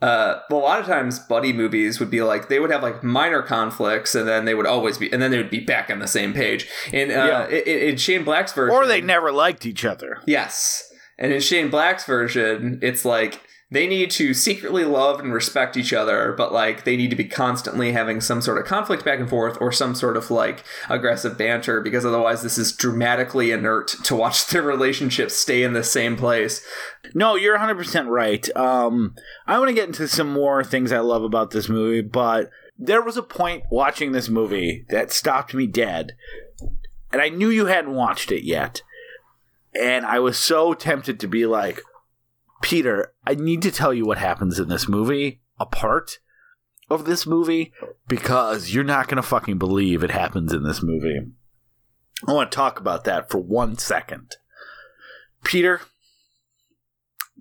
uh, 0.00 0.40
a 0.50 0.54
lot 0.54 0.78
of 0.80 0.86
times 0.86 1.18
buddy 1.18 1.52
movies 1.52 1.98
would 1.98 2.10
be 2.10 2.22
like 2.22 2.48
they 2.48 2.60
would 2.60 2.70
have 2.70 2.82
like 2.82 3.02
minor 3.02 3.42
conflicts 3.42 4.14
and 4.14 4.28
then 4.28 4.44
they 4.44 4.54
would 4.54 4.66
always 4.66 4.96
be 4.98 5.12
and 5.12 5.20
then 5.20 5.30
they 5.30 5.36
would 5.38 5.50
be 5.50 5.60
back 5.60 5.90
on 5.90 5.98
the 5.98 6.06
same 6.06 6.32
page. 6.32 6.68
and 6.92 7.10
uh, 7.10 7.14
Yeah. 7.14 7.48
in, 7.48 7.90
in 7.90 7.96
Shane 7.96 8.24
Black's 8.24 8.52
version, 8.52 8.74
Or 8.76 8.86
they 8.86 9.00
never 9.00 9.32
liked 9.32 9.66
each 9.66 9.84
other. 9.84 10.20
yes. 10.26 10.87
And 11.18 11.32
in 11.32 11.40
Shane 11.40 11.70
Black's 11.70 12.04
version, 12.04 12.78
it's 12.82 13.04
like 13.04 13.40
they 13.70 13.86
need 13.86 14.10
to 14.12 14.32
secretly 14.32 14.84
love 14.84 15.20
and 15.20 15.32
respect 15.32 15.76
each 15.76 15.92
other, 15.92 16.32
but 16.36 16.52
like 16.52 16.84
they 16.84 16.96
need 16.96 17.10
to 17.10 17.16
be 17.16 17.24
constantly 17.24 17.92
having 17.92 18.20
some 18.20 18.40
sort 18.40 18.56
of 18.56 18.64
conflict 18.64 19.04
back 19.04 19.18
and 19.20 19.28
forth 19.28 19.58
or 19.60 19.70
some 19.72 19.94
sort 19.94 20.16
of 20.16 20.30
like 20.30 20.64
aggressive 20.88 21.36
banter 21.36 21.82
because 21.82 22.06
otherwise 22.06 22.42
this 22.42 22.56
is 22.56 22.72
dramatically 22.72 23.50
inert 23.50 23.88
to 24.04 24.16
watch 24.16 24.46
their 24.46 24.62
relationship 24.62 25.30
stay 25.30 25.62
in 25.62 25.74
the 25.74 25.84
same 25.84 26.16
place. 26.16 26.64
No, 27.14 27.36
you're 27.36 27.58
100% 27.58 28.06
right. 28.08 28.48
Um, 28.56 29.14
I 29.46 29.58
want 29.58 29.68
to 29.68 29.74
get 29.74 29.88
into 29.88 30.08
some 30.08 30.32
more 30.32 30.64
things 30.64 30.90
I 30.90 31.00
love 31.00 31.22
about 31.22 31.50
this 31.50 31.68
movie, 31.68 32.00
but 32.00 32.50
there 32.78 33.02
was 33.02 33.18
a 33.18 33.22
point 33.22 33.64
watching 33.70 34.12
this 34.12 34.30
movie 34.30 34.86
that 34.88 35.12
stopped 35.12 35.52
me 35.52 35.66
dead. 35.66 36.12
And 37.12 37.20
I 37.20 37.28
knew 37.28 37.50
you 37.50 37.66
hadn't 37.66 37.94
watched 37.94 38.30
it 38.30 38.44
yet. 38.44 38.82
And 39.78 40.04
I 40.04 40.18
was 40.18 40.38
so 40.38 40.74
tempted 40.74 41.20
to 41.20 41.28
be 41.28 41.46
like, 41.46 41.80
Peter, 42.62 43.12
I 43.26 43.34
need 43.34 43.62
to 43.62 43.70
tell 43.70 43.94
you 43.94 44.04
what 44.04 44.18
happens 44.18 44.58
in 44.58 44.68
this 44.68 44.88
movie, 44.88 45.40
a 45.58 45.66
part 45.66 46.18
of 46.90 47.04
this 47.04 47.26
movie, 47.26 47.72
because 48.08 48.70
you're 48.70 48.84
not 48.84 49.06
going 49.06 49.16
to 49.16 49.22
fucking 49.22 49.58
believe 49.58 50.02
it 50.02 50.10
happens 50.10 50.52
in 50.52 50.64
this 50.64 50.82
movie. 50.82 51.20
I 52.26 52.32
want 52.32 52.50
to 52.50 52.56
talk 52.56 52.80
about 52.80 53.04
that 53.04 53.30
for 53.30 53.38
one 53.38 53.78
second. 53.78 54.36
Peter, 55.44 55.82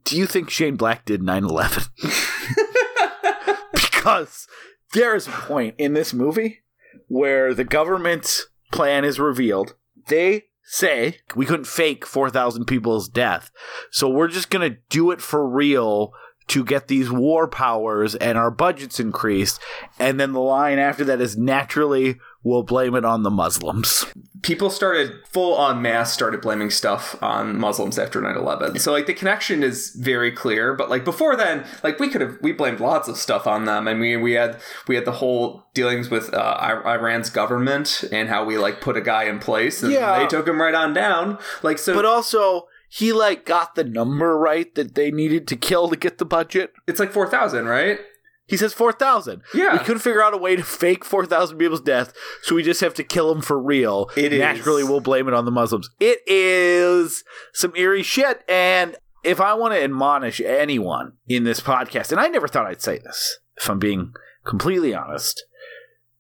do 0.04 0.16
you 0.16 0.28
think 0.28 0.50
Shane 0.50 0.76
Black 0.76 1.06
did 1.06 1.24
9 1.24 1.44
11? 1.44 1.84
because 3.74 4.48
there 4.94 5.16
is 5.16 5.28
a 5.28 5.32
point 5.32 5.76
in 5.78 5.94
this 5.94 6.14
movie 6.14 6.60
where 7.08 7.54
the 7.54 7.64
government's 7.64 8.48
plan 8.72 9.04
is 9.04 9.20
revealed. 9.20 9.76
They 10.08 10.46
say 10.68 11.20
we 11.36 11.46
couldn't 11.46 11.66
fake 11.66 12.06
4,000 12.06 12.66
people's 12.66 13.08
death. 13.08 13.50
So 13.90 14.10
we're 14.10 14.28
just 14.28 14.50
going 14.50 14.70
to 14.70 14.78
do 14.90 15.12
it 15.12 15.22
for 15.22 15.48
real 15.48 16.14
to 16.48 16.64
get 16.64 16.88
these 16.88 17.12
war 17.12 17.48
powers 17.48 18.16
and 18.16 18.38
our 18.38 18.52
budgets 18.52 19.00
increased. 19.00 19.62
And 20.00 20.20
then 20.20 20.34
the 20.34 20.40
line 20.40 20.78
after 20.78 21.04
that 21.06 21.22
is 21.22 21.38
naturally, 21.38 22.18
we'll 22.48 22.64
blame 22.64 22.96
it 22.96 23.06
on 23.06 23.24
the 23.24 23.30
Muslims. 23.32 24.06
People 24.44 24.70
started 24.70 25.12
full 25.28 25.56
on 25.56 25.82
mass 25.82 26.14
started 26.14 26.42
blaming 26.42 26.70
stuff 26.70 27.22
on 27.22 27.60
Muslims 27.60 27.98
after 28.00 28.22
9/11. 28.22 28.80
So 28.80 28.92
like 28.92 29.06
the 29.08 29.14
connection 29.14 29.64
is 29.64 29.90
very 29.92 30.32
clear, 30.32 30.74
but 30.74 30.90
like 30.90 31.04
before 31.04 31.36
then, 31.36 31.66
like 31.84 32.00
we 32.00 32.08
could 32.10 32.22
have 32.22 32.38
we 32.42 32.52
blamed 32.54 32.80
lots 32.80 33.08
of 33.08 33.18
stuff 33.18 33.48
on 33.48 33.66
them 33.66 33.88
and 33.88 34.00
we 34.00 34.16
we 34.16 34.34
had 34.34 34.60
we 34.88 34.96
had 34.96 35.06
the 35.06 35.12
whole 35.14 35.64
dealings 35.74 36.10
with 36.10 36.34
uh, 36.34 36.82
Iran's 36.86 37.30
government 37.30 38.04
and 38.12 38.30
how 38.30 38.46
we 38.46 38.58
like 38.58 38.80
put 38.80 38.96
a 38.96 39.02
guy 39.02 39.24
in 39.26 39.40
place 39.40 39.84
and 39.84 39.92
Yeah. 39.92 40.20
they 40.20 40.28
took 40.28 40.48
him 40.48 40.62
right 40.62 40.76
on 40.76 40.94
down. 40.94 41.38
Like 41.64 41.78
so 41.80 41.94
But 41.94 42.06
also, 42.06 42.68
he 42.90 43.12
like 43.12 43.46
got 43.46 43.76
the 43.76 43.84
number 43.84 44.38
right 44.38 44.74
that 44.76 44.96
they 44.96 45.12
needed 45.12 45.48
to 45.50 45.56
kill 45.58 45.90
to 45.90 45.96
get 45.98 46.20
the 46.20 46.26
budget. 46.26 46.72
it's 46.88 47.00
like 47.00 47.12
4,000, 47.12 47.66
right? 47.66 48.00
He 48.48 48.56
says 48.56 48.74
4,000. 48.74 49.42
Yeah. 49.54 49.74
We 49.74 49.80
couldn't 49.80 50.02
figure 50.02 50.24
out 50.24 50.34
a 50.34 50.38
way 50.38 50.56
to 50.56 50.64
fake 50.64 51.04
4,000 51.04 51.58
people's 51.58 51.82
death, 51.82 52.14
so 52.42 52.56
we 52.56 52.64
just 52.64 52.82
have 52.82 52.94
to 52.96 53.04
kill 53.04 53.34
them 53.34 53.42
for 53.42 53.62
real. 53.62 54.10
It 54.16 54.32
is. 54.32 54.40
Naturally, 54.40 54.84
we'll 54.84 55.02
blame 55.02 55.28
it 55.28 55.34
on 55.34 55.46
the 55.46 55.52
Muslims. 55.52 55.90
It 56.00 56.20
is 56.26 57.24
some 57.54 57.76
eerie 57.76 58.04
shit. 58.04 58.44
And 58.48 58.96
if 59.24 59.42
I 59.42 59.54
want 59.54 59.74
to 59.74 59.84
admonish 59.84 60.40
anyone 60.40 61.14
in 61.28 61.44
this 61.44 61.60
podcast, 61.60 62.12
and 62.12 62.22
I 62.22 62.28
never 62.28 62.48
thought 62.48 62.66
I'd 62.66 62.82
say 62.82 63.00
this, 63.00 63.38
if 63.58 63.70
I'm 63.70 63.80
being 63.80 64.14
completely 64.46 64.96
honest, 64.96 65.44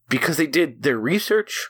because 0.10 0.36
they 0.36 0.48
did 0.48 0.84
their 0.84 0.98
research 0.98 1.70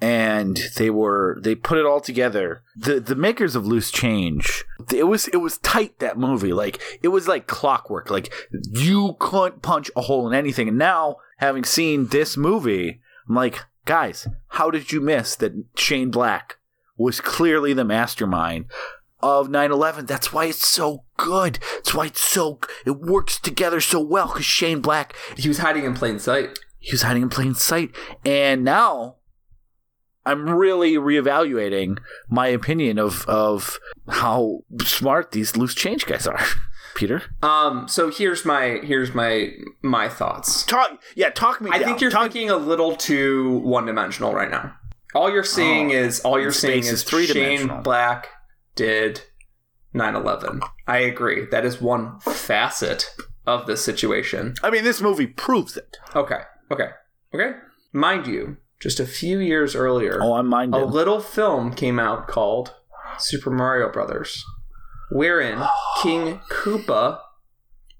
and 0.00 0.58
they 0.76 0.90
were 0.90 1.38
they 1.42 1.54
put 1.54 1.78
it 1.78 1.86
all 1.86 2.00
together. 2.00 2.62
The 2.76 3.00
the 3.00 3.14
makers 3.14 3.54
of 3.56 3.66
Loose 3.66 3.90
Change, 3.90 4.64
it 4.92 5.04
was 5.04 5.28
it 5.28 5.38
was 5.38 5.58
tight 5.58 5.98
that 6.00 6.18
movie. 6.18 6.52
Like 6.52 6.80
it 7.02 7.08
was 7.08 7.26
like 7.28 7.46
clockwork. 7.46 8.10
Like 8.10 8.32
you 8.70 9.16
couldn't 9.18 9.62
punch 9.62 9.90
a 9.96 10.02
hole 10.02 10.28
in 10.28 10.34
anything. 10.34 10.68
And 10.68 10.78
now 10.78 11.16
having 11.38 11.64
seen 11.64 12.08
this 12.08 12.36
movie, 12.36 13.00
I'm 13.28 13.34
like, 13.34 13.60
guys, 13.84 14.28
how 14.48 14.70
did 14.70 14.92
you 14.92 15.00
miss 15.00 15.34
that 15.36 15.52
Shane 15.76 16.10
Black 16.10 16.56
was 16.96 17.20
clearly 17.20 17.72
the 17.72 17.84
mastermind 17.84 18.66
of 19.22 19.48
9/11? 19.48 20.06
That's 20.06 20.32
why 20.32 20.44
it's 20.46 20.66
so 20.66 21.04
good. 21.16 21.58
That's 21.76 21.94
why 21.94 22.06
it's 22.06 22.20
so 22.22 22.60
it 22.84 23.00
works 23.00 23.38
together 23.40 23.80
so 23.80 24.00
well 24.00 24.28
cuz 24.28 24.44
Shane 24.44 24.80
Black 24.80 25.14
He 25.36 25.48
was 25.48 25.58
hiding 25.58 25.84
in 25.84 25.94
plain 25.94 26.18
sight. 26.18 26.58
he 26.78 26.92
was 26.92 27.02
hiding 27.02 27.22
in 27.22 27.28
plain 27.30 27.54
sight. 27.54 27.90
And 28.24 28.62
now 28.62 29.15
I'm 30.26 30.48
really 30.50 30.94
reevaluating 30.94 31.98
my 32.28 32.48
opinion 32.48 32.98
of 32.98 33.24
of 33.28 33.78
how 34.08 34.60
smart 34.82 35.30
these 35.32 35.56
loose 35.56 35.74
change 35.74 36.04
guys 36.06 36.26
are. 36.26 36.40
Peter, 36.94 37.22
Um 37.42 37.86
so 37.88 38.10
here's 38.10 38.44
my 38.46 38.80
here's 38.82 39.14
my 39.14 39.50
my 39.82 40.08
thoughts. 40.08 40.64
talk. 40.64 40.98
Yeah, 41.14 41.28
talk 41.28 41.60
me. 41.60 41.70
I 41.70 41.78
down. 41.78 41.84
think 41.88 42.00
you're 42.00 42.10
talk, 42.10 42.22
thinking 42.32 42.48
a 42.50 42.56
little 42.56 42.96
too 42.96 43.58
one 43.58 43.84
dimensional 43.86 44.32
right 44.32 44.50
now. 44.50 44.74
All 45.14 45.30
you're 45.30 45.44
seeing 45.44 45.90
Oh, 45.90 45.94
is 45.94 46.20
all 46.20 46.40
you're 46.40 46.52
seeing 46.52 46.78
is 46.78 46.92
is 46.92 47.02
three-dimensional. 47.02 47.76
Shane 47.76 47.82
Black 47.82 48.28
did 48.76 49.22
9/11. 49.94 50.60
I 50.86 50.98
agree. 50.98 51.46
That 51.50 51.64
is 51.64 51.80
one 51.80 52.18
facet 52.20 53.14
of 53.46 53.66
the 53.66 53.76
situation. 53.76 54.54
I 54.62 54.70
mean, 54.70 54.84
this 54.84 55.00
movie 55.00 55.26
proves 55.26 55.76
it. 55.76 55.96
Okay. 56.14 56.40
Okay. 56.70 56.88
Okay. 57.34 57.52
Mind 57.92 58.26
you, 58.26 58.56
just 58.80 59.00
a 59.00 59.06
few 59.06 59.38
years 59.38 59.74
earlier, 59.74 60.18
Oh, 60.22 60.34
I'm 60.34 60.52
a 60.52 60.84
little 60.84 61.20
film 61.20 61.72
came 61.74 61.98
out 61.98 62.28
called 62.28 62.74
Super 63.18 63.50
Mario 63.50 63.90
Brothers, 63.90 64.44
wherein 65.10 65.62
King 66.02 66.40
Koopa 66.50 67.18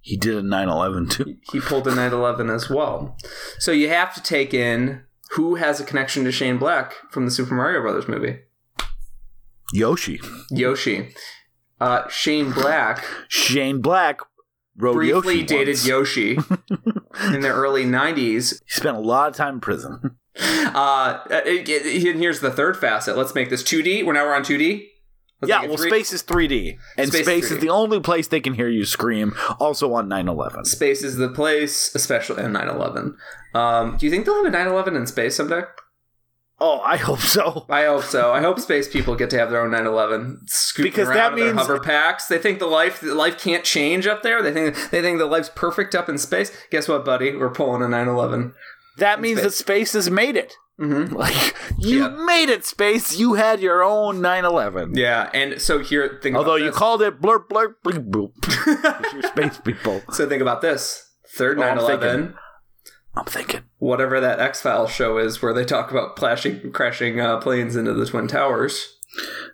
He 0.01 0.17
did 0.17 0.35
a 0.37 0.43
9/11 0.43 1.11
too. 1.11 1.37
he 1.53 1.61
pulled 1.61 1.87
a 1.89 1.93
9/11 1.93 2.55
as 2.55 2.69
well. 2.71 3.17
So 3.59 3.73
you 3.73 3.89
have 3.89 4.15
to 4.15 4.23
take 4.23 4.53
in 4.55 5.03
who 5.33 5.57
has 5.57 5.81
a 5.81 5.85
connection 5.85 6.25
to 6.25 6.33
Shane 6.33 6.59
Black 6.59 6.95
from 7.11 7.25
the 7.25 7.31
Super 7.31 7.55
Mario 7.55 7.81
Brothers 7.83 8.07
movie. 8.09 8.41
Yoshi, 9.73 10.21
Yoshi. 10.51 11.13
Uh, 11.81 12.09
Shane 12.09 12.53
Black 12.53 13.05
Shane 13.29 13.81
Black 13.81 14.21
briefly 14.77 15.09
Yoshi 15.41 15.43
dated 15.43 15.75
once. 15.75 15.87
Yoshi 15.87 16.31
in 17.33 17.41
the 17.41 17.49
early 17.49 17.85
90s. 17.85 18.63
He 18.65 18.71
spent 18.71 18.97
a 18.97 19.01
lot 19.01 19.29
of 19.31 19.35
time 19.37 19.55
in 19.55 19.61
prison. 19.61 20.17
Uh, 20.77 21.21
it- 21.31 21.69
it- 21.69 22.07
and 22.07 22.21
here's 22.21 22.41
the 22.41 22.51
third 22.51 22.77
facet. 22.77 23.17
Let's 23.17 23.35
make 23.35 23.49
this 23.51 23.63
2D. 23.63 24.05
We're 24.05 24.13
now 24.13 24.25
we're 24.25 24.35
on 24.35 24.43
2D. 24.43 24.89
Let's 25.41 25.49
yeah, 25.51 25.67
well, 25.67 25.77
3D. 25.77 25.89
space 25.89 26.13
is 26.13 26.23
3D, 26.23 26.79
and 26.97 27.09
Space 27.13 27.27
is 27.29 27.51
3D. 27.51 27.53
is 27.57 27.59
the 27.61 27.69
only 27.71 28.01
place 28.01 28.29
they 28.29 28.41
can 28.41 28.55
hear 28.55 28.69
you 28.69 28.85
scream. 28.87 29.35
Also 29.61 29.93
on 29.95 30.09
9/11. 30.09 30.65
Space 30.67 31.03
is 31.03 31.17
the 31.17 31.29
place, 31.29 31.95
especially 31.95 32.43
in 32.43 32.53
9/11. 32.53 33.15
Um, 33.55 33.97
do 33.99 34.07
you 34.07 34.11
think 34.13 34.25
they'll 34.27 34.43
have 34.43 34.47
a 34.47 34.57
9/11 34.57 34.97
in 34.97 35.07
space 35.07 35.37
someday? 35.37 35.63
Oh, 36.59 36.81
I 36.81 36.97
hope 36.97 37.19
so. 37.21 37.67
I 37.69 37.85
hope 37.85 38.05
so. 38.05 38.33
I 38.33 38.41
hope 38.41 38.59
space 38.61 38.89
people 38.89 39.15
get 39.15 39.29
to 39.31 39.39
have 39.39 39.51
their 39.51 39.61
own 39.61 39.71
911 39.71 40.41
scooping 40.47 40.91
Because 40.91 41.09
that 41.09 41.35
means- 41.35 41.59
hover 41.59 41.79
packs. 41.81 42.29
They 42.29 42.39
think 42.39 42.59
the 42.59 42.67
life 42.67 43.01
the 43.01 43.15
life 43.15 43.39
can't 43.39 43.63
change 43.63 44.07
up 44.07 44.23
there. 44.23 44.41
They 44.43 44.53
think 44.53 44.91
they 44.91 45.03
think 45.03 45.19
the 45.19 45.27
life's 45.27 45.51
perfect 45.55 45.95
up 45.95 46.09
in 46.09 46.17
space. 46.17 46.51
Guess 46.71 46.89
what, 46.89 47.05
buddy? 47.05 47.37
We're 47.37 47.51
pulling 47.51 47.83
a 47.83 47.89
911. 47.89 48.55
That 48.99 49.21
means 49.21 49.39
space. 49.39 49.45
that 49.45 49.53
space 49.57 49.93
has 49.95 50.11
made 50.11 50.37
it. 50.37 50.55
Mm-hmm. 50.81 51.15
Like 51.15 51.55
you 51.79 52.01
Yeah. 52.03 52.09
made 52.27 52.49
it, 52.51 52.65
space. 52.65 53.17
You 53.19 53.35
had 53.35 53.61
your 53.61 53.83
own 53.83 54.21
9/11. 54.21 54.97
Yeah, 54.97 55.31
and 55.33 55.61
so 55.61 55.79
here, 55.79 56.19
think 56.23 56.37
Although 56.37 56.57
you 56.57 56.67
this. 56.67 56.77
called 56.77 57.03
it 57.03 57.21
blurp 57.21 57.49
blurp 57.49 57.75
bleep 57.85 58.11
boop. 58.11 59.27
space 59.29 59.59
people. 59.59 60.03
so 60.13 60.29
think 60.29 60.43
about 60.43 60.61
this. 60.61 61.03
Third 61.35 61.59
Oh, 61.59 61.63
I'm 61.63 61.77
911, 61.77 62.19
thinking. 62.21 62.39
I'm 63.17 63.25
thinking. 63.25 63.63
whatever 63.79 64.21
that 64.21 64.41
X 64.41 64.61
Files 64.61 64.91
show 64.91 65.17
is, 65.19 65.41
where 65.41 65.55
they 65.55 65.65
talk 65.65 65.91
about 65.91 66.17
crashing 66.17 66.71
crashing 66.73 67.19
uh, 67.21 67.39
planes 67.41 67.75
into 67.77 67.95
the 67.95 68.05
twin 68.07 68.29
towers. 68.29 68.95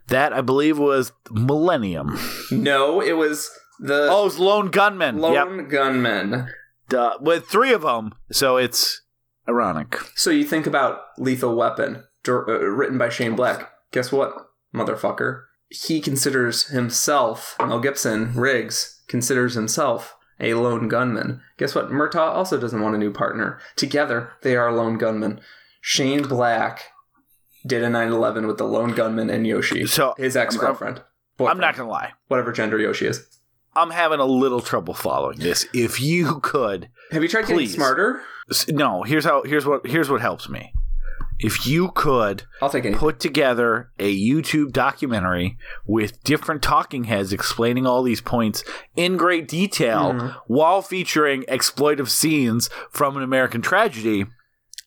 That 0.09 0.33
I 0.33 0.41
believe 0.41 0.79
was 0.79 1.13
Millennium. 1.31 2.19
No, 2.51 3.01
it 3.01 3.13
was 3.13 3.49
the 3.79 4.09
Oh, 4.11 4.27
it's 4.27 4.39
Lone 4.41 4.71
Gunmen. 4.71 5.17
Yep. 5.17 5.23
lone 5.47 5.69
gunman. 5.69 6.49
Duh. 6.89 7.19
With 7.21 7.47
three 7.47 7.73
of 7.73 7.83
them, 7.83 8.13
so 8.33 8.57
it's 8.57 9.03
ironic. 9.49 9.97
So 10.15 10.31
you 10.31 10.45
think 10.45 10.67
about 10.67 11.01
Lethal 11.19 11.57
Weapon, 11.57 12.05
dir- 12.23 12.49
uh, 12.49 12.59
written 12.67 12.99
by 12.99 13.09
Shane 13.09 13.37
Black. 13.37 13.71
Guess 13.93 14.13
what, 14.13 14.35
motherfucker? 14.75 15.45
He 15.71 16.01
considers 16.01 16.65
himself, 16.69 17.57
Mel 17.59 17.81
Gibson, 17.81 18.35
Riggs, 18.35 19.03
considers 19.09 19.55
himself 19.55 20.17
a 20.41 20.55
lone 20.55 20.89
gunman. 20.89 21.41
Guess 21.57 21.75
what? 21.75 21.91
Murtaugh 21.91 22.35
also 22.35 22.59
doesn't 22.59 22.81
want 22.81 22.95
a 22.95 22.99
new 22.99 23.11
partner. 23.13 23.59
Together, 23.77 24.33
they 24.43 24.57
are 24.57 24.69
a 24.69 24.75
lone 24.75 24.99
gunman. 24.99 25.41
Shane 25.81 26.23
Black 26.23 26.83
did 27.67 27.83
a 27.83 27.89
9-11 27.89 28.47
with 28.47 28.59
the 28.59 28.65
lone 28.65 28.93
gunman 28.93 29.31
and 29.31 29.47
Yoshi, 29.47 29.87
So 29.87 30.15
his 30.19 30.37
ex-girlfriend. 30.37 31.03
I'm 31.41 31.59
not 31.59 31.77
gonna 31.77 31.89
lie. 31.91 32.13
Whatever 32.29 32.53
gender 32.53 32.79
Yoshi 32.79 33.07
is. 33.07 33.27
I'm 33.75 33.91
having 33.91 34.21
a 34.21 34.25
little 34.27 34.61
trouble 34.61 34.95
following 34.95 35.39
this. 35.39 35.67
If 35.73 36.01
you 36.01 36.41
could, 36.41 36.89
Have 37.11 37.23
you 37.23 37.29
tried 37.29 37.45
Please. 37.47 37.55
getting 37.73 37.77
smarter? 37.77 38.21
no. 38.69 39.03
Here's 39.03 39.25
how. 39.25 39.43
Here's 39.45 39.65
what. 39.67 39.87
Here's 39.87 40.11
what 40.11 40.21
helps 40.21 40.49
me. 40.49 40.73
if 41.45 41.67
you 41.67 41.91
could 41.93 42.45
I'll 42.61 42.71
take 42.71 42.85
it. 42.85 42.95
put 42.95 43.19
together 43.19 43.91
a 43.99 44.17
YouTube 44.17 44.71
documentary 44.71 45.57
with 45.85 46.23
different 46.23 46.63
talking 46.63 47.05
heads 47.05 47.33
explaining 47.33 47.85
all 47.85 48.05
these 48.05 48.21
points 48.21 48.63
in 48.95 49.17
great 49.17 49.49
detail 49.49 50.13
Mhm. 50.13 50.35
while 50.47 50.83
featuring 50.83 51.43
exploitive 51.49 52.09
scenes 52.11 52.71
from 52.93 53.17
an 53.17 53.25
American 53.25 53.61
tragedy. 53.61 54.27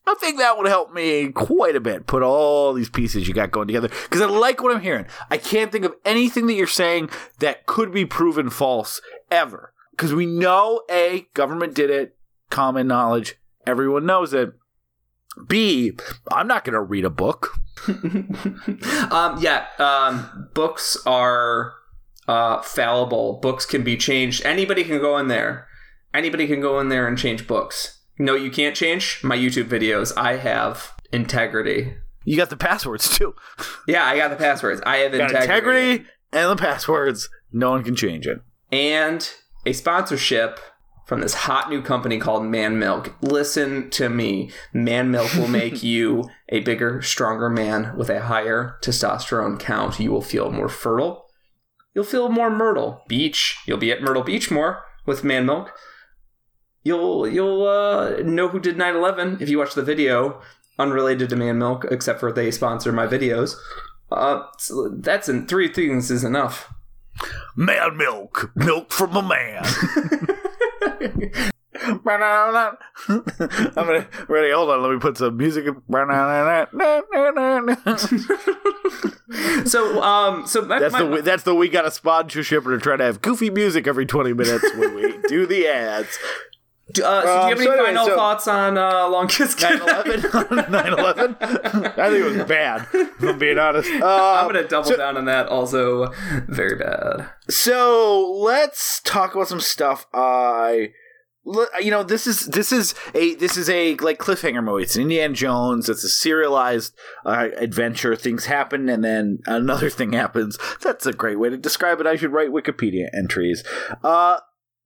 I 0.08 0.14
think 0.20 0.38
that 0.38 0.58
would 0.58 0.68
help 0.68 0.94
me 0.94 1.32
quite 1.32 1.76
a 1.76 1.80
bit. 1.80 2.06
Put 2.06 2.22
all 2.22 2.74
these 2.74 2.90
pieces 2.90 3.28
you 3.28 3.34
got 3.34 3.52
going 3.52 3.68
together 3.68 3.88
because 3.88 4.22
I 4.22 4.26
like 4.26 4.62
what 4.62 4.76
I'm 4.76 4.82
hearing. 4.82 5.06
I 5.32 5.38
can't 5.38 5.72
think 5.72 5.86
of 5.86 5.96
anything 6.06 6.48
that 6.48 6.54
you're 6.54 6.68
saying 6.68 7.10
that 7.40 7.66
could 7.66 7.92
be 7.92 8.06
proven 8.06 8.50
false 8.50 9.02
ever 9.32 9.74
because 9.92 10.14
we 10.14 10.26
know 10.26 10.84
a 10.90 11.28
government 11.34 11.74
did 11.74 11.90
it, 11.90 12.18
common 12.50 12.88
knowledge, 12.88 13.36
everyone 13.66 14.06
knows 14.06 14.34
it. 14.34 14.54
B, 15.48 15.92
I'm 16.32 16.48
not 16.48 16.64
going 16.64 16.74
to 16.74 16.82
read 16.82 17.04
a 17.04 17.10
book. 17.10 17.58
um, 17.88 19.38
yeah, 19.42 19.66
um, 19.80 20.50
books 20.54 20.98
are 21.06 21.74
uh, 22.28 22.62
fallible. 22.62 23.40
Books 23.42 23.66
can 23.66 23.84
be 23.84 23.98
changed. 23.98 24.46
Anybody 24.46 24.84
can 24.84 25.00
go 25.00 25.18
in 25.18 25.28
there. 25.28 25.68
Anybody 26.14 26.48
can 26.48 26.62
go 26.62 26.80
in 26.80 26.90
there 26.90 27.08
and 27.08 27.18
change 27.18 27.48
books. 27.48 28.02
No, 28.18 28.36
you 28.36 28.50
can't 28.52 28.76
change 28.76 29.20
my 29.24 29.36
YouTube 29.38 29.66
videos. 29.68 30.14
I 30.18 30.38
have 30.38 30.94
integrity. 31.12 31.94
You 32.24 32.38
got 32.38 32.50
the 32.50 32.58
passwords 32.58 33.18
too. 33.18 33.36
Yeah, 33.88 34.04
I 34.04 34.18
got 34.18 34.30
the 34.30 34.36
passwords. 34.36 34.82
I 34.86 34.98
have 34.98 35.14
integrity. 35.14 35.44
integrity 35.44 36.06
and 36.34 36.50
the 36.52 36.56
passwords. 36.56 37.30
No 37.52 37.70
one 37.72 37.84
can 37.84 37.96
change 37.96 38.26
it. 38.28 38.40
and 38.72 39.30
a 39.68 39.74
sponsorship 39.74 40.60
from 41.08 41.22
this 41.22 41.34
hot 41.34 41.70
new 41.70 41.82
company 41.84 42.18
called 42.20 42.44
Man 42.46 42.78
Milk. 42.80 43.16
Listen 43.22 43.90
to 43.92 44.10
me. 44.10 44.52
Man 44.74 45.12
Milk 45.12 45.34
will 45.36 45.48
make 45.62 45.84
you 45.84 46.24
a 46.50 46.60
bigger, 46.62 47.02
stronger 47.02 47.50
man 47.50 47.96
with 47.98 48.10
a 48.10 48.22
higher 48.22 48.78
testosterone 48.82 49.60
count. 49.60 50.00
You 50.00 50.12
will 50.12 50.22
feel 50.22 50.52
more 50.52 50.70
fertile. 50.70 51.26
You'll 51.94 52.04
feel 52.06 52.30
more 52.30 52.50
Myrtle 52.50 53.04
Beach. 53.08 53.58
You'll 53.68 53.78
be 53.78 53.92
at 53.92 54.02
Myrtle 54.02 54.24
Beach 54.24 54.50
more 54.52 54.84
with 55.06 55.24
Man 55.24 55.46
Milk. 55.46 55.72
You'll 56.86 57.28
you'll 57.28 57.68
uh, 57.68 58.22
know 58.24 58.48
who 58.48 58.60
did 58.60 58.78
9/11 58.78 59.42
if 59.42 59.50
you 59.50 59.58
watch 59.58 59.74
the 59.74 59.82
video 59.84 60.40
unrelated 60.80 61.30
to 61.30 61.36
Man 61.36 61.58
Milk, 61.58 61.86
except 61.90 62.20
for 62.20 62.32
they 62.32 62.52
sponsor 62.52 62.92
my 62.94 63.08
videos. 63.08 63.56
Uh, 64.12 64.44
so 64.60 64.90
that's 65.00 65.28
in 65.28 65.48
three 65.48 65.68
things 65.68 66.12
is 66.12 66.24
enough. 66.24 66.72
Man 67.56 67.98
milk. 67.98 68.52
Milk 68.56 68.92
from 68.94 69.16
a 69.18 69.24
man. 69.24 69.64
I'm 71.86 72.00
gonna 73.76 74.08
ready. 74.28 74.52
Hold 74.52 74.70
on, 74.70 74.82
let 74.82 74.92
me 74.92 75.00
put 75.00 75.18
some 75.18 75.38
music. 75.38 75.66
So, 79.66 80.02
um, 80.04 80.46
so 80.46 80.62
my, 80.62 80.80
That's 80.80 80.94
my- 80.94 81.04
the 81.04 81.22
that's 81.22 81.44
the 81.44 81.56
we 81.56 81.68
got 81.68 81.86
a 81.86 81.92
sponsorship 81.92 82.66
and 82.68 82.82
try 82.82 82.96
to 82.96 83.04
have 83.04 83.22
goofy 83.22 83.50
music 83.50 83.88
every 83.88 84.06
twenty 84.06 84.34
minutes 84.34 84.64
when 84.76 84.94
we 84.96 85.18
do 85.28 85.46
the 85.48 85.68
ads. 85.68 86.18
Uh, 86.88 86.94
so 86.94 86.94
do 86.94 87.02
you 87.02 87.06
have 87.06 87.26
Um, 87.26 87.52
any 87.52 87.64
so 87.66 87.72
anyway, 87.72 87.86
final 87.86 88.06
so- 88.06 88.16
thoughts 88.16 88.48
on 88.48 88.78
uh, 88.78 89.10
Long 89.10 89.28
Kiss 89.28 89.56
9-11? 89.56 90.18
9-11? 90.20 91.36
I 91.98 92.10
think 92.10 92.26
it 92.26 92.38
was 92.38 92.48
bad. 92.48 92.88
If 92.94 93.24
I'm 93.24 93.40
being 93.40 93.58
honest. 93.58 93.90
I'm 93.92 94.04
Um, 94.04 94.48
gonna 94.54 94.68
double 94.68 94.90
so- 94.92 94.98
down 94.98 95.18
on 95.18 95.26
that. 95.26 95.48
Also, 95.48 96.12
very 96.48 96.78
bad. 96.78 97.30
So 97.50 98.32
let's 98.40 99.02
talk 99.02 99.34
about 99.36 99.48
some 99.48 99.60
stuff. 99.62 100.06
I, 100.14 100.92
you 101.80 101.92
know, 101.92 102.02
this 102.04 102.26
is 102.26 102.48
this 102.48 102.72
is 102.72 102.96
a 103.14 103.36
this 103.36 103.56
is 103.56 103.70
a 103.70 103.96
like 103.98 104.18
cliffhanger 104.18 104.64
movie. 104.64 104.82
It's 104.84 104.96
an 104.96 105.04
Indiana 105.04 105.34
Jones. 105.34 105.88
It's 105.90 106.04
a 106.04 106.10
serialized 106.10 106.96
uh, 107.24 107.50
adventure. 107.58 108.16
Things 108.16 108.46
happen, 108.46 108.90
and 108.90 109.04
then 109.04 109.40
another 109.46 109.90
thing 109.92 110.14
happens. 110.14 110.58
That's 110.82 111.06
a 111.06 111.14
great 111.14 111.38
way 111.40 111.50
to 111.50 111.58
describe 111.58 112.00
it. 112.02 112.08
I 112.08 112.16
should 112.16 112.32
write 112.32 112.50
Wikipedia 112.50 113.06
entries. 113.16 113.64
Uh, 114.04 114.38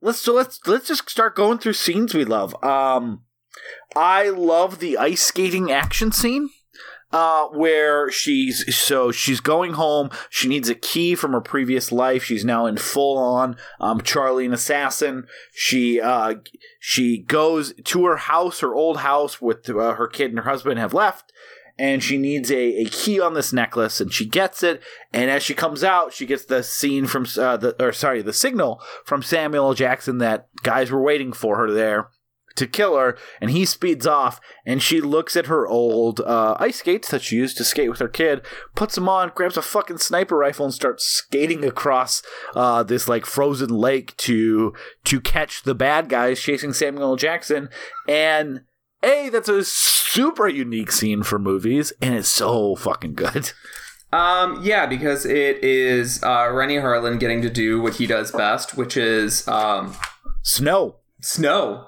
let's 0.01 0.19
so 0.19 0.33
let's 0.33 0.59
let's 0.67 0.87
just 0.87 1.09
start 1.09 1.35
going 1.35 1.57
through 1.57 1.73
scenes 1.73 2.13
we 2.13 2.25
love. 2.25 2.61
Um, 2.63 3.23
I 3.95 4.29
love 4.29 4.79
the 4.79 4.97
ice 4.97 5.23
skating 5.23 5.71
action 5.71 6.11
scene 6.11 6.49
uh, 7.11 7.45
where 7.47 8.11
she's 8.11 8.75
so 8.75 9.11
she's 9.11 9.39
going 9.39 9.73
home. 9.73 10.09
She 10.29 10.47
needs 10.47 10.69
a 10.69 10.75
key 10.75 11.15
from 11.15 11.31
her 11.31 11.41
previous 11.41 11.91
life. 11.91 12.23
She's 12.23 12.45
now 12.45 12.65
in 12.65 12.77
full 12.77 13.17
on 13.17 13.57
um, 13.79 14.01
Charlie 14.01 14.45
an 14.45 14.53
assassin. 14.53 15.27
She 15.51 15.99
uh, 15.99 16.35
she 16.79 17.19
goes 17.19 17.73
to 17.85 18.05
her 18.05 18.17
house, 18.17 18.59
her 18.59 18.73
old 18.73 18.97
house, 18.97 19.41
with 19.41 19.69
uh, 19.69 19.95
her 19.95 20.07
kid 20.07 20.31
and 20.31 20.39
her 20.39 20.49
husband 20.49 20.79
have 20.79 20.93
left. 20.93 21.31
And 21.79 22.03
she 22.03 22.17
needs 22.17 22.51
a, 22.51 22.81
a 22.81 22.85
key 22.85 23.19
on 23.19 23.33
this 23.33 23.53
necklace, 23.53 24.01
and 24.01 24.11
she 24.13 24.25
gets 24.25 24.61
it. 24.63 24.81
And 25.13 25.31
as 25.31 25.41
she 25.41 25.53
comes 25.53 25.83
out, 25.83 26.13
she 26.13 26.25
gets 26.25 26.45
the 26.45 26.61
scene 26.61 27.07
from 27.07 27.25
uh, 27.37 27.57
the 27.57 27.81
or 27.81 27.93
sorry, 27.93 28.21
the 28.21 28.33
signal 28.33 28.81
from 29.05 29.23
Samuel 29.23 29.73
Jackson 29.73 30.17
that 30.17 30.49
guys 30.61 30.91
were 30.91 31.01
waiting 31.01 31.31
for 31.31 31.55
her 31.57 31.71
there 31.71 32.09
to 32.59 32.67
kill 32.67 32.97
her, 32.97 33.17
and 33.39 33.51
he 33.51 33.65
speeds 33.65 34.05
off, 34.05 34.39
and 34.65 34.81
she 34.81 34.99
looks 34.99 35.35
at 35.35 35.45
her 35.45 35.65
old 35.67 36.19
uh, 36.19 36.55
ice 36.59 36.79
skates 36.79 37.09
that 37.09 37.21
she 37.21 37.37
used 37.37 37.57
to 37.57 37.63
skate 37.63 37.89
with 37.89 37.99
her 37.99 38.09
kid, 38.09 38.41
puts 38.75 38.95
them 38.95 39.07
on, 39.07 39.31
grabs 39.33 39.55
a 39.57 39.61
fucking 39.61 39.97
sniper 39.97 40.37
rifle, 40.37 40.65
and 40.65 40.73
starts 40.73 41.05
skating 41.05 41.63
across 41.63 42.21
uh, 42.55 42.83
this 42.83 43.07
like 43.07 43.25
frozen 43.25 43.69
lake 43.69 44.15
to 44.17 44.73
to 45.05 45.21
catch 45.21 45.63
the 45.63 45.75
bad 45.75 46.09
guys 46.09 46.39
chasing 46.39 46.73
Samuel 46.73 47.15
Jackson. 47.15 47.69
And 48.07 48.61
a 49.03 49.29
that's 49.29 49.49
a 49.49 49.63
super 49.63 50.47
unique 50.47 50.91
scene 50.91 51.23
for 51.23 51.39
movies, 51.39 51.93
and 52.01 52.15
it's 52.15 52.27
so 52.29 52.75
fucking 52.75 53.13
good. 53.15 53.51
Um, 54.11 54.61
yeah, 54.63 54.85
because 54.87 55.25
it 55.25 55.63
is 55.63 56.23
uh, 56.23 56.49
Renny 56.51 56.77
Harlin 56.77 57.19
getting 57.19 57.41
to 57.43 57.49
do 57.49 57.79
what 57.79 57.95
he 57.95 58.07
does 58.07 58.31
best, 58.31 58.75
which 58.75 58.97
is 58.97 59.47
um, 59.47 59.95
Snow. 60.41 60.95
snow. 61.21 61.85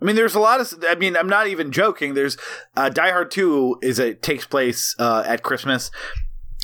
I 0.00 0.04
mean, 0.04 0.16
there's 0.16 0.34
a 0.34 0.40
lot 0.40 0.60
of. 0.60 0.72
I 0.86 0.94
mean, 0.94 1.16
I'm 1.16 1.28
not 1.28 1.46
even 1.48 1.72
joking. 1.72 2.14
There's 2.14 2.36
uh, 2.76 2.90
Die 2.90 3.10
Hard 3.10 3.30
Two 3.30 3.78
is 3.82 3.98
a 3.98 4.14
takes 4.14 4.46
place 4.46 4.94
uh, 4.98 5.24
at 5.26 5.42
Christmas, 5.42 5.90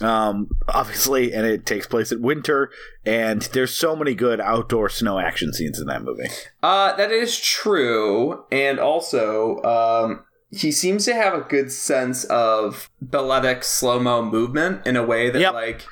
um, 0.01 0.48
obviously, 0.68 1.32
and 1.32 1.46
it 1.46 1.66
takes 1.66 1.86
place 1.86 2.12
at 2.12 2.20
winter. 2.20 2.70
And 3.05 3.42
there's 3.53 3.74
so 3.74 3.96
many 3.96 4.14
good 4.14 4.40
outdoor 4.40 4.88
snow 4.88 5.18
action 5.18 5.53
scenes 5.53 5.80
in 5.80 5.86
that 5.86 6.03
movie. 6.03 6.28
Uh, 6.62 6.94
that 6.96 7.11
is 7.11 7.38
true, 7.38 8.44
and 8.53 8.78
also, 8.78 9.62
um, 9.62 10.24
he 10.51 10.72
seems 10.72 11.05
to 11.05 11.14
have 11.14 11.32
a 11.34 11.42
good 11.42 11.70
sense 11.70 12.24
of 12.24 12.90
balletic 13.01 13.62
slow 13.62 14.01
mo 14.01 14.22
movement 14.22 14.86
in 14.86 14.96
a 14.96 15.03
way 15.05 15.30
that 15.30 15.40
Yep. 15.40 15.53
like. 15.55 15.82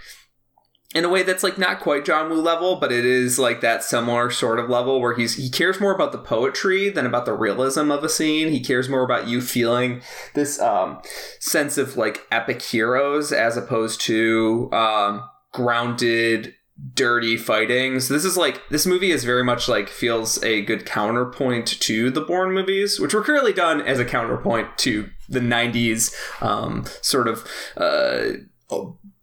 In 0.95 1.05
a 1.05 1.09
way 1.11 1.22
that's 1.22 1.43
like 1.43 1.59
not 1.59 1.80
quite 1.80 2.07
John 2.07 2.30
Woo 2.30 2.41
level, 2.41 2.76
but 2.76 2.91
it 2.91 3.05
is 3.05 3.39
like 3.39 3.61
that 3.61 3.84
similar 3.84 4.30
sort 4.30 4.59
of 4.59 4.70
level 4.70 5.03
where 5.03 5.14
he's 5.14 5.34
he 5.34 5.51
cares 5.51 5.80
more 5.80 5.95
about 5.95 6.12
the 6.12 6.18
poetry 6.18 6.89
than 6.89 7.05
about 7.05 7.26
the 7.26 7.34
realism 7.34 7.91
of 7.91 8.03
a 8.03 8.09
scene. 8.09 8.49
He 8.49 8.61
cares 8.61 8.89
more 8.89 9.03
about 9.03 9.28
you 9.28 9.43
feeling 9.43 10.01
this 10.32 10.59
um, 10.59 11.03
sense 11.41 11.76
of 11.76 11.99
like 11.99 12.26
epic 12.30 12.62
heroes 12.62 13.32
as 13.32 13.59
opposed 13.59 14.01
to 14.03 14.70
um, 14.72 15.28
grounded 15.53 16.55
dirty 16.95 17.36
fighting. 17.36 18.01
So 18.01 18.14
this 18.14 18.24
is 18.24 18.36
like 18.36 18.62
this 18.70 18.86
movie 18.86 19.11
is 19.11 19.24
very 19.24 19.45
much 19.45 19.68
like 19.68 19.89
feels 19.89 20.43
a 20.43 20.62
good 20.62 20.86
counterpoint 20.86 21.66
to 21.80 22.11
the 22.11 22.20
Bourne 22.20 22.53
movies, 22.53 22.99
which 22.99 23.14
were 23.14 23.22
clearly 23.22 23.53
done 23.53 23.80
as 23.82 23.99
a 23.99 24.05
counterpoint 24.05 24.78
to 24.78 25.11
the 25.28 25.41
'90s 25.41 26.14
um, 26.43 26.86
sort 27.03 27.28
of. 27.28 27.47
Uh, 27.76 28.30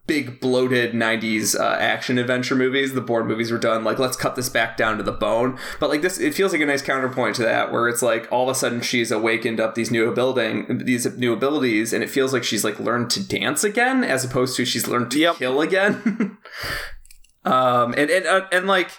Big 0.08 0.40
bloated 0.40 0.94
'90s 0.94 1.60
uh, 1.60 1.64
action 1.80 2.20
adventure 2.20 2.56
movies. 2.56 2.94
The 2.94 3.02
Bourne 3.02 3.26
movies 3.28 3.52
were 3.52 3.58
done 3.58 3.84
like 3.84 3.98
let's 3.98 4.16
cut 4.16 4.36
this 4.36 4.50
back 4.50 4.78
down 4.78 4.98
to 4.98 5.04
the 5.04 5.12
bone. 5.12 5.58
But 5.80 5.90
like 5.90 6.04
this, 6.04 6.20
it 6.20 6.36
feels 6.36 6.52
like 6.52 6.62
a 6.62 6.66
nice 6.66 6.84
counterpoint 6.84 7.36
to 7.38 7.42
that, 7.42 7.72
where 7.72 7.88
it's 7.88 8.04
like 8.04 8.32
all 8.32 8.48
of 8.48 8.56
a 8.56 8.60
sudden 8.60 8.82
she's 8.82 9.10
awakened 9.10 9.60
up 9.60 9.74
these 9.74 9.90
new 9.90 10.14
building, 10.14 10.82
these 10.86 11.06
new 11.18 11.34
abilities, 11.34 11.92
and 11.92 12.04
it 12.04 12.10
feels 12.12 12.34
like 12.34 12.44
she's 12.44 12.64
like 12.64 12.80
learned 12.80 13.10
to 13.12 13.28
dance 13.28 13.64
again, 13.64 14.04
as 14.04 14.24
opposed 14.24 14.56
to 14.58 14.66
she's 14.66 14.88
learned 14.88 15.10
to 15.12 15.20
Yep. 15.20 15.38
kill 15.38 15.60
again. 15.62 16.38
um, 17.46 17.94
and 17.98 18.12
and 18.12 18.28
uh, 18.28 18.46
and 18.52 18.68
like 18.68 18.92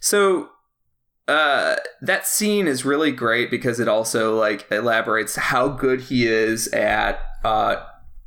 so 0.00 0.50
uh 1.28 1.76
that 2.00 2.26
scene 2.26 2.66
is 2.66 2.84
really 2.84 3.12
great 3.12 3.50
because 3.50 3.78
it 3.78 3.86
also 3.88 4.34
like 4.36 4.66
elaborates 4.72 5.36
how 5.36 5.68
good 5.68 6.00
he 6.02 6.26
is 6.26 6.68
at 6.68 7.20
uh 7.44 7.76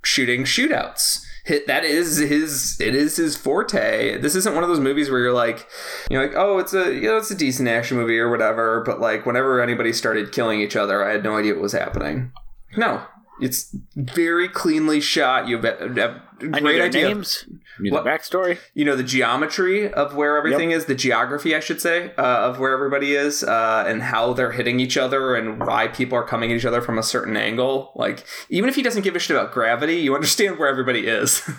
shooting 0.03 0.43
shootouts 0.43 1.26
that 1.47 1.84
is 1.84 2.18
his 2.18 2.80
it 2.80 2.95
is 2.95 3.15
his 3.15 3.35
forte. 3.35 4.18
This 4.18 4.35
isn't 4.35 4.53
one 4.53 4.63
of 4.63 4.69
those 4.69 4.80
movies 4.80 5.09
where 5.09 5.19
you're 5.19 5.34
like 5.34 5.68
you 6.09 6.18
know 6.18 6.26
like 6.26 6.35
oh 6.35 6.59
it's 6.59 6.73
a 6.73 6.93
you 6.93 7.03
know 7.03 7.18
it's 7.18 7.31
a 7.31 7.35
decent 7.35 7.68
action 7.68 7.97
movie 7.97 8.19
or 8.19 8.30
whatever 8.30 8.84
but 8.85 8.99
like 8.99 9.26
whenever 9.26 9.61
anybody 9.61 9.93
started 9.93 10.31
killing 10.31 10.59
each 10.59 10.76
other 10.76 11.03
i 11.03 11.11
had 11.11 11.23
no 11.23 11.38
idea 11.38 11.53
what 11.53 11.63
was 11.63 11.73
happening. 11.73 12.31
No. 12.77 13.03
It's 13.41 13.76
very 13.95 14.47
cleanly 14.47 15.01
shot. 15.01 15.47
You 15.47 15.57
have 15.57 15.65
I 15.80 15.88
knew 15.88 16.22
great 16.49 16.61
their 16.77 16.84
idea. 16.85 17.07
names, 17.07 17.45
knew 17.80 17.91
What- 17.91 18.03
the 18.03 18.09
backstory. 18.09 18.57
you 18.73 18.85
know 18.85 18.95
the 18.95 19.03
geometry 19.03 19.91
of 19.91 20.15
where 20.15 20.38
everything 20.38 20.72
is 20.72 20.85
the 20.85 20.95
geography 20.95 21.55
i 21.55 21.59
should 21.59 21.81
say 21.81 22.11
uh, 22.18 22.22
of 22.49 22.59
where 22.59 22.73
everybody 22.73 23.15
is 23.15 23.43
uh, 23.43 23.84
and 23.88 24.01
how 24.03 24.34
they're 24.34 24.51
hitting 24.51 24.80
each 24.80 24.97
other 24.97 25.35
and 25.35 25.59
why 25.59 25.88
people 25.88 26.18
are 26.18 26.23
coming 26.23 26.51
at 26.51 26.57
each 26.57 26.65
other 26.65 26.81
from 26.81 26.97
a 26.97 27.03
certain 27.03 27.35
angle 27.38 27.91
like 27.95 28.26
even 28.49 28.69
if 28.69 28.76
he 28.76 28.84
doesn't 28.84 29.03
give 29.03 29.15
a 29.15 29.19
shit 29.19 29.35
about 29.35 29.51
gravity 29.51 29.95
you 29.95 30.13
understand 30.15 30.57
where 30.59 30.68
everybody 30.69 31.07
is 31.07 31.41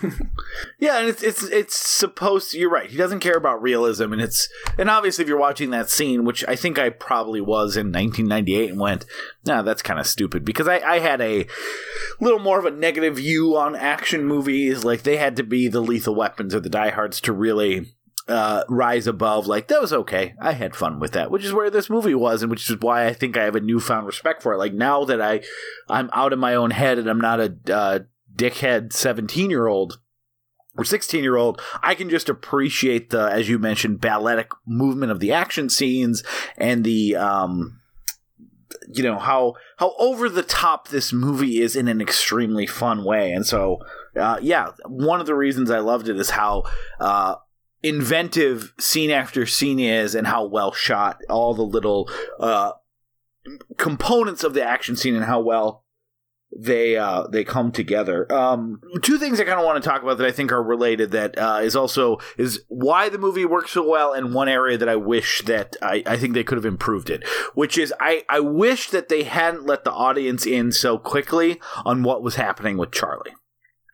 Yeah, 0.79 0.99
and 0.99 1.07
it's 1.09 1.23
it's 1.23 1.43
it's 1.43 1.75
supposed. 1.77 2.51
To, 2.51 2.59
you're 2.59 2.69
right. 2.69 2.89
He 2.89 2.97
doesn't 2.97 3.21
care 3.21 3.35
about 3.37 3.61
realism, 3.61 4.11
and 4.13 4.21
it's 4.21 4.49
and 4.77 4.89
obviously 4.89 5.23
if 5.23 5.29
you're 5.29 5.39
watching 5.39 5.69
that 5.71 5.89
scene, 5.89 6.25
which 6.25 6.43
I 6.47 6.55
think 6.55 6.77
I 6.77 6.89
probably 6.89 7.41
was 7.41 7.75
in 7.77 7.87
1998, 7.91 8.71
and 8.71 8.79
went, 8.79 9.05
nah, 9.45 9.61
that's 9.61 9.81
kind 9.81 9.99
of 9.99 10.07
stupid 10.07 10.45
because 10.45 10.67
I 10.67 10.79
I 10.79 10.99
had 10.99 11.21
a 11.21 11.47
little 12.19 12.39
more 12.39 12.59
of 12.59 12.65
a 12.65 12.71
negative 12.71 13.17
view 13.17 13.57
on 13.57 13.75
action 13.75 14.25
movies. 14.25 14.83
Like 14.83 15.03
they 15.03 15.17
had 15.17 15.35
to 15.37 15.43
be 15.43 15.67
the 15.67 15.81
Lethal 15.81 16.15
Weapons 16.15 16.55
or 16.55 16.59
the 16.59 16.69
Die 16.69 16.89
Hards 16.89 17.21
to 17.21 17.33
really 17.33 17.93
uh, 18.27 18.63
rise 18.69 19.07
above. 19.07 19.47
Like 19.47 19.67
that 19.67 19.81
was 19.81 19.93
okay. 19.93 20.35
I 20.39 20.53
had 20.53 20.75
fun 20.75 20.99
with 20.99 21.11
that, 21.13 21.31
which 21.31 21.43
is 21.43 21.53
where 21.53 21.69
this 21.69 21.89
movie 21.89 22.15
was, 22.15 22.41
and 22.41 22.49
which 22.49 22.69
is 22.69 22.77
why 22.79 23.05
I 23.05 23.13
think 23.13 23.37
I 23.37 23.43
have 23.43 23.55
a 23.55 23.61
newfound 23.61 24.07
respect 24.07 24.41
for 24.41 24.53
it. 24.53 24.57
Like 24.57 24.73
now 24.73 25.03
that 25.05 25.21
I 25.21 25.41
I'm 25.89 26.09
out 26.13 26.33
of 26.33 26.39
my 26.39 26.55
own 26.55 26.71
head 26.71 26.97
and 26.97 27.09
I'm 27.09 27.21
not 27.21 27.39
a 27.39 27.55
uh, 27.71 27.99
dickhead 28.35 28.93
17 28.93 29.49
year 29.49 29.67
old 29.67 29.99
or 30.75 30.83
16 30.83 31.23
year 31.23 31.35
old, 31.35 31.61
I 31.81 31.95
can 31.95 32.09
just 32.09 32.29
appreciate 32.29 33.09
the, 33.11 33.31
as 33.31 33.47
you 33.47 33.59
mentioned, 33.59 34.01
balletic 34.01 34.51
movement 34.65 35.11
of 35.11 35.19
the 35.19 35.31
action 35.31 35.69
scenes 35.69 36.23
and 36.57 36.83
the, 36.83 37.15
um, 37.15 37.79
you 38.91 39.03
know 39.03 39.17
how 39.17 39.55
how 39.77 39.95
over 39.97 40.29
the 40.29 40.43
top 40.43 40.89
this 40.89 41.11
movie 41.13 41.61
is 41.61 41.75
in 41.75 41.87
an 41.87 42.01
extremely 42.01 42.67
fun 42.67 43.03
way, 43.03 43.31
and 43.31 43.45
so 43.45 43.79
uh, 44.19 44.39
yeah, 44.41 44.69
one 44.85 45.19
of 45.19 45.25
the 45.25 45.35
reasons 45.35 45.71
I 45.71 45.79
loved 45.79 46.09
it 46.09 46.17
is 46.17 46.31
how 46.31 46.63
uh, 46.99 47.35
inventive 47.81 48.73
scene 48.79 49.09
after 49.09 49.45
scene 49.45 49.79
is, 49.79 50.15
and 50.15 50.27
how 50.27 50.45
well 50.45 50.71
shot 50.71 51.19
all 51.29 51.53
the 51.53 51.63
little 51.63 52.09
uh, 52.39 52.73
components 53.77 54.43
of 54.43 54.53
the 54.53 54.63
action 54.63 54.95
scene, 54.95 55.15
and 55.15 55.25
how 55.25 55.39
well 55.39 55.82
they 56.57 56.97
uh, 56.97 57.27
they 57.27 57.43
come 57.43 57.71
together. 57.71 58.31
Um, 58.31 58.81
two 59.01 59.17
things 59.17 59.39
I 59.39 59.43
kind 59.45 59.59
of 59.59 59.65
want 59.65 59.81
to 59.81 59.89
talk 59.89 60.03
about 60.03 60.17
that 60.17 60.27
I 60.27 60.31
think 60.31 60.51
are 60.51 60.63
related. 60.63 61.11
That 61.11 61.37
uh, 61.37 61.59
is 61.61 61.75
also 61.75 62.19
is 62.37 62.63
why 62.67 63.09
the 63.09 63.17
movie 63.17 63.45
works 63.45 63.71
so 63.71 63.87
well, 63.87 64.13
and 64.13 64.33
one 64.33 64.49
area 64.49 64.77
that 64.77 64.89
I 64.89 64.95
wish 64.95 65.41
that 65.43 65.75
I, 65.81 66.03
I 66.05 66.17
think 66.17 66.33
they 66.33 66.43
could 66.43 66.57
have 66.57 66.65
improved 66.65 67.09
it. 67.09 67.27
Which 67.53 67.77
is 67.77 67.93
I 67.99 68.23
I 68.29 68.39
wish 68.39 68.89
that 68.89 69.09
they 69.09 69.23
hadn't 69.23 69.65
let 69.65 69.83
the 69.83 69.91
audience 69.91 70.45
in 70.45 70.71
so 70.71 70.97
quickly 70.97 71.59
on 71.85 72.03
what 72.03 72.23
was 72.23 72.35
happening 72.35 72.77
with 72.77 72.91
Charlie. 72.91 73.33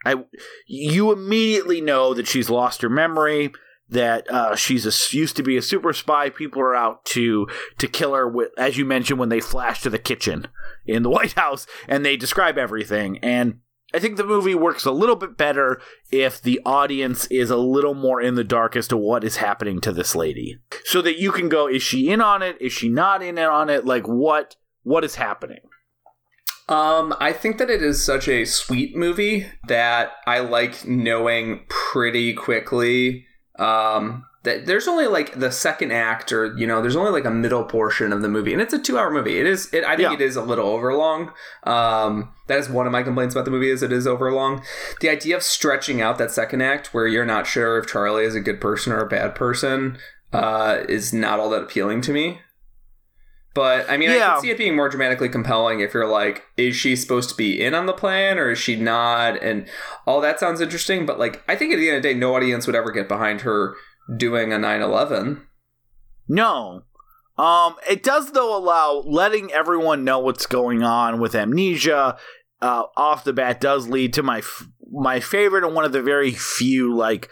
I 0.05 0.23
you 0.67 1.11
immediately 1.11 1.81
know 1.81 2.13
that 2.13 2.27
she's 2.27 2.49
lost 2.49 2.81
her 2.81 2.89
memory. 2.89 3.51
That 3.89 4.29
uh, 4.31 4.55
she's 4.55 4.85
a, 4.85 5.17
used 5.17 5.35
to 5.37 5.43
be 5.43 5.57
a 5.57 5.61
super 5.61 5.93
spy. 5.93 6.29
People 6.29 6.61
are 6.61 6.75
out 6.75 7.05
to 7.05 7.47
to 7.77 7.87
kill 7.87 8.13
her. 8.13 8.27
With, 8.27 8.51
as 8.57 8.77
you 8.77 8.85
mentioned, 8.85 9.19
when 9.19 9.29
they 9.29 9.39
flash 9.39 9.81
to 9.81 9.89
the 9.89 9.97
kitchen 9.97 10.47
in 10.85 11.03
the 11.03 11.09
White 11.09 11.33
House 11.33 11.65
and 11.87 12.05
they 12.05 12.15
describe 12.15 12.57
everything. 12.57 13.17
And 13.19 13.59
I 13.93 13.99
think 13.99 14.17
the 14.17 14.23
movie 14.23 14.53
works 14.53 14.85
a 14.85 14.91
little 14.91 15.15
bit 15.15 15.35
better 15.37 15.81
if 16.11 16.41
the 16.41 16.61
audience 16.65 17.25
is 17.27 17.49
a 17.49 17.57
little 17.57 17.95
more 17.95 18.21
in 18.21 18.35
the 18.35 18.43
dark 18.43 18.75
as 18.75 18.87
to 18.89 18.97
what 18.97 19.23
is 19.23 19.37
happening 19.37 19.81
to 19.81 19.91
this 19.91 20.15
lady, 20.15 20.59
so 20.83 21.01
that 21.01 21.17
you 21.19 21.31
can 21.31 21.49
go: 21.49 21.67
Is 21.67 21.81
she 21.81 22.09
in 22.09 22.21
on 22.21 22.43
it? 22.43 22.57
Is 22.61 22.71
she 22.71 22.89
not 22.89 23.23
in 23.23 23.39
on 23.39 23.69
it? 23.69 23.85
Like 23.85 24.07
what 24.07 24.55
what 24.83 25.03
is 25.03 25.15
happening? 25.15 25.61
Um, 26.67 27.15
I 27.19 27.33
think 27.33 27.57
that 27.57 27.71
it 27.71 27.81
is 27.81 28.05
such 28.05 28.27
a 28.27 28.45
sweet 28.45 28.95
movie 28.95 29.47
that 29.67 30.11
I 30.27 30.39
like 30.39 30.87
knowing 30.87 31.65
pretty 31.67 32.35
quickly. 32.35 33.25
Um, 33.59 34.25
that 34.43 34.65
there's 34.65 34.87
only 34.87 35.05
like 35.07 35.37
the 35.37 35.51
second 35.51 35.91
act, 35.91 36.31
or 36.31 36.57
you 36.57 36.65
know, 36.65 36.81
there's 36.81 36.95
only 36.95 37.11
like 37.11 37.25
a 37.25 37.29
middle 37.31 37.65
portion 37.65 38.13
of 38.13 38.21
the 38.21 38.29
movie, 38.29 38.53
and 38.53 38.61
it's 38.61 38.73
a 38.73 38.79
two-hour 38.79 39.11
movie. 39.11 39.37
It 39.37 39.45
is. 39.45 39.71
It, 39.73 39.83
I 39.83 39.97
think 39.97 40.09
Yeah. 40.09 40.13
it 40.13 40.21
is 40.21 40.37
a 40.37 40.41
little 40.41 40.65
overlong. 40.67 41.33
Um, 41.65 42.31
that 42.47 42.57
is 42.57 42.69
one 42.69 42.85
of 42.85 42.93
my 42.93 43.03
complaints 43.03 43.35
about 43.35 43.43
the 43.45 43.51
movie 43.51 43.69
is 43.69 43.83
it 43.83 43.91
is 43.91 44.07
overlong. 44.07 44.63
The 45.01 45.09
idea 45.09 45.35
of 45.35 45.43
stretching 45.43 46.01
out 46.01 46.17
that 46.19 46.31
second 46.31 46.61
act, 46.61 46.93
where 46.93 47.05
you're 47.05 47.25
not 47.25 47.47
sure 47.47 47.77
if 47.79 47.87
Charlie 47.87 48.23
is 48.23 48.33
a 48.33 48.39
good 48.39 48.61
person 48.61 48.93
or 48.93 49.01
a 49.01 49.09
bad 49.09 49.35
person, 49.35 49.97
uh, 50.31 50.79
is 50.87 51.11
not 51.11 51.39
all 51.39 51.49
that 51.49 51.63
appealing 51.63 51.99
to 52.01 52.13
me. 52.13 52.39
But 53.59 53.89
I 53.89 53.97
mean, 53.97 54.09
I 54.09 54.15
Yeah. 54.15 54.31
can 54.35 54.41
see 54.41 54.51
it 54.51 54.57
being 54.57 54.73
more 54.77 54.87
dramatically 54.87 55.27
compelling 55.27 55.81
if 55.81 55.93
you're 55.93 56.07
like, 56.07 56.43
is 56.55 56.77
she 56.77 56.95
supposed 56.95 57.29
to 57.31 57.35
be 57.35 57.61
in 57.61 57.73
on 57.75 57.87
the 57.87 57.93
plan 57.93 58.39
or 58.39 58.51
is 58.51 58.57
she 58.57 58.77
not? 58.77 59.35
And 59.43 59.67
all 60.07 60.21
that 60.21 60.39
sounds 60.39 60.61
interesting. 60.61 61.05
But 61.05 61.19
like, 61.19 61.43
I 61.49 61.57
think 61.57 61.73
at 61.73 61.77
the 61.77 61.89
end 61.89 61.97
of 61.97 62.03
the 62.03 62.13
day, 62.13 62.17
no 62.17 62.33
audience 62.37 62.65
would 62.67 62.75
ever 62.77 62.89
get 62.89 63.09
behind 63.09 63.41
her 63.41 63.75
doing 64.15 64.53
a 64.53 64.57
9 64.57 64.81
11. 64.81 65.45
No. 66.29 66.83
Um, 67.37 67.75
it 67.89 68.01
does 68.01 68.31
though 68.31 68.55
allow 68.57 69.03
letting 69.05 69.51
everyone 69.51 70.05
know 70.05 70.19
what's 70.19 70.45
going 70.45 70.81
on 70.81 71.19
with 71.19 71.35
amnesia 71.35 72.15
uh, 72.61 72.83
off 72.95 73.25
the 73.25 73.33
bat 73.33 73.59
does 73.59 73.89
lead 73.89 74.13
to 74.13 74.23
my 74.23 74.37
f- 74.37 74.67
my 74.89 75.19
favorite 75.19 75.65
and 75.65 75.75
one 75.75 75.83
of 75.83 75.91
the 75.91 76.01
very 76.01 76.31
few 76.31 76.95
like 76.95 77.29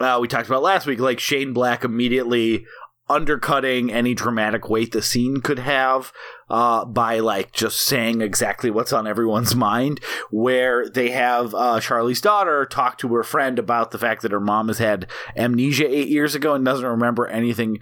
uh, 0.00 0.18
we 0.20 0.26
talked 0.26 0.46
about 0.48 0.62
last 0.62 0.86
week, 0.86 0.98
like 0.98 1.18
Shane 1.20 1.52
Black 1.52 1.84
immediately 1.84 2.66
undercutting 3.08 3.92
any 3.92 4.14
dramatic 4.14 4.68
weight 4.68 4.92
the 4.92 5.02
scene 5.02 5.40
could 5.40 5.60
have 5.60 6.12
uh, 6.50 6.84
by 6.84 7.18
like 7.20 7.52
just 7.52 7.80
saying 7.80 8.20
exactly 8.20 8.70
what's 8.70 8.92
on 8.92 9.06
everyone's 9.06 9.54
mind. 9.68 10.00
Where 10.30 10.88
they 10.88 11.10
have 11.10 11.54
uh, 11.54 11.80
Charlie's 11.80 12.20
daughter 12.20 12.66
talk 12.66 12.98
to 12.98 13.14
her 13.14 13.22
friend 13.22 13.58
about 13.58 13.90
the 13.90 13.98
fact 13.98 14.22
that 14.22 14.32
her 14.32 14.40
mom 14.40 14.68
has 14.68 14.78
had 14.78 15.06
amnesia 15.36 15.88
eight 15.88 16.08
years 16.08 16.34
ago 16.34 16.54
and 16.54 16.64
doesn't 16.64 16.84
remember 16.84 17.26
anything 17.26 17.78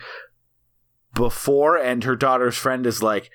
before, 1.14 1.76
and 1.76 2.04
her 2.04 2.16
daughter's 2.16 2.56
friend 2.56 2.86
is 2.86 3.02
like, 3.02 3.30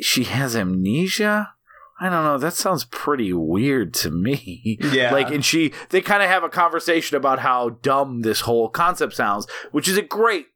she 0.00 0.24
has 0.24 0.56
amnesia. 0.56 1.54
I 2.00 2.08
don't 2.08 2.24
know. 2.24 2.38
That 2.38 2.54
sounds 2.54 2.86
pretty 2.86 3.32
weird 3.34 3.92
to 3.94 4.10
me. 4.10 4.78
Yeah. 4.90 5.12
Like, 5.12 5.30
and 5.30 5.44
she, 5.44 5.72
they 5.90 6.00
kind 6.00 6.22
of 6.22 6.30
have 6.30 6.42
a 6.42 6.48
conversation 6.48 7.16
about 7.16 7.40
how 7.40 7.70
dumb 7.82 8.22
this 8.22 8.40
whole 8.40 8.70
concept 8.70 9.14
sounds, 9.14 9.46
which 9.70 9.86
is 9.86 9.98
a 9.98 10.02
great 10.02 10.46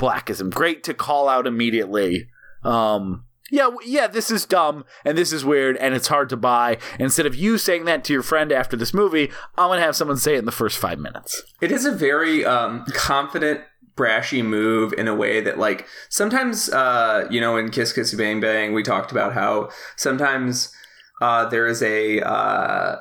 blackism. 0.00 0.50
Great 0.50 0.82
to 0.84 0.94
call 0.94 1.28
out 1.28 1.46
immediately. 1.46 2.28
Um, 2.64 3.24
yeah, 3.50 3.68
yeah, 3.84 4.06
this 4.06 4.30
is 4.30 4.46
dumb 4.46 4.84
and 5.04 5.18
this 5.18 5.32
is 5.32 5.44
weird 5.44 5.76
and 5.76 5.94
it's 5.94 6.08
hard 6.08 6.28
to 6.30 6.36
buy. 6.36 6.78
Instead 6.98 7.26
of 7.26 7.34
you 7.34 7.58
saying 7.58 7.84
that 7.84 8.04
to 8.04 8.12
your 8.12 8.22
friend 8.22 8.52
after 8.52 8.76
this 8.76 8.94
movie, 8.94 9.30
I'm 9.58 9.70
to 9.76 9.84
have 9.84 9.96
someone 9.96 10.16
say 10.16 10.36
it 10.36 10.38
in 10.38 10.44
the 10.44 10.52
first 10.52 10.78
five 10.78 10.98
minutes. 10.98 11.42
It 11.60 11.72
is 11.72 11.84
a 11.84 11.92
very 11.92 12.44
um, 12.44 12.84
confident, 12.92 13.60
brashy 13.96 14.42
move 14.42 14.94
in 14.96 15.08
a 15.08 15.14
way 15.14 15.40
that, 15.40 15.58
like, 15.58 15.86
sometimes, 16.08 16.70
uh, 16.70 17.26
you 17.28 17.40
know, 17.40 17.56
in 17.56 17.70
Kiss 17.70 17.92
Kiss 17.92 18.14
Bang 18.14 18.40
Bang, 18.40 18.72
we 18.72 18.82
talked 18.82 19.10
about 19.10 19.34
how 19.34 19.68
sometimes 19.96 20.72
uh, 21.20 21.46
there 21.46 21.66
is 21.66 21.82
a. 21.82 22.20
Uh, 22.20 23.00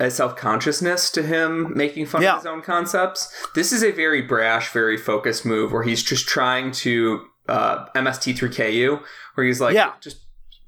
a 0.00 0.10
self 0.10 0.34
consciousness 0.36 1.10
to 1.10 1.22
him 1.22 1.72
making 1.76 2.06
fun 2.06 2.22
Yeah. 2.22 2.32
of 2.34 2.38
his 2.40 2.46
own 2.46 2.62
concepts. 2.62 3.32
This 3.54 3.72
is 3.72 3.82
a 3.82 3.92
very 3.92 4.22
brash, 4.22 4.72
very 4.72 4.96
focused 4.96 5.44
move 5.46 5.72
where 5.72 5.82
he's 5.84 6.02
just 6.02 6.26
trying 6.28 6.72
to 6.72 7.20
uh, 7.48 7.86
MST3K 7.94 8.72
you, 8.72 9.00
where 9.34 9.46
he's 9.46 9.60
like, 9.60 9.74
Yeah. 9.74 9.92
just 10.00 10.18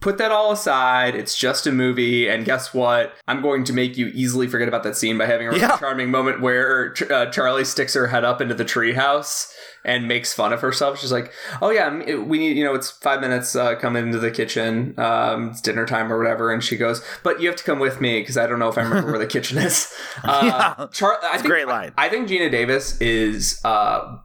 put 0.01 0.19
that 0.19 0.31
all 0.31 0.53
aside. 0.53 1.15
It's 1.15 1.37
just 1.37 1.67
a 1.67 1.73
movie, 1.73 2.29
and 2.29 2.45
guess 2.45 2.75
what? 2.75 3.15
I'm 3.27 3.41
going 3.41 3.65
to 3.65 3.73
make 3.73 3.97
you 3.97 4.09
easily 4.15 4.47
forget 4.47 4.69
about 4.69 4.83
that 4.83 4.95
scene 4.97 5.17
by 5.17 5.25
having 5.27 5.47
a 5.47 5.51
really 5.51 5.63
Yeah. 5.63 5.79
charming 5.79 6.11
moment 6.11 6.41
where 6.43 6.95
uh, 7.11 7.27
Charlie 7.31 7.65
sticks 7.65 7.95
her 7.95 8.09
head 8.09 8.25
up 8.25 8.41
into 8.43 8.55
the 8.55 8.65
treehouse 8.65 9.51
and 9.87 10.07
makes 10.09 10.35
fun 10.35 10.53
of 10.53 10.61
herself. 10.61 10.99
She's 11.01 11.13
like, 11.13 11.33
"Oh 11.63 11.71
yeah, 11.71 12.17
we 12.19 12.39
need 12.39 12.57
you 12.59 12.65
know 12.65 12.75
it's 12.75 12.91
five 12.91 13.21
minutes. 13.23 13.57
Uh, 13.57 13.77
come 13.77 13.97
into 13.97 14.19
the 14.19 14.31
kitchen. 14.31 14.95
Um, 14.99 15.51
it's 15.51 15.63
dinner 15.63 15.87
time 15.87 16.13
or 16.13 16.19
whatever." 16.19 16.53
And 16.53 16.63
she 16.63 16.77
goes, 16.77 17.03
"But 17.23 17.41
you 17.41 17.47
have 17.49 17.57
to 17.57 17.65
come 17.65 17.79
with 17.79 18.01
me 18.01 18.21
because 18.21 18.37
I 18.37 18.47
don't 18.47 18.59
know 18.59 18.69
if 18.69 18.77
I 18.77 18.83
remember 18.83 19.11
where 19.13 19.19
the 19.19 19.27
kitchen 19.37 19.57
is." 19.57 19.91
Uh, 20.25 20.75
Yeah. 20.79 20.87
Char- 20.93 21.19
I 21.23 21.37
think, 21.37 21.47
great 21.47 21.69
line. 21.69 21.93
I 21.97 22.09
think 22.09 22.29
Geena 22.29 22.51
Davis 22.51 22.99
is 23.01 23.61
uh, 23.65 24.17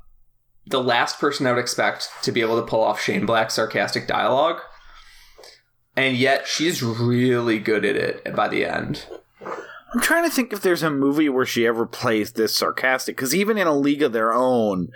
the 0.66 0.82
last 0.82 1.20
person 1.20 1.46
I 1.46 1.52
would 1.52 1.60
expect 1.60 2.10
to 2.24 2.32
be 2.32 2.40
able 2.42 2.60
to 2.60 2.66
pull 2.66 2.82
off 2.82 3.00
Shane 3.02 3.26
Black's 3.26 3.54
sarcastic 3.56 4.08
dialogue. 4.08 4.62
And 5.98 6.16
yet 6.16 6.48
she's 6.48 6.82
really 6.82 7.60
good 7.60 7.84
at 7.84 7.98
it 7.98 8.36
by 8.36 8.48
the 8.48 8.64
end. 8.66 9.06
I'm 9.94 10.00
trying 10.00 10.24
to 10.24 10.30
think 10.34 10.54
if 10.54 10.62
there's 10.62 10.84
a 10.84 10.90
movie 10.90 11.28
where 11.28 11.46
she 11.46 11.68
ever 11.68 11.86
plays 11.86 12.32
this 12.32 12.56
sarcastic 12.56 13.18
because 13.18 13.36
even 13.36 13.58
in 13.58 13.68
a 13.68 13.76
League 13.78 14.02
of 14.02 14.14
Their 14.14 14.32
Own, 14.34 14.88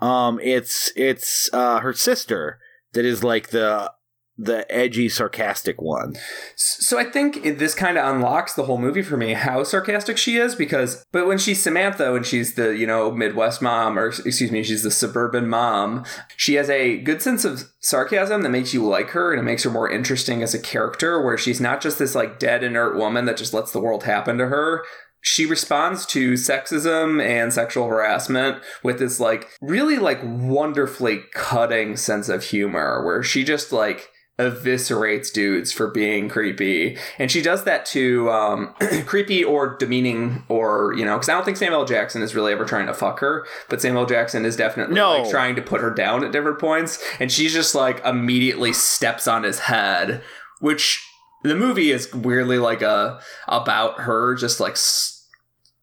um, 0.00 0.38
it's 0.42 0.92
it's 0.96 1.50
uh, 1.52 1.80
her 1.80 1.92
sister 1.92 2.58
that 2.92 3.04
is 3.04 3.24
like 3.24 3.50
the 3.50 3.92
the 4.40 4.70
edgy, 4.72 5.08
sarcastic 5.08 5.82
one. 5.82 6.14
So 6.54 6.96
I 6.96 7.04
think 7.04 7.44
it, 7.44 7.58
this 7.58 7.74
kind 7.74 7.98
of 7.98 8.14
unlocks 8.14 8.54
the 8.54 8.62
whole 8.62 8.78
movie 8.78 9.02
for 9.02 9.16
me 9.16 9.32
how 9.32 9.64
sarcastic 9.64 10.16
she 10.16 10.36
is 10.36 10.54
because 10.54 11.04
but 11.10 11.26
when 11.26 11.38
she's 11.38 11.60
Samantha 11.60 12.12
when 12.12 12.22
she's 12.22 12.54
the 12.54 12.76
you 12.76 12.86
know 12.86 13.10
Midwest 13.10 13.60
mom 13.60 13.98
or 13.98 14.06
excuse 14.06 14.52
me 14.52 14.62
she's 14.62 14.84
the 14.84 14.92
suburban 14.92 15.48
mom 15.48 16.04
she 16.36 16.54
has 16.54 16.70
a 16.70 16.98
good 16.98 17.20
sense 17.20 17.44
of 17.44 17.72
sarcasm 17.80 18.42
that 18.42 18.50
makes 18.50 18.72
you 18.72 18.86
like 18.86 19.10
her 19.10 19.32
and 19.32 19.40
it 19.40 19.44
makes 19.44 19.64
her 19.64 19.70
more 19.70 19.90
interesting 19.90 20.40
as 20.42 20.54
a 20.54 20.60
character 20.60 21.20
where 21.20 21.36
she's 21.36 21.60
not 21.60 21.80
just 21.80 21.98
this 21.98 22.14
like 22.14 22.38
dead 22.38 22.62
inert 22.62 22.96
woman 22.96 23.24
that 23.24 23.36
just 23.36 23.52
lets 23.52 23.72
the 23.72 23.80
world 23.80 24.04
happen 24.04 24.38
to 24.38 24.46
her 24.46 24.84
she 25.20 25.44
responds 25.46 26.06
to 26.06 26.34
sexism 26.34 27.22
and 27.22 27.52
sexual 27.52 27.88
harassment 27.88 28.62
with 28.82 28.98
this 28.98 29.18
like 29.18 29.48
really 29.60 29.96
like 29.98 30.20
wonderfully 30.22 31.20
cutting 31.34 31.96
sense 31.96 32.28
of 32.28 32.44
humor 32.44 33.04
where 33.04 33.22
she 33.22 33.44
just 33.44 33.72
like 33.72 34.10
eviscerates 34.38 35.32
dudes 35.32 35.72
for 35.72 35.88
being 35.90 36.28
creepy 36.28 36.96
and 37.18 37.28
she 37.30 37.42
does 37.42 37.64
that 37.64 37.84
to 37.84 38.30
um, 38.30 38.72
creepy 39.06 39.42
or 39.42 39.76
demeaning 39.78 40.44
or 40.48 40.94
you 40.96 41.04
know 41.04 41.14
because 41.16 41.28
i 41.28 41.32
don't 41.32 41.44
think 41.44 41.56
samuel 41.56 41.84
jackson 41.84 42.22
is 42.22 42.36
really 42.36 42.52
ever 42.52 42.64
trying 42.64 42.86
to 42.86 42.94
fuck 42.94 43.18
her 43.18 43.44
but 43.68 43.82
samuel 43.82 44.06
jackson 44.06 44.44
is 44.44 44.54
definitely 44.54 44.94
No. 44.94 45.22
like 45.22 45.30
trying 45.30 45.56
to 45.56 45.62
put 45.62 45.80
her 45.80 45.90
down 45.90 46.24
at 46.24 46.30
different 46.30 46.60
points 46.60 47.02
and 47.18 47.32
she's 47.32 47.52
just 47.52 47.74
like 47.74 48.04
immediately 48.04 48.72
steps 48.72 49.26
on 49.26 49.42
his 49.42 49.58
head 49.58 50.22
which 50.60 51.04
the 51.48 51.56
movie 51.56 51.90
is 51.90 52.12
weirdly 52.14 52.58
like 52.58 52.82
a 52.82 53.20
about 53.46 54.00
her 54.00 54.34
just 54.34 54.60
like 54.60 54.76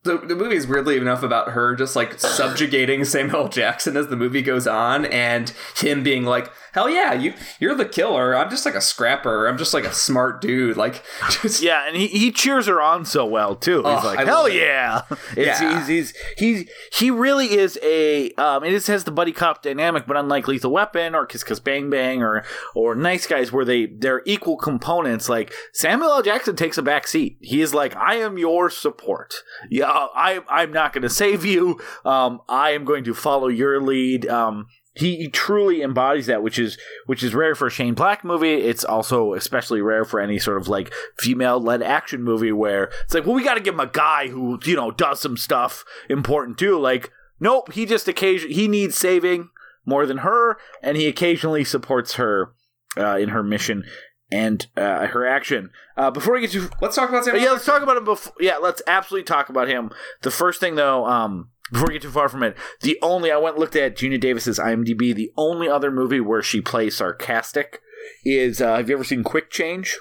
the, 0.05 0.17
the 0.17 0.35
movie 0.35 0.55
is 0.55 0.65
weirdly 0.67 0.95
enough 0.97 1.21
about 1.23 1.49
her 1.51 1.75
just 1.75 1.95
like 1.95 2.17
subjugating 2.19 3.03
Samuel 3.05 3.49
Jackson 3.49 3.97
as 3.97 4.07
the 4.07 4.15
movie 4.15 4.41
goes 4.41 4.65
on 4.67 5.05
and 5.05 5.51
him 5.75 6.01
being 6.03 6.23
like 6.23 6.49
hell 6.73 6.89
yeah 6.89 7.13
you 7.13 7.33
you're 7.59 7.75
the 7.75 7.85
killer 7.85 8.35
I'm 8.35 8.49
just 8.49 8.65
like 8.65 8.75
a 8.75 8.81
scrapper 8.81 9.47
I'm 9.47 9.57
just 9.57 9.73
like 9.73 9.83
a 9.85 9.93
smart 9.93 10.41
dude 10.41 10.77
like 10.77 11.03
just 11.41 11.61
Yeah, 11.61 11.87
and 11.87 11.95
he, 11.97 12.07
he 12.07 12.31
cheers 12.31 12.67
her 12.67 12.81
on 12.81 13.05
so 13.05 13.25
well 13.25 13.55
too. 13.55 13.77
He's 13.77 13.85
Oh, 13.85 14.05
like, 14.05 14.19
I 14.19 14.25
"Hell 14.25 14.45
it. 14.45 14.53
yeah!" 14.55 15.01
It's, 15.35 15.59
Yeah. 15.61 15.79
He's, 15.79 15.87
he's 15.87 16.13
he's 16.37 16.69
he 16.93 17.11
really 17.11 17.51
is 17.57 17.77
a 17.83 18.31
um. 18.33 18.63
It 18.63 18.71
just 18.71 18.87
has 18.87 19.03
the 19.03 19.11
buddy 19.11 19.31
cop 19.31 19.61
dynamic, 19.63 20.05
but 20.05 20.17
unlike 20.17 20.47
Lethal 20.47 20.71
Weapon 20.71 21.15
or 21.15 21.25
Kiss 21.25 21.43
Kiss 21.43 21.59
Bang 21.59 21.89
Bang 21.89 22.21
or 22.21 22.43
or 22.75 22.93
Nice 22.95 23.25
Guys, 23.27 23.51
where 23.51 23.65
they 23.65 23.85
they're 23.87 24.21
equal 24.25 24.57
components. 24.57 25.27
Like 25.29 25.53
Samuel 25.73 26.11
L. 26.11 26.21
Jackson 26.21 26.55
takes 26.55 26.77
a 26.77 26.81
back 26.83 27.07
seat. 27.07 27.37
He 27.41 27.61
is 27.61 27.73
like, 27.73 27.95
"I 27.95 28.15
am 28.15 28.37
your 28.37 28.69
support. 28.69 29.35
Yeah, 29.69 29.89
I 29.95 30.41
I'm 30.49 30.71
not 30.71 30.93
going 30.93 31.03
to 31.03 31.09
save 31.09 31.45
you. 31.45 31.79
Um, 32.03 32.41
I 32.47 32.71
am 32.71 32.85
going 32.85 33.03
to 33.05 33.13
follow 33.13 33.47
your 33.47 33.81
lead. 33.81 34.27
Um." 34.27 34.67
He, 34.97 35.17
he 35.17 35.27
truly 35.27 35.81
embodies 35.81 36.27
that, 36.27 36.41
which 36.41 36.57
is 36.57 36.77
which 37.05 37.21
is 37.21 37.35
rare 37.35 37.53
for 37.53 37.67
a 37.67 37.69
Shane 37.69 37.95
Black 37.95 38.23
movie. 38.23 38.53
It's 38.53 38.85
also 38.85 39.33
especially 39.33 39.81
rare 39.81 40.05
for 40.05 40.21
any 40.21 40.39
sort 40.39 40.55
of 40.55 40.69
like 40.69 40.93
female 41.17 41.59
led 41.59 41.81
action 41.81 42.23
movie 42.23 42.53
where 42.53 42.85
it's 43.03 43.13
like, 43.13 43.25
well, 43.25 43.35
we 43.35 43.43
got 43.43 43.55
to 43.55 43.59
give 43.59 43.73
him 43.73 43.81
a 43.81 43.87
guy 43.87 44.29
who 44.29 44.57
you 44.63 44.77
know 44.77 44.91
does 44.91 45.19
some 45.19 45.35
stuff 45.35 45.83
important 46.09 46.57
too. 46.57 46.79
Like, 46.79 47.11
nope, 47.41 47.73
he 47.73 47.85
just 47.85 48.07
occasion 48.07 48.49
he 48.51 48.69
needs 48.69 48.97
saving 48.97 49.49
more 49.85 50.05
than 50.05 50.19
her, 50.19 50.55
and 50.81 50.95
he 50.95 51.07
occasionally 51.07 51.65
supports 51.65 52.13
her 52.13 52.53
uh, 52.97 53.17
in 53.17 53.29
her 53.29 53.43
mission 53.43 53.83
and 54.31 54.67
uh, 54.75 55.07
her 55.07 55.25
action. 55.25 55.69
Uh, 55.97 56.11
before 56.11 56.33
we 56.33 56.41
get 56.41 56.51
to 56.51 56.69
let's 56.81 56.95
talk 56.95 57.09
about 57.09 57.25
Samuel 57.25 57.43
yeah, 57.43 57.49
L. 57.49 57.53
let's 57.53 57.65
talk 57.65 57.81
about 57.81 57.97
him. 57.97 58.05
Before, 58.05 58.33
yeah, 58.39 58.57
let's 58.57 58.81
absolutely 58.87 59.25
talk 59.25 59.49
about 59.49 59.67
him. 59.67 59.91
The 60.21 60.31
first 60.31 60.59
thing, 60.59 60.75
though, 60.75 61.05
um, 61.05 61.49
before 61.71 61.87
we 61.87 61.93
get 61.93 62.01
too 62.01 62.11
far 62.11 62.29
from 62.29 62.43
it, 62.43 62.55
the 62.81 62.97
only 63.01 63.31
I 63.31 63.37
went 63.37 63.55
and 63.55 63.61
looked 63.61 63.75
at 63.75 63.95
Geena 63.95 64.19
Davis's 64.19 64.59
IMDb. 64.59 65.13
The 65.15 65.31
only 65.37 65.67
other 65.69 65.91
movie 65.91 66.19
where 66.19 66.41
she 66.43 66.61
plays 66.61 66.95
sarcastic 66.97 67.81
is 68.23 68.61
uh, 68.61 68.75
Have 68.77 68.89
you 68.89 68.95
ever 68.95 69.03
seen 69.03 69.23
Quick 69.23 69.49
Change? 69.49 69.97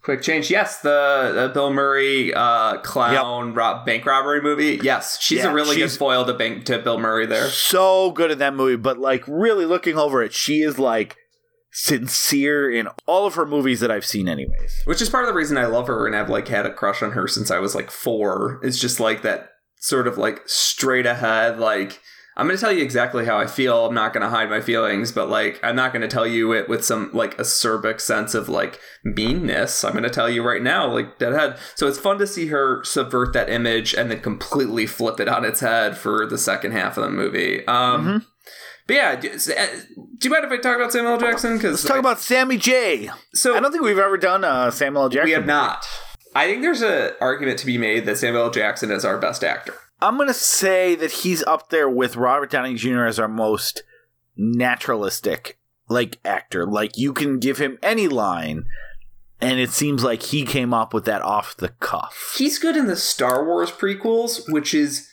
quick 0.00 0.22
change 0.22 0.50
yes 0.50 0.80
the, 0.80 1.32
the 1.34 1.50
Bill 1.52 1.70
Murray 1.70 2.32
uh, 2.32 2.78
clown 2.78 3.52
rob, 3.52 3.84
bank 3.84 4.06
robbery 4.06 4.40
movie 4.40 4.80
yes 4.82 5.20
she's 5.20 5.40
Yeah, 5.40 5.50
a 5.50 5.52
really 5.54 5.76
she's- 5.76 5.92
good 5.92 5.98
foil 5.98 6.24
to 6.24 6.32
bank 6.32 6.64
to 6.64 6.78
Bill 6.78 6.98
Murray 6.98 7.26
there 7.26 7.48
So 7.48 8.10
good 8.10 8.30
in 8.30 8.38
that 8.38 8.54
movie, 8.54 8.76
but 8.76 8.96
like 8.98 9.24
really 9.28 9.66
looking 9.66 9.98
over 9.98 10.22
it, 10.22 10.32
she 10.32 10.62
is 10.62 10.78
like 10.78 11.18
sincere 11.74 12.70
in 12.70 12.88
all 13.06 13.26
of 13.26 13.34
her 13.34 13.44
movies 13.44 13.80
that 13.80 13.90
I've 13.90 14.06
seen, 14.06 14.28
anyways. 14.28 14.82
which 14.84 15.02
is 15.02 15.10
part 15.10 15.24
of 15.24 15.28
the 15.28 15.34
reason 15.36 15.58
I 15.58 15.66
love 15.66 15.86
her 15.88 16.06
and 16.06 16.16
I've 16.16 16.30
like 16.30 16.48
had 16.48 16.66
a 16.66 16.72
crush 16.72 17.02
on 17.02 17.12
her 17.12 17.28
since 17.28 17.50
I 17.50 17.58
was 17.58 17.74
like 17.74 17.90
four. 17.90 18.60
It's 18.62 18.78
just 18.78 19.00
like 19.00 19.22
that 19.22 19.50
sort 19.80 20.06
of 20.06 20.16
like 20.16 20.42
straight 20.46 21.04
ahead, 21.06 21.58
like 21.58 22.00
I'm 22.36 22.46
gonna 22.48 22.58
tell 22.58 22.72
you 22.72 22.82
exactly 22.82 23.26
how 23.26 23.38
I 23.38 23.46
feel. 23.46 23.86
I'm 23.86 23.94
not 23.94 24.12
gonna 24.12 24.28
hide 24.28 24.50
my 24.50 24.60
feelings, 24.60 25.12
but 25.12 25.28
like 25.28 25.60
I'm 25.62 25.76
not 25.76 25.92
gonna 25.92 26.08
tell 26.08 26.26
you 26.26 26.52
it 26.52 26.68
with 26.68 26.84
some 26.84 27.10
like 27.12 27.36
acerbic 27.38 28.00
sense 28.00 28.34
of 28.34 28.48
like 28.48 28.80
meanness. 29.04 29.84
I'm 29.84 29.92
gonna 29.92 30.10
tell 30.10 30.28
you 30.28 30.42
right 30.42 30.62
now, 30.62 30.90
like 30.92 31.18
deadhead. 31.18 31.58
So 31.76 31.86
it's 31.86 31.98
fun 31.98 32.18
to 32.18 32.26
see 32.26 32.48
her 32.48 32.82
subvert 32.82 33.32
that 33.34 33.48
image 33.50 33.94
and 33.94 34.10
then 34.10 34.20
completely 34.20 34.86
flip 34.86 35.20
it 35.20 35.28
on 35.28 35.44
its 35.44 35.60
head 35.60 35.96
for 35.96 36.26
the 36.26 36.38
second 36.38 36.72
half 36.72 36.96
of 36.96 37.04
the 37.04 37.10
movie. 37.10 37.64
Um, 37.68 38.04
Mhm. 38.06 38.26
But 38.86 38.96
yeah, 38.96 39.16
do, 39.16 39.30
do 39.30 39.38
you 40.28 40.30
mind 40.30 40.44
if 40.44 40.50
I 40.52 40.58
talk 40.58 40.76
about 40.76 40.92
Samuel 40.92 41.12
L. 41.14 41.18
Jackson? 41.18 41.56
Because 41.56 41.72
Let's 41.72 41.84
talk 41.84 41.98
about 41.98 42.20
Sammy 42.20 42.58
J. 42.58 43.10
so 43.32 43.56
I 43.56 43.60
don't 43.60 43.72
think 43.72 43.82
we've 43.84 43.98
ever 43.98 44.18
done 44.18 44.44
uh, 44.44 44.70
Samuel 44.70 45.04
L. 45.04 45.08
Jackson. 45.08 45.26
we 45.26 45.32
have 45.32 45.46
not. 45.46 45.86
I 46.34 46.46
think 46.46 46.62
there's 46.62 46.82
an 46.82 47.12
argument 47.20 47.58
to 47.60 47.66
be 47.66 47.78
made 47.78 48.04
that 48.06 48.18
Samuel 48.18 48.44
L. 48.44 48.50
Jackson 48.50 48.90
is 48.90 49.04
our 49.04 49.18
best 49.18 49.42
actor. 49.44 49.74
I'm 50.02 50.18
gonna 50.18 50.34
say 50.34 50.94
that 50.96 51.10
he's 51.12 51.42
up 51.44 51.70
there 51.70 51.88
with 51.88 52.16
Robert 52.16 52.50
Downey 52.50 52.74
Jr. 52.74 53.04
as 53.04 53.18
our 53.18 53.28
most 53.28 53.84
naturalistic 54.36 55.58
like 55.88 56.18
actor. 56.24 56.66
Like 56.66 56.98
you 56.98 57.12
can 57.12 57.38
give 57.38 57.58
him 57.58 57.78
any 57.82 58.08
line, 58.08 58.64
and 59.40 59.60
it 59.60 59.70
seems 59.70 60.02
like 60.04 60.22
he 60.24 60.44
came 60.44 60.74
up 60.74 60.92
with 60.92 61.04
that 61.06 61.22
off 61.22 61.56
the 61.56 61.68
cuff. 61.70 62.34
He's 62.36 62.58
good 62.58 62.76
in 62.76 62.86
the 62.86 62.96
Star 62.96 63.44
Wars 63.46 63.70
prequels, 63.70 64.42
which 64.52 64.74
is 64.74 65.08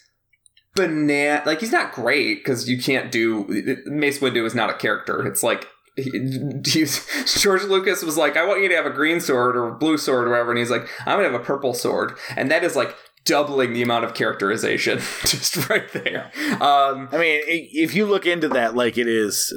banana. 0.76 1.44
Like 1.46 1.60
he's 1.60 1.72
not 1.72 1.92
great 1.94 2.40
because 2.40 2.70
you 2.70 2.82
can't 2.82 3.12
do 3.12 3.46
Mace 3.86 4.20
Windu 4.20 4.46
is 4.46 4.56
not 4.56 4.70
a 4.70 4.74
character. 4.74 5.26
It's 5.26 5.44
like. 5.44 5.68
he- 5.98 6.86
George 7.40 7.64
Lucas 7.64 8.02
was 8.02 8.16
like, 8.18 8.38
I 8.38 8.48
want 8.48 8.62
you 8.62 8.70
to 8.70 8.76
have 8.76 8.86
a 8.86 8.92
green 8.92 9.20
sword 9.20 9.58
or 9.58 9.72
blue 9.72 9.98
sword 9.98 10.26
or 10.28 10.32
whatever, 10.32 10.52
and 10.52 10.58
he's 10.58 10.72
like, 10.72 10.88
I'm 11.00 11.18
gonna 11.18 11.30
have 11.30 11.34
a 11.34 11.44
purple 11.44 11.74
sword, 11.74 12.14
and 12.38 12.50
that 12.50 12.64
is 12.64 12.76
like 12.78 12.96
doubling 13.26 13.74
the 13.74 13.84
amount 13.84 14.04
of 14.06 14.14
characterization 14.14 14.98
just 15.26 15.70
right 15.70 15.92
there. 15.92 16.32
Um, 16.62 17.08
I 17.12 17.18
mean, 17.18 17.42
if 17.46 17.94
you 17.94 18.06
look 18.06 18.26
into 18.26 18.48
that, 18.50 18.74
like 18.74 18.98
it 18.98 19.08
is, 19.08 19.54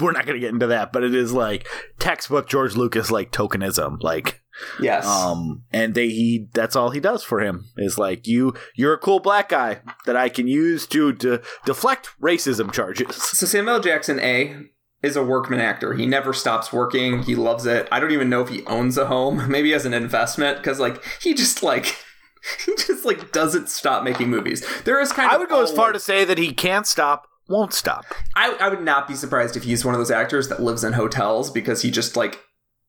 we're 0.00 0.12
not 0.12 0.26
to 0.26 0.38
get 0.40 0.52
into 0.52 0.66
that, 0.66 0.92
but 0.92 1.02
it 1.04 1.14
is 1.14 1.32
like 1.32 1.66
textbook 2.00 2.48
George 2.48 2.74
Lucas 2.76 3.10
like 3.10 3.30
tokenism, 3.32 4.02
like, 4.02 4.42
yes, 4.80 5.06
um, 5.06 5.62
and 5.72 5.94
they 5.94 6.08
he 6.08 6.48
that's 6.52 6.76
all 6.76 6.90
he 6.90 7.00
does 7.00 7.22
for 7.22 7.40
him 7.40 7.66
is 7.76 7.98
like 7.98 8.26
you 8.26 8.54
you're 8.74 8.94
a 8.94 8.98
cool 8.98 9.20
black 9.20 9.48
guy 9.48 9.80
that 10.06 10.16
I 10.16 10.28
can 10.28 10.48
use 10.48 10.86
to 10.88 11.12
to 11.14 11.40
deflect 11.64 12.10
racism 12.20 12.72
charges. 12.72 13.14
So 13.16 13.46
Samuel. 13.46 13.80
Jackson, 13.80 14.18
A, 14.20 14.56
is 15.02 15.16
a 15.16 15.22
workman 15.22 15.60
actor. 15.60 15.94
He 15.94 16.06
never 16.06 16.32
stops 16.32 16.72
working. 16.72 17.22
He 17.22 17.34
loves 17.34 17.66
it. 17.66 17.88
I 17.92 18.00
don't 18.00 18.12
even 18.12 18.28
know 18.28 18.42
if 18.42 18.48
he 18.48 18.64
owns 18.66 18.98
a 18.98 19.06
home. 19.06 19.48
Maybe 19.50 19.72
as 19.72 19.86
an 19.86 19.94
investment, 19.94 20.58
because 20.58 20.80
like 20.80 21.02
he 21.20 21.34
just 21.34 21.62
like 21.62 21.86
he 22.64 22.72
just 22.76 23.04
like 23.04 23.32
doesn't 23.32 23.68
stop 23.68 24.02
making 24.04 24.28
movies. 24.28 24.66
There 24.84 25.00
is 25.00 25.12
kind 25.12 25.30
of 25.30 25.34
I 25.34 25.38
would 25.38 25.48
go 25.48 25.62
as 25.62 25.72
far 25.72 25.92
to 25.92 26.00
say 26.00 26.24
that 26.24 26.38
he 26.38 26.52
can't 26.52 26.86
stop, 26.86 27.28
won't 27.48 27.72
stop. 27.72 28.04
I, 28.34 28.56
I 28.60 28.68
would 28.68 28.82
not 28.82 29.06
be 29.06 29.14
surprised 29.14 29.56
if 29.56 29.64
he's 29.64 29.84
one 29.84 29.94
of 29.94 30.00
those 30.00 30.10
actors 30.10 30.48
that 30.48 30.60
lives 30.62 30.84
in 30.84 30.94
hotels 30.94 31.50
because 31.50 31.82
he 31.82 31.90
just 31.90 32.16
like 32.16 32.40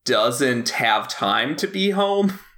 doesn't 0.08 0.70
have 0.70 1.08
time 1.08 1.56
to 1.58 1.68
be 1.68 1.92
home. 1.92 2.40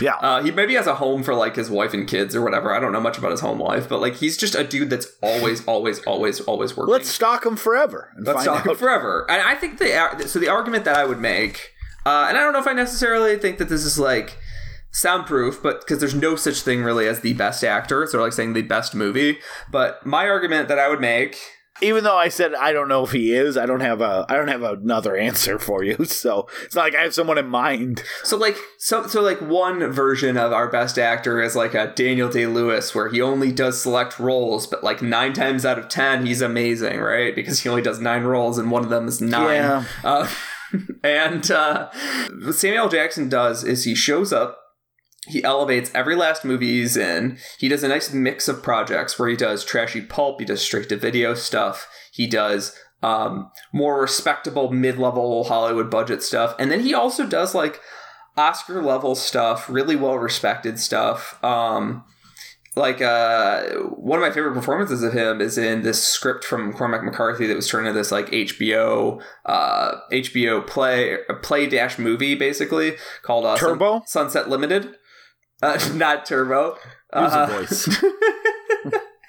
Yeah. 0.00 0.14
Uh, 0.14 0.42
he 0.42 0.50
maybe 0.52 0.72
has 0.74 0.86
a 0.86 0.94
home 0.94 1.22
for 1.22 1.34
like 1.34 1.56
his 1.56 1.68
wife 1.68 1.92
and 1.92 2.08
kids 2.08 2.34
or 2.34 2.40
whatever. 2.40 2.72
I 2.74 2.80
don't 2.80 2.92
know 2.92 3.00
much 3.00 3.18
about 3.18 3.32
his 3.32 3.40
home 3.40 3.60
life, 3.60 3.90
but 3.90 4.00
like 4.00 4.14
he's 4.14 4.38
just 4.38 4.54
a 4.54 4.64
dude 4.64 4.88
that's 4.88 5.08
always, 5.20 5.62
always, 5.66 6.02
always, 6.04 6.40
always 6.40 6.74
working. 6.74 6.92
Let's 6.92 7.10
stalk 7.10 7.44
him 7.44 7.56
forever. 7.56 8.10
And 8.16 8.26
Let's 8.26 8.36
find 8.44 8.46
talk 8.46 8.66
out. 8.66 8.72
it 8.72 8.78
forever. 8.78 9.26
And 9.28 9.42
I 9.42 9.54
think 9.54 9.78
the 9.78 10.28
so 10.28 10.38
the 10.38 10.48
argument 10.48 10.86
that 10.86 10.96
I 10.96 11.04
would 11.04 11.20
make, 11.20 11.72
uh, 12.06 12.26
and 12.28 12.38
I 12.38 12.40
don't 12.40 12.54
know 12.54 12.58
if 12.60 12.66
I 12.66 12.72
necessarily 12.72 13.36
think 13.36 13.58
that 13.58 13.68
this 13.68 13.84
is 13.84 13.98
like 13.98 14.38
soundproof, 14.92 15.62
but 15.62 15.80
because 15.80 15.98
there's 15.98 16.14
no 16.14 16.36
such 16.36 16.62
thing 16.62 16.82
really 16.82 17.06
as 17.06 17.20
the 17.20 17.34
best 17.34 17.62
actor, 17.62 18.02
of 18.02 18.14
like 18.14 18.32
saying 18.32 18.54
the 18.54 18.62
best 18.62 18.94
movie. 18.94 19.38
But 19.70 20.06
my 20.06 20.26
argument 20.26 20.68
that 20.68 20.78
I 20.78 20.88
would 20.88 21.00
make, 21.00 21.36
Even 21.82 22.04
though 22.04 22.16
I 22.16 22.28
said 22.28 22.54
I 22.54 22.72
don't 22.72 22.88
know 22.88 23.04
if 23.04 23.12
he 23.12 23.32
is, 23.32 23.56
I 23.56 23.66
don't 23.66 23.80
have 23.80 24.00
a 24.00 24.26
I 24.28 24.36
don't 24.36 24.48
have 24.48 24.62
another 24.62 25.16
answer 25.16 25.58
for 25.58 25.82
you. 25.84 25.96
So 26.16 26.48
it's 26.64 26.74
not 26.74 26.82
like 26.82 26.94
I 26.94 27.02
have 27.02 27.14
someone 27.14 27.36
in 27.36 27.48
mind. 27.48 28.02
so 28.24 28.36
like 28.36 28.56
so 28.78 29.06
so 29.06 29.20
like 29.20 29.40
one 29.40 29.90
version 29.92 30.36
of 30.36 30.52
our 30.52 30.68
best 30.70 30.98
actor 30.98 31.42
is 31.42 31.54
like 31.54 31.74
a 31.74 31.92
Daniel 31.94 32.30
Day 32.30 32.46
Lewis, 32.46 32.94
where 32.94 33.08
he 33.08 33.20
only 33.20 33.52
does 33.52 33.80
select 33.80 34.18
roles, 34.18 34.66
but 34.66 34.82
like 34.82 35.02
nine 35.02 35.32
times 35.34 35.66
out 35.66 35.78
of 35.78 35.88
ten 35.88 36.24
he's 36.24 36.40
amazing, 36.40 37.00
right? 37.00 37.34
Because 37.34 37.60
he 37.60 37.68
only 37.68 37.82
does 37.82 38.00
nine 38.00 38.24
roles, 38.24 38.56
and 38.56 38.70
one 38.70 38.82
of 38.82 38.88
them 38.88 39.08
is 39.08 39.20
nine. 39.20 39.56
Yeah. 39.56 39.84
Uh, 40.02 40.28
and 41.04 41.50
uh, 41.50 41.90
Samuel 42.52 42.88
Jackson 42.88 43.28
does 43.28 43.64
is 43.64 43.84
he 43.84 43.94
shows 43.94 44.32
up, 44.32 44.58
he 45.26 45.42
elevates 45.44 45.90
every 45.94 46.16
last 46.16 46.44
movie 46.44 46.80
he's 46.80 46.96
in. 46.96 47.38
He 47.58 47.68
does 47.68 47.82
a 47.82 47.88
nice 47.88 48.12
mix 48.12 48.48
of 48.48 48.62
projects 48.62 49.18
where 49.18 49.28
he 49.28 49.36
does 49.36 49.64
trashy 49.64 50.00
pulp, 50.00 50.40
he 50.40 50.46
does 50.46 50.62
straight 50.62 50.88
to 50.88 50.96
video 50.96 51.34
stuff, 51.34 51.88
he 52.12 52.26
does 52.26 52.76
um, 53.02 53.50
more 53.72 54.00
respectable 54.00 54.70
mid 54.70 54.98
level 54.98 55.44
Hollywood 55.44 55.90
budget 55.90 56.22
stuff, 56.22 56.54
and 56.58 56.70
then 56.70 56.80
he 56.80 56.94
also 56.94 57.26
does 57.26 57.54
like 57.54 57.80
Oscar 58.36 58.82
level 58.82 59.14
stuff, 59.14 59.68
really 59.68 59.96
well 59.96 60.18
respected 60.18 60.78
stuff. 60.78 61.42
Um, 61.44 62.04
like 62.76 63.00
uh, 63.00 63.64
one 63.80 64.18
of 64.18 64.22
my 64.22 64.30
favorite 64.30 64.52
performances 64.52 65.02
of 65.02 65.14
him 65.14 65.40
is 65.40 65.56
in 65.56 65.80
this 65.80 66.02
script 66.06 66.44
from 66.44 66.74
Cormac 66.74 67.02
McCarthy 67.02 67.46
that 67.46 67.56
was 67.56 67.68
turned 67.68 67.86
into 67.86 67.98
this 67.98 68.12
like 68.12 68.30
HBO 68.30 69.22
uh, 69.46 69.94
HBO 70.12 70.66
play 70.66 71.16
play 71.42 71.66
dash 71.66 71.98
movie 71.98 72.34
basically 72.34 72.96
called 73.22 73.46
uh, 73.46 73.56
Sun- 73.56 73.70
Turbo? 73.70 74.02
Sunset 74.06 74.50
Limited. 74.50 74.94
Uh, 75.62 75.78
not 75.94 76.26
Turbo. 76.26 76.72
Use 76.72 77.32
a 77.32 77.38
Uh, 77.38 77.46
voice. 77.46 77.88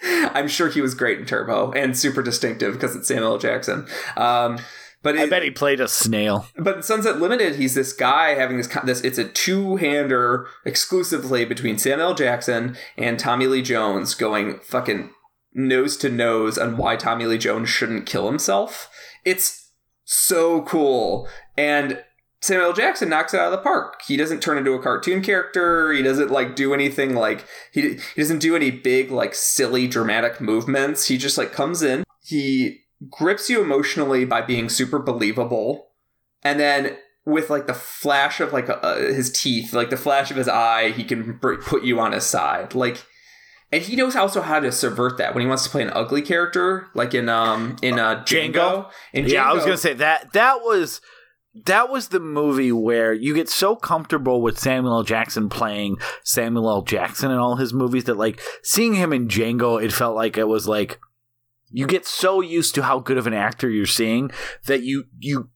I'm 0.33 0.47
sure 0.47 0.69
he 0.69 0.81
was 0.81 0.93
great 0.93 1.19
in 1.19 1.25
Turbo 1.25 1.71
and 1.71 1.97
super 1.97 2.21
distinctive 2.21 2.73
because 2.73 2.95
it's 2.95 3.07
Samuel 3.07 3.33
L. 3.33 3.37
Jackson. 3.37 3.87
Um, 4.15 4.59
but 5.03 5.17
I 5.17 5.27
bet 5.27 5.43
he 5.43 5.51
played 5.51 5.79
a 5.79 5.87
snail. 5.87 6.47
but 6.57 6.83
Sunset 6.85 7.19
Limited, 7.19 7.55
he's 7.55 7.75
this 7.75 7.93
guy 7.93 8.29
having 8.35 8.57
this. 8.57 8.67
this 8.83 9.01
it's 9.01 9.17
a 9.17 9.27
two 9.27 9.77
hander 9.77 10.47
exclusively 10.65 11.45
between 11.45 11.77
Samuel 11.77 12.09
L. 12.09 12.15
Jackson 12.15 12.75
and 12.97 13.17
Tommy 13.19 13.47
Lee 13.47 13.61
Jones, 13.61 14.13
going 14.15 14.59
fucking 14.59 15.11
nose 15.53 15.97
to 15.97 16.09
nose 16.09 16.57
on 16.57 16.77
why 16.77 16.95
Tommy 16.95 17.25
Lee 17.25 17.37
Jones 17.37 17.69
shouldn't 17.69 18.05
kill 18.05 18.27
himself. 18.27 18.89
It's 19.25 19.71
so 20.03 20.61
cool, 20.63 21.27
and 21.57 22.03
Samuel 22.41 22.73
Jackson 22.73 23.09
knocks 23.09 23.34
it 23.34 23.39
out 23.39 23.51
of 23.51 23.59
the 23.59 23.64
park. 23.64 24.01
He 24.07 24.15
doesn't 24.15 24.41
turn 24.41 24.57
into 24.57 24.73
a 24.73 24.81
cartoon 24.81 25.22
character. 25.23 25.91
He 25.91 26.03
doesn't 26.03 26.30
like 26.30 26.55
do 26.55 26.73
anything 26.73 27.15
like 27.15 27.45
he 27.72 27.95
he 27.95 28.22
doesn't 28.22 28.39
do 28.39 28.55
any 28.55 28.69
big 28.69 29.11
like 29.11 29.34
silly 29.34 29.88
dramatic 29.88 30.39
movements. 30.39 31.07
He 31.07 31.18
just 31.18 31.38
like 31.38 31.51
comes 31.51 31.81
in. 31.81 32.03
He 32.23 32.81
grips 33.09 33.49
you 33.49 33.61
emotionally 33.61 34.23
by 34.26 34.41
being 34.41 34.69
super 34.69 34.99
believable, 34.99 35.89
and 36.43 36.59
then 36.59 36.97
with 37.26 37.49
like 37.49 37.68
the 37.68 37.73
flash 37.73 38.39
of 38.39 38.53
like 38.53 38.69
uh, 38.69 38.97
his 38.97 39.31
teeth, 39.31 39.73
like 39.73 39.89
the 39.89 39.97
flash 39.97 40.30
of 40.30 40.38
his 40.38 40.47
eye, 40.47 40.91
he 40.91 41.03
can 41.03 41.39
put 41.39 41.84
you 41.84 41.99
on 41.99 42.11
his 42.11 42.26
side. 42.26 42.76
Like 42.76 43.03
and 43.72 43.81
he 43.81 43.95
knows 43.95 44.15
also 44.15 44.41
how 44.41 44.59
to 44.59 44.72
subvert 44.72 45.18
that 45.18 45.34
when 45.34 45.41
he 45.41 45.47
wants 45.47 45.64
to 45.64 45.69
play 45.69 45.81
an 45.81 45.91
ugly 45.93 46.22
character, 46.22 46.88
like 46.93 47.14
in 47.14 47.27
um 47.27 47.76
in 47.81 47.99
uh 47.99 48.23
Django. 48.23 48.53
Django? 48.53 48.91
In 49.14 49.26
Yeah, 49.27 49.49
I 49.49 49.53
was 49.53 49.64
gonna 49.65 49.77
say 49.77 49.93
that 49.93 50.31
that 50.34 50.61
was 50.61 51.01
that 51.65 51.89
was 51.89 52.09
the 52.09 52.19
movie 52.19 52.71
where 52.71 53.13
you 53.13 53.34
get 53.34 53.49
so 53.49 53.75
comfortable 53.75 54.41
with 54.41 54.59
Samuel 54.59 54.97
L. 54.97 55.03
Jackson 55.03 55.49
playing 55.49 55.97
Samuel 56.23 56.69
L. 56.69 56.81
Jackson 56.81 57.31
in 57.31 57.38
all 57.38 57.55
his 57.55 57.73
movies 57.73 58.05
that 58.05 58.17
like 58.17 58.39
seeing 58.63 58.95
him 58.95 59.13
in 59.13 59.27
Django, 59.27 59.81
it 59.81 59.91
felt 59.91 60.15
like 60.15 60.38
it 60.38 60.47
was 60.47 60.67
like 60.67 60.99
you 61.69 61.88
get 61.88 62.05
so 62.05 62.41
used 62.41 62.75
to 62.75 62.84
how 62.84 62.99
good 62.99 63.17
of 63.17 63.27
an 63.27 63.34
actor 63.34 63.69
you're 63.69 63.85
seeing 63.85 64.31
that 64.65 64.84
you 64.84 65.05
you 65.19 65.49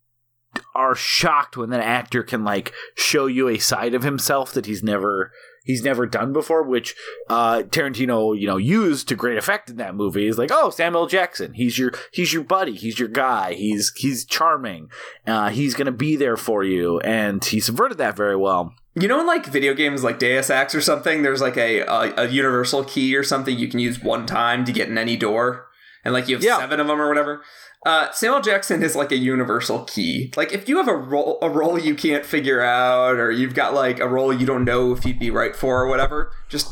are 0.76 0.96
shocked 0.96 1.56
when 1.56 1.70
that 1.70 1.82
actor 1.82 2.24
can 2.24 2.44
like 2.44 2.74
show 2.96 3.26
you 3.26 3.48
a 3.48 3.58
side 3.58 3.94
of 3.94 4.04
himself 4.04 4.54
that 4.54 4.66
he's 4.66 4.84
never 4.84 5.32
he's 5.64 5.84
never 5.84 6.06
done 6.06 6.34
before 6.34 6.64
which 6.64 6.96
uh 7.30 7.62
Tarantino 7.64 8.38
you 8.40 8.48
know 8.48 8.58
used 8.58 9.08
to 9.10 9.16
great 9.16 9.38
effect 9.38 9.70
in 9.70 9.78
that 9.78 9.96
movie. 9.96 10.28
Is 10.28 10.38
like 10.38 10.52
oh 10.52 10.70
Samuel 10.70 11.08
Jackson 11.08 11.54
he's 11.54 11.78
your 11.78 11.92
he's 12.12 12.34
your 12.34 12.44
buddy 12.44 12.74
he's 12.76 13.00
your 13.00 13.08
guy 13.10 13.54
he's 13.54 13.92
he's 13.96 14.26
charming 14.26 14.90
uh 15.28 15.50
he's 15.50 15.74
going 15.74 15.86
to 15.86 15.92
be 15.92 16.16
there 16.16 16.38
for 16.38 16.64
you. 16.64 17.00
And 17.02 17.44
he 17.44 17.60
subverted 17.60 17.98
that 18.00 18.16
very 18.16 18.36
well. 18.36 18.74
You 18.96 19.08
know, 19.08 19.22
in 19.22 19.28
like 19.28 19.46
video 19.46 19.74
games 19.74 20.04
like 20.04 20.20
Deus 20.20 20.50
Ex 20.50 20.76
or 20.76 20.82
something, 20.82 21.22
there's 21.22 21.40
like 21.42 21.56
a, 21.58 21.80
a 21.80 22.14
a 22.26 22.28
universal 22.28 22.84
key 22.84 23.16
or 23.16 23.24
something 23.24 23.58
you 23.58 23.70
can 23.70 23.80
use 23.80 24.04
one 24.04 24.26
time 24.26 24.66
to 24.66 24.74
get 24.74 24.90
in 24.90 24.98
any 24.98 25.16
door, 25.16 25.68
and 26.04 26.14
like 26.14 26.28
you 26.28 26.36
have 26.36 26.44
Yeah. 26.44 26.58
seven 26.58 26.82
of 26.82 26.88
them 26.88 27.00
or 27.00 27.08
whatever. 27.08 27.42
Uh, 27.84 28.12
Samuel 28.12 28.42
Jackson 28.42 28.84
is 28.84 28.96
like 28.96 29.12
a 29.12 29.18
universal 29.18 29.84
key. 29.86 30.32
Like 30.36 30.54
if 30.54 30.70
you 30.70 30.78
have 30.78 30.88
a 30.88 30.96
role 30.96 31.40
a 31.42 31.50
role 31.50 31.80
you 31.80 31.96
can't 31.96 32.26
figure 32.26 32.62
out, 32.62 33.18
or 33.18 33.32
you've 33.32 33.56
got 33.56 33.74
like 33.74 34.00
a 34.00 34.08
role 34.08 34.32
you 34.32 34.46
don't 34.46 34.66
know 34.66 34.92
if 34.92 35.04
he'd 35.04 35.20
be 35.20 35.32
right 35.32 35.56
for 35.56 35.82
or 35.82 35.88
whatever, 35.88 36.32
just 36.48 36.72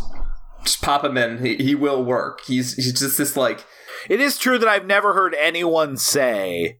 just 0.63 0.81
pop 0.81 1.03
him 1.03 1.17
in. 1.17 1.43
He, 1.43 1.55
he 1.55 1.75
will 1.75 2.03
work. 2.03 2.41
He's 2.45 2.75
he's 2.75 2.93
just 2.93 3.17
this 3.17 3.35
like 3.35 3.65
it 4.07 4.21
is 4.21 4.37
true 4.37 4.59
that 4.59 4.69
I've 4.69 4.85
never 4.85 5.13
heard 5.13 5.35
anyone 5.39 5.97
say 5.97 6.79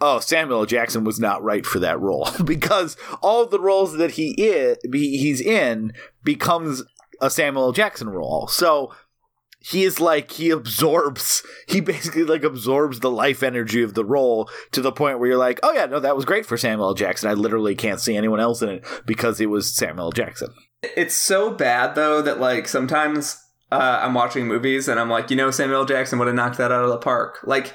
oh 0.00 0.20
Samuel 0.20 0.66
Jackson 0.66 1.04
was 1.04 1.20
not 1.20 1.42
right 1.42 1.66
for 1.66 1.78
that 1.80 2.00
role 2.00 2.28
because 2.44 2.96
all 3.22 3.46
the 3.46 3.60
roles 3.60 3.96
that 3.98 4.12
he 4.12 4.30
is 4.38 4.78
he's 4.90 5.40
in 5.40 5.92
becomes 6.24 6.82
a 7.20 7.30
Samuel 7.30 7.72
Jackson 7.72 8.08
role 8.08 8.46
so 8.48 8.92
he 9.62 9.84
is 9.84 10.00
like 10.00 10.30
he 10.32 10.50
absorbs 10.50 11.42
he 11.68 11.80
basically 11.80 12.24
like 12.24 12.42
absorbs 12.42 13.00
the 13.00 13.10
life 13.10 13.42
energy 13.42 13.82
of 13.82 13.94
the 13.94 14.04
role 14.04 14.48
to 14.72 14.80
the 14.80 14.92
point 14.92 15.18
where 15.18 15.28
you're 15.28 15.38
like 15.38 15.60
oh 15.62 15.72
yeah 15.72 15.86
no 15.86 16.00
that 16.00 16.16
was 16.16 16.24
great 16.24 16.46
for 16.46 16.56
Samuel. 16.56 16.94
Jackson 16.94 17.30
I 17.30 17.34
literally 17.34 17.74
can't 17.74 18.00
see 18.00 18.16
anyone 18.16 18.40
else 18.40 18.62
in 18.62 18.68
it 18.68 18.86
because 19.06 19.40
it 19.40 19.50
was 19.50 19.74
Samuel. 19.74 20.12
Jackson 20.12 20.48
It's 20.82 21.14
so 21.14 21.50
bad 21.50 21.94
though 21.94 22.22
that 22.22 22.40
like 22.40 22.66
sometimes 22.66 23.36
uh, 23.72 24.00
I'm 24.02 24.14
watching 24.14 24.48
movies 24.48 24.88
and 24.88 24.98
I'm 24.98 25.08
like, 25.08 25.30
you 25.30 25.36
know, 25.36 25.50
Samuel. 25.50 25.84
Jackson 25.84 26.18
would 26.18 26.26
have 26.26 26.34
knocked 26.34 26.58
that 26.58 26.72
out 26.72 26.82
of 26.82 26.90
the 26.90 26.98
park. 26.98 27.38
Like, 27.44 27.72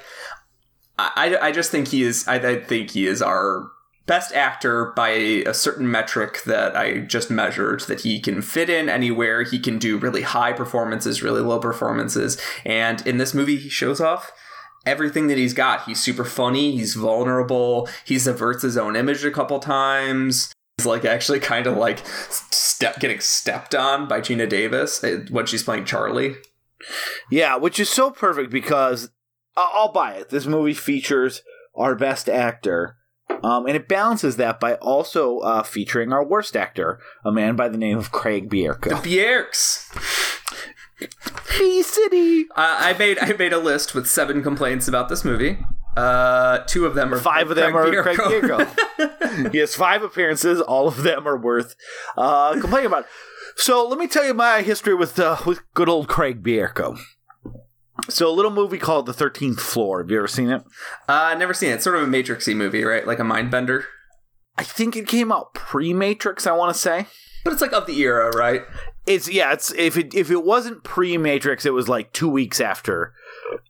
I, 0.98 1.38
I 1.40 1.46
I 1.48 1.52
just 1.52 1.70
think 1.70 1.88
he 1.88 2.02
is. 2.02 2.26
I, 2.28 2.36
I 2.36 2.60
think 2.60 2.90
he 2.90 3.06
is 3.06 3.22
our 3.22 3.70
best 4.06 4.32
actor 4.32 4.92
by 4.96 5.10
a 5.10 5.54
certain 5.54 5.90
metric 5.90 6.42
that 6.44 6.76
I 6.76 7.00
just 7.00 7.30
measured. 7.30 7.80
That 7.82 8.00
he 8.00 8.20
can 8.20 8.42
fit 8.42 8.70
in 8.70 8.88
anywhere. 8.88 9.42
He 9.42 9.58
can 9.58 9.78
do 9.78 9.98
really 9.98 10.22
high 10.22 10.52
performances, 10.52 11.22
really 11.22 11.42
low 11.42 11.58
performances, 11.58 12.40
and 12.64 13.06
in 13.06 13.18
this 13.18 13.34
movie, 13.34 13.56
he 13.56 13.68
shows 13.68 14.00
off 14.00 14.32
everything 14.86 15.26
that 15.26 15.36
he's 15.36 15.52
got. 15.52 15.84
He's 15.84 16.02
super 16.02 16.24
funny. 16.24 16.72
He's 16.72 16.94
vulnerable. 16.94 17.88
He 18.04 18.18
subverts 18.18 18.62
his 18.62 18.76
own 18.76 18.96
image 18.96 19.24
a 19.24 19.30
couple 19.30 19.58
times. 19.58 20.52
He's 20.78 20.86
like 20.86 21.04
actually 21.04 21.40
kind 21.40 21.66
of 21.66 21.76
like 21.76 22.00
step 22.06 23.00
getting 23.00 23.20
stepped 23.20 23.74
on 23.74 24.06
by 24.06 24.20
Geena 24.20 24.48
Davis 24.48 25.02
uh, 25.02 25.24
when 25.30 25.46
she's 25.46 25.62
playing 25.62 25.84
Charlie. 25.86 26.36
Yeah, 27.30 27.56
which 27.56 27.80
is 27.80 27.88
so 27.88 28.10
perfect 28.10 28.50
because 28.50 29.10
I'll 29.56 29.92
buy 29.92 30.12
it. 30.14 30.28
This 30.28 30.46
movie 30.46 30.74
features 30.74 31.42
our 31.74 31.94
best 31.94 32.28
actor, 32.28 32.96
um, 33.42 33.66
and 33.66 33.76
it 33.76 33.88
balances 33.88 34.36
that 34.36 34.60
by 34.60 34.74
also 34.76 35.38
uh, 35.38 35.62
featuring 35.62 36.12
our 36.12 36.24
worst 36.24 36.56
actor, 36.56 37.00
a 37.24 37.32
man 37.32 37.56
by 37.56 37.68
the 37.68 37.78
name 37.78 37.98
of 37.98 38.12
Craig 38.12 38.50
Bierko. 38.50 39.02
The 39.02 39.16
Bierks. 39.18 39.90
P 41.50 41.82
City. 41.82 42.46
Uh, 42.50 42.76
I 42.80 42.94
made 42.98 43.18
I 43.18 43.32
made 43.32 43.52
a 43.52 43.58
list 43.58 43.94
with 43.94 44.08
seven 44.08 44.42
complaints 44.42 44.88
about 44.88 45.08
this 45.08 45.24
movie. 45.24 45.58
Uh, 45.96 46.58
two 46.66 46.86
of 46.86 46.94
them 46.94 47.12
are 47.12 47.18
Five 47.18 47.50
of 47.50 47.56
them 47.56 47.72
Craig 47.72 47.94
are 47.94 48.02
Craig 48.02 48.18
Bierko. 48.18 48.66
Bierko. 48.98 49.52
he 49.52 49.58
has 49.58 49.74
five 49.74 50.02
appearances. 50.02 50.60
All 50.60 50.88
of 50.88 51.02
them 51.02 51.26
are 51.26 51.38
worth 51.38 51.76
uh, 52.16 52.52
complaining 52.60 52.86
about. 52.86 53.06
So 53.56 53.86
let 53.86 53.98
me 53.98 54.06
tell 54.06 54.24
you 54.24 54.34
my 54.34 54.62
history 54.62 54.94
with 54.94 55.18
uh, 55.18 55.38
with 55.46 55.60
good 55.74 55.88
old 55.88 56.08
Craig 56.08 56.42
Bierko. 56.42 56.98
So 58.08 58.28
a 58.28 58.34
little 58.34 58.50
movie 58.50 58.78
called 58.78 59.06
The 59.06 59.12
Thirteenth 59.12 59.60
Floor. 59.60 60.00
Have 60.02 60.10
you 60.10 60.18
ever 60.18 60.28
seen 60.28 60.50
it? 60.50 60.62
uh, 61.08 61.34
never 61.38 61.54
seen 61.54 61.70
it. 61.70 61.74
It's 61.74 61.84
sort 61.84 61.96
of 61.96 62.02
a 62.02 62.06
Matrixy 62.06 62.54
movie, 62.54 62.84
right? 62.84 63.06
Like 63.06 63.18
a 63.18 63.24
mind 63.24 63.50
bender, 63.50 63.86
I 64.56 64.62
think 64.64 64.96
it 64.96 65.08
came 65.08 65.32
out 65.32 65.54
pre 65.54 65.92
Matrix. 65.92 66.46
I 66.46 66.52
want 66.52 66.74
to 66.74 66.80
say. 66.80 67.06
but 67.44 67.52
it's 67.52 67.62
like 67.62 67.72
of 67.72 67.86
the 67.86 67.98
era, 68.00 68.30
right? 68.36 68.62
It's 69.06 69.28
yeah. 69.28 69.52
It's 69.52 69.72
if 69.72 69.96
it 69.96 70.14
if 70.14 70.30
it 70.30 70.44
wasn't 70.44 70.84
pre 70.84 71.16
Matrix, 71.18 71.64
it 71.66 71.72
was 71.72 71.88
like 71.88 72.12
two 72.12 72.28
weeks 72.28 72.60
after 72.60 73.12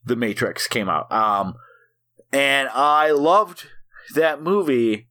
the 0.04 0.16
Matrix 0.16 0.66
came 0.66 0.88
out. 0.88 1.10
Um, 1.12 1.54
and 2.32 2.68
I 2.70 3.12
loved 3.12 3.66
that 4.14 4.42
movie, 4.42 5.08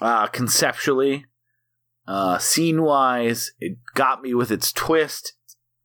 uh, 0.00 0.26
conceptually, 0.28 1.26
uh, 2.06 2.38
scene 2.38 2.82
wise. 2.82 3.52
It 3.60 3.78
got 3.94 4.22
me 4.22 4.34
with 4.34 4.50
its 4.50 4.72
twist. 4.72 5.32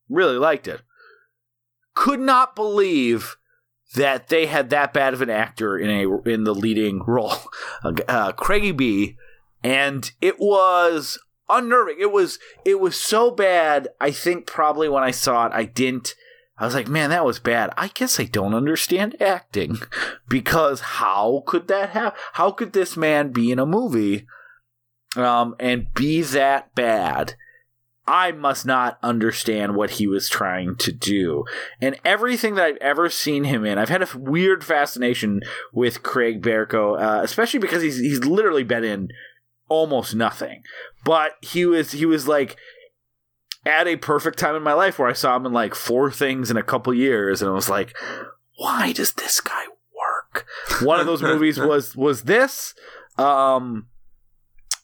Really 0.09 0.37
liked 0.37 0.67
it. 0.67 0.81
Could 1.93 2.19
not 2.19 2.55
believe 2.55 3.37
that 3.95 4.29
they 4.29 4.45
had 4.45 4.69
that 4.69 4.93
bad 4.93 5.13
of 5.13 5.21
an 5.21 5.29
actor 5.29 5.77
in 5.77 5.89
a 5.89 6.21
in 6.21 6.43
the 6.43 6.55
leading 6.55 7.03
role, 7.07 7.33
uh, 7.83 8.31
Craigie 8.33 8.71
B, 8.71 9.17
and 9.63 10.11
it 10.21 10.39
was 10.39 11.19
unnerving. 11.49 11.97
It 11.99 12.11
was 12.11 12.39
it 12.65 12.79
was 12.79 12.95
so 12.95 13.31
bad. 13.31 13.89
I 13.99 14.11
think 14.11 14.45
probably 14.45 14.89
when 14.89 15.03
I 15.03 15.11
saw 15.11 15.45
it, 15.47 15.53
I 15.53 15.65
didn't. 15.65 16.15
I 16.57 16.65
was 16.65 16.75
like, 16.75 16.87
man, 16.87 17.09
that 17.09 17.25
was 17.25 17.39
bad. 17.39 17.73
I 17.75 17.87
guess 17.87 18.19
I 18.19 18.25
don't 18.25 18.53
understand 18.53 19.19
acting 19.19 19.79
because 20.29 20.81
how 20.81 21.43
could 21.47 21.67
that 21.69 21.89
happen? 21.89 22.19
How 22.33 22.51
could 22.51 22.73
this 22.73 22.95
man 22.95 23.31
be 23.31 23.51
in 23.51 23.59
a 23.59 23.65
movie 23.65 24.27
um, 25.15 25.55
and 25.59 25.91
be 25.93 26.21
that 26.21 26.73
bad? 26.75 27.35
I 28.11 28.33
must 28.33 28.65
not 28.65 28.99
understand 29.01 29.73
what 29.73 29.91
he 29.91 30.05
was 30.05 30.27
trying 30.27 30.75
to 30.75 30.91
do. 30.91 31.45
And 31.79 31.95
everything 32.03 32.55
that 32.55 32.65
I've 32.65 32.77
ever 32.81 33.09
seen 33.09 33.45
him 33.45 33.65
in, 33.65 33.77
I've 33.77 33.87
had 33.87 34.01
a 34.01 34.17
weird 34.17 34.65
fascination 34.65 35.39
with 35.71 36.03
Craig 36.03 36.41
Bierko, 36.41 37.01
uh, 37.01 37.23
especially 37.23 37.61
because 37.61 37.81
he's 37.81 37.99
he's 37.99 38.25
literally 38.25 38.65
been 38.65 38.83
in 38.83 39.07
almost 39.69 40.13
nothing. 40.13 40.61
But 41.05 41.35
he 41.41 41.65
was 41.65 41.93
he 41.93 42.05
was 42.05 42.27
like 42.27 42.57
at 43.65 43.87
a 43.87 43.95
perfect 43.95 44.37
time 44.37 44.55
in 44.55 44.63
my 44.63 44.73
life 44.73 44.99
where 44.99 45.07
I 45.07 45.13
saw 45.13 45.37
him 45.37 45.45
in 45.45 45.53
like 45.53 45.73
four 45.73 46.11
things 46.11 46.51
in 46.51 46.57
a 46.57 46.63
couple 46.63 46.93
years, 46.93 47.41
and 47.41 47.49
I 47.49 47.53
was 47.53 47.69
like, 47.69 47.95
why 48.57 48.91
does 48.91 49.13
this 49.13 49.39
guy 49.39 49.67
work? 49.95 50.45
One 50.81 50.99
of 50.99 51.05
those 51.05 51.21
movies 51.21 51.57
was 51.61 51.95
was 51.95 52.23
this. 52.23 52.73
Um, 53.17 53.87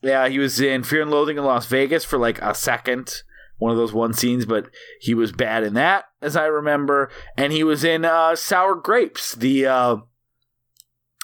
yeah, 0.01 0.27
he 0.27 0.39
was 0.39 0.59
in 0.59 0.83
Fear 0.83 1.03
and 1.03 1.11
Loathing 1.11 1.37
in 1.37 1.43
Las 1.43 1.65
Vegas 1.65 2.05
for 2.05 2.17
like 2.17 2.39
a 2.41 2.53
second. 2.53 3.23
One 3.57 3.71
of 3.71 3.77
those 3.77 3.93
one 3.93 4.13
scenes, 4.13 4.45
but 4.45 4.69
he 4.99 5.15
was 5.15 5.31
bad 5.31 5.63
in 5.63 5.73
that, 5.73 6.05
as 6.21 6.35
I 6.35 6.45
remember. 6.45 7.09
And 7.35 7.51
he 7.51 7.63
was 7.63 7.83
in 7.83 8.05
uh, 8.05 8.35
Sour 8.35 8.75
Grapes, 8.75 9.33
the 9.33 9.65
uh, 9.65 9.97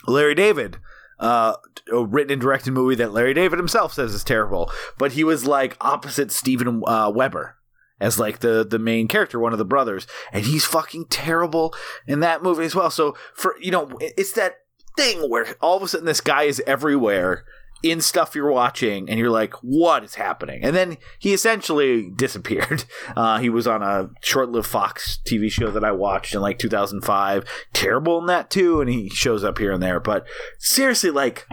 Larry 0.08 0.34
David 0.34 0.78
uh, 1.20 1.56
written 1.92 2.34
and 2.34 2.42
directed 2.42 2.72
movie 2.72 2.96
that 2.96 3.14
Larry 3.14 3.34
David 3.34 3.60
himself 3.60 3.94
says 3.94 4.14
is 4.14 4.24
terrible. 4.24 4.72
But 4.98 5.14
he 5.14 5.24
was 5.24 5.46
like 5.46 5.78
opposite 5.80 6.32
Steven 6.32 6.82
uh, 6.86 7.12
Weber 7.14 7.58
as 8.00 8.20
like 8.20 8.40
the 8.40 8.66
the 8.66 8.80
main 8.80 9.08
character, 9.08 9.40
one 9.40 9.54
of 9.54 9.60
the 9.60 9.66
brothers, 9.66 10.08
and 10.32 10.46
he's 10.46 10.66
fucking 10.66 11.06
terrible 11.10 11.74
in 12.08 12.20
that 12.20 12.44
movie 12.44 12.66
as 12.66 12.76
well. 12.76 12.90
So 12.90 13.16
for 13.34 13.56
you 13.62 13.72
know, 13.72 13.90
it's 14.00 14.34
that 14.34 14.56
thing 14.98 15.30
where 15.30 15.56
all 15.62 15.78
of 15.78 15.84
a 15.84 15.88
sudden 15.88 16.06
this 16.06 16.22
guy 16.22 16.44
is 16.44 16.62
everywhere 16.68 17.46
in 17.84 18.02
stuff 18.02 18.34
you're 18.34 18.52
watching 18.52 19.10
and 19.10 19.20
you're 19.20 19.30
like 19.30 19.54
what 19.62 20.04
is 20.04 20.16
happening? 20.16 20.64
And 20.64 20.76
then 20.76 20.98
he 21.20 21.34
essentially 21.34 22.10
disappeared. 22.10 22.86
Uh, 23.16 23.38
he 23.38 23.50
was 23.50 23.68
on 23.68 23.84
a 23.84 24.10
short-lived 24.22 24.66
fox 24.66 25.20
tv 25.26 25.52
show 25.52 25.70
that 25.70 25.84
i 25.84 25.92
watched 25.92 26.34
in 26.34 26.42
like 26.42 26.58
2005 26.58 27.44
terrible 27.74 28.18
in 28.20 28.26
that 28.28 28.50
too 28.50 28.82
and 28.82 28.90
he 28.90 29.10
shows 29.10 29.44
up 29.44 29.58
here 29.58 29.72
and 29.72 29.84
there 29.84 30.00
but 30.00 30.26
seriously 30.58 31.12
like 31.12 31.46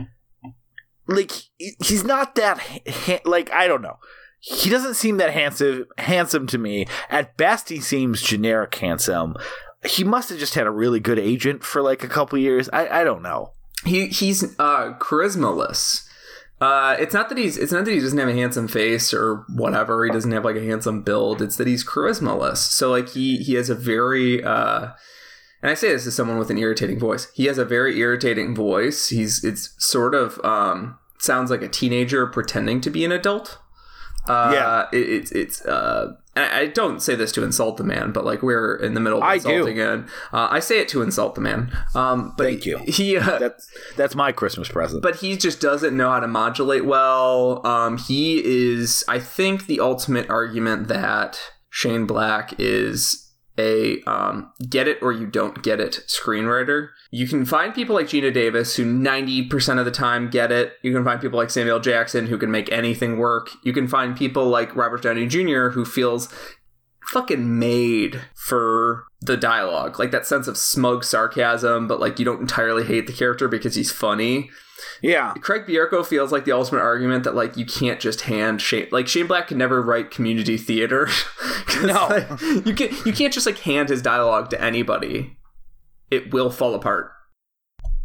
like 1.06 1.32
he's 1.58 2.04
not 2.04 2.34
that 2.36 2.58
ha- 2.88 3.20
like 3.24 3.50
i 3.52 3.66
don't 3.66 3.82
know. 3.82 3.96
He 4.40 4.70
doesn't 4.70 4.94
seem 4.94 5.18
that 5.18 5.34
handsome 5.34 5.84
handsome 5.98 6.46
to 6.46 6.56
me. 6.58 6.86
At 7.10 7.36
best 7.36 7.68
he 7.68 7.80
seems 7.80 8.22
generic 8.22 8.74
handsome. 8.74 9.36
He 9.86 10.02
must 10.02 10.30
have 10.30 10.38
just 10.38 10.54
had 10.54 10.66
a 10.66 10.70
really 10.70 11.00
good 11.00 11.18
agent 11.18 11.62
for 11.62 11.82
like 11.82 12.02
a 12.02 12.08
couple 12.08 12.38
years. 12.38 12.68
I, 12.72 13.00
I 13.00 13.04
don't 13.04 13.22
know. 13.22 13.52
He 13.84 14.06
he's 14.06 14.58
uh 14.58 14.94
charismaless. 14.98 16.06
Uh, 16.60 16.94
it's 16.98 17.14
not 17.14 17.28
that 17.30 17.38
he's 17.38 17.56
it's 17.56 17.72
not 17.72 17.84
that 17.86 17.90
he 17.90 18.00
doesn't 18.00 18.18
have 18.18 18.28
a 18.28 18.34
handsome 18.34 18.68
face 18.68 19.14
or 19.14 19.44
whatever. 19.48 20.04
He 20.04 20.10
doesn't 20.10 20.32
have 20.32 20.44
like 20.44 20.56
a 20.56 20.64
handsome 20.64 21.02
build. 21.02 21.40
It's 21.40 21.56
that 21.56 21.66
he's 21.66 21.84
charismaless. 21.84 22.58
So 22.58 22.90
like 22.90 23.10
he 23.10 23.38
he 23.38 23.54
has 23.54 23.70
a 23.70 23.74
very 23.74 24.44
uh, 24.44 24.88
and 25.62 25.70
I 25.70 25.74
say 25.74 25.88
this 25.88 26.06
as 26.06 26.14
someone 26.14 26.38
with 26.38 26.50
an 26.50 26.58
irritating 26.58 26.98
voice. 26.98 27.30
He 27.34 27.46
has 27.46 27.56
a 27.58 27.64
very 27.64 27.98
irritating 27.98 28.54
voice. 28.54 29.08
He's 29.08 29.42
it's 29.42 29.74
sort 29.78 30.14
of 30.14 30.38
um 30.44 30.98
sounds 31.18 31.50
like 31.50 31.62
a 31.62 31.68
teenager 31.68 32.26
pretending 32.26 32.80
to 32.82 32.90
be 32.90 33.04
an 33.06 33.12
adult. 33.12 33.58
Uh, 34.28 34.50
Yeah. 34.52 34.86
it, 34.92 35.08
it's 35.08 35.32
it's 35.32 35.64
uh, 35.64 36.12
I 36.36 36.66
don't 36.66 37.02
say 37.02 37.16
this 37.16 37.32
to 37.32 37.42
insult 37.42 37.76
the 37.76 37.84
man, 37.84 38.12
but 38.12 38.24
like 38.24 38.42
we're 38.42 38.76
in 38.76 38.94
the 38.94 39.00
middle 39.00 39.18
of 39.18 39.24
I 39.24 39.38
do. 39.38 39.48
insulting 39.48 39.76
him. 39.76 40.06
Uh, 40.32 40.48
I 40.50 40.60
say 40.60 40.78
it 40.78 40.88
to 40.90 41.02
insult 41.02 41.34
the 41.34 41.40
man. 41.40 41.76
Um, 41.94 42.34
but 42.36 42.44
Thank 42.44 42.66
you. 42.66 42.78
He 42.86 43.16
uh, 43.16 43.38
that's 43.38 43.68
that's 43.96 44.14
my 44.14 44.30
christmas 44.32 44.68
present 44.68 45.02
but 45.02 45.16
he 45.16 45.36
just 45.36 45.60
doesn't 45.60 45.96
know 45.96 46.10
how 46.10 46.20
to 46.20 46.28
modulate 46.28 46.84
well. 46.84 47.66
Um, 47.66 47.98
he 47.98 48.42
is, 48.44 49.02
I 49.08 49.18
think, 49.18 49.66
the 49.66 49.80
ultimate 49.80 50.30
argument 50.30 50.88
that 50.88 51.38
Shane 51.68 52.06
Black 52.06 52.54
is 52.58 53.29
a 53.60 54.02
um, 54.10 54.50
get 54.68 54.88
it 54.88 54.98
or 55.02 55.12
you 55.12 55.26
don't 55.26 55.62
get 55.62 55.80
it 55.80 56.00
screenwriter. 56.06 56.88
You 57.10 57.28
can 57.28 57.44
find 57.44 57.74
people 57.74 57.94
like 57.94 58.06
Geena 58.06 58.32
Davis 58.32 58.76
who 58.76 58.84
90% 58.84 59.78
of 59.78 59.84
the 59.84 59.90
time 59.90 60.30
get 60.30 60.50
it. 60.50 60.74
You 60.82 60.92
can 60.92 61.04
find 61.04 61.20
people 61.20 61.38
like 61.38 61.50
Samuel 61.50 61.80
Jackson 61.80 62.26
who 62.26 62.38
can 62.38 62.50
make 62.50 62.70
anything 62.72 63.18
work. 63.18 63.50
You 63.62 63.72
can 63.72 63.86
find 63.86 64.16
people 64.16 64.46
like 64.46 64.74
Robert 64.74 65.02
Downey 65.02 65.26
Jr. 65.26 65.68
who 65.68 65.84
feels 65.84 66.32
fucking 67.10 67.58
made 67.58 68.20
for 68.34 69.04
the 69.20 69.36
dialogue 69.36 69.98
like 69.98 70.10
that 70.12 70.24
sense 70.26 70.46
of 70.46 70.56
smug 70.56 71.02
sarcasm 71.04 71.88
but 71.88 71.98
like 72.00 72.18
you 72.18 72.24
don't 72.24 72.40
entirely 72.40 72.84
hate 72.84 73.06
the 73.06 73.12
character 73.12 73.48
because 73.48 73.74
he's 73.74 73.90
funny 73.90 74.48
yeah 75.02 75.34
Craig 75.40 75.66
Bierko 75.66 76.06
feels 76.06 76.30
like 76.32 76.44
the 76.44 76.52
ultimate 76.52 76.80
argument 76.80 77.24
that 77.24 77.34
like 77.34 77.56
you 77.56 77.66
can't 77.66 78.00
just 78.00 78.22
hand 78.22 78.62
Shane 78.62 78.88
like 78.92 79.08
Shane 79.08 79.26
Black 79.26 79.48
can 79.48 79.58
never 79.58 79.82
write 79.82 80.10
community 80.10 80.56
theater. 80.56 81.08
No. 81.82 82.08
like, 82.08 82.40
you 82.66 82.74
can 82.74 82.94
you 83.06 83.12
can't 83.12 83.32
just 83.32 83.46
like 83.46 83.58
hand 83.60 83.88
his 83.88 84.02
dialogue 84.02 84.50
to 84.50 84.60
anybody. 84.60 85.36
It 86.10 86.30
will 86.32 86.50
fall 86.50 86.74
apart. 86.74 87.12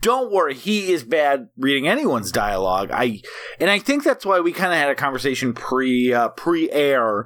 don't 0.01 0.31
worry 0.31 0.53
he 0.53 0.93
is 0.93 1.03
bad 1.03 1.49
reading 1.57 1.87
anyone's 1.87 2.31
dialogue 2.31 2.89
i 2.93 3.19
and 3.59 3.69
i 3.69 3.79
think 3.79 4.03
that's 4.03 4.25
why 4.25 4.39
we 4.39 4.51
kind 4.53 4.71
of 4.71 4.79
had 4.79 4.89
a 4.89 4.95
conversation 4.95 5.51
pre 5.53 6.13
uh, 6.13 6.29
pre 6.29 6.71
air 6.71 7.25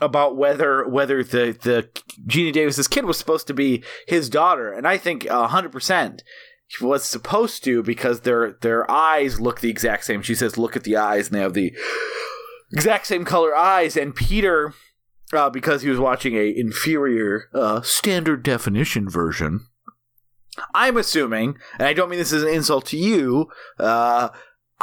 about 0.00 0.36
whether 0.36 0.86
whether 0.88 1.22
the 1.22 1.56
the 1.62 1.88
Geena 2.26 2.52
Davis's 2.52 2.88
kid 2.88 3.04
was 3.04 3.18
supposed 3.18 3.46
to 3.46 3.54
be 3.54 3.82
his 4.06 4.28
daughter. 4.28 4.72
And 4.72 4.86
i 4.86 4.96
think 4.96 5.24
100% 5.24 6.20
he 6.66 6.84
was 6.84 7.04
supposed 7.04 7.62
to 7.64 7.82
because 7.82 8.20
their 8.20 8.52
their 8.60 8.90
eyes 8.90 9.40
look 9.40 9.60
the 9.60 9.70
exact 9.70 10.04
same. 10.04 10.22
She 10.22 10.34
says 10.34 10.58
look 10.58 10.76
at 10.76 10.84
the 10.84 10.96
eyes 10.96 11.28
and 11.28 11.36
they 11.36 11.42
have 11.42 11.54
the 11.54 11.72
exact 12.72 13.06
same 13.06 13.24
color 13.24 13.54
eyes. 13.54 13.96
And 13.96 14.14
peter 14.14 14.74
uh, 15.32 15.50
because 15.50 15.82
he 15.82 15.88
was 15.88 15.98
watching 15.98 16.34
a 16.34 16.52
inferior 16.54 17.48
uh, 17.54 17.80
standard 17.82 18.42
definition 18.42 19.08
version 19.08 19.66
I'm 20.74 20.96
assuming, 20.96 21.56
and 21.78 21.88
I 21.88 21.92
don't 21.92 22.08
mean 22.08 22.18
this 22.18 22.32
as 22.32 22.42
an 22.42 22.48
insult 22.48 22.86
to 22.86 22.96
you, 22.96 23.48
uh, 23.78 24.28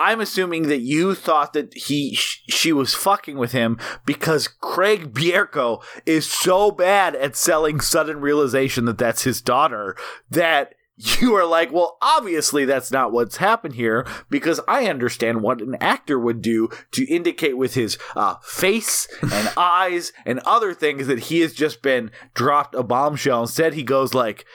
I'm 0.01 0.19
assuming 0.19 0.67
that 0.69 0.81
you 0.81 1.13
thought 1.13 1.53
that 1.53 1.73
he 1.75 2.15
sh- 2.15 2.43
she 2.49 2.73
was 2.73 2.95
fucking 2.95 3.37
with 3.37 3.51
him 3.51 3.77
because 4.03 4.47
Craig 4.47 5.13
Bierko 5.13 5.83
is 6.05 6.25
so 6.25 6.71
bad 6.71 7.15
at 7.15 7.35
selling 7.35 7.79
sudden 7.79 8.19
realization 8.19 8.85
that 8.85 8.97
that's 8.97 9.23
his 9.23 9.41
daughter 9.41 9.95
that 10.29 10.73
you 10.97 11.35
are 11.35 11.45
like, 11.45 11.71
well, 11.71 11.97
obviously 12.01 12.65
that's 12.65 12.91
not 12.91 13.11
what's 13.11 13.37
happened 13.37 13.75
here 13.75 14.05
because 14.29 14.59
I 14.67 14.87
understand 14.87 15.41
what 15.41 15.61
an 15.61 15.75
actor 15.79 16.19
would 16.19 16.41
do 16.41 16.69
to 16.91 17.05
indicate 17.05 17.57
with 17.57 17.75
his 17.75 17.97
uh, 18.15 18.35
face 18.43 19.07
and 19.21 19.51
eyes 19.57 20.13
and 20.25 20.39
other 20.39 20.73
things 20.73 21.07
that 21.07 21.19
he 21.19 21.41
has 21.41 21.53
just 21.53 21.81
been 21.81 22.11
dropped 22.33 22.75
a 22.75 22.83
bombshell. 22.83 23.41
Instead, 23.41 23.73
he 23.73 23.83
goes 23.83 24.13
like, 24.13 24.45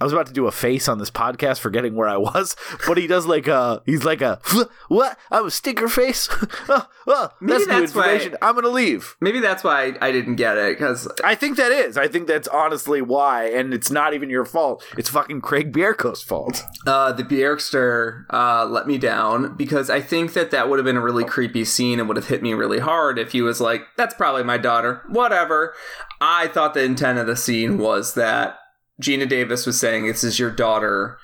I 0.00 0.04
was 0.04 0.12
about 0.12 0.26
to 0.26 0.32
do 0.32 0.46
a 0.46 0.52
face 0.52 0.88
on 0.88 0.98
this 0.98 1.10
podcast, 1.10 1.60
forgetting 1.60 1.94
where 1.94 2.08
I 2.08 2.16
was, 2.16 2.56
but 2.86 2.98
he 2.98 3.06
does 3.06 3.26
like 3.26 3.46
a 3.46 3.80
he's 3.86 4.04
like 4.04 4.20
a 4.22 4.40
what? 4.88 5.18
I'm 5.30 5.46
a 5.46 5.50
sticker 5.50 5.88
face. 5.88 6.28
oh, 6.68 6.86
oh, 7.06 7.30
Maybe 7.40 7.64
that's 7.64 7.66
new 7.68 7.80
that's 7.80 7.94
why- 7.94 8.32
I'm 8.42 8.54
gonna 8.56 8.68
leave. 8.68 9.16
Maybe 9.20 9.40
that's 9.40 9.62
why 9.62 9.92
I, 10.00 10.08
I 10.08 10.12
didn't 10.12 10.36
get 10.36 10.56
it 10.56 10.76
because 10.76 11.08
I 11.22 11.34
think 11.36 11.56
that 11.58 11.70
is. 11.70 11.96
I 11.96 12.08
think 12.08 12.26
that's 12.26 12.48
honestly 12.48 13.00
why, 13.02 13.44
and 13.50 13.72
it's 13.72 13.90
not 13.90 14.14
even 14.14 14.30
your 14.30 14.44
fault. 14.44 14.84
It's 14.98 15.08
fucking 15.08 15.40
Craig 15.42 15.72
Bierko's 15.72 16.22
fault. 16.22 16.64
uh, 16.86 17.12
the 17.12 17.22
Bjerkster 17.22 18.24
uh, 18.30 18.66
let 18.66 18.86
me 18.86 18.98
down 18.98 19.56
because 19.56 19.90
I 19.90 20.00
think 20.00 20.32
that 20.32 20.50
that 20.50 20.68
would 20.68 20.78
have 20.78 20.84
been 20.86 20.96
a 20.96 21.00
really 21.02 21.24
creepy 21.24 21.64
scene 21.64 21.98
and 22.00 22.08
would 22.08 22.16
have 22.16 22.28
hit 22.28 22.42
me 22.42 22.52
really 22.54 22.80
hard 22.80 23.18
if 23.18 23.32
he 23.32 23.42
was 23.42 23.60
like, 23.60 23.82
"That's 23.96 24.14
probably 24.14 24.42
my 24.42 24.58
daughter." 24.58 25.02
Whatever. 25.08 25.74
I 26.20 26.48
thought 26.48 26.74
the 26.74 26.82
intent 26.82 27.18
of 27.18 27.26
the 27.26 27.36
scene 27.36 27.78
was 27.78 28.14
that 28.14 28.58
Geena 29.00 29.28
Davis 29.28 29.66
was 29.66 29.78
saying, 29.78 30.06
"This 30.06 30.24
is 30.24 30.38
your 30.38 30.50
daughter," 30.50 31.18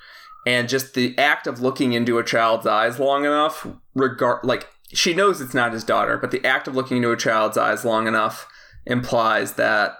and 0.45 0.67
just 0.67 0.93
the 0.93 1.17
act 1.17 1.47
of 1.47 1.61
looking 1.61 1.93
into 1.93 2.17
a 2.17 2.23
child's 2.23 2.67
eyes 2.67 2.99
long 2.99 3.25
enough, 3.25 3.67
regard 3.93 4.43
like 4.43 4.67
she 4.93 5.13
knows 5.13 5.41
it's 5.41 5.53
not 5.53 5.73
his 5.73 5.83
daughter, 5.83 6.17
but 6.17 6.31
the 6.31 6.45
act 6.45 6.67
of 6.67 6.75
looking 6.75 6.97
into 6.97 7.11
a 7.11 7.17
child's 7.17 7.57
eyes 7.57 7.85
long 7.85 8.07
enough 8.07 8.47
implies 8.85 9.53
that 9.53 9.95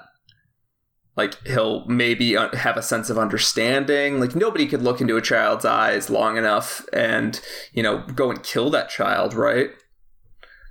like 1.18 1.46
he'll 1.46 1.86
maybe 1.86 2.38
uh, 2.38 2.56
have 2.56 2.78
a 2.78 2.82
sense 2.82 3.10
of 3.10 3.18
understanding. 3.18 4.20
Like 4.20 4.36
nobody 4.36 4.68
could 4.68 4.82
look 4.82 5.02
into 5.02 5.18
a 5.18 5.22
child's 5.22 5.66
eyes 5.66 6.10
long 6.10 6.38
enough 6.38 6.86
and 6.94 7.40
you 7.74 7.84
know 7.84 8.00
go 8.16 8.30
and 8.30 8.44
kill 8.44 8.70
that 8.72 8.90
child 8.90 9.34
right? 9.34 9.70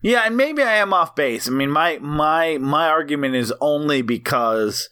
Yeah, 0.03 0.23
and 0.25 0.37
maybe 0.37 0.63
I 0.63 0.77
am 0.77 0.95
off 0.95 1.15
base. 1.15 1.47
I 1.47 1.51
mean, 1.51 1.71
my 1.71 1.99
my 1.99 2.59
my 2.59 2.89
argument 2.89 3.35
is 3.35 3.53
only 3.61 4.03
because 4.03 4.89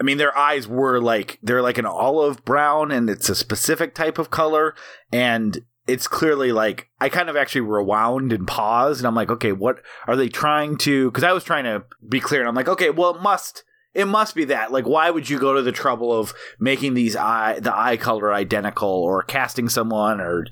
I 0.00 0.02
mean, 0.02 0.16
their 0.16 0.36
eyes 0.36 0.66
were 0.66 0.98
like 1.00 1.38
they're 1.42 1.62
like 1.62 1.78
an 1.78 1.86
olive 1.86 2.44
brown, 2.44 2.90
and 2.90 3.10
it's 3.10 3.28
a 3.28 3.34
specific 3.34 3.94
type 3.94 4.18
of 4.18 4.30
color, 4.30 4.74
and 5.12 5.62
it's 5.86 6.08
clearly 6.08 6.52
like 6.52 6.88
I 7.00 7.08
kind 7.08 7.28
of 7.28 7.36
actually 7.36 7.62
rewound 7.62 8.32
and 8.32 8.46
paused, 8.46 9.00
and 9.00 9.06
I'm 9.06 9.14
like, 9.14 9.30
okay, 9.30 9.52
what 9.52 9.82
are 10.06 10.16
they 10.16 10.28
trying 10.28 10.78
to? 10.78 11.10
Because 11.10 11.24
I 11.24 11.32
was 11.32 11.44
trying 11.44 11.64
to 11.64 11.84
be 12.08 12.20
clear, 12.20 12.40
and 12.40 12.48
I'm 12.48 12.54
like, 12.54 12.68
okay, 12.68 12.90
well, 12.90 13.14
it 13.14 13.22
must 13.22 13.62
it 13.92 14.06
must 14.06 14.34
be 14.34 14.44
that. 14.46 14.72
Like, 14.72 14.86
why 14.86 15.10
would 15.10 15.28
you 15.28 15.38
go 15.38 15.54
to 15.54 15.62
the 15.62 15.72
trouble 15.72 16.12
of 16.12 16.32
making 16.58 16.94
these 16.94 17.14
eye 17.16 17.58
the 17.60 17.76
eye 17.76 17.96
color 17.96 18.32
identical, 18.32 18.88
or 18.88 19.22
casting 19.22 19.68
someone, 19.68 20.20
or 20.20 20.46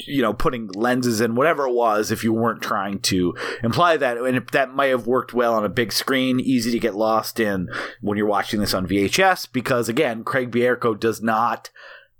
you 0.00 0.22
know, 0.22 0.34
putting 0.34 0.68
lenses 0.68 1.20
in 1.20 1.34
whatever 1.34 1.66
it 1.66 1.72
was 1.72 2.10
if 2.10 2.22
you 2.22 2.32
weren't 2.32 2.62
trying 2.62 3.00
to 3.00 3.34
imply 3.62 3.96
that. 3.96 4.18
And 4.18 4.36
if 4.36 4.50
that 4.50 4.74
might 4.74 4.88
have 4.88 5.06
worked 5.06 5.32
well 5.32 5.54
on 5.54 5.64
a 5.64 5.70
big 5.70 5.92
screen, 5.92 6.38
easy 6.40 6.70
to 6.70 6.78
get 6.78 6.94
lost 6.94 7.40
in 7.40 7.68
when 8.00 8.18
you're 8.18 8.26
watching 8.26 8.60
this 8.60 8.74
on 8.74 8.86
VHS, 8.86 9.48
because 9.52 9.88
again, 9.88 10.24
Craig 10.24 10.50
Bierko 10.50 10.98
does 10.98 11.22
not 11.22 11.70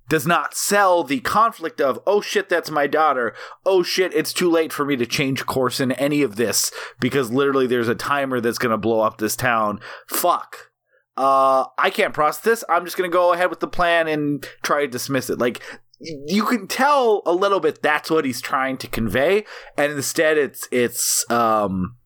does 0.09 0.27
not 0.27 0.55
sell 0.55 1.03
the 1.03 1.21
conflict 1.21 1.81
of 1.81 2.01
oh 2.07 2.21
shit 2.21 2.49
that's 2.49 2.71
my 2.71 2.87
daughter. 2.87 3.35
Oh 3.65 3.83
shit 3.83 4.15
it's 4.15 4.33
too 4.33 4.51
late 4.51 4.73
for 4.73 4.85
me 4.85 4.97
to 4.97 5.07
change 5.07 5.47
course 5.47 5.81
in 5.81 5.93
any 5.93 6.23
of 6.23 6.37
this 6.37 6.71
because 7.01 7.33
literally 7.33 7.67
there's 7.67 7.89
a 7.89 7.95
timer 7.95 8.41
that's 8.41 8.59
going 8.59 8.71
to 8.71 8.79
blow 8.79 9.01
up 9.01 9.19
this 9.19 9.37
town. 9.37 9.81
Fuck. 10.07 10.71
Uh 11.17 11.65
i 11.79 11.91
can't 11.91 12.15
process 12.15 12.43
this. 12.43 12.65
I'm 12.69 12.85
just 12.85 12.97
to 12.97 13.09
go 13.09 13.33
ahead 13.33 13.51
with 13.51 13.61
the 13.61 13.67
plan 13.67 14.07
and 14.07 14.47
try 14.63 14.83
to 14.83 14.89
dismiss 14.89 15.29
it. 15.29 15.39
Like 15.39 15.61
you 16.01 16.45
can 16.45 16.67
tell 16.67 17.23
a 17.25 17.33
little 17.33 17.61
bit 17.61 17.83
that's 17.83 18.11
what 18.11 18.25
he's 18.25 18.41
trying 18.41 18.77
to 18.77 18.87
convey 18.87 19.45
and 19.77 19.93
instead 19.93 20.37
it's 20.37 20.69
it's 20.71 21.29
um 21.31 21.97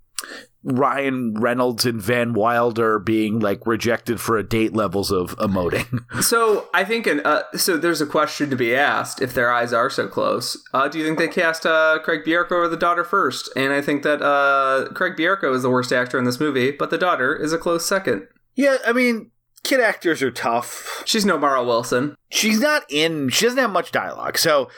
Ryan 0.63 1.35
Reynolds 1.35 1.87
and 1.87 2.01
Van 2.01 2.35
Wilder 2.35 2.99
being 2.99 3.39
like 3.39 3.67
rejected 3.67 4.21
for 4.21 4.37
a 4.37 4.43
date 4.43 4.75
levels 4.75 5.11
of 5.11 5.37
emoting. 5.39 6.05
So 6.23 6.69
I 6.75 6.85
think, 6.85 7.07
an, 7.07 7.21
uh, 7.25 7.43
so 7.57 7.77
there's 7.79 8.01
a 8.01 8.07
question 8.07 8.51
to 8.51 8.57
be 8.57 8.75
asked: 8.75 9.23
if 9.23 9.33
their 9.33 9.51
eyes 9.51 9.73
are 9.73 9.89
so 9.89 10.07
close, 10.07 10.63
uh, 10.75 10.87
do 10.87 10.99
you 10.99 11.05
think 11.05 11.19
they 11.19 11.29
cast 11.29 11.65
uh, 11.65 11.99
Craig 12.05 12.25
Bierko 12.25 12.53
or 12.53 12.69
the 12.69 12.77
daughter 12.77 13.05
first? 13.05 13.49
And 13.57 13.73
I 13.73 13.81
think 13.81 14.03
that 14.03 14.21
uh, 14.21 14.93
Craig 14.93 15.15
Bierko 15.17 15.55
is 15.55 15.63
the 15.63 15.71
worst 15.71 15.93
actor 15.93 16.19
in 16.19 16.25
this 16.25 16.39
movie, 16.39 16.73
but 16.73 16.91
the 16.91 16.99
daughter 16.99 17.35
is 17.35 17.53
a 17.53 17.59
close 17.59 17.87
second. 17.87 18.29
yeah, 18.55 18.77
I 18.87 18.93
mean, 18.93 19.31
kid 19.65 19.81
actors 19.81 20.23
are 20.23 20.31
tough. 20.31 21.03
She's 21.07 21.25
no 21.25 21.39
Mara 21.39 21.65
Wilson. 21.65 22.15
She's 22.31 22.61
not 22.61 22.85
in. 22.89 23.29
She 23.31 23.45
doesn't 23.47 23.59
have 23.59 23.71
much 23.71 23.93
dialogue, 23.93 24.39
so 24.39 24.69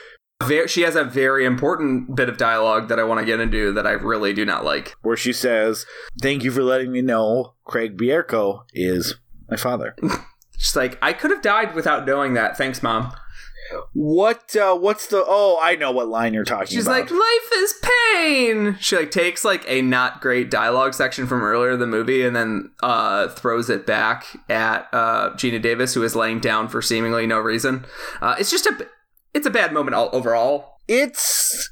Ver- 0.43 0.67
she 0.67 0.83
has 0.83 0.97
a 0.97 1.05
very 1.05 1.45
important 1.45 2.17
bit 2.17 2.29
of 2.29 2.37
dialogue 2.37 2.89
that 2.89 2.99
I 2.99 3.05
want 3.05 3.21
to 3.21 3.27
get 3.27 3.39
into 3.41 3.73
that 3.75 3.87
I 3.87 3.93
really 3.93 4.33
do 4.33 4.45
not 4.45 4.65
like. 4.65 4.95
where 5.03 5.17
she 5.17 5.33
says, 5.33 5.87
"Thank 6.21 6.43
you 6.45 6.51
for 6.51 6.63
letting 6.63 6.91
me 6.93 7.01
know 7.03 7.55
Craig 7.65 7.97
Bierko 7.97 8.63
is 8.73 9.15
my 9.49 9.57
father." 9.57 9.95
She's 10.59 10.77
like, 10.77 10.97
I 11.03 11.13
could 11.13 11.33
have 11.33 11.43
died 11.43 11.75
without 11.75 12.07
knowing 12.07 12.35
that. 12.35 12.57
Thanks, 12.57 12.85
mom. 12.85 13.13
What? 13.93 14.55
Uh, 14.57 14.77
what's 14.77 15.07
the? 15.07 15.23
Oh, 15.27 15.59
I 15.61 15.77
know 15.77 15.91
what 15.93 16.09
line 16.09 16.35
you're 16.35 16.45
talking 16.45 16.69
She's 16.69 16.87
about. 16.87 17.01
like, 17.01 17.11
life 17.11 17.53
is 17.57 17.75
pain. 18.15 18.77
She 18.81 18.97
like 18.97 19.11
takes 19.11 19.45
like 19.45 19.65
a 19.69 19.83
not 19.83 20.21
great 20.21 20.51
dialogue 20.51 20.95
section 20.95 21.27
from 21.27 21.43
earlier 21.43 21.73
in 21.73 21.81
the 21.81 21.87
movie 21.87 22.23
and 22.23 22.35
then 22.35 22.71
uh, 22.83 23.29
throws 23.29 23.69
it 23.71 23.87
back 23.87 24.27
at 24.49 24.89
uh, 24.93 25.31
Geena 25.35 25.61
Davis, 25.61 25.95
who 25.95 26.03
is 26.03 26.15
laying 26.17 26.41
down 26.41 26.69
for 26.69 26.83
seemingly 26.83 27.27
no 27.27 27.39
reason. 27.39 27.85
Uh, 28.21 28.35
it's 28.39 28.51
just 28.51 28.67
a, 28.67 28.87
it's 29.35 29.47
a 29.47 29.51
bad 29.51 29.73
moment 29.73 29.95
all 29.95 30.11
overall. 30.13 30.77
it's 30.89 31.71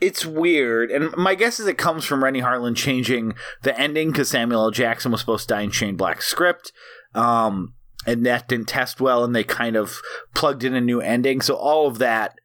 it's 0.00 0.26
weird, 0.26 0.90
and 0.90 1.16
my 1.16 1.36
guess 1.36 1.60
is 1.60 1.66
it 1.68 1.78
comes 1.78 2.04
from 2.04 2.24
Renny 2.24 2.40
Harlin 2.40 2.74
changing 2.74 3.34
the 3.62 3.78
ending 3.78 4.10
because 4.10 4.28
Samuel 4.28 4.64
L. 4.64 4.70
Jackson 4.72 5.12
was 5.12 5.20
supposed 5.20 5.48
to 5.48 5.54
die 5.54 5.62
in 5.62 5.70
Shane 5.70 5.96
Black's 5.96 6.26
script, 6.26 6.72
um, 7.14 7.74
and 8.06 8.24
that 8.26 8.48
didn't 8.48 8.68
test 8.68 9.00
well, 9.00 9.24
and 9.24 9.34
they 9.34 9.44
kind 9.44 9.76
of 9.76 10.00
plugged 10.34 10.64
in 10.64 10.74
a 10.74 10.80
new 10.80 11.00
ending. 11.00 11.40
So 11.40 11.54
all 11.54 11.86
of 11.86 11.98
that, 11.98 12.38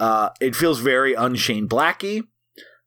uh, 0.00 0.30
it 0.40 0.56
feels 0.56 0.80
very 0.80 1.14
unShane 1.14 1.68
Blacky. 1.68 2.22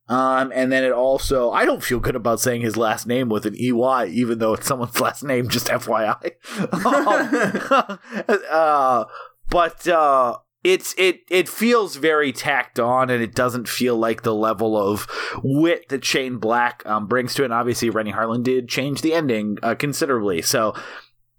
Um, 0.09 0.53
and 0.55 0.71
then 0.71 0.85
it 0.85 0.93
also, 0.93 1.51
I 1.51 1.65
don't 1.65 1.83
feel 1.83 1.99
good 1.99 2.15
about 2.15 2.39
saying 2.39 2.61
his 2.61 2.77
last 2.77 3.07
name 3.07 3.27
with 3.27 3.45
an 3.45 3.55
EY, 3.55 4.07
even 4.09 4.39
though 4.39 4.53
it's 4.53 4.65
someone's 4.65 4.99
last 5.01 5.23
name, 5.23 5.49
just 5.49 5.67
FYI. 5.67 6.31
Uh, 8.49 9.05
but, 9.49 9.87
uh, 9.87 10.37
it's 10.63 10.93
it 10.97 11.21
it 11.29 11.47
feels 11.47 11.95
very 11.95 12.33
tacked 12.33 12.79
on 12.79 13.09
and 13.09 13.23
it 13.23 13.33
doesn't 13.33 13.69
feel 13.69 13.95
like 13.95 14.23
the 14.23 14.33
level 14.33 14.75
of 14.75 15.07
wit 15.43 15.87
that 15.89 16.03
Shane 16.03 16.37
Black 16.37 16.83
um, 16.85 17.07
brings 17.07 17.33
to 17.35 17.43
it. 17.43 17.45
And 17.45 17.53
obviously, 17.53 17.89
Renny 17.89 18.11
Harlin 18.11 18.43
did 18.43 18.67
change 18.67 19.01
the 19.01 19.13
ending 19.13 19.57
uh, 19.63 19.75
considerably. 19.75 20.41
So, 20.41 20.73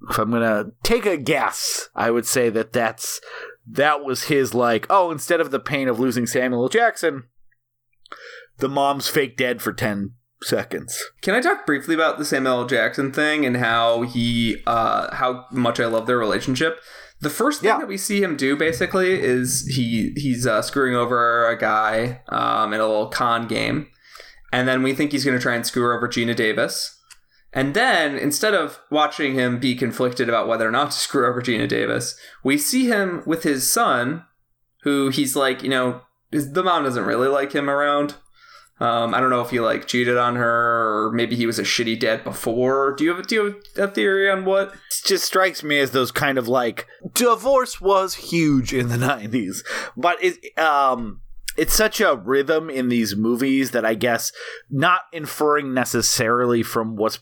if 0.08 0.18
I'm 0.18 0.30
gonna 0.30 0.72
take 0.82 1.06
a 1.06 1.16
guess, 1.16 1.88
I 1.94 2.10
would 2.10 2.26
say 2.26 2.48
that 2.50 2.72
that's 2.72 3.20
that 3.66 4.04
was 4.04 4.24
his 4.24 4.54
like 4.54 4.86
oh 4.90 5.10
instead 5.10 5.40
of 5.40 5.50
the 5.50 5.60
pain 5.60 5.88
of 5.88 5.98
losing 6.00 6.26
Samuel 6.26 6.68
Jackson, 6.68 7.24
the 8.58 8.68
mom's 8.68 9.08
fake 9.08 9.36
dead 9.36 9.60
for 9.62 9.72
ten 9.72 10.12
seconds. 10.42 11.02
Can 11.20 11.34
I 11.34 11.40
talk 11.40 11.66
briefly 11.66 11.94
about 11.94 12.18
the 12.18 12.24
Samuel 12.24 12.66
Jackson 12.66 13.12
thing 13.12 13.44
and 13.44 13.56
how 13.56 14.02
he, 14.02 14.62
uh, 14.68 15.12
how 15.14 15.46
much 15.50 15.80
I 15.80 15.86
love 15.86 16.06
their 16.06 16.16
relationship? 16.18 16.78
The 17.20 17.28
first 17.30 17.60
thing 17.60 17.70
Yeah. 17.70 17.78
that 17.78 17.88
we 17.88 17.96
see 17.96 18.22
him 18.22 18.36
do 18.36 18.54
basically 18.56 19.20
is 19.20 19.66
he 19.74 20.12
he's 20.16 20.46
uh, 20.46 20.62
screwing 20.62 20.94
over 20.94 21.48
a 21.48 21.58
guy 21.58 22.20
um, 22.28 22.72
in 22.72 22.78
a 22.80 22.86
little 22.86 23.08
con 23.08 23.48
game, 23.48 23.88
and 24.52 24.68
then 24.68 24.84
we 24.84 24.94
think 24.94 25.10
he's 25.10 25.24
going 25.24 25.36
to 25.36 25.42
try 25.42 25.56
and 25.56 25.66
screw 25.66 25.92
over 25.92 26.06
Gina 26.06 26.34
Davis. 26.34 26.97
And 27.52 27.74
then 27.74 28.16
instead 28.16 28.54
of 28.54 28.80
watching 28.90 29.34
him 29.34 29.58
be 29.58 29.74
conflicted 29.74 30.28
about 30.28 30.48
whether 30.48 30.68
or 30.68 30.70
not 30.70 30.90
to 30.90 30.98
screw 30.98 31.26
over 31.26 31.40
Geena 31.40 31.68
Davis, 31.68 32.18
we 32.44 32.58
see 32.58 32.86
him 32.86 33.22
with 33.24 33.42
his 33.42 33.70
son, 33.70 34.24
who 34.82 35.08
he's 35.08 35.34
like, 35.34 35.62
you 35.62 35.70
know, 35.70 36.02
his, 36.30 36.52
the 36.52 36.62
mom 36.62 36.84
doesn't 36.84 37.04
really 37.06 37.28
like 37.28 37.52
him 37.52 37.70
around. 37.70 38.16
Um, 38.80 39.12
I 39.12 39.18
don't 39.20 39.30
know 39.30 39.40
if 39.40 39.50
he 39.50 39.58
like 39.58 39.88
cheated 39.88 40.16
on 40.16 40.36
her, 40.36 41.06
or 41.06 41.12
maybe 41.12 41.34
he 41.34 41.46
was 41.46 41.58
a 41.58 41.64
shitty 41.64 41.98
dad 41.98 42.22
before. 42.22 42.94
Do 42.94 43.02
you 43.02 43.14
have 43.14 43.26
do 43.26 43.34
you 43.34 43.60
have 43.76 43.90
a 43.90 43.92
theory 43.92 44.30
on 44.30 44.44
what? 44.44 44.68
It 44.72 45.02
just 45.04 45.24
strikes 45.24 45.64
me 45.64 45.80
as 45.80 45.90
those 45.90 46.12
kind 46.12 46.38
of 46.38 46.46
like 46.46 46.86
divorce 47.14 47.80
was 47.80 48.14
huge 48.14 48.72
in 48.72 48.88
the 48.88 48.96
90s 48.96 49.58
but 49.96 50.16
it 50.22 50.58
um 50.58 51.20
it's 51.56 51.74
such 51.74 52.00
a 52.00 52.16
rhythm 52.16 52.70
in 52.70 52.88
these 52.88 53.16
movies 53.16 53.70
that 53.72 53.84
i 53.84 53.94
guess 53.94 54.32
not 54.70 55.02
inferring 55.12 55.72
necessarily 55.74 56.62
from 56.62 56.96
what's 56.96 57.20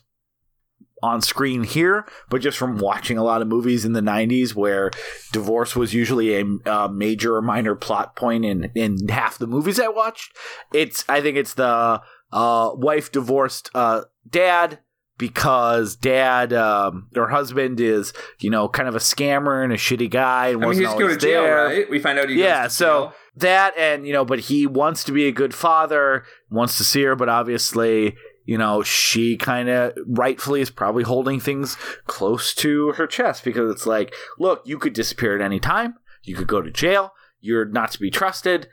on 1.03 1.21
screen 1.21 1.63
here 1.63 2.05
but 2.29 2.41
just 2.41 2.57
from 2.57 2.77
watching 2.79 3.17
a 3.17 3.23
lot 3.23 3.41
of 3.41 3.47
movies 3.47 3.85
in 3.85 3.93
the 3.93 4.01
90s 4.01 4.55
where 4.55 4.89
divorce 5.31 5.75
was 5.75 5.93
usually 5.93 6.35
a, 6.35 6.45
uh 6.65 6.87
major 6.87 7.35
or 7.35 7.41
minor 7.41 7.75
plot 7.75 8.15
point 8.15 8.43
in 8.43 8.71
in 8.73 9.07
half 9.07 9.37
the 9.37 9.47
movies 9.47 9.79
i 9.79 9.87
watched 9.87 10.35
it's 10.73 11.05
i 11.07 11.21
think 11.21 11.37
it's 11.37 11.53
the 11.53 12.01
uh 12.31 12.69
wife 12.73 13.11
divorced 13.11 13.69
uh 13.75 14.01
dad 14.27 14.79
because 15.17 15.95
dad 15.95 16.53
um, 16.53 17.09
or 17.15 17.29
husband 17.29 17.79
is 17.79 18.13
you 18.39 18.49
know 18.49 18.67
kind 18.69 18.87
of 18.87 18.95
a 18.95 18.99
scammer 18.99 19.63
and 19.63 19.73
a 19.73 19.77
shitty 19.77 20.09
guy 20.09 20.47
and 20.49 20.57
I 20.57 20.59
mean, 20.59 20.67
wasn't 20.67 20.85
he's 20.85 20.93
going 20.93 20.99
to 20.99 21.05
always 21.05 21.23
jail, 21.23 21.43
there. 21.43 21.65
right? 21.65 21.89
We 21.89 21.99
find 21.99 22.19
out 22.19 22.29
he 22.29 22.39
Yeah, 22.39 22.67
so 22.67 22.85
jail. 22.85 23.13
that 23.37 23.77
and 23.77 24.05
you 24.05 24.13
know, 24.13 24.25
but 24.25 24.41
he 24.41 24.67
wants 24.67 25.03
to 25.05 25.11
be 25.11 25.25
a 25.27 25.31
good 25.31 25.55
father, 25.55 26.23
wants 26.51 26.77
to 26.77 26.83
see 26.83 27.01
her, 27.03 27.15
but 27.15 27.29
obviously, 27.29 28.15
you 28.47 28.57
know, 28.57 28.81
she 28.81 29.35
kind 29.35 29.67
of 29.67 29.93
rightfully 30.07 30.61
is 30.61 30.69
probably 30.69 31.03
holding 31.03 31.39
things 31.39 31.75
close 32.07 32.55
to 32.55 32.93
her 32.93 33.05
chest 33.05 33.43
because 33.43 33.69
it's 33.69 33.85
like, 33.85 34.15
look, 34.39 34.61
you 34.65 34.79
could 34.79 34.93
disappear 34.93 35.35
at 35.35 35.41
any 35.41 35.59
time, 35.59 35.95
you 36.23 36.33
could 36.33 36.47
go 36.47 36.61
to 36.61 36.71
jail, 36.71 37.13
you're 37.41 37.65
not 37.65 37.91
to 37.91 37.99
be 37.99 38.09
trusted. 38.09 38.69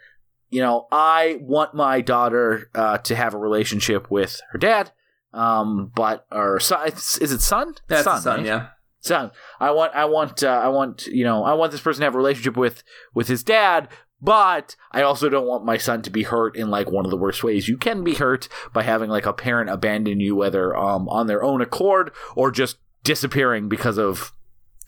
You 0.49 0.63
know, 0.63 0.87
I 0.93 1.39
want 1.41 1.75
my 1.75 2.01
daughter 2.01 2.71
uh, 2.73 2.99
to 2.99 3.17
have 3.17 3.35
a 3.35 3.39
relationship 3.39 4.13
with 4.13 4.41
her 4.53 4.59
dad, 4.59 4.93
um, 5.33 5.91
but 5.93 6.25
or 6.31 6.61
son, 6.61 6.87
is 6.87 7.33
it 7.33 7.41
son? 7.41 7.75
that's 7.89 8.05
son, 8.05 8.23
son, 8.23 8.37
right? 8.39 8.47
yeah. 8.47 8.69
son 9.01 9.33
i 9.59 9.73
want 9.73 9.93
i 9.95 10.05
want 10.05 10.45
uh, 10.45 10.49
i 10.65 10.69
want 10.69 11.09
you 11.09 11.25
know 11.25 11.43
i 11.43 11.53
want 11.53 11.73
this 11.73 11.81
person 11.81 12.01
to 12.01 12.05
have 12.05 12.15
a 12.15 12.19
relationship 12.19 12.57
with 12.57 12.85
with 13.13 13.27
his 13.27 13.43
dad 13.43 13.89
but 14.25 14.75
i 14.91 15.03
also 15.03 15.29
don't 15.29 15.47
want 15.47 15.65
my 15.65 15.77
son 15.77 16.01
to 16.03 16.11
be 16.11 16.23
hurt 16.23 16.57
in 16.57 16.71
like 16.71 16.91
one 16.91 17.05
of 17.05 17.11
the 17.11 17.17
worst 17.17 17.45
ways. 17.45 17.69
You 17.69 17.77
can 17.77 18.03
be 18.03 18.15
hurt 18.15 18.49
by 18.73 18.83
having 18.83 19.11
like 19.11 19.27
a 19.27 19.33
parent 19.33 19.69
abandon 19.71 20.19
you 20.21 20.35
whether 20.35 20.75
um 20.77 21.09
on 21.09 21.27
their 21.27 21.43
own 21.43 21.61
accord 21.61 22.11
or 22.35 22.51
just 22.51 22.79
disappearing 23.03 23.69
because 23.69 23.99
of 23.99 24.33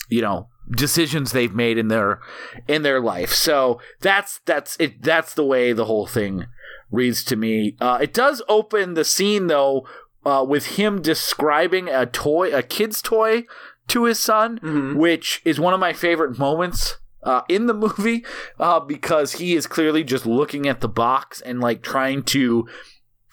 you 0.08 0.22
know 0.22 0.48
decisions 0.74 1.32
they've 1.32 1.54
made 1.54 1.78
in 1.78 1.88
their 1.88 2.20
in 2.66 2.82
their 2.82 3.00
life. 3.00 3.32
So 3.32 3.80
that's 4.00 4.40
that's 4.46 4.76
it 4.80 5.02
that's 5.02 5.34
the 5.34 5.44
way 5.44 5.72
the 5.72 5.84
whole 5.84 6.06
thing 6.06 6.46
reads 6.90 7.22
to 7.24 7.36
me. 7.36 7.76
Uh 7.80 7.98
it 8.00 8.14
does 8.14 8.42
open 8.48 8.94
the 8.94 9.04
scene 9.04 9.46
though 9.48 9.86
uh, 10.24 10.44
with 10.48 10.76
him 10.76 11.00
describing 11.02 11.88
a 11.88 12.04
toy, 12.04 12.52
a 12.52 12.60
kid's 12.62 13.00
toy, 13.00 13.44
to 13.88 14.04
his 14.06 14.18
son, 14.18 14.58
Mhm. 14.60 14.96
which 14.96 15.40
is 15.44 15.60
one 15.60 15.72
of 15.72 15.78
my 15.78 15.92
favorite 15.92 16.36
moments 16.38 16.96
uh, 17.27 17.43
in 17.48 17.66
the 17.66 17.74
movie 17.74 18.24
uh, 18.59 18.81
because 18.81 19.32
he 19.32 19.55
is 19.55 19.66
clearly 19.66 20.03
just 20.03 20.24
looking 20.24 20.66
at 20.66 20.81
the 20.81 20.89
box 20.89 21.43
and 21.43 21.61
like 21.61 21.82
trying 21.82 22.23
to 22.23 22.66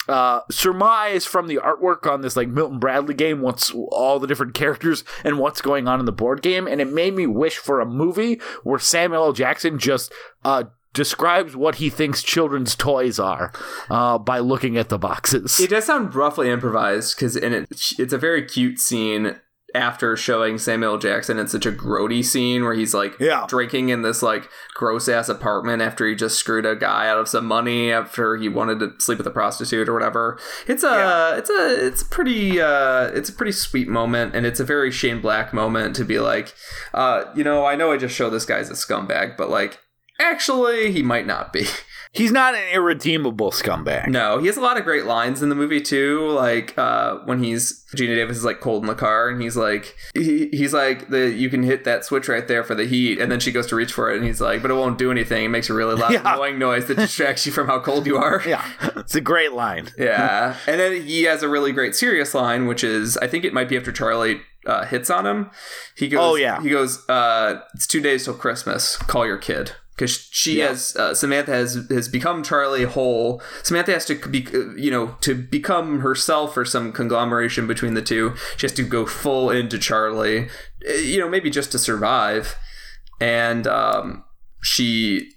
uh, 0.09 0.41
surmise 0.51 1.25
from 1.25 1.47
the 1.47 1.57
artwork 1.57 2.11
on 2.11 2.21
this 2.21 2.35
like 2.35 2.49
Milton 2.49 2.79
Bradley 2.79 3.13
game 3.13 3.41
what's 3.41 3.71
all 3.71 4.19
the 4.19 4.27
different 4.27 4.53
characters 4.53 5.05
and 5.23 5.39
what's 5.39 5.61
going 5.61 5.87
on 5.87 5.99
in 5.99 6.05
the 6.05 6.11
board 6.11 6.41
game, 6.41 6.67
and 6.67 6.81
it 6.81 6.91
made 6.91 7.13
me 7.13 7.25
wish 7.25 7.57
for 7.57 7.79
a 7.79 7.85
movie 7.85 8.41
where 8.63 8.79
Samuel 8.79 9.25
L. 9.25 9.33
Jackson 9.33 9.79
just 9.79 10.11
uh, 10.43 10.65
describes 10.93 11.55
what 11.55 11.75
he 11.75 11.89
thinks 11.89 12.21
children's 12.21 12.75
toys 12.75 13.19
are 13.19 13.51
uh, 13.89 14.17
by 14.17 14.39
looking 14.39 14.77
at 14.77 14.89
the 14.89 14.99
boxes. 14.99 15.59
It 15.59 15.69
does 15.69 15.85
sound 15.85 16.13
roughly 16.15 16.49
improvised 16.49 17.15
because 17.15 17.35
in 17.35 17.53
it, 17.53 17.67
it's 17.97 18.13
a 18.13 18.17
very 18.17 18.43
cute 18.43 18.79
scene 18.79 19.39
after 19.75 20.15
showing 20.15 20.57
Samuel 20.57 20.97
Jackson 20.97 21.39
in 21.39 21.47
such 21.47 21.65
a 21.65 21.71
grody 21.71 22.23
scene 22.23 22.63
where 22.63 22.73
he's 22.75 22.93
like 22.93 23.15
Yeah. 23.19 23.45
drinking 23.47 23.89
in 23.89 24.01
this 24.03 24.21
like 24.21 24.49
gross 24.75 25.07
ass 25.09 25.29
apartment 25.29 25.81
after 25.81 26.07
he 26.07 26.13
just 26.15 26.37
screwed 26.37 26.65
a 26.65 26.75
guy 26.75 27.07
out 27.07 27.17
of 27.17 27.27
some 27.27 27.45
money 27.45 27.91
after 27.91 28.35
he 28.37 28.47
wanted 28.49 28.79
to 28.79 28.93
sleep 28.99 29.17
with 29.17 29.27
a 29.27 29.31
prostitute 29.31 29.89
or 29.89 29.93
whatever. 29.93 30.37
It's 30.67 30.83
a 30.83 30.87
Yeah. 30.87 31.35
it's 31.37 31.49
a 31.49 31.87
it's 31.87 32.03
pretty 32.03 32.61
uh 32.61 33.05
it's 33.13 33.29
a 33.29 33.33
pretty 33.33 33.51
sweet 33.53 33.87
moment 33.87 34.35
and 34.35 34.45
it's 34.45 34.59
a 34.59 34.63
very 34.63 34.91
Shane 34.91 35.21
Black 35.21 35.53
moment 35.53 35.95
to 35.95 36.05
be 36.05 36.19
like 36.19 36.53
uh 36.93 37.25
you 37.35 37.43
know 37.43 37.65
I 37.65 37.75
know 37.75 37.91
I 37.91 37.97
just 37.97 38.15
showed 38.15 38.29
this 38.29 38.45
guy's 38.45 38.69
a 38.69 38.73
scumbag 38.73 39.37
but 39.37 39.49
like 39.49 39.79
actually 40.19 40.91
he 40.91 41.01
might 41.03 41.25
not 41.27 41.51
be. 41.51 41.65
he's 42.13 42.31
not 42.31 42.55
an 42.55 42.63
irredeemable 42.71 43.51
scumbag. 43.51 44.07
No, 44.07 44.37
he 44.37 44.47
has 44.47 44.55
a 44.57 44.61
lot 44.61 44.77
of 44.77 44.83
great 44.85 45.05
lines 45.05 45.41
in 45.43 45.49
the 45.49 45.55
movie 45.55 45.81
too. 45.81 46.29
Like 46.29 46.77
uh, 46.77 47.17
when 47.25 47.43
he's 47.43 47.83
Geena 47.95 48.15
Davis 48.15 48.37
is 48.37 48.45
like 48.45 48.59
cold 48.61 48.83
in 48.83 48.87
the 48.87 48.95
car, 48.95 49.29
and 49.29 49.41
he's 49.41 49.55
like, 49.57 49.95
he, 50.15 50.47
he's 50.49 50.73
like, 50.73 51.09
the 51.09 51.29
you 51.31 51.49
can 51.49 51.61
hit 51.63 51.83
that 51.83 52.05
switch 52.05 52.27
right 52.27 52.47
there 52.47 52.63
for 52.63 52.73
the 52.75 52.85
heat, 52.85 53.19
and 53.19 53.31
then 53.31 53.39
she 53.39 53.51
goes 53.51 53.67
to 53.67 53.75
reach 53.75 53.91
for 53.93 54.11
it, 54.11 54.17
and 54.17 54.25
he's 54.25 54.39
like, 54.41 54.61
but 54.61 54.71
it 54.71 54.75
won't 54.75 54.97
do 54.97 55.11
anything. 55.11 55.45
It 55.45 55.49
makes 55.49 55.69
a 55.69 55.73
really 55.73 55.95
loud, 55.95 56.11
Yeah. 56.13 56.33
annoying 56.33 56.57
noise 56.57 56.85
that 56.87 56.95
distracts 56.97 57.45
you 57.45 57.51
from 57.51 57.67
how 57.67 57.79
cold 57.79 58.05
you 58.07 58.17
are. 58.17 58.41
Yeah, 58.47 58.65
it's 58.95 59.15
a 59.15 59.21
great 59.21 59.53
line. 59.53 59.89
Yeah, 59.97 60.55
and 60.67 60.79
then 60.79 61.01
he 61.03 61.23
has 61.23 61.43
a 61.43 61.49
really 61.49 61.71
great 61.71 61.95
serious 61.95 62.33
line, 62.33 62.67
which 62.67 62.83
is 62.83 63.17
I 63.17 63.27
think 63.27 63.45
it 63.45 63.53
might 63.53 63.69
be 63.69 63.77
after 63.77 63.91
Charlie 63.91 64.41
uh, 64.65 64.85
hits 64.85 65.09
on 65.09 65.25
him. 65.25 65.51
He 65.95 66.07
goes, 66.09 66.19
Oh, 66.21 66.35
yeah. 66.35 66.61
he 66.61 66.69
goes, 66.69 67.07
uh, 67.09 67.61
"It's 67.75 67.85
two 67.87 68.01
days 68.01 68.25
till 68.25 68.33
Christmas. 68.33 68.97
Call 68.97 69.25
your 69.25 69.37
kid." 69.37 69.73
Because 69.95 70.27
she 70.31 70.57
Yeah. 70.59 70.69
has 70.69 70.95
uh, 70.95 71.13
Samantha 71.13 71.51
has 71.51 71.75
has 71.89 72.07
become 72.07 72.41
Charlie 72.43 72.83
whole. 72.85 73.41
Samantha 73.61 73.93
has 73.93 74.05
to 74.05 74.15
be 74.15 74.47
you 74.75 74.89
know 74.89 75.15
to 75.21 75.35
become 75.35 75.99
herself 75.99 76.57
or 76.57 76.65
some 76.65 76.91
conglomeration 76.91 77.67
between 77.67 77.93
the 77.93 78.01
two. 78.01 78.33
She 78.57 78.65
has 78.65 78.73
to 78.73 78.83
go 78.83 79.05
full 79.05 79.49
into 79.51 79.77
Charlie, 79.77 80.49
uh, 80.89 80.93
you 80.93 81.19
know 81.19 81.29
maybe 81.29 81.49
just 81.51 81.71
to 81.73 81.79
survive, 81.79 82.55
and 83.21 83.67
um, 83.67 84.23
she 84.63 85.29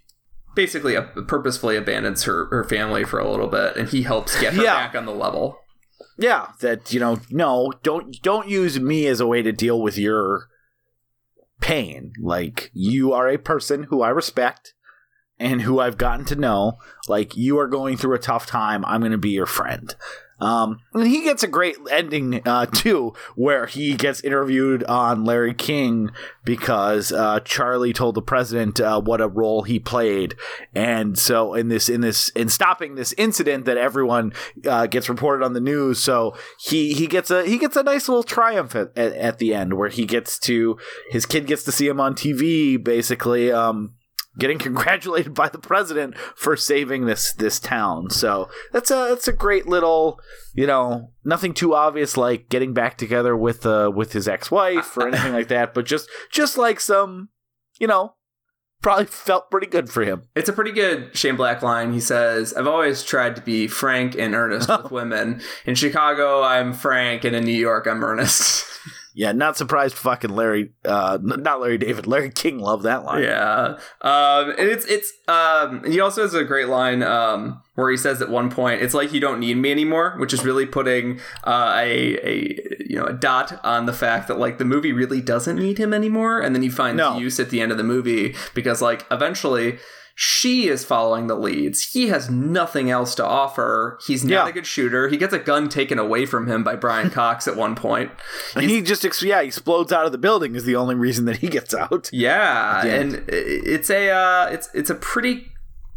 basically 0.55 0.97
uh, 0.97 1.03
purposefully 1.29 1.77
abandons 1.77 2.23
her, 2.25 2.47
her 2.47 2.65
family 2.65 3.05
for 3.05 3.19
a 3.19 3.31
little 3.31 3.49
bit 3.49 3.77
and 3.77 3.91
he 3.91 4.03
helps 4.05 4.41
get 4.41 4.55
her 4.55 4.63
Yeah. 4.65 4.73
back 4.75 4.95
on 4.95 5.05
the 5.05 5.13
level 5.13 5.59
Yeah, 6.17 6.47
that 6.61 6.95
you 6.95 6.99
know, 7.01 7.19
no, 7.31 7.73
don't 7.83 8.17
don't 8.23 8.49
use 8.49 8.81
me 8.81 9.07
as 9.07 9.21
a 9.21 9.27
way 9.27 9.43
to 9.43 9.53
deal 9.53 9.83
with 9.83 9.99
your 9.99 10.49
pain. 11.61 12.13
Like 12.21 12.71
you 12.73 13.13
are 13.13 13.29
a 13.29 13.39
person 13.39 13.85
who 13.85 14.03
I 14.03 14.09
respect 14.11 14.75
and 15.39 15.63
who 15.63 15.81
I've 15.81 15.99
gotten 15.99 16.25
to 16.27 16.37
know. 16.37 16.79
Like 17.09 17.37
you 17.37 17.59
are 17.59 17.69
going 17.69 17.97
through 17.97 18.15
a 18.15 18.21
tough 18.21 18.47
time. 18.47 18.85
I'm 18.85 19.01
going 19.01 19.13
to 19.13 19.19
be 19.19 19.31
your 19.31 19.47
friend. 19.47 19.95
Um, 20.39 20.81
and 20.93 21.07
he 21.07 21.23
gets 21.23 21.43
a 21.43 21.49
great 21.49 21.77
ending 21.91 22.43
uh, 22.47 22.67
too, 22.67 23.15
where 23.37 23.67
he 23.67 23.95
gets 23.95 24.21
interviewed 24.21 24.85
on 24.85 25.25
Larry 25.25 25.55
King 25.55 26.11
because 26.45 27.11
uh, 27.11 27.41
Charlie 27.41 27.95
told 27.95 28.15
the 28.15 28.23
president 28.23 28.79
uh, 28.79 29.01
what 29.01 29.21
a 29.23 29.29
role 29.29 29.63
he 29.63 29.79
played, 29.79 30.35
and 30.75 31.19
so 31.19 31.55
in 31.55 31.69
this 31.69 31.89
in 31.89 32.03
this 32.03 32.29
in 32.31 32.51
stopping 32.51 32.97
this 32.97 33.15
incident 33.15 33.65
that 33.65 33.79
everyone 33.79 34.33
uh, 34.67 34.87
gets 34.87 35.09
reported 35.09 35.45
on 35.45 35.55
the 35.55 35.61
news, 35.61 36.01
so 36.01 36.37
he 36.59 36.93
he 36.93 37.07
gets 37.07 37.31
a 37.31 37.47
he 37.47 37.57
gets 37.57 37.77
a 37.77 37.83
nice 37.83 38.07
little 38.09 38.23
triumph 38.23 38.77
at, 38.77 38.97
at, 38.97 39.13
at 39.15 39.39
the 39.39 39.55
end 39.55 39.75
where 39.75 39.89
he 39.89 40.05
gets 40.05 40.39
to 40.41 40.77
his 41.11 41.25
kid 41.25 41.47
gets 41.47 41.63
to 41.65 41.73
see 41.73 41.89
him 41.89 42.01
on 42.01 42.15
TV, 42.15 42.83
basically. 42.83 43.51
Um, 43.51 43.95
getting 44.39 44.59
congratulated 44.67 45.35
by 45.35 45.49
the 45.49 45.59
president 45.59 46.17
for 46.35 46.57
saving 46.57 47.07
this 47.07 47.33
this 47.35 47.59
town. 47.61 48.11
So 48.11 48.49
that's 48.73 48.91
a 48.91 49.07
that's 49.11 49.29
a 49.29 49.33
great 49.33 49.67
little, 49.67 50.21
you 50.55 50.67
know, 50.67 51.13
nothing 51.25 51.55
too 51.55 51.75
obvious 51.75 52.17
like 52.17 52.49
getting 52.49 52.73
back 52.75 52.97
together 52.99 53.37
with 53.37 53.67
uh 53.67 53.91
with 53.95 54.13
his 54.13 54.29
ex 54.29 54.51
wife 54.51 54.97
or 54.97 55.09
anything 55.09 55.33
like 55.33 55.49
that, 55.49 55.75
but 55.75 55.87
just 55.87 56.09
just 56.31 56.59
like 56.59 56.81
some, 56.81 57.29
you 57.79 57.87
know, 57.87 58.15
probably 58.83 59.07
felt 59.07 59.51
pretty 59.51 59.67
good 59.67 59.89
for 59.91 60.05
him. 60.05 60.23
it's 60.37 60.49
a 60.49 60.53
pretty 60.53 60.71
good 60.71 61.17
shane 61.17 61.35
black 61.35 61.63
line 61.63 61.93
he 61.93 61.99
says 61.99 62.53
i've 62.55 62.67
always 62.67 63.03
tried 63.03 63.35
to 63.35 63.43
be 63.43 63.67
frank 63.67 64.15
and 64.17 64.35
earnest 64.35 64.69
with 64.69 64.91
women 64.93 65.41
in 65.65 65.75
chicago 65.75 66.43
i'm 66.43 66.73
frank 66.73 67.25
and 67.25 67.35
in 67.35 67.43
new 67.45 67.51
york 67.51 67.87
i'm 67.87 68.05
earnest 68.05 68.65
Yeah, 69.19 69.33
not 69.33 69.57
surprised. 69.57 69.95
Fucking 69.95 70.31
Larry, 70.31 70.73
uh, 70.85 71.17
not 71.23 71.61
Larry 71.61 71.79
David, 71.79 72.07
Larry 72.13 72.31
King 72.31 72.59
loved 72.59 72.83
that 72.85 73.03
line. 73.05 73.23
yeah 73.23 73.79
um 74.03 74.51
and 74.51 74.69
it's 74.69 74.85
it's 74.87 75.11
um 75.27 75.83
he 75.85 75.99
also 76.01 76.21
has 76.23 76.35
a 76.35 76.45
great 76.45 76.69
line 76.69 77.03
um 77.03 77.63
where 77.77 77.91
he 77.91 77.97
says 77.97 78.21
at 78.21 78.29
one 78.29 78.51
point 78.51 78.83
it's 78.83 78.93
like 78.95 79.13
you 79.15 79.21
don't 79.21 79.41
need 79.41 79.57
me 79.57 79.71
anymore 79.71 80.15
which 80.19 80.33
is 80.35 80.45
really 80.45 80.67
putting 80.67 81.19
uh, 81.45 81.73
a 81.77 82.19
a 82.29 82.85
you 82.89 82.97
know 82.97 83.05
a 83.07 83.13
dot 83.15 83.59
on 83.65 83.87
the 83.87 83.93
fact 83.93 84.29
that 84.29 84.39
like 84.39 84.59
the 84.59 84.65
movie 84.65 84.93
really 84.93 85.21
doesn't 85.23 85.57
need 85.57 85.79
him 85.79 85.93
anymore 85.95 86.41
and 86.41 86.55
then 86.55 86.63
he 86.63 86.69
finds 86.69 86.99
No. 86.99 87.17
use 87.19 87.41
at 87.41 87.49
the 87.51 87.61
end 87.63 87.73
of 87.73 87.79
the 87.79 87.85
movie 87.85 88.35
because 88.55 88.83
like 88.83 89.07
eventually 89.11 89.79
she 90.19 90.67
is 90.67 90.83
following 90.83 91.27
the 91.27 91.35
leads. 91.35 91.93
He 91.93 92.09
has 92.09 92.31
nothing 92.31 92.91
else 92.91 93.15
to 93.17 93.25
offer. 93.27 93.99
He's 94.07 94.25
not 94.25 94.31
Yeah. 94.31 94.49
a 94.49 94.53
good 94.53 94.67
shooter. 94.67 95.09
He 95.09 95.19
gets 95.19 95.35
a 95.35 95.39
gun 95.39 95.69
taken 95.69 95.99
away 95.99 96.25
from 96.25 96.47
him 96.47 96.65
by 96.65 96.75
Brian 96.75 97.11
Cox 97.21 97.47
at 97.47 97.55
one 97.55 97.75
point. 97.75 98.11
And 98.55 98.71
he 98.71 98.81
just 98.81 99.05
ex- 99.05 99.23
yeah 99.23 99.43
he 99.43 99.49
explodes 99.49 99.93
out 99.93 100.07
of 100.07 100.13
the 100.13 100.19
building 100.19 100.55
is 100.57 100.65
the 100.65 100.75
only 100.75 100.95
reason 100.95 101.27
that 101.27 101.37
he 101.37 101.49
gets 101.49 101.75
out. 101.75 102.09
Yeah, 102.15 102.85
Yeah. 102.87 102.95
and 102.95 103.25
it's 103.29 103.91
a 103.91 104.09
uh, 104.11 104.49
it's 104.51 104.71
it's 104.73 104.89
a 104.89 104.95
pretty 104.95 105.49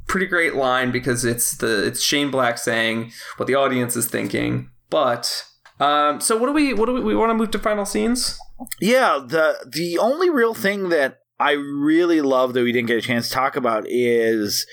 pretty 0.08 0.26
great 0.26 0.56
line 0.56 0.92
because 0.92 1.24
it's 1.24 1.56
the 1.56 1.86
it's 1.88 2.02
Shane 2.02 2.30
Black 2.30 2.58
saying 2.58 3.14
what 3.38 3.48
the 3.48 3.56
audience 3.56 3.96
is 3.96 4.08
thinking. 4.08 4.70
But 4.90 5.46
um, 5.80 6.20
so 6.20 6.36
what 6.36 6.48
do 6.48 6.52
we 6.52 6.74
what 6.74 6.88
do 6.88 6.94
we, 6.94 7.00
we 7.00 7.16
want 7.16 7.30
to 7.30 7.36
move 7.36 7.52
to 7.52 7.60
final 7.60 7.86
scenes? 7.86 8.38
Yeah, 8.82 9.24
the 9.26 9.56
the 9.66 9.98
only 9.98 10.30
real 10.30 10.54
thing 10.54 10.90
that 10.90 11.20
I 11.40 11.52
really 11.52 12.22
love 12.22 12.54
that 12.54 12.64
we 12.64 12.72
didn't 12.72 12.88
get 12.88 12.98
a 12.98 13.02
chance 13.02 13.30
to 13.30 13.34
talk 13.34 13.56
about 13.56 13.86
is 13.88 14.66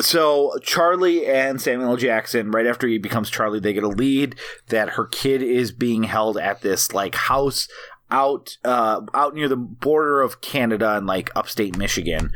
so 0.00 0.56
Charlie 0.62 1.26
and 1.26 1.60
Samuel 1.60 1.96
Jackson, 1.96 2.50
right 2.50 2.66
after 2.66 2.86
he 2.86 2.98
becomes 2.98 3.28
Charlie, 3.28 3.60
they 3.60 3.72
get 3.72 3.82
a 3.82 3.88
lead 3.88 4.36
that 4.68 4.90
her 4.90 5.06
kid 5.06 5.42
is 5.42 5.72
being 5.72 6.04
held 6.04 6.38
at 6.38 6.62
this 6.62 6.92
like 6.92 7.14
house 7.14 7.68
out 8.12 8.56
uh 8.64 9.00
out 9.14 9.34
near 9.34 9.48
the 9.48 9.56
border 9.56 10.20
of 10.20 10.40
Canada 10.40 10.96
and 10.96 11.06
like 11.06 11.30
upstate 11.36 11.76
Michigan. 11.76 12.32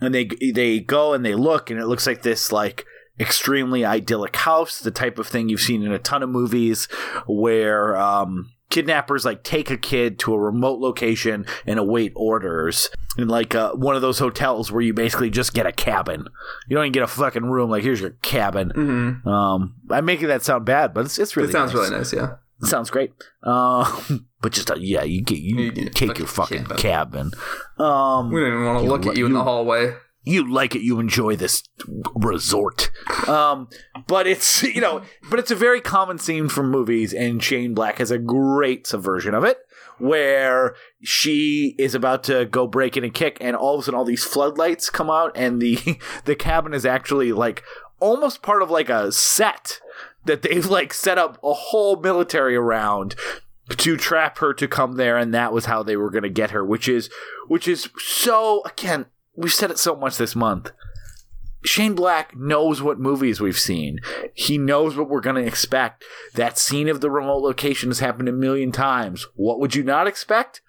And 0.00 0.14
they 0.14 0.28
they 0.52 0.80
go 0.80 1.12
and 1.12 1.24
they 1.24 1.34
look 1.34 1.70
and 1.70 1.80
it 1.80 1.86
looks 1.86 2.06
like 2.06 2.22
this 2.22 2.52
like 2.52 2.84
extremely 3.18 3.84
idyllic 3.84 4.36
house, 4.36 4.78
the 4.78 4.90
type 4.90 5.18
of 5.18 5.26
thing 5.26 5.48
you've 5.48 5.60
seen 5.60 5.82
in 5.82 5.92
a 5.92 5.98
ton 5.98 6.22
of 6.22 6.28
movies 6.28 6.86
where 7.26 7.96
um 7.96 8.50
kidnappers 8.70 9.24
like 9.24 9.42
take 9.42 9.70
a 9.70 9.76
kid 9.76 10.18
to 10.18 10.34
a 10.34 10.38
remote 10.38 10.78
location 10.78 11.46
and 11.66 11.78
await 11.78 12.12
orders 12.14 12.90
in 13.16 13.26
like 13.28 13.54
uh, 13.54 13.72
one 13.72 13.96
of 13.96 14.02
those 14.02 14.18
hotels 14.18 14.70
where 14.70 14.82
you 14.82 14.92
basically 14.92 15.30
just 15.30 15.54
get 15.54 15.66
a 15.66 15.72
cabin 15.72 16.26
you 16.68 16.76
don't 16.76 16.84
even 16.84 16.92
get 16.92 17.02
a 17.02 17.06
fucking 17.06 17.44
room 17.46 17.70
like 17.70 17.82
here's 17.82 18.00
your 18.00 18.10
cabin 18.22 18.70
Mm-hmm. 18.74 19.28
um 19.28 19.74
i'm 19.90 20.04
making 20.04 20.28
that 20.28 20.42
sound 20.42 20.64
bad 20.66 20.92
but 20.94 21.06
it's, 21.06 21.18
it's 21.18 21.36
really 21.36 21.48
it 21.48 21.52
sounds 21.52 21.72
nice. 21.72 21.82
really 21.88 21.96
nice. 21.98 22.12
Yeah. 22.12 22.34
It 22.60 22.66
sounds 22.66 22.90
great 22.90 23.12
um 23.44 24.26
but 24.42 24.52
just 24.52 24.70
uh, 24.70 24.74
yeah 24.78 25.02
you 25.02 25.22
get 25.22 25.38
you, 25.38 25.56
You 25.74 25.88
take 25.90 26.18
your 26.18 26.26
fucking 26.26 26.64
fucking 26.64 26.76
cabin 26.78 27.30
um 27.78 28.30
We 28.30 28.40
don't 28.40 28.52
even 28.52 28.64
want 28.64 28.84
to 28.84 28.88
look 28.90 29.06
at 29.06 29.16
you 29.16 29.26
in 29.26 29.32
the 29.32 29.42
hallway. 29.44 29.94
You 30.28 30.48
like 30.48 30.74
it 30.74 30.82
you 30.82 31.00
enjoy 31.00 31.36
this 31.36 31.62
resort. 32.14 32.90
Um 33.28 33.68
but 34.06 34.26
it's 34.26 34.62
you 34.62 34.80
know 34.80 35.02
but 35.30 35.38
it's 35.38 35.50
a 35.50 35.56
very 35.56 35.80
common 35.80 36.18
scene 36.18 36.48
from 36.48 36.70
movies 36.70 37.12
and 37.12 37.42
shane 37.42 37.74
black 37.74 37.98
has 37.98 38.10
a 38.10 38.18
great 38.18 38.86
subversion 38.86 39.34
of 39.34 39.44
it 39.44 39.58
where 39.98 40.76
she 41.02 41.74
is 41.78 41.94
about 41.94 42.22
to 42.24 42.44
go 42.46 42.66
break 42.66 42.96
in 42.96 43.04
and 43.04 43.14
kick 43.14 43.36
and 43.40 43.56
all 43.56 43.74
of 43.74 43.80
a 43.80 43.84
sudden 43.84 43.98
all 43.98 44.04
these 44.04 44.24
floodlights 44.24 44.90
come 44.90 45.10
out 45.10 45.32
and 45.34 45.60
the 45.60 45.98
the 46.24 46.36
cabin 46.36 46.72
is 46.72 46.86
actually 46.86 47.32
like 47.32 47.62
almost 48.00 48.42
part 48.42 48.62
of 48.62 48.70
like 48.70 48.88
a 48.88 49.10
set 49.10 49.80
that 50.24 50.42
they've 50.42 50.66
like 50.66 50.92
set 50.92 51.18
up 51.18 51.38
a 51.42 51.52
whole 51.52 51.96
military 51.96 52.54
around 52.54 53.14
to 53.76 53.96
trap 53.96 54.38
her 54.38 54.54
to 54.54 54.66
come 54.66 54.96
there 54.96 55.16
and 55.16 55.34
that 55.34 55.52
was 55.52 55.66
how 55.66 55.82
they 55.82 55.96
were 55.96 56.10
going 56.10 56.22
to 56.22 56.30
get 56.30 56.52
her 56.52 56.64
which 56.64 56.88
is 56.88 57.10
which 57.48 57.66
is 57.68 57.88
so 57.98 58.62
again 58.64 59.06
we've 59.38 59.54
said 59.54 59.70
it 59.70 59.78
so 59.78 59.94
much 59.96 60.16
this 60.16 60.36
month 60.36 60.72
Shane 61.64 61.94
Black 61.94 62.36
knows 62.36 62.80
what 62.80 63.00
movies 63.00 63.40
we've 63.40 63.58
seen. 63.58 63.98
He 64.32 64.58
knows 64.58 64.96
what 64.96 65.08
we're 65.08 65.20
going 65.20 65.36
to 65.36 65.46
expect. 65.46 66.04
That 66.34 66.56
scene 66.56 66.88
of 66.88 67.00
the 67.00 67.10
remote 67.10 67.42
location 67.42 67.90
has 67.90 67.98
happened 67.98 68.28
a 68.28 68.32
million 68.32 68.70
times. 68.70 69.26
What 69.34 69.58
would 69.58 69.74
you 69.74 69.82
not 69.82 70.06
expect? 70.06 70.62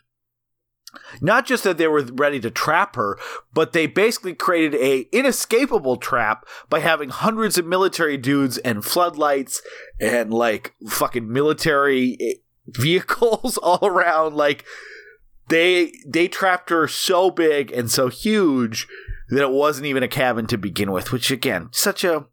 Not 1.21 1.45
just 1.45 1.63
that 1.63 1.77
they 1.77 1.87
were 1.87 2.01
ready 2.01 2.39
to 2.39 2.49
trap 2.49 2.95
her, 2.95 3.19
but 3.53 3.73
they 3.73 3.85
basically 3.85 4.33
created 4.33 4.73
a 4.81 5.07
inescapable 5.15 5.97
trap 5.97 6.47
by 6.69 6.79
having 6.79 7.09
hundreds 7.09 7.59
of 7.59 7.67
military 7.67 8.17
dudes 8.17 8.57
and 8.57 8.83
floodlights 8.83 9.61
and 9.99 10.33
like 10.33 10.73
fucking 10.87 11.31
military 11.31 12.17
eh, 12.19 12.33
vehicles 12.67 13.57
all 13.59 13.85
around 13.85 14.35
like 14.35 14.65
they 15.49 15.91
they 16.07 16.27
trapped 16.27 16.69
her 16.69 16.87
so 16.87 17.29
big 17.29 17.71
and 17.71 17.91
so 17.91 18.07
huge 18.07 18.87
that 19.29 19.43
it 19.43 19.51
wasn't 19.51 19.85
even 19.85 20.03
a 20.03 20.07
cabin 20.07 20.47
to 20.47 20.57
begin 20.57 20.91
with, 20.91 21.11
which 21.11 21.31
again, 21.31 21.69
such 21.71 22.03
a 22.03 22.25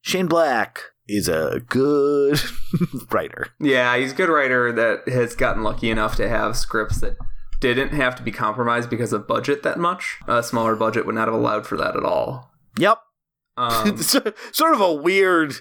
Shane 0.00 0.26
Black 0.26 0.82
is 1.08 1.28
a 1.28 1.60
good 1.68 2.40
writer. 3.10 3.48
Yeah, 3.60 3.96
he's 3.96 4.12
a 4.12 4.16
good 4.16 4.28
writer 4.28 4.72
that 4.72 5.12
has 5.12 5.34
gotten 5.34 5.62
lucky 5.62 5.90
enough 5.90 6.16
to 6.16 6.28
have 6.28 6.56
scripts 6.56 7.00
that 7.00 7.16
didn't 7.60 7.90
have 7.90 8.16
to 8.16 8.22
be 8.22 8.32
compromised 8.32 8.90
because 8.90 9.12
of 9.12 9.28
budget 9.28 9.62
that 9.62 9.78
much. 9.78 10.18
A 10.26 10.42
smaller 10.42 10.74
budget 10.74 11.06
would 11.06 11.14
not 11.14 11.28
have 11.28 11.34
allowed 11.34 11.66
for 11.66 11.76
that 11.76 11.96
at 11.96 12.04
all. 12.04 12.50
Yep. 12.78 12.98
Um, 13.56 13.96
sort 13.98 14.74
of 14.74 14.80
a 14.80 14.92
weird 14.92 15.54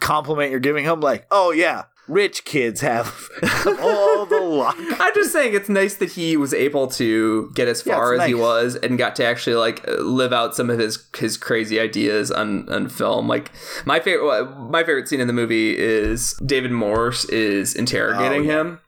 compliment 0.00 0.50
you're 0.50 0.60
giving 0.60 0.84
him 0.84 1.00
like, 1.00 1.26
"Oh 1.30 1.50
yeah, 1.50 1.84
rich 2.08 2.44
kids 2.44 2.80
have 2.80 3.28
all 3.66 4.26
the 4.26 4.40
luck. 4.40 4.76
I'm 5.00 5.14
just 5.14 5.32
saying 5.32 5.54
it's 5.54 5.68
nice 5.68 5.94
that 5.96 6.10
he 6.12 6.36
was 6.36 6.54
able 6.54 6.86
to 6.88 7.50
get 7.54 7.68
as 7.68 7.82
far 7.82 8.14
it's 8.14 8.22
as 8.22 8.28
he 8.28 8.34
was 8.34 8.76
and 8.76 8.96
got 8.98 9.16
to 9.16 9.24
actually 9.24 9.56
like 9.56 9.84
live 9.86 10.32
out 10.32 10.54
some 10.54 10.70
of 10.70 10.78
his 10.78 11.04
his 11.16 11.36
crazy 11.36 11.80
ideas 11.80 12.30
on 12.30 12.68
on 12.72 12.88
film. 12.88 13.26
Like 13.28 13.50
my 13.84 14.00
favorite 14.00 14.46
my 14.70 14.82
favorite 14.84 15.08
scene 15.08 15.20
in 15.20 15.26
the 15.26 15.32
movie 15.32 15.76
is 15.76 16.34
David 16.44 16.70
Morse 16.72 17.24
is 17.26 17.74
interrogating 17.74 18.42
Oh, 18.42 18.52
yeah. 18.52 18.60
him. 18.60 18.80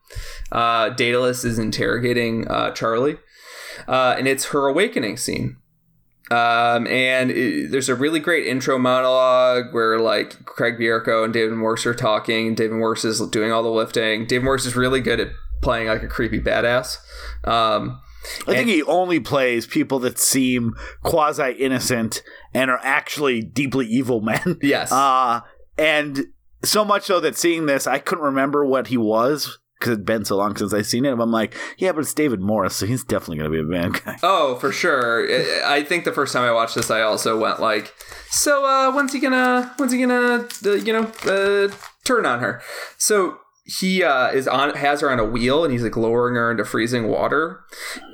Uh, 0.51 0.89
Daedalus 0.91 1.45
is 1.45 1.59
interrogating 1.59 2.49
uh, 2.49 2.71
Charlie, 2.71 3.19
uh, 3.87 4.15
and 4.17 4.27
it's 4.27 4.47
her 4.47 4.67
awakening 4.67 5.17
scene. 5.19 5.57
Um, 6.31 6.87
and 6.87 7.31
it, 7.31 7.71
there's 7.71 7.89
a 7.89 7.95
really 7.95 8.21
great 8.21 8.47
intro 8.47 8.79
monologue 8.79 9.73
where 9.73 9.99
like 9.99 10.45
Craig 10.45 10.75
Bierko 10.79 11.25
and 11.25 11.33
David 11.33 11.55
Morse 11.55 11.87
are 11.87 11.95
talking. 11.95 12.55
David 12.55 12.77
Morse 12.77 13.05
is 13.05 13.21
doing 13.29 13.53
all 13.53 13.63
the 13.63 13.71
lifting. 13.71 14.27
David 14.27 14.45
Morse 14.45 14.67
is 14.67 14.77
really 14.77 15.01
good 15.01 15.21
at 15.21 15.29
playing 15.63 15.89
like 15.89 16.03
a 16.03 16.09
creepy 16.09 16.41
badass. 16.41 16.99
Um, 17.45 18.01
I 18.47 18.53
think 18.53 18.69
he 18.69 18.83
only 18.83 19.21
plays 19.21 19.67
people 19.67 20.01
that 20.01 20.19
seem 20.19 20.75
quasi 21.03 21.53
innocent 21.53 22.23
and 22.53 22.71
are 22.71 22.81
actually 22.83 23.41
deeply 23.41 23.87
evil 23.87 24.21
men. 24.21 24.59
yes. 24.63 24.93
Uh, 24.93 25.41
and 25.79 26.27
so 26.63 26.85
much 26.85 27.05
so 27.05 27.21
that 27.21 27.39
seeing 27.39 27.67
this, 27.67 27.87
I 27.87 27.99
couldn't 27.99 28.25
remember 28.25 28.65
what 28.65 28.89
he 28.89 28.97
was 28.97 29.59
because 29.79 29.95
it's 29.95 30.05
been 30.05 30.25
so 30.25 30.37
long 30.37 30.57
since 30.57 30.73
I've 30.75 30.87
seen 30.87 31.05
it. 31.05 31.13
I'm 31.13 31.31
like, 31.31 31.55
yeah, 31.79 31.93
but 31.93 32.01
it's 32.01 32.15
David 32.15 32.41
Morse, 32.41 32.75
so 32.75 32.87
he's 32.87 33.05
definitely 33.05 33.39
going 33.39 33.53
to 33.53 33.65
be 33.65 33.77
a 33.77 33.81
bad 33.81 34.05
guy. 34.05 34.17
oh, 34.23 34.57
for 34.57 34.73
sure. 34.73 35.29
I 35.65 35.83
think 35.83 36.05
the 36.05 36.13
first 36.13 36.33
time 36.33 36.45
I 36.45 36.53
watched 36.53 36.75
this, 36.75 36.91
I 36.91 37.03
also 37.03 37.39
went 37.39 37.61
like, 37.61 37.95
so 38.31 38.65
uh, 38.65 38.93
when's 38.93 39.13
he 39.13 39.21
gonna, 39.21 39.73
when's 39.77 39.93
he 39.93 40.01
gonna, 40.01 40.47
uh, 40.65 40.73
you 40.73 40.93
know, 40.93 41.13
uh, 41.27 41.73
turn 42.05 42.27
on 42.27 42.41
her? 42.41 42.61
So 42.97 43.39
he 43.65 44.03
uh, 44.03 44.31
is 44.31 44.49
on, 44.49 44.75
has 44.75 45.01
her 45.01 45.11
on 45.11 45.21
a 45.21 45.25
wheel, 45.25 45.65
and 45.65 45.73
he's 45.73 45.83
like 45.83 45.97
lowering 45.97 46.35
her 46.35 46.51
into 46.51 46.65
freezing 46.65 47.09
water 47.09 47.61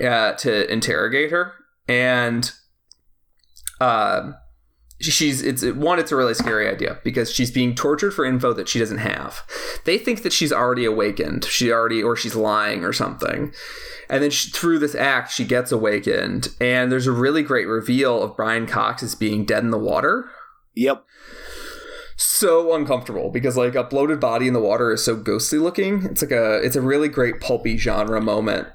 uh, 0.03 0.33
to 0.33 0.71
interrogate 0.71 1.31
her, 1.31 1.53
and 1.89 2.53
um 3.81 4.35
she's 5.13 5.43
it's 5.43 5.65
one 5.65 5.99
it's 5.99 6.13
a 6.13 6.17
really 6.17 6.35
scary 6.35 6.69
idea 6.69 6.99
because 7.05 7.33
she's 7.33 7.51
being 7.51 7.75
tortured 7.75 8.13
for 8.13 8.25
info 8.25 8.53
that 8.53 8.69
she 8.69 8.79
doesn't 8.79 8.99
have. 8.99 9.43
They 9.85 9.99
think 9.99 10.23
that 10.23 10.33
she's 10.33 10.53
already 10.53 10.85
awakened. 10.85 11.45
She 11.45 11.73
already 11.73 12.03
or 12.03 12.17
she's 12.17 12.35
lying 12.35 12.85
or 12.85 12.93
something. 12.93 13.53
And 14.09 14.23
then 14.23 14.31
she, 14.31 14.51
through 14.51 14.79
this 14.79 14.95
act 14.95 15.33
she 15.33 15.45
gets 15.45 15.73
awakened. 15.73 16.49
And 16.61 16.91
there's 16.91 17.07
a 17.07 17.13
really 17.13 17.43
great 17.43 17.67
reveal 17.67 18.23
of 18.23 18.37
brian 18.37 18.67
cox 18.67 19.03
as 19.03 19.15
being 19.15 19.45
dead 19.45 19.65
in 19.65 19.71
the 19.71 19.79
water. 19.79 20.31
Yep. 20.75 21.05
so 22.17 22.75
uncomfortable 22.75 23.31
because 23.31 23.57
like 23.57 23.75
a 23.75 23.85
bloated 23.85 24.21
body 24.21 24.47
in 24.49 24.55
the 24.55 24.61
water 24.61 24.93
is 24.93 25.05
so 25.05 25.17
ghostly 25.17 25.59
looking. 25.59 26.05
It's 26.05 26.23
like 26.23 26.33
a 26.33 26.57
it's 26.63 26.77
a 26.77 26.81
really 26.83 27.09
great 27.09 27.41
pulpy 27.41 27.77
genre 27.77 28.21
moment 28.21 28.69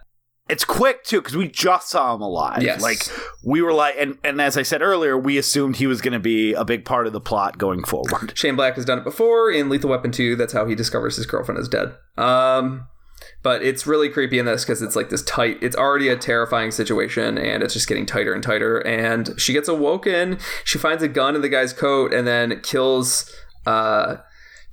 It's 0.50 0.66
quick 0.66 1.04
too 1.04 1.22
because 1.22 1.38
we 1.38 1.48
just 1.48 1.90
saw 1.90 2.16
him 2.16 2.22
alive. 2.22 2.64
Yes. 2.64 2.82
Like 2.82 3.08
we 3.44 3.62
were 3.62 3.74
like, 3.74 3.96
and, 3.98 4.18
and 4.24 4.42
as 4.42 4.58
I 4.58 4.64
said 4.64 4.82
earlier, 4.82 5.18
we 5.18 5.38
assumed 5.38 5.78
he 5.78 5.88
was 5.88 6.02
going 6.02 6.14
to 6.14 6.20
be 6.20 6.54
a 6.54 6.66
big 6.66 6.86
part 6.86 7.08
of 7.08 7.14
the 7.14 7.22
plot 7.22 7.58
going 7.58 7.84
forward. 7.84 8.34
Shane 8.36 8.56
Black 8.56 8.76
has 8.76 8.86
done 8.86 8.98
it 8.98 9.04
before 9.04 9.52
in 9.52 9.70
Lethal 9.70 9.92
Weapon 9.92 10.12
2. 10.12 10.36
That's 10.36 10.54
how 10.54 10.66
he 10.66 10.76
discovers 10.76 11.16
his 11.16 11.26
girlfriend 11.26 11.60
is 11.60 11.70
dead. 11.70 11.94
Um, 12.18 12.88
but 13.44 13.64
it's 13.64 13.88
really 13.88 14.10
creepy 14.10 14.40
in 14.40 14.46
this 14.46 14.66
because 14.66 14.82
it's 14.82 14.96
like 14.96 15.10
this 15.10 15.24
tight. 15.24 15.58
It's 15.62 15.76
already 15.76 16.10
a 16.10 16.18
terrifying 16.18 16.72
situation, 16.72 17.38
and 17.38 17.64
it's 17.64 17.74
just 17.74 17.88
getting 17.88 18.06
tighter 18.06 18.34
and 18.34 18.44
tighter. 18.44 18.80
And 18.80 19.40
she 19.40 19.54
gets 19.54 19.68
awoken. 19.68 20.40
She 20.64 20.78
finds 20.78 21.04
a 21.04 21.08
gun 21.08 21.36
in 21.36 21.42
the 21.42 21.50
guy's 21.50 21.74
coat, 21.74 22.14
and 22.14 22.28
then 22.28 22.60
kills. 22.62 23.32
Uh, 23.66 24.18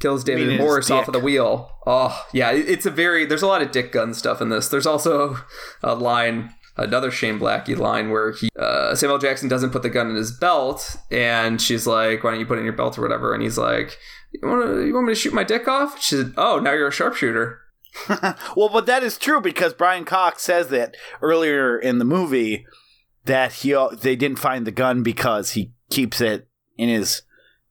kills 0.01 0.25
David 0.25 0.59
Morse 0.59 0.91
off 0.91 1.09
of 1.09 1.13
the 1.13 1.21
wheel. 1.21 1.71
Oh 1.87 2.25
yeah, 2.33 2.51
it's 2.51 2.87
a 2.87 2.91
very. 2.91 3.27
There's 3.27 3.43
a 3.43 3.47
lot 3.47 3.63
of 3.63 3.71
dick 3.71 3.93
gun 3.93 4.15
stuff 4.15 4.41
in 4.41 4.49
this. 4.49 4.69
There's 4.69 4.87
also 4.87 5.39
a 5.83 5.95
line. 5.95 6.55
Another 6.79 7.11
Shane 7.11 7.39
Blackie 7.39 7.77
line 7.77 8.11
where 8.11 8.33
he 8.33 8.51
uh, 8.59 8.95
Samuel 8.95 9.19
Jackson 9.19 9.49
doesn't 9.49 9.71
put 9.71 9.81
the 9.83 9.89
gun 9.89 10.11
in 10.11 10.17
his 10.17 10.31
belt, 10.31 10.97
and 11.11 11.61
she's 11.61 11.87
like, 11.87 12.23
"Why 12.23 12.33
don't 12.33 12.41
you 12.41 12.45
put 12.45 12.59
it 12.59 12.61
in 12.61 12.67
your 12.67 12.75
belt 12.75 12.99
or 12.99 13.03
whatever?" 13.03 13.33
And 13.33 13.43
he's 13.43 13.57
like, 13.57 13.97
"You 14.33 14.47
want? 14.47 14.87
You 14.87 14.93
want 14.93 15.07
me 15.07 15.15
to 15.15 15.19
shoot 15.19 15.33
my 15.33 15.45
dick 15.45 15.67
off?" 15.67 16.03
She 16.03 16.17
said, 16.17 16.35
"Oh, 16.37 16.59
now 16.59 16.73
you're 16.73 16.89
a 16.89 16.93
sharpshooter." 16.93 17.61
well, 18.57 18.69
but 18.69 18.85
that 18.85 19.03
is 19.03 19.17
true 19.17 19.41
because 19.41 19.73
Brian 19.73 20.05
Cox 20.05 20.43
says 20.43 20.69
that 20.69 20.97
earlier 21.23 21.79
in 21.79 21.99
the 21.99 22.05
movie 22.05 22.67
that 23.25 23.53
he 23.53 23.73
they 24.01 24.17
didn't 24.17 24.39
find 24.39 24.67
the 24.67 24.71
gun 24.71 25.03
because 25.03 25.53
he 25.53 25.73
keeps 25.91 26.21
it 26.21 26.49
in 26.77 26.89
his 26.89 27.23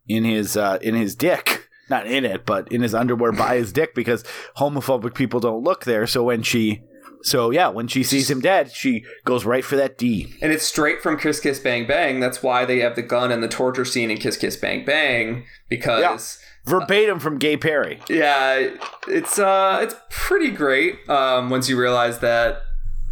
in 0.08 0.24
his 0.24 0.56
uh, 0.56 0.78
in 0.82 0.96
his 0.96 1.16
dick. 1.16 1.55
Not 1.90 2.08
in 2.08 2.26
it, 2.26 2.46
but 2.46 2.72
in 2.72 2.82
his 2.82 2.96
underwear 2.96 3.32
by 3.32 3.58
his 3.58 3.72
dick 3.72 3.94
because 3.94 4.24
homophobic 4.58 5.14
people 5.14 5.40
don't 5.40 5.64
look 5.64 5.86
there. 5.86 6.08
So 6.08 6.24
when 6.24 6.42
she, 6.42 6.82
so 7.22 7.52
yeah, 7.52 7.68
when 7.68 7.88
she 7.88 8.04
sees 8.04 8.30
him 8.30 8.42
dead, 8.42 8.72
she 8.72 9.04
goes 9.24 9.46
right 9.46 9.64
for 9.64 9.76
that 9.76 9.98
D. 9.98 10.34
And 10.42 10.52
it's 10.52 10.66
straight 10.66 11.02
from 11.02 11.18
Kiss 11.18 11.40
Kiss 11.40 11.60
Bang 11.60 11.86
Bang. 11.86 12.20
That's 12.20 12.42
why 12.42 12.66
they 12.66 12.80
have 12.80 12.96
the 12.96 13.04
gun 13.04 13.32
and 13.32 13.44
the 13.44 13.48
torture 13.48 13.86
scene 13.86 14.10
in 14.10 14.18
Kiss 14.18 14.38
Kiss 14.38 14.56
Bang 14.56 14.84
Bang 14.86 15.46
because. 15.70 16.40
Verbatim 16.66 17.20
from 17.20 17.38
Gay 17.38 17.58
Perry. 17.58 18.00
Yeah, 18.10 18.72
it's 19.08 19.38
uh, 19.38 19.82
it's 19.84 19.94
pretty 20.10 20.50
great. 20.50 21.08
Um, 21.08 21.52
once 21.52 21.70
you 21.70 21.80
realize 21.80 22.20
that, 22.20 22.64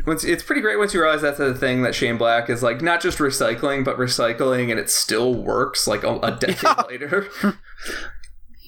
once 0.08 0.24
it's 0.24 0.42
pretty 0.42 0.62
great 0.62 0.80
once 0.80 0.92
you 0.94 1.00
realize 1.00 1.22
that's 1.22 1.38
the 1.38 1.54
thing 1.54 1.84
that 1.84 1.94
Shane 1.94 2.18
Black 2.18 2.50
is 2.50 2.64
like 2.64 2.82
not 2.82 3.00
just 3.00 3.20
recycling, 3.20 3.86
but 3.86 3.98
recycling, 3.98 4.72
and 4.72 4.80
it 4.80 4.90
still 4.90 5.36
works 5.36 5.88
like 5.88 6.04
a, 6.04 6.18
a 6.22 6.32
decade 6.32 6.88
later. 6.90 7.28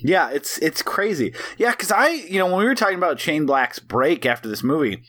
Yeah, 0.07 0.29
it's 0.29 0.57
it's 0.59 0.81
crazy. 0.81 1.33
Yeah, 1.57 1.71
because 1.71 1.91
I, 1.91 2.09
you 2.09 2.37
know, 2.37 2.45
when 2.45 2.59
we 2.59 2.65
were 2.65 2.75
talking 2.75 2.97
about 2.97 3.19
Shane 3.19 3.45
Black's 3.45 3.79
break 3.79 4.25
after 4.25 4.47
this 4.47 4.61
movie, 4.61 5.03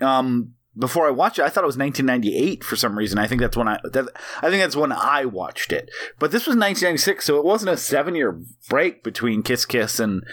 um, 0.00 0.54
before 0.78 1.06
I 1.06 1.10
watched 1.10 1.38
it, 1.38 1.42
I 1.42 1.50
thought 1.50 1.64
it 1.64 1.66
was 1.66 1.76
1998 1.76 2.64
for 2.64 2.76
some 2.76 2.96
reason. 2.96 3.18
I 3.18 3.26
think 3.26 3.40
that's 3.42 3.56
when 3.56 3.68
I, 3.68 3.78
that, 3.84 4.06
I 4.40 4.48
think 4.48 4.62
that's 4.62 4.76
when 4.76 4.92
I 4.92 5.26
watched 5.26 5.72
it. 5.72 5.90
But 6.18 6.30
this 6.30 6.46
was 6.46 6.56
1996, 6.56 7.24
so 7.24 7.36
it 7.36 7.44
wasn't 7.44 7.72
a 7.72 7.76
seven 7.76 8.14
year 8.14 8.40
break 8.68 9.04
between 9.04 9.42
Kiss 9.42 9.66
Kiss 9.66 10.00
and 10.00 10.24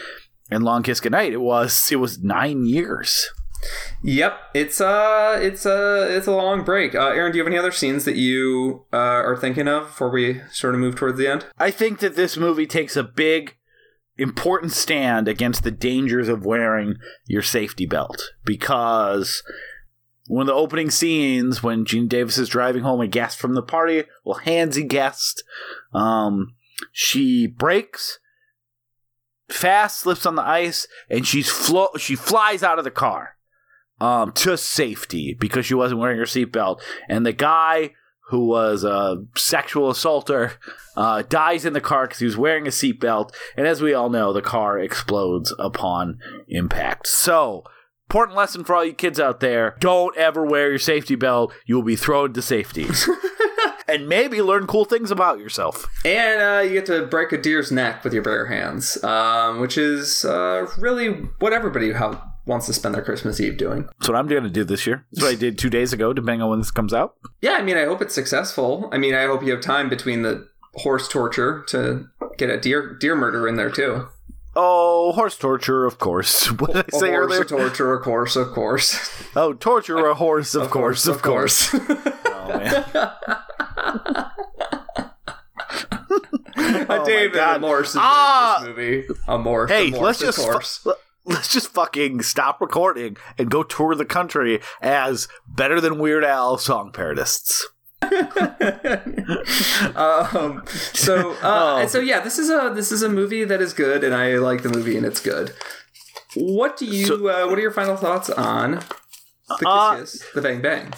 and 0.50 0.64
Long 0.64 0.84
Kiss 0.84 1.02
Goodnight. 1.02 1.34
It 1.34 1.42
was 1.42 1.92
it 1.92 1.98
was 1.98 2.20
nine 2.24 2.66
years. 2.66 3.30
yep, 4.04 4.40
it's 4.54 4.80
uh, 4.80 5.38
it's 5.42 5.66
a 5.66 6.16
it's 6.16 6.28
a 6.28 6.32
long 6.32 6.64
break. 6.64 6.96
Uh, 6.96 7.08
Aaron, 7.08 7.32
do 7.32 7.40
you 7.40 7.44
have 7.44 7.52
any 7.52 7.58
other 7.58 7.72
scenes 7.72 8.06
that 8.06 8.16
you 8.16 8.86
uh, 8.94 8.98
are 8.98 9.36
thinking 9.36 9.68
of 9.68 9.88
before 9.88 10.10
we 10.10 10.42
sort 10.52 10.76
of 10.76 10.80
move 10.80 10.96
towards 10.96 11.18
the 11.18 11.28
end? 11.28 11.46
I 11.58 11.72
think 11.72 12.00
that 12.00 12.16
this 12.16 12.38
movie 12.38 12.68
takes 12.68 12.96
a 12.96 13.04
big, 13.04 13.57
important 14.18 14.72
stand 14.72 15.28
against 15.28 15.64
the 15.64 15.72
dangers 15.72 16.28
of 16.28 16.46
wearing 16.46 16.96
your 17.26 17.42
safety 17.42 17.86
belt. 17.86 18.32
Because 18.46 19.44
one 20.28 20.42
of 20.42 20.48
the 20.48 20.54
opening 20.54 20.92
scenes 20.92 21.64
when 21.64 21.86
Geena 21.86 22.10
Davis 22.10 22.38
is 22.38 22.50
driving 22.50 22.84
home 22.84 23.02
a 23.02 23.08
guest 23.08 23.40
from 23.40 23.54
the 23.54 23.62
party, 23.62 24.04
well, 24.26 24.40
handsy 24.40 24.88
guest, 24.88 25.44
um, 25.94 26.56
she 26.92 27.48
breaks 27.48 28.20
fast, 29.50 30.00
slips 30.00 30.26
on 30.26 30.36
the 30.36 30.48
ice, 30.48 30.88
and 31.10 31.26
she's 31.26 31.50
flo- 31.50 31.96
she 31.98 32.16
flies 32.16 32.64
out 32.64 32.78
of 32.78 32.84
the 32.84 32.92
car 32.92 33.38
um, 34.00 34.32
to 34.34 34.58
safety 34.58 35.36
because 35.40 35.66
she 35.66 35.74
wasn't 35.74 36.00
wearing 36.00 36.18
her 36.18 36.26
seatbelt, 36.26 36.82
and 37.08 37.26
the 37.26 37.34
guy 37.34 37.92
who 38.30 38.46
was 38.46 38.84
a 38.84 39.24
sexual 39.36 39.90
assaulter 39.90 40.54
uh, 40.96 41.24
dies 41.30 41.66
in 41.66 41.74
the 41.74 41.82
car 41.82 42.06
because 42.06 42.20
he 42.20 42.26
was 42.26 42.38
wearing 42.38 42.68
a 42.68 42.72
seatbelt. 42.72 43.32
And 43.56 43.66
as 43.66 43.82
we 43.82 43.94
all 43.94 44.10
know, 44.10 44.34
the 44.34 44.42
car 44.42 44.78
explodes 44.80 45.54
upon 45.60 46.20
impact. 46.48 47.08
So, 47.08 47.64
important 48.10 48.38
lesson 48.38 48.64
for 48.64 48.76
all 48.76 48.86
you 48.86 48.94
kids 48.94 49.20
out 49.20 49.40
there 49.40 49.76
don't 49.80 50.16
ever 50.18 50.46
wear 50.46 50.70
your 50.70 50.80
safety 50.80 51.16
belt. 51.16 51.54
You 51.66 51.76
will 51.76 51.84
be 51.84 51.96
thrown 51.96 52.34
to 52.34 52.42
safety. 52.42 52.88
and 53.88 54.08
maybe 54.08 54.42
learn 54.42 54.68
cool 54.68 54.86
things 54.86 55.12
about 55.12 55.40
yourself. 55.40 55.86
And 56.04 56.42
uh, 56.42 56.62
you 56.62 56.74
get 56.74 56.86
to 56.88 57.06
break 57.06 57.32
a 57.32 57.42
deer's 57.42 57.72
neck 57.72 58.04
with 58.04 58.14
your 58.14 58.24
bare 58.24 58.48
hands, 58.48 59.02
um, 59.04 59.62
which 59.62 59.78
is 59.78 60.26
uh, 60.26 60.68
really 60.78 61.10
what 61.40 61.54
everybody 61.54 61.94
how, 61.94 62.22
wants 62.48 62.66
to 62.68 62.74
spend 62.74 62.96
their 62.96 63.04
Christmas 63.04 63.40
Eve 63.40 63.58
doing. 63.58 63.84
That's 64.00 64.08
what 64.10 64.16
I'm 64.18 64.28
going 64.28 64.44
to 64.44 64.50
do 64.50 64.64
this 64.64 64.88
year. 64.88 65.06
That's 65.12 65.24
what 65.24 65.32
I 65.34 65.36
did 65.36 65.58
two 65.58 65.70
days 65.70 65.94
ago, 65.94 66.14
depending 66.14 66.42
on 66.42 66.50
when 66.50 66.60
this 66.60 66.72
comes 66.72 66.94
out. 66.94 67.16
Yeah, 67.42 67.54
I 67.54 67.62
mean, 67.62 67.78
I 67.78 67.86
hope 67.86 68.02
it's 68.02 68.16
successful. 68.16 68.90
I 68.92 68.98
mean, 68.98 69.14
I 69.14 69.26
hope 69.26 69.44
you 69.44 69.52
have 69.52 69.62
time 69.62 69.90
between 69.90 70.22
the 70.24 70.48
horse 70.76 71.08
torture 71.08 71.64
to 71.70 72.08
get 72.38 72.50
a 72.50 72.60
deer 72.60 72.96
deer 73.00 73.16
murder 73.16 73.48
in 73.48 73.56
there 73.56 73.70
too. 73.72 74.08
Oh, 74.56 75.12
horse 75.12 75.38
torture, 75.38 75.86
of 75.86 76.00
course. 76.00 76.48
What 76.60 76.74
did 76.74 76.86
I 76.94 76.98
say 76.98 77.10
horse 77.12 77.26
earlier? 77.32 77.44
torture, 77.44 77.94
of 77.94 78.02
course, 78.04 78.36
of 78.36 78.48
course, 78.54 79.24
oh, 79.36 79.54
torture 79.54 79.98
a 80.08 80.16
horse, 80.16 80.56
of, 80.56 80.70
course, 80.72 81.06
of 81.08 81.22
course. 81.22 81.76
Oh, 82.40 82.48
man. 82.60 82.86
a 86.56 86.86
my 86.88 87.04
David 87.06 87.34
God. 87.34 87.62
Morse 87.62 87.94
in 87.96 88.02
Ah! 88.02 88.58
this 88.62 88.70
movie. 88.70 89.06
A 89.28 89.38
Morse. 89.38 89.70
Hey, 89.70 89.92
let's 89.92 90.22
of 90.22 90.28
just 90.28 90.38
fu- 90.40 90.52
course. 90.52 90.88
let's 91.34 91.52
just 91.52 91.68
fucking 91.70 92.22
stop 92.24 92.62
recording 92.62 93.18
and 93.38 93.52
go 93.52 93.64
tour 93.64 93.94
the 93.96 94.06
country 94.06 94.60
as 94.82 95.28
better 95.48 95.80
than 95.82 96.00
Weird 96.00 96.24
Al 96.24 96.58
song 96.58 96.92
parodists. 96.92 97.62
um, 99.96 100.64
so 100.94 101.32
uh, 101.42 101.82
Oh. 101.84 101.88
so 101.88 102.00
yeah, 102.00 102.20
this 102.20 102.38
is 102.38 102.50
a 102.50 102.72
this 102.74 102.92
is 102.92 103.02
a 103.02 103.10
movie 103.10 103.44
that 103.44 103.62
is 103.62 103.74
good, 103.74 104.04
and 104.04 104.14
I 104.14 104.36
like 104.38 104.62
the 104.64 104.70
movie, 104.70 104.98
and 104.98 105.06
it's 105.06 105.20
good. 105.22 105.54
What 106.36 106.78
do 106.78 106.86
you? 106.86 107.06
So- 107.06 107.16
uh, 107.28 107.48
what 107.48 107.58
are 107.58 107.62
your 107.62 107.72
final 107.72 107.96
thoughts 107.98 108.30
on 108.30 108.72
the 109.50 109.56
Kiss 109.58 109.66
Uh, 109.66 109.96
Kiss, 110.00 110.24
the 110.36 110.42
Bang 110.42 110.62
Bang? 110.62 110.94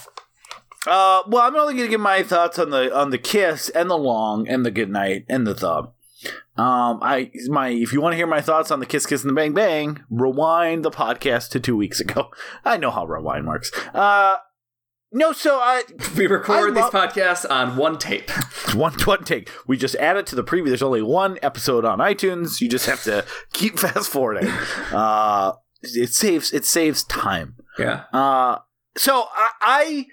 Uh, 0.87 1.23
well, 1.27 1.43
I'm 1.43 1.55
only 1.55 1.73
going 1.73 1.85
to 1.85 1.89
give 1.89 1.99
my 2.01 2.23
thoughts 2.23 2.57
on 2.57 2.69
the 2.69 2.95
on 2.95 3.09
the 3.11 3.17
kiss 3.17 3.69
and 3.69 3.89
the 3.89 3.97
long 3.97 4.47
and 4.47 4.65
the 4.65 4.71
good 4.71 4.89
night 4.89 5.25
and 5.29 5.45
the 5.45 5.53
thumb. 5.55 5.89
Um, 6.57 6.99
I 7.01 7.31
my 7.47 7.69
if 7.69 7.93
you 7.93 8.01
want 8.01 8.13
to 8.13 8.17
hear 8.17 8.27
my 8.27 8.41
thoughts 8.41 8.71
on 8.71 8.79
the 8.79 8.85
kiss 8.85 9.05
kiss 9.05 9.23
and 9.23 9.29
the 9.29 9.33
bang 9.35 9.53
bang, 9.53 10.03
rewind 10.09 10.83
the 10.83 10.91
podcast 10.91 11.49
to 11.51 11.59
two 11.59 11.77
weeks 11.77 11.99
ago. 11.99 12.31
I 12.65 12.77
know 12.77 12.91
how 12.91 13.05
rewind 13.05 13.47
works. 13.47 13.71
Uh, 13.93 14.37
no, 15.11 15.31
so 15.31 15.57
I 15.57 15.83
We 16.15 16.27
record 16.27 16.77
I 16.77 16.81
these 16.81 16.91
podcasts 16.91 17.49
on 17.49 17.77
one 17.77 17.97
tape. 17.97 18.29
one 18.75 18.93
one 19.05 19.23
take. 19.23 19.49
We 19.65 19.77
just 19.77 19.95
add 19.95 20.17
it 20.17 20.27
to 20.27 20.35
the 20.35 20.43
preview. 20.43 20.67
There's 20.67 20.83
only 20.83 21.01
one 21.01 21.39
episode 21.41 21.85
on 21.85 21.99
iTunes. 21.99 22.61
You 22.61 22.69
just 22.69 22.85
have 22.85 23.03
to 23.03 23.25
keep 23.53 23.79
fast 23.79 24.09
forwarding. 24.09 24.49
Uh, 24.91 25.53
it 25.81 26.13
saves 26.13 26.53
it 26.53 26.65
saves 26.65 27.03
time. 27.03 27.55
yeah. 27.77 28.03
Uh, 28.11 28.59
so 28.97 29.25
I, 29.33 29.49
I 29.61 30.05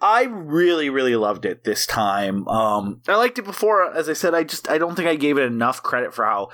I 0.00 0.24
really 0.24 0.90
really 0.90 1.16
loved 1.16 1.44
it 1.44 1.64
this 1.64 1.86
time. 1.86 2.46
Um, 2.48 3.02
I 3.08 3.16
liked 3.16 3.38
it 3.38 3.44
before, 3.44 3.92
as 3.92 4.08
I 4.08 4.12
said. 4.12 4.34
I 4.34 4.44
just 4.44 4.70
I 4.70 4.78
don't 4.78 4.94
think 4.94 5.08
I 5.08 5.16
gave 5.16 5.38
it 5.38 5.44
enough 5.44 5.82
credit 5.82 6.14
for 6.14 6.24
how 6.24 6.50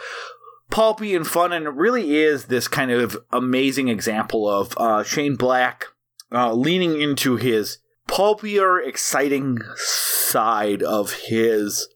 pulpy 0.70 1.14
and 1.14 1.26
fun, 1.26 1.52
and 1.52 1.66
it 1.66 1.74
really 1.74 2.16
is 2.16 2.46
this 2.46 2.68
kind 2.68 2.90
of 2.90 3.16
amazing 3.30 3.88
example 3.88 4.48
of 4.48 4.74
uh, 4.78 5.02
Shane 5.02 5.36
Black 5.36 5.86
uh, 6.32 6.52
leaning 6.52 7.00
into 7.00 7.36
his 7.36 7.78
pulpier, 8.06 8.80
exciting 8.80 9.58
side 9.76 10.82
of 10.82 11.12
his 11.12 11.88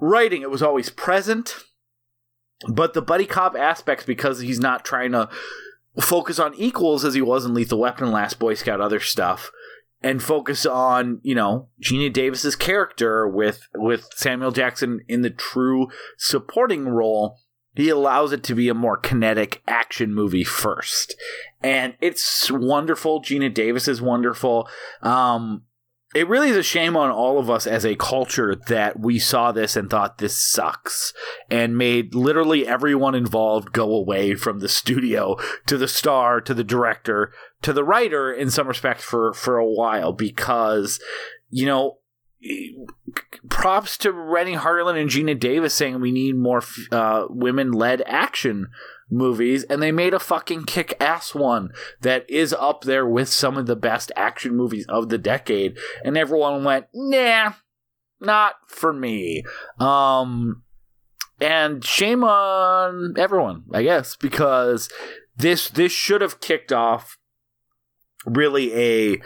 writing. 0.00 0.42
It 0.42 0.50
was 0.50 0.62
always 0.62 0.90
present, 0.90 1.56
but 2.68 2.94
the 2.94 3.02
buddy 3.02 3.26
cop 3.26 3.56
aspects 3.56 4.04
because 4.04 4.40
he's 4.40 4.60
not 4.60 4.84
trying 4.84 5.12
to 5.12 5.28
focus 6.00 6.38
on 6.38 6.54
equals 6.54 7.04
as 7.04 7.14
he 7.14 7.22
was 7.22 7.44
in 7.44 7.54
Lethal 7.54 7.80
Weapon, 7.80 8.12
Last 8.12 8.38
Boy 8.38 8.54
Scout, 8.54 8.80
other 8.80 9.00
stuff, 9.00 9.50
and 10.02 10.22
focus 10.22 10.64
on 10.64 11.20
you 11.22 11.34
know 11.34 11.68
Geena 11.82 12.12
Davis's 12.12 12.56
character 12.56 13.26
with 13.26 13.68
with 13.74 14.08
Samuel 14.14 14.52
Jackson 14.52 15.00
in 15.08 15.22
the 15.22 15.30
true 15.30 15.88
supporting 16.16 16.88
role. 16.88 17.38
He 17.74 17.90
allows 17.90 18.32
it 18.32 18.42
to 18.44 18.56
be 18.56 18.68
a 18.68 18.74
more 18.74 18.96
kinetic 18.96 19.62
action 19.68 20.12
movie 20.12 20.42
first, 20.42 21.14
and 21.62 21.94
it's 22.00 22.50
wonderful. 22.50 23.22
Geena 23.22 23.52
Davis 23.52 23.86
is 23.86 24.02
wonderful. 24.02 24.68
Um, 25.00 25.62
it 26.14 26.28
really 26.28 26.48
is 26.48 26.56
a 26.56 26.62
shame 26.62 26.96
on 26.96 27.10
all 27.10 27.38
of 27.38 27.50
us 27.50 27.66
as 27.66 27.84
a 27.84 27.94
culture 27.96 28.54
that 28.68 28.98
we 28.98 29.18
saw 29.18 29.52
this 29.52 29.76
and 29.76 29.90
thought 29.90 30.18
this 30.18 30.36
sucks 30.36 31.12
and 31.50 31.76
made 31.76 32.14
literally 32.14 32.66
everyone 32.66 33.14
involved 33.14 33.72
go 33.72 33.94
away 33.94 34.34
from 34.34 34.60
the 34.60 34.68
studio 34.68 35.36
to 35.66 35.76
the 35.76 35.88
star 35.88 36.40
to 36.40 36.54
the 36.54 36.64
director 36.64 37.32
to 37.62 37.72
the 37.72 37.84
writer 37.84 38.32
in 38.32 38.50
some 38.50 38.68
respect 38.68 39.00
for 39.00 39.32
for 39.34 39.58
a 39.58 39.68
while 39.68 40.12
because 40.12 41.00
you 41.50 41.66
know 41.66 41.98
props 43.48 43.98
to 43.98 44.12
Renny 44.12 44.54
Harlin 44.54 45.00
and 45.00 45.10
Geena 45.10 45.38
Davis 45.38 45.74
saying 45.74 46.00
we 46.00 46.12
need 46.12 46.36
more 46.36 46.62
uh, 46.92 47.26
women 47.28 47.72
led 47.72 48.02
action 48.06 48.68
movies 49.10 49.64
and 49.64 49.82
they 49.82 49.92
made 49.92 50.12
a 50.12 50.20
fucking 50.20 50.64
kick 50.64 50.94
ass 51.00 51.34
one 51.34 51.70
that 52.00 52.28
is 52.28 52.52
up 52.52 52.82
there 52.82 53.06
with 53.06 53.28
some 53.28 53.56
of 53.56 53.66
the 53.66 53.76
best 53.76 54.12
action 54.16 54.54
movies 54.54 54.84
of 54.88 55.08
the 55.08 55.18
decade 55.18 55.76
and 56.04 56.16
everyone 56.16 56.64
went 56.64 56.86
nah 56.92 57.52
not 58.20 58.54
for 58.66 58.92
me. 58.92 59.44
Um 59.78 60.62
and 61.40 61.84
shame 61.84 62.24
on 62.24 63.14
everyone 63.16 63.62
i 63.72 63.80
guess 63.80 64.16
because 64.16 64.88
this 65.36 65.70
this 65.70 65.92
should 65.92 66.20
have 66.20 66.40
kicked 66.40 66.72
off 66.72 67.16
really 68.26 68.74
a 68.74 69.20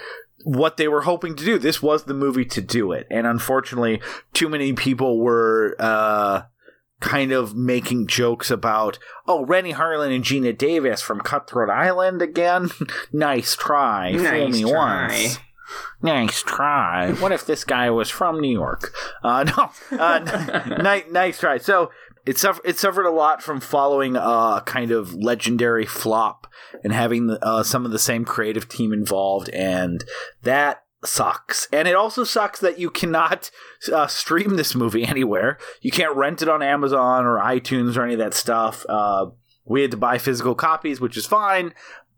what 0.44 0.76
they 0.76 0.88
were 0.88 1.02
hoping 1.02 1.36
to 1.36 1.44
do. 1.44 1.56
This 1.56 1.80
was 1.80 2.04
the 2.04 2.14
movie 2.14 2.44
to 2.46 2.60
do 2.60 2.92
it 2.92 3.06
and 3.10 3.26
unfortunately 3.26 4.00
too 4.32 4.48
many 4.48 4.72
people 4.72 5.20
were 5.20 5.76
uh 5.78 6.42
kind 7.02 7.32
of 7.32 7.54
making 7.54 8.06
jokes 8.06 8.50
about 8.50 8.98
oh 9.26 9.44
renny 9.44 9.72
harlin 9.72 10.14
and 10.14 10.24
geena 10.24 10.56
davis 10.56 11.02
from 11.02 11.20
cutthroat 11.20 11.68
island 11.68 12.22
again 12.22 12.70
nice 13.12 13.56
try 13.56 14.12
fool 14.12 14.22
Nice 14.22 14.52
me 14.52 14.62
try. 14.62 15.08
once 15.08 15.38
Nice 16.02 16.42
try. 16.42 17.12
What 17.12 17.32
if 17.32 17.46
this 17.46 17.64
guy 17.64 17.90
was 17.90 18.10
from 18.10 18.40
New 18.40 18.52
York? 18.52 18.92
Uh, 19.22 19.44
no, 19.90 19.98
uh, 19.98 20.18
nice, 20.82 21.04
nice 21.10 21.38
try. 21.38 21.58
So 21.58 21.90
it 22.26 22.38
suffered. 22.38 22.62
It 22.64 22.78
suffered 22.78 23.06
a 23.06 23.10
lot 23.10 23.42
from 23.42 23.60
following 23.60 24.16
a 24.16 24.62
kind 24.66 24.90
of 24.90 25.14
legendary 25.14 25.86
flop 25.86 26.46
and 26.82 26.92
having 26.92 27.36
uh, 27.42 27.62
some 27.62 27.84
of 27.84 27.92
the 27.92 27.98
same 27.98 28.24
creative 28.24 28.68
team 28.68 28.92
involved, 28.92 29.48
and 29.50 30.04
that 30.42 30.81
sucks. 31.04 31.68
And 31.72 31.88
it 31.88 31.94
also 31.94 32.24
sucks 32.24 32.60
that 32.60 32.78
you 32.78 32.90
cannot 32.90 33.50
uh, 33.92 34.06
stream 34.06 34.56
this 34.56 34.74
movie 34.74 35.04
anywhere. 35.06 35.58
You 35.80 35.90
can't 35.90 36.16
rent 36.16 36.42
it 36.42 36.48
on 36.48 36.62
Amazon 36.62 37.24
or 37.24 37.38
iTunes 37.38 37.96
or 37.96 38.02
any 38.02 38.14
of 38.14 38.18
that 38.18 38.34
stuff. 38.34 38.84
Uh, 38.88 39.26
we 39.64 39.82
had 39.82 39.92
to 39.92 39.96
buy 39.96 40.18
physical 40.18 40.54
copies, 40.54 41.00
which 41.00 41.16
is 41.16 41.26
fine 41.26 41.72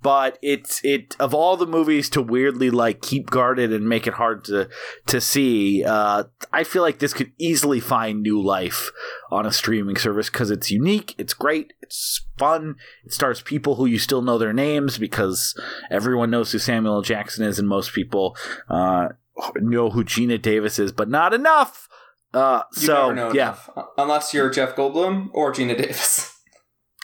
but 0.04 0.38
it's 0.42 0.84
it 0.84 1.16
of 1.18 1.32
all 1.32 1.56
the 1.56 1.66
movies 1.66 2.10
to 2.10 2.20
weirdly 2.20 2.70
like 2.70 3.00
keep 3.00 3.30
guarded 3.30 3.72
and 3.72 3.88
make 3.88 4.06
it 4.06 4.12
hard 4.12 4.44
to 4.44 4.68
to 5.06 5.18
see 5.18 5.82
uh 5.82 6.22
i 6.52 6.62
feel 6.62 6.82
like 6.82 6.98
this 6.98 7.14
could 7.14 7.32
easily 7.38 7.80
find 7.80 8.22
new 8.22 8.40
life 8.40 8.92
on 9.32 9.46
a 9.46 9.50
streaming 9.50 9.96
service 9.96 10.28
because 10.28 10.50
it's 10.50 10.70
unique 10.70 11.14
it's 11.16 11.32
great 11.32 11.72
it's 11.80 12.24
fun 12.38 12.76
it 13.04 13.12
stars 13.12 13.40
people 13.40 13.76
who 13.76 13.86
you 13.86 13.98
still 13.98 14.20
know 14.20 14.36
their 14.36 14.52
names 14.52 14.98
because 14.98 15.58
everyone 15.90 16.30
knows 16.30 16.52
who 16.52 16.58
samuel 16.58 17.00
jackson 17.00 17.44
is 17.44 17.58
and 17.58 17.66
most 17.66 17.94
people 17.94 18.36
uh 18.68 19.08
know 19.56 19.88
who 19.88 20.04
geena 20.04 20.40
davis 20.40 20.78
is 20.78 20.92
but 20.92 21.08
not 21.08 21.34
enough! 21.34 21.88
Uh 22.34 22.62
so 22.72 22.92
never 22.92 23.14
know 23.14 23.32
yeah. 23.32 23.48
enough. 23.48 23.70
unless 23.96 24.34
you're 24.34 24.50
Jeff 24.50 24.76
Goldblum 24.76 25.28
or 25.32 25.52
Geena 25.52 25.76
Davis. 25.76 26.30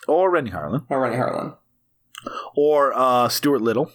Or 0.09 0.31
renny 0.31 0.51
harlin. 0.51 0.87
Or 0.89 1.01
Renny 1.01 1.17
Harlin, 1.17 1.57
or 2.55 2.93
uh 2.95 3.29
stuart 3.29 3.61
little 3.63 3.91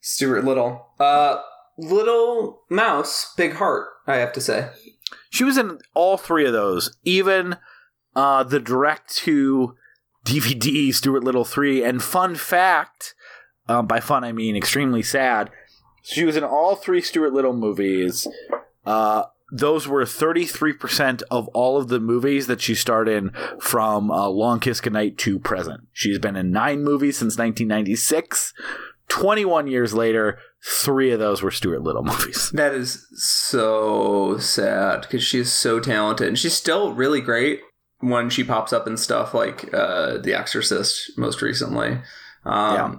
Stuart 0.00 0.44
Little, 0.44 0.86
uh, 0.98 1.40
Little 1.76 2.62
Mouse, 2.70 3.32
Big 3.36 3.54
Heart. 3.54 3.88
I 4.06 4.16
have 4.16 4.32
to 4.32 4.40
say. 4.40 4.70
She 5.28 5.44
was 5.44 5.58
in 5.58 5.78
all 5.94 6.16
three 6.16 6.46
of 6.46 6.52
those, 6.52 6.96
even 7.04 7.56
uh, 8.16 8.42
the 8.42 8.60
direct 8.60 9.14
to 9.18 9.76
DVD 10.24 10.92
Stuart 10.92 11.22
Little 11.22 11.44
3. 11.44 11.84
And 11.84 12.02
fun 12.02 12.34
fact, 12.34 13.14
um, 13.68 13.86
by 13.86 14.00
fun 14.00 14.24
I 14.24 14.32
mean 14.32 14.56
extremely 14.56 15.02
sad, 15.02 15.50
she 16.02 16.24
was 16.24 16.36
in 16.36 16.44
all 16.44 16.76
three 16.76 17.02
Stuart 17.02 17.32
Little 17.32 17.52
movies. 17.52 18.26
Uh, 18.84 19.24
those 19.52 19.88
were 19.88 20.04
33% 20.04 21.22
of 21.30 21.48
all 21.48 21.76
of 21.76 21.88
the 21.88 22.00
movies 22.00 22.46
that 22.46 22.60
she 22.60 22.74
starred 22.74 23.08
in 23.08 23.30
from 23.60 24.10
uh, 24.10 24.28
Long 24.28 24.60
Kiss 24.60 24.80
Goodnight 24.80 25.18
to 25.18 25.38
present. 25.38 25.88
She's 25.92 26.18
been 26.18 26.36
in 26.36 26.50
nine 26.50 26.82
movies 26.84 27.18
since 27.18 27.36
1996. 27.38 28.52
21 29.08 29.66
years 29.66 29.92
later, 29.92 30.38
three 30.64 31.10
of 31.10 31.18
those 31.18 31.42
were 31.42 31.50
Stuart 31.50 31.82
Little 31.82 32.04
movies. 32.04 32.50
That 32.54 32.74
is 32.74 33.06
so 33.14 34.38
sad 34.38 35.02
because 35.02 35.22
she 35.24 35.40
is 35.40 35.52
so 35.52 35.80
talented 35.80 36.28
and 36.28 36.38
she's 36.38 36.54
still 36.54 36.92
really 36.92 37.20
great 37.20 37.60
when 37.98 38.30
she 38.30 38.44
pops 38.44 38.72
up 38.72 38.86
in 38.86 38.96
stuff 38.96 39.34
like 39.34 39.72
uh, 39.74 40.18
The 40.18 40.32
Exorcist 40.34 41.12
most 41.18 41.42
recently. 41.42 42.00
Um, 42.44 42.74
Yeah. 42.74 42.94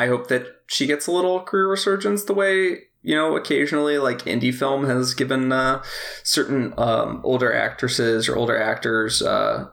I 0.00 0.06
hope 0.06 0.28
that 0.28 0.46
she 0.68 0.86
gets 0.86 1.08
a 1.08 1.12
little 1.12 1.40
career 1.40 1.68
resurgence 1.68 2.22
the 2.24 2.32
way 2.32 2.82
you 3.08 3.14
know 3.14 3.36
occasionally 3.36 3.96
like 3.96 4.18
indie 4.24 4.54
film 4.54 4.84
has 4.84 5.14
given 5.14 5.50
uh, 5.50 5.82
certain 6.22 6.74
um, 6.76 7.22
older 7.24 7.50
actresses 7.50 8.28
or 8.28 8.36
older 8.36 8.60
actors 8.60 9.22
uh, 9.22 9.66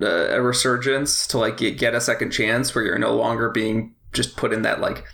uh, 0.00 0.06
a 0.06 0.40
resurgence 0.40 1.26
to 1.26 1.36
like 1.36 1.58
get, 1.58 1.94
a 1.94 2.00
second 2.00 2.30
chance 2.30 2.74
where 2.74 2.82
you're 2.82 2.98
no 2.98 3.14
longer 3.14 3.50
being 3.50 3.94
just 4.14 4.38
put 4.38 4.54
in 4.54 4.62
that 4.62 4.80
like 4.80 5.04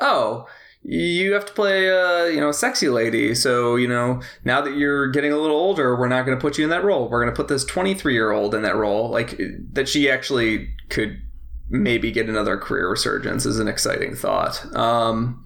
oh 0.00 0.44
you 0.82 1.32
have 1.32 1.46
to 1.46 1.52
play 1.52 1.86
a 1.86 2.32
you 2.32 2.40
know 2.40 2.50
sexy 2.50 2.88
lady. 2.88 3.32
So 3.32 3.76
you 3.76 3.86
know 3.86 4.20
now 4.44 4.60
that 4.60 4.74
you're 4.74 5.08
getting 5.08 5.32
a 5.32 5.38
little 5.38 5.56
older 5.56 5.94
we're 5.94 6.08
not 6.08 6.26
going 6.26 6.36
to 6.36 6.42
put 6.42 6.58
you 6.58 6.64
in 6.64 6.70
that 6.70 6.82
role. 6.82 7.08
We're 7.08 7.22
going 7.22 7.32
to 7.32 7.36
put 7.36 7.46
this 7.46 7.64
23 7.64 8.12
year 8.12 8.32
old 8.32 8.56
in 8.56 8.62
that 8.62 8.74
role 8.74 9.08
like 9.08 9.40
that 9.72 9.88
she 9.88 10.10
actually 10.10 10.74
could 10.88 11.22
maybe 11.70 12.10
get 12.10 12.28
another 12.28 12.56
career 12.56 12.90
resurgence 12.90 13.46
is 13.46 13.60
an 13.60 13.68
exciting 13.68 14.16
thought. 14.16 14.66
Um 14.74 15.44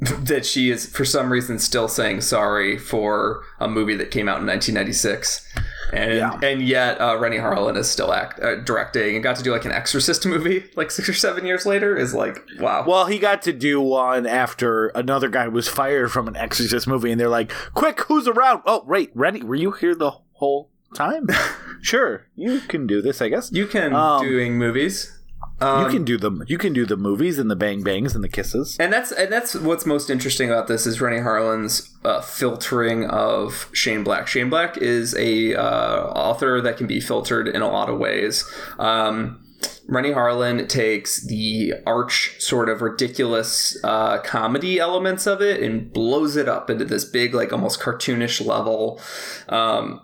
that 0.26 0.46
she 0.46 0.70
is 0.70 0.86
for 0.86 1.04
some 1.04 1.32
reason 1.32 1.58
still 1.58 1.88
saying 1.88 2.20
sorry 2.20 2.78
for 2.78 3.42
a 3.58 3.66
movie 3.66 3.96
that 3.96 4.10
came 4.12 4.28
out 4.28 4.38
in 4.40 4.46
1996 4.46 5.44
and 5.92 6.14
Yeah. 6.14 6.38
and 6.42 6.62
yet 6.62 7.00
uh, 7.00 7.16
Renny 7.18 7.38
Harlin 7.38 7.76
is 7.76 7.90
still 7.90 8.12
act, 8.12 8.38
uh, 8.40 8.56
directing 8.56 9.14
and 9.16 9.22
got 9.24 9.34
to 9.36 9.42
do 9.42 9.50
like 9.50 9.64
an 9.64 9.72
Exorcist 9.72 10.24
movie 10.24 10.64
like 10.76 10.90
six 10.92 11.08
or 11.08 11.14
seven 11.14 11.44
years 11.46 11.66
later 11.66 11.96
is 11.96 12.14
like 12.14 12.38
wow 12.60 12.84
Well, 12.86 13.06
he 13.06 13.18
got 13.18 13.42
to 13.42 13.52
do 13.52 13.80
one 13.80 14.24
after 14.26 14.88
another 14.88 15.28
guy 15.28 15.48
was 15.48 15.66
fired 15.68 16.12
from 16.12 16.28
an 16.28 16.36
Exorcist 16.36 16.86
movie, 16.86 17.10
and 17.10 17.20
they're 17.20 17.28
like, 17.28 17.50
"Quick, 17.74 18.00
who's 18.02 18.28
around?" 18.28 18.62
Oh, 18.66 18.84
wait, 18.86 19.10
Renny, 19.14 19.42
were 19.42 19.54
you 19.56 19.72
here 19.72 19.94
the 19.96 20.12
whole 20.34 20.70
time? 20.94 21.26
sure, 21.82 22.26
you 22.36 22.60
can 22.60 22.86
do 22.86 23.02
this, 23.02 23.20
I 23.20 23.28
guess. 23.30 23.50
You 23.50 23.66
can 23.66 23.94
Um, 23.94 24.22
doing 24.22 24.56
movies. 24.58 25.17
Um, 25.60 25.84
you 25.84 25.90
can 25.90 26.04
do 26.04 26.16
them. 26.16 26.44
You 26.46 26.58
can 26.58 26.72
do 26.72 26.86
the 26.86 26.96
movies 26.96 27.38
and 27.38 27.50
the 27.50 27.56
bang 27.56 27.82
bangs 27.82 28.14
and 28.14 28.22
the 28.22 28.28
kisses. 28.28 28.76
and 28.78 28.92
that's 28.92 29.10
and 29.12 29.32
that's 29.32 29.54
what's 29.54 29.84
most 29.84 30.08
interesting 30.08 30.50
about 30.50 30.68
this 30.68 30.86
is 30.86 31.00
Renny 31.00 31.18
Harlin's 31.18 31.96
uh, 32.04 32.20
filtering 32.20 33.06
of 33.06 33.68
Shane 33.72 34.04
Black. 34.04 34.26
Shane 34.28 34.50
Black 34.50 34.76
is 34.76 35.14
a 35.16 35.54
uh, 35.54 36.04
author 36.10 36.60
that 36.60 36.76
can 36.76 36.86
be 36.86 37.00
filtered 37.00 37.48
in 37.48 37.62
a 37.62 37.68
lot 37.68 37.88
of 37.88 37.98
ways. 37.98 38.48
Um, 38.78 39.44
Renny 39.88 40.10
Harlin 40.10 40.68
takes 40.68 41.26
the 41.26 41.74
arch 41.86 42.36
sort 42.38 42.68
of 42.68 42.82
ridiculous 42.82 43.76
uh, 43.82 44.18
comedy 44.18 44.78
elements 44.78 45.26
of 45.26 45.40
it 45.40 45.62
and 45.62 45.92
blows 45.92 46.36
it 46.36 46.46
up 46.46 46.68
into 46.68 46.84
this 46.84 47.06
big, 47.06 47.34
like 47.34 47.52
almost 47.52 47.80
cartoonish 47.80 48.44
level. 48.44 49.00
Um, 49.48 50.02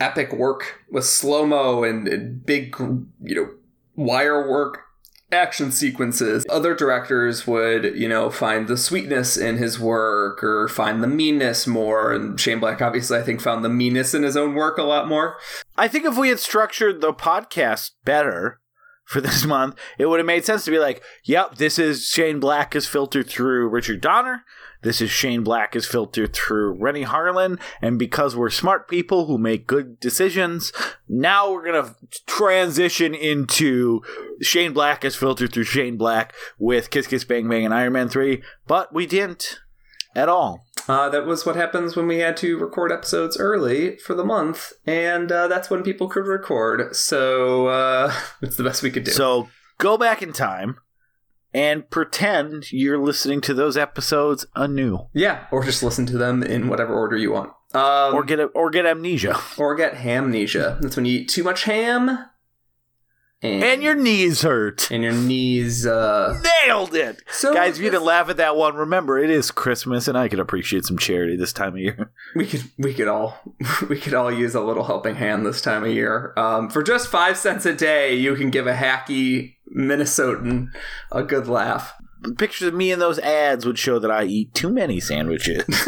epic 0.00 0.32
work 0.32 0.80
with 0.90 1.04
slow 1.04 1.46
mo 1.46 1.84
and, 1.84 2.08
and 2.08 2.44
big, 2.44 2.74
you 2.80 3.34
know, 3.34 3.50
wire 3.96 4.48
work 4.48 4.84
action 5.32 5.72
sequences. 5.72 6.44
Other 6.48 6.74
directors 6.74 7.46
would, 7.46 7.96
you 7.96 8.08
know, 8.08 8.30
find 8.30 8.68
the 8.68 8.76
sweetness 8.76 9.36
in 9.36 9.56
his 9.56 9.80
work 9.80 10.44
or 10.44 10.68
find 10.68 11.02
the 11.02 11.08
meanness 11.08 11.66
more. 11.66 12.12
And 12.12 12.38
Shane 12.38 12.60
Black, 12.60 12.82
obviously, 12.82 13.18
I 13.18 13.22
think 13.22 13.40
found 13.40 13.64
the 13.64 13.70
meanness 13.70 14.14
in 14.14 14.22
his 14.22 14.36
own 14.36 14.54
work 14.54 14.78
a 14.78 14.82
lot 14.82 15.08
more. 15.08 15.36
I 15.76 15.88
think 15.88 16.04
if 16.04 16.16
we 16.16 16.28
had 16.28 16.38
structured 16.38 17.00
the 17.00 17.14
podcast 17.14 17.92
better 18.04 18.60
for 19.04 19.20
this 19.20 19.44
month, 19.44 19.76
it 19.98 20.06
would 20.06 20.20
have 20.20 20.26
made 20.26 20.44
sense 20.44 20.64
to 20.64 20.70
be 20.70 20.78
like, 20.78 21.02
yep, 21.24 21.56
this 21.56 21.78
is 21.78 22.06
Shane 22.06 22.40
Black 22.40 22.76
is 22.76 22.86
filtered 22.86 23.28
through 23.28 23.68
Richard 23.68 24.00
Donner. 24.00 24.44
This 24.82 25.00
is 25.00 25.10
Shane 25.10 25.42
Black 25.42 25.76
is 25.76 25.86
filtered 25.86 26.34
through 26.34 26.72
Renny 26.72 27.04
Harlin. 27.04 27.60
And 27.80 27.98
because 27.98 28.36
we're 28.36 28.50
smart 28.50 28.88
people 28.88 29.26
who 29.26 29.38
make 29.38 29.66
good 29.66 30.00
decisions, 30.00 30.72
now 31.08 31.52
we're 31.52 31.64
going 31.64 31.84
to 31.84 31.94
transition 32.26 33.14
into 33.14 34.02
Shane 34.40 34.72
Black 34.72 35.04
is 35.04 35.16
filtered 35.16 35.52
through 35.52 35.64
Shane 35.64 35.96
Black 35.96 36.34
with 36.58 36.90
Kiss 36.90 37.06
Kiss 37.06 37.24
Bang 37.24 37.48
Bang 37.48 37.64
and 37.64 37.74
Iron 37.74 37.92
Man 37.92 38.08
3. 38.08 38.42
But 38.66 38.92
we 38.92 39.06
didn't 39.06 39.60
at 40.14 40.28
all. 40.28 40.66
Uh, 40.88 41.08
that 41.08 41.26
was 41.26 41.46
what 41.46 41.54
happens 41.54 41.94
when 41.94 42.08
we 42.08 42.18
had 42.18 42.36
to 42.38 42.58
record 42.58 42.90
episodes 42.90 43.36
early 43.38 43.96
for 43.98 44.14
the 44.14 44.24
month, 44.24 44.72
and 44.84 45.30
uh, 45.30 45.46
that's 45.46 45.70
when 45.70 45.84
people 45.84 46.08
could 46.08 46.26
record. 46.26 46.96
So 46.96 47.68
uh, 47.68 48.12
it's 48.42 48.56
the 48.56 48.64
best 48.64 48.82
we 48.82 48.90
could 48.90 49.04
do. 49.04 49.12
So 49.12 49.48
go 49.78 49.96
back 49.96 50.22
in 50.22 50.32
time 50.32 50.78
and 51.54 51.88
pretend 51.90 52.72
you're 52.72 52.98
listening 52.98 53.40
to 53.42 53.54
those 53.54 53.76
episodes 53.76 54.46
anew, 54.54 55.06
yeah, 55.12 55.46
or 55.50 55.64
just 55.64 55.82
listen 55.82 56.06
to 56.06 56.18
them 56.18 56.42
in 56.42 56.68
whatever 56.68 56.94
order 56.94 57.16
you 57.16 57.32
want. 57.32 57.52
Um, 57.74 58.14
or 58.14 58.22
get 58.22 58.38
a, 58.38 58.44
or 58.46 58.70
get 58.70 58.84
amnesia, 58.84 59.38
or 59.56 59.74
get 59.74 59.94
hamnesia. 59.94 60.78
That's 60.80 60.96
when 60.96 61.04
you 61.04 61.20
eat 61.20 61.28
too 61.28 61.42
much 61.42 61.64
ham, 61.64 62.18
and, 63.42 63.62
and 63.62 63.82
your 63.82 63.94
knees 63.94 64.42
hurt. 64.42 64.90
and 64.90 65.02
your 65.02 65.12
knees. 65.12 65.86
Uh, 65.86 66.40
Nailed 66.66 66.94
it, 66.94 67.22
so 67.30 67.52
guys! 67.52 67.76
If 67.78 67.84
you 67.84 67.90
didn't 67.90 68.04
laugh 68.04 68.28
at 68.28 68.36
that 68.36 68.56
one, 68.56 68.74
remember 68.76 69.18
it 69.18 69.30
is 69.30 69.50
Christmas, 69.50 70.06
and 70.08 70.16
I 70.16 70.28
could 70.28 70.38
appreciate 70.40 70.84
some 70.84 70.96
charity 70.98 71.36
this 71.36 71.52
time 71.52 71.74
of 71.74 71.78
year. 71.80 72.12
we 72.36 72.46
could 72.46 72.62
we 72.78 72.94
could 72.94 73.08
all 73.08 73.40
we 73.88 73.98
could 73.98 74.14
all 74.14 74.32
use 74.32 74.54
a 74.54 74.60
little 74.60 74.84
helping 74.84 75.16
hand 75.16 75.44
this 75.44 75.60
time 75.60 75.84
of 75.84 75.90
year. 75.90 76.32
Um, 76.36 76.70
for 76.70 76.82
just 76.82 77.08
five 77.08 77.36
cents 77.36 77.66
a 77.66 77.74
day, 77.74 78.14
you 78.14 78.34
can 78.36 78.50
give 78.50 78.66
a 78.66 78.74
hacky 78.74 79.56
Minnesotan 79.76 80.68
a 81.10 81.22
good 81.22 81.48
laugh. 81.48 81.94
Pictures 82.38 82.68
of 82.68 82.74
me 82.74 82.92
in 82.92 83.00
those 83.00 83.18
ads 83.18 83.66
would 83.66 83.78
show 83.78 83.98
that 83.98 84.10
I 84.10 84.24
eat 84.24 84.54
too 84.54 84.70
many 84.70 85.00
sandwiches. 85.00 85.64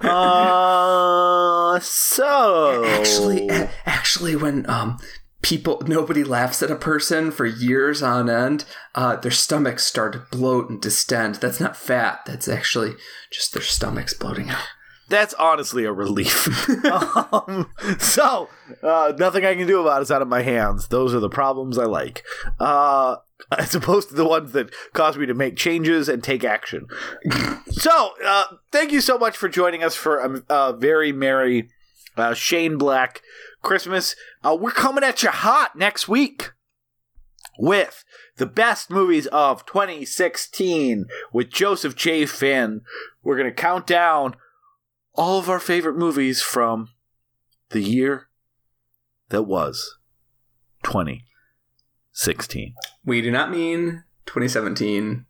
uh, 0.00 1.80
so 1.80 2.84
actually 2.86 3.48
actually 3.86 4.36
when 4.36 4.68
um 4.68 4.98
people 5.42 5.82
nobody 5.86 6.24
laughs 6.24 6.62
at 6.62 6.70
a 6.70 6.76
person 6.76 7.30
for 7.30 7.44
years 7.44 8.02
on 8.02 8.30
end 8.30 8.64
uh 8.94 9.16
their 9.16 9.30
stomachs 9.30 9.84
start 9.84 10.14
to 10.14 10.18
bloat 10.30 10.70
and 10.70 10.80
distend 10.80 11.34
that's 11.36 11.60
not 11.60 11.76
fat 11.76 12.20
that's 12.26 12.48
actually 12.48 12.94
just 13.30 13.52
their 13.52 13.62
stomachs 13.62 14.14
bloating 14.14 14.48
out 14.50 14.64
That's 15.08 15.34
honestly 15.34 15.84
a 15.84 15.92
relief. 15.92 16.48
um, 16.86 17.70
so, 17.98 18.48
uh, 18.82 19.12
nothing 19.18 19.44
I 19.44 19.54
can 19.54 19.66
do 19.66 19.82
about 19.82 20.00
it's 20.00 20.10
out 20.10 20.22
of 20.22 20.28
my 20.28 20.40
hands. 20.40 20.88
Those 20.88 21.14
are 21.14 21.20
the 21.20 21.28
problems 21.28 21.76
I 21.76 21.84
like. 21.84 22.24
Uh, 22.58 23.16
as 23.58 23.74
opposed 23.74 24.08
to 24.08 24.14
the 24.14 24.26
ones 24.26 24.52
that 24.52 24.72
cause 24.92 25.16
me 25.16 25.26
to 25.26 25.34
make 25.34 25.56
changes 25.56 26.08
and 26.08 26.22
take 26.22 26.44
action. 26.44 26.86
so, 27.68 28.12
uh, 28.24 28.44
thank 28.72 28.92
you 28.92 29.00
so 29.00 29.18
much 29.18 29.36
for 29.36 29.48
joining 29.48 29.82
us 29.82 29.94
for 29.94 30.18
a, 30.18 30.42
a 30.48 30.76
very 30.76 31.12
merry 31.12 31.68
uh, 32.16 32.34
Shane 32.34 32.78
Black 32.78 33.22
Christmas. 33.62 34.14
Uh, 34.42 34.56
we're 34.58 34.70
coming 34.70 35.04
at 35.04 35.22
you 35.22 35.30
hot 35.30 35.76
next 35.76 36.08
week 36.08 36.52
with 37.58 38.04
the 38.36 38.46
best 38.46 38.90
movies 38.90 39.26
of 39.28 39.64
2016 39.66 41.06
with 41.32 41.50
Joseph 41.50 41.94
J. 41.94 42.26
Finn. 42.26 42.80
We're 43.22 43.36
going 43.36 43.48
to 43.48 43.54
count 43.54 43.86
down 43.86 44.36
all 45.14 45.38
of 45.38 45.48
our 45.48 45.60
favorite 45.60 45.96
movies 45.96 46.42
from 46.42 46.90
the 47.70 47.80
year 47.80 48.28
that 49.28 49.42
was 49.42 49.96
2016. 52.14 52.74
we 53.04 53.20
do 53.20 53.30
not 53.30 53.50
mean 53.50 54.04
2017 54.26 55.26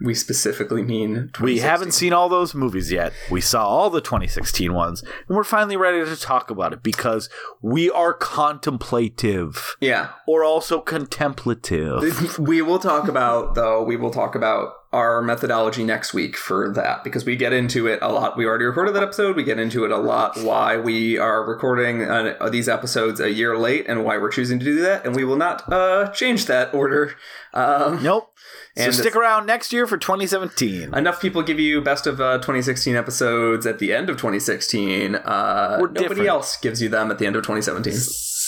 we 0.00 0.14
specifically 0.14 0.82
mean 0.82 1.30
2016. 1.32 1.44
We 1.44 1.58
haven't 1.60 1.92
seen 1.92 2.12
all 2.12 2.28
those 2.28 2.54
movies 2.54 2.92
yet. 2.92 3.14
We 3.30 3.40
saw 3.40 3.66
all 3.66 3.88
the 3.88 4.02
2016 4.02 4.74
ones, 4.74 5.02
and 5.02 5.36
we're 5.36 5.44
finally 5.44 5.76
ready 5.76 6.04
to 6.04 6.16
talk 6.16 6.50
about 6.50 6.74
it 6.74 6.82
because 6.82 7.30
we 7.62 7.90
are 7.90 8.12
contemplative 8.12 9.76
yeah 9.80 10.10
or 10.26 10.44
also 10.44 10.80
contemplative. 10.80 12.38
we 12.38 12.60
will 12.60 12.78
talk 12.78 13.08
about 13.08 13.54
though 13.54 13.82
we 13.82 13.96
will 13.96 14.10
talk 14.10 14.34
about 14.34 14.74
our 14.92 15.20
methodology 15.20 15.84
next 15.84 16.14
week 16.14 16.36
for 16.36 16.72
that 16.72 17.02
because 17.04 17.24
we 17.24 17.36
get 17.36 17.52
into 17.52 17.86
it 17.86 17.98
a 18.02 18.08
lot 18.08 18.36
we 18.36 18.46
already 18.46 18.64
recorded 18.64 18.94
that 18.94 19.02
episode 19.02 19.34
we 19.36 19.42
get 19.44 19.58
into 19.58 19.84
it 19.84 19.90
a 19.90 19.96
lot 19.96 20.36
why 20.42 20.76
we 20.76 21.18
are 21.18 21.44
recording 21.44 22.02
uh, 22.02 22.48
these 22.50 22.68
episodes 22.68 23.18
a 23.20 23.30
year 23.30 23.58
late 23.58 23.84
and 23.88 24.04
why 24.04 24.16
we're 24.16 24.30
choosing 24.30 24.58
to 24.58 24.64
do 24.64 24.80
that 24.80 25.04
and 25.04 25.14
we 25.16 25.24
will 25.24 25.36
not 25.36 25.70
uh, 25.72 26.08
change 26.12 26.46
that 26.46 26.72
order 26.72 27.14
um, 27.52 28.02
Nope. 28.02 28.32
So 28.76 28.90
stick 28.90 29.16
around 29.16 29.46
next 29.46 29.72
year 29.72 29.86
for 29.86 29.96
2017. 29.96 30.94
enough 30.94 31.20
people 31.20 31.42
give 31.42 31.58
you 31.58 31.80
best 31.80 32.06
of 32.06 32.20
uh, 32.20 32.36
2016 32.38 32.94
episodes 32.94 33.66
at 33.66 33.78
the 33.78 33.92
end 33.92 34.08
of 34.10 34.16
2016 34.16 35.14
uh, 35.16 35.76
nobody 35.78 35.98
different. 36.00 36.28
else 36.28 36.56
gives 36.58 36.80
you 36.82 36.88
them 36.88 37.10
at 37.10 37.18
the 37.18 37.26
end 37.26 37.34
of 37.36 37.42
2017 37.42 37.92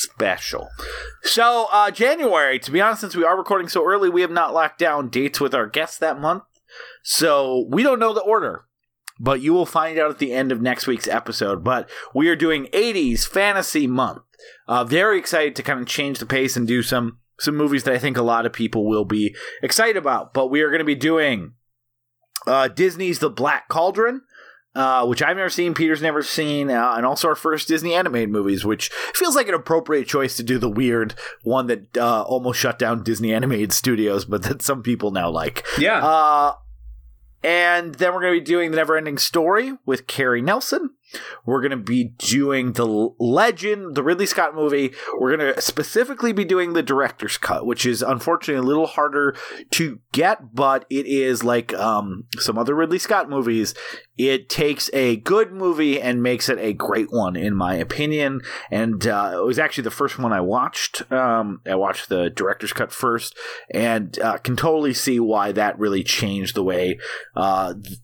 special. 0.00 0.68
So, 1.22 1.68
uh, 1.72 1.90
January, 1.90 2.58
to 2.60 2.70
be 2.70 2.80
honest, 2.80 3.00
since 3.00 3.16
we 3.16 3.24
are 3.24 3.36
recording 3.36 3.68
so 3.68 3.84
early, 3.84 4.08
we 4.08 4.22
have 4.22 4.30
not 4.30 4.54
locked 4.54 4.78
down 4.78 5.08
dates 5.08 5.40
with 5.40 5.54
our 5.54 5.66
guests 5.66 5.98
that 5.98 6.20
month. 6.20 6.44
So, 7.02 7.66
we 7.68 7.82
don't 7.82 7.98
know 7.98 8.12
the 8.12 8.20
order, 8.20 8.66
but 9.18 9.40
you 9.40 9.52
will 9.52 9.66
find 9.66 9.98
out 9.98 10.10
at 10.10 10.18
the 10.18 10.32
end 10.32 10.52
of 10.52 10.60
next 10.60 10.86
week's 10.86 11.08
episode. 11.08 11.64
But 11.64 11.88
we 12.14 12.28
are 12.28 12.36
doing 12.36 12.66
80s 12.66 13.26
Fantasy 13.26 13.86
Month. 13.86 14.22
Uh, 14.66 14.84
very 14.84 15.18
excited 15.18 15.56
to 15.56 15.62
kind 15.62 15.80
of 15.80 15.86
change 15.86 16.18
the 16.18 16.26
pace 16.26 16.56
and 16.56 16.66
do 16.66 16.82
some 16.82 17.18
some 17.40 17.56
movies 17.56 17.84
that 17.84 17.94
I 17.94 17.98
think 17.98 18.16
a 18.16 18.22
lot 18.22 18.46
of 18.46 18.52
people 18.52 18.84
will 18.88 19.04
be 19.04 19.34
excited 19.62 19.96
about. 19.96 20.34
But 20.34 20.48
we 20.48 20.60
are 20.60 20.70
going 20.70 20.80
to 20.80 20.84
be 20.84 20.94
doing 20.94 21.52
uh, 22.46 22.68
Disney's 22.68 23.18
The 23.18 23.30
Black 23.30 23.68
Cauldron, 23.68 24.22
uh, 24.78 25.04
which 25.04 25.22
I've 25.22 25.36
never 25.36 25.50
seen, 25.50 25.74
Peter's 25.74 26.00
never 26.00 26.22
seen, 26.22 26.70
uh, 26.70 26.94
and 26.96 27.04
also 27.04 27.26
our 27.26 27.34
first 27.34 27.66
Disney 27.66 27.94
animated 27.94 28.30
movies, 28.30 28.64
which 28.64 28.90
feels 29.12 29.34
like 29.34 29.48
an 29.48 29.54
appropriate 29.54 30.06
choice 30.06 30.36
to 30.36 30.44
do 30.44 30.56
the 30.56 30.70
weird 30.70 31.16
one 31.42 31.66
that 31.66 31.96
uh, 31.96 32.22
almost 32.22 32.60
shut 32.60 32.78
down 32.78 33.02
Disney 33.02 33.34
animated 33.34 33.72
studios, 33.72 34.24
but 34.24 34.44
that 34.44 34.62
some 34.62 34.84
people 34.84 35.10
now 35.10 35.28
like. 35.28 35.66
yeah 35.78 35.98
Uh, 35.98 36.54
and 37.42 37.96
then 37.96 38.14
we're 38.14 38.20
going 38.20 38.34
to 38.34 38.40
be 38.40 38.44
doing 38.44 38.70
the 38.70 38.78
Neverending 38.78 39.18
Story 39.18 39.76
with 39.84 40.06
Carrie 40.06 40.42
Nelson. 40.42 40.90
We're 41.44 41.60
going 41.60 41.70
to 41.70 41.76
be 41.76 42.04
doing 42.04 42.72
the 42.72 42.86
Legend, 42.86 43.94
the 43.94 44.02
Ridley 44.02 44.26
Scott 44.26 44.54
movie. 44.54 44.92
We're 45.18 45.36
going 45.36 45.54
to 45.54 45.60
specifically 45.60 46.32
be 46.32 46.44
doing 46.44 46.72
the 46.72 46.82
director's 46.82 47.38
cut, 47.38 47.66
which 47.66 47.86
is 47.86 48.02
unfortunately 48.02 48.62
a 48.62 48.68
little 48.68 48.86
harder 48.86 49.34
to 49.70 50.00
get, 50.12 50.54
but 50.54 50.84
it 50.90 51.06
is 51.06 51.44
like 51.44 51.72
um, 51.74 52.24
some 52.38 52.58
other 52.58 52.74
Ridley 52.74 52.98
Scott 52.98 53.30
movies. 53.30 53.74
It 54.16 54.48
takes 54.48 54.90
a 54.92 55.16
good 55.16 55.52
movie 55.52 56.00
and 56.00 56.22
makes 56.22 56.48
it 56.48 56.58
a 56.58 56.72
great 56.72 57.12
one, 57.12 57.36
in 57.36 57.54
my 57.54 57.74
opinion. 57.76 58.40
And 58.70 59.06
uh, 59.06 59.32
it 59.36 59.44
was 59.44 59.58
actually 59.58 59.84
the 59.84 59.90
first 59.90 60.18
one 60.18 60.32
I 60.32 60.40
watched. 60.40 61.10
Um, 61.12 61.60
I 61.66 61.76
watched 61.76 62.08
the 62.08 62.28
director's 62.28 62.72
cut 62.72 62.92
first, 62.92 63.36
and 63.70 64.18
uh, 64.18 64.38
can 64.38 64.56
totally 64.56 64.94
see 64.94 65.20
why 65.20 65.52
that 65.52 65.78
really 65.78 66.02
changed 66.02 66.54
the 66.54 66.64
way 66.64 66.98
uh, 67.36 67.74
th- 67.74 68.00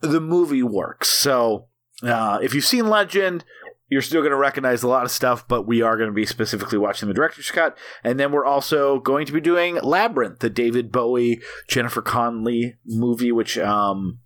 the 0.00 0.20
movie 0.20 0.62
works. 0.62 1.08
So, 1.08 1.68
uh, 2.04 2.38
if 2.42 2.54
you've 2.54 2.64
seen 2.64 2.88
Legend, 2.88 3.44
you're 3.88 4.02
still 4.02 4.22
going 4.22 4.32
to 4.32 4.36
recognize 4.36 4.82
a 4.82 4.88
lot 4.88 5.04
of 5.04 5.10
stuff, 5.10 5.46
but 5.46 5.66
we 5.66 5.82
are 5.82 5.96
going 5.96 6.08
to 6.08 6.14
be 6.14 6.26
specifically 6.26 6.78
watching 6.78 7.08
the 7.08 7.14
director's 7.14 7.50
cut. 7.50 7.76
And 8.02 8.18
then 8.18 8.32
we're 8.32 8.44
also 8.44 8.98
going 8.98 9.26
to 9.26 9.32
be 9.32 9.40
doing 9.40 9.76
Labyrinth, 9.76 10.40
the 10.40 10.50
David 10.50 10.90
Bowie, 10.90 11.40
Jennifer 11.68 12.02
Connelly 12.02 12.76
movie, 12.86 13.30
which 13.30 13.58
um, 13.58 14.18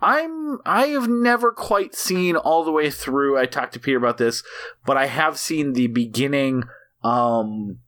I'm 0.00 0.58
I 0.64 0.86
have 0.86 1.08
never 1.08 1.52
quite 1.52 1.94
seen 1.94 2.36
all 2.36 2.64
the 2.64 2.72
way 2.72 2.90
through. 2.90 3.38
I 3.38 3.46
talked 3.46 3.74
to 3.74 3.80
Peter 3.80 3.98
about 3.98 4.18
this, 4.18 4.42
but 4.86 4.96
I 4.96 5.06
have 5.06 5.38
seen 5.38 5.72
the 5.72 5.88
beginning 5.88 6.64
um 7.02 7.78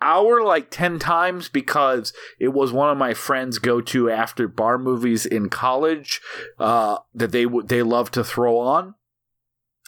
hour 0.00 0.42
like 0.42 0.70
10 0.70 0.98
times 0.98 1.48
because 1.48 2.12
it 2.38 2.48
was 2.48 2.72
one 2.72 2.90
of 2.90 2.98
my 2.98 3.14
friends 3.14 3.58
go 3.58 3.80
to 3.80 4.10
after 4.10 4.48
bar 4.48 4.78
movies 4.78 5.26
in 5.26 5.48
college 5.48 6.20
uh, 6.58 6.98
that 7.14 7.32
they 7.32 7.44
w- 7.44 7.66
they 7.66 7.82
love 7.82 8.10
to 8.12 8.22
throw 8.22 8.58
on. 8.58 8.94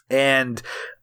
And 0.08 0.60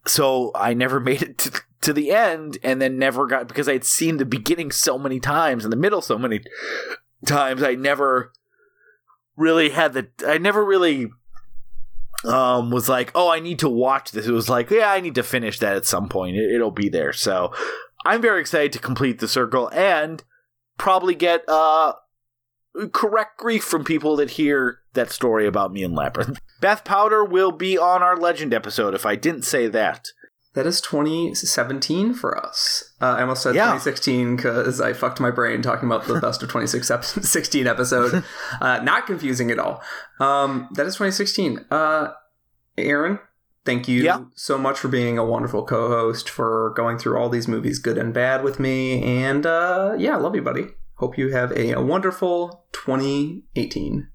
so 0.09 0.51
i 0.55 0.73
never 0.73 0.99
made 1.01 1.21
it 1.21 1.37
to, 1.37 1.61
to 1.81 1.93
the 1.93 2.11
end 2.11 2.57
and 2.63 2.81
then 2.81 2.97
never 2.97 3.27
got 3.27 3.47
because 3.47 3.69
i'd 3.69 3.85
seen 3.85 4.17
the 4.17 4.25
beginning 4.25 4.71
so 4.71 4.97
many 4.97 5.19
times 5.19 5.63
and 5.63 5.71
the 5.71 5.77
middle 5.77 6.01
so 6.01 6.17
many 6.17 6.41
times 7.25 7.61
i 7.61 7.75
never 7.75 8.31
really 9.35 9.69
had 9.69 9.93
the 9.93 10.07
i 10.25 10.37
never 10.37 10.63
really 10.63 11.09
um 12.25 12.71
was 12.71 12.89
like 12.89 13.11
oh 13.13 13.29
i 13.29 13.39
need 13.39 13.59
to 13.59 13.69
watch 13.69 14.11
this. 14.11 14.25
It 14.25 14.31
was 14.31 14.49
like 14.49 14.71
yeah 14.71 14.91
i 14.91 14.99
need 14.99 15.15
to 15.15 15.23
finish 15.23 15.59
that 15.59 15.75
at 15.75 15.85
some 15.85 16.09
point. 16.09 16.35
It, 16.35 16.55
it'll 16.55 16.71
be 16.71 16.89
there. 16.89 17.13
So 17.13 17.53
i'm 18.07 18.21
very 18.21 18.39
excited 18.41 18.71
to 18.73 18.79
complete 18.79 19.19
the 19.19 19.27
circle 19.27 19.69
and 19.73 20.23
probably 20.77 21.13
get 21.15 21.43
uh 21.47 21.93
correct 22.91 23.37
grief 23.39 23.63
from 23.63 23.83
people 23.83 24.15
that 24.15 24.31
hear 24.31 24.79
that 24.93 25.11
story 25.11 25.47
about 25.47 25.71
me 25.73 25.83
and 25.83 25.95
labyrinth 25.95 26.39
beth 26.61 26.83
powder 26.83 27.23
will 27.25 27.51
be 27.51 27.77
on 27.77 28.03
our 28.03 28.15
legend 28.15 28.53
episode 28.53 28.93
if 28.93 29.05
i 29.05 29.15
didn't 29.15 29.43
say 29.43 29.67
that 29.67 30.07
That 30.53 30.65
is 30.65 30.81
2017 30.81 32.15
for 32.15 32.35
us. 32.43 32.93
Uh, 32.99 33.13
I 33.17 33.21
almost 33.21 33.43
said 33.43 33.53
Yeah. 33.53 33.65
2016 33.77 34.35
because 34.37 34.81
I 34.81 34.93
fucked 34.93 35.19
my 35.19 35.29
brain 35.29 35.61
talking 35.61 35.87
about 35.87 36.07
the 36.07 36.19
best 36.25 36.41
of 36.41 36.49
2016 36.49 37.67
episode. 37.75 38.23
Uh, 38.59 38.79
not 38.81 39.05
confusing 39.05 39.51
at 39.51 39.59
all. 39.59 39.83
Um, 40.19 40.67
that 40.73 40.87
is 40.87 40.95
2016. 40.95 41.63
Uh, 41.69 42.13
Aaron, 42.75 43.19
thank 43.67 43.87
you 43.87 44.01
Yeah. 44.03 44.21
so 44.33 44.57
much 44.57 44.79
for 44.79 44.87
being 44.87 45.19
a 45.19 45.23
wonderful 45.25 45.63
co-host, 45.63 46.27
for 46.29 46.73
going 46.75 46.97
through 46.97 47.17
all 47.19 47.29
these 47.29 47.47
movies, 47.47 47.77
good 47.77 47.97
and 47.99 48.11
bad, 48.13 48.43
with 48.43 48.59
me. 48.59 49.03
And 49.03 49.45
uh, 49.45 49.93
yeah, 49.99 50.15
love 50.15 50.33
you, 50.33 50.41
buddy. 50.41 50.65
Hope 50.95 51.17
you 51.19 51.31
have 51.33 51.51
a, 51.51 51.73
a 51.73 51.81
wonderful 51.83 52.63
2018. 52.71 54.07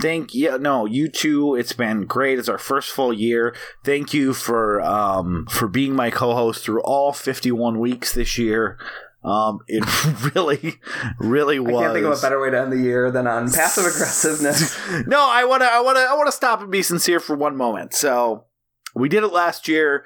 Thank 0.00 0.34
you. 0.34 0.56
No, 0.58 0.86
you 0.86 1.08
too. 1.08 1.54
It's 1.54 1.74
been 1.74 2.06
great. 2.06 2.38
It's 2.38 2.48
our 2.48 2.56
first 2.56 2.90
full 2.90 3.12
year. 3.12 3.54
Thank 3.84 4.14
you 4.14 4.32
for 4.32 4.80
um 4.80 5.46
for 5.50 5.68
being 5.68 5.94
my 5.94 6.10
co-host 6.10 6.64
through 6.64 6.80
all 6.82 7.12
51 7.12 7.78
weeks 7.78 8.14
this 8.14 8.38
year. 8.38 8.78
Um, 9.22 9.58
it 9.68 9.84
really, 10.34 10.80
really 11.18 11.58
was. 11.60 11.74
I 11.76 11.82
can't 11.82 11.92
think 11.92 12.06
of 12.06 12.18
a 12.18 12.22
better 12.22 12.40
way 12.40 12.50
to 12.50 12.58
end 12.60 12.72
the 12.72 12.78
year 12.78 13.10
than 13.10 13.26
on 13.26 13.50
passive 13.52 13.84
aggressiveness. 13.94 14.76
no, 15.06 15.20
I 15.30 15.44
want 15.44 15.62
to, 15.62 15.68
I 15.70 15.80
want 15.80 15.96
to, 15.98 16.02
I 16.02 16.14
want 16.14 16.26
to 16.26 16.32
stop 16.32 16.60
and 16.62 16.70
be 16.72 16.82
sincere 16.82 17.20
for 17.20 17.36
one 17.36 17.56
moment. 17.56 17.92
So, 17.94 18.46
we 18.94 19.08
did 19.08 19.24
it 19.24 19.32
last 19.32 19.68
year. 19.68 20.04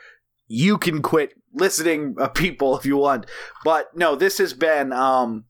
You 0.49 0.79
can 0.79 1.03
quit 1.03 1.33
listening, 1.53 2.17
uh, 2.19 2.29
people, 2.35 2.77
if 2.77 2.87
you 2.87 2.97
want. 2.97 3.27
But 3.65 3.97
no, 3.97 4.15
this 4.17 4.39
has 4.39 4.53
been, 4.53 4.93
um, 4.93 5.45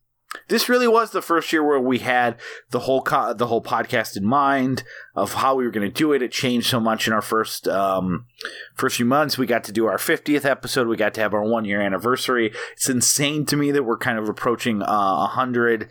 this 0.49 0.69
really 0.69 0.89
was 0.89 1.11
the 1.11 1.23
first 1.23 1.53
year 1.53 1.67
where 1.67 1.81
we 1.81 1.99
had 1.99 2.37
the 2.71 2.81
whole 2.81 3.03
co- 3.03 3.33
the 3.33 3.47
whole 3.47 3.63
podcast 3.63 4.17
in 4.17 4.25
mind 4.25 4.85
of 5.15 5.35
how 5.35 5.55
we 5.55 5.65
were 5.65 5.71
going 5.71 5.87
to 5.87 5.93
do 5.93 6.13
it. 6.13 6.23
It 6.23 6.33
changed 6.33 6.69
so 6.69 6.81
much 6.81 7.07
in 7.07 7.13
our 7.13 7.23
first 7.23 7.67
um, 7.69 8.27
first 8.75 8.97
few 8.97 9.07
months. 9.07 9.39
We 9.39 9.47
got 9.47 9.65
to 9.65 9.73
do 9.73 9.87
our 9.87 9.97
50th 9.97 10.45
episode. 10.45 10.89
We 10.89 10.97
got 10.97 11.15
to 11.15 11.21
have 11.21 11.35
our 11.35 11.45
one 11.45 11.65
year 11.65 11.81
anniversary. 11.81 12.53
It's 12.73 12.89
insane 12.89 13.47
to 13.47 13.57
me 13.57 13.71
that 13.73 13.85
we're 13.85 13.99
kind 13.99 14.19
of 14.19 14.29
approaching 14.29 14.83
uh, 14.83 15.27
hundred 15.27 15.89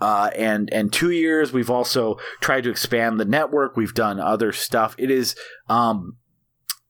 uh, 0.00 0.30
and 0.36 0.72
and 0.72 0.92
two 0.92 1.10
years. 1.10 1.52
We've 1.52 1.70
also 1.70 2.18
tried 2.40 2.64
to 2.64 2.70
expand 2.70 3.20
the 3.20 3.24
network. 3.24 3.76
We've 3.76 3.94
done 3.94 4.18
other 4.20 4.52
stuff. 4.52 4.94
It 4.98 5.10
is. 5.10 5.34
Um, 5.68 6.16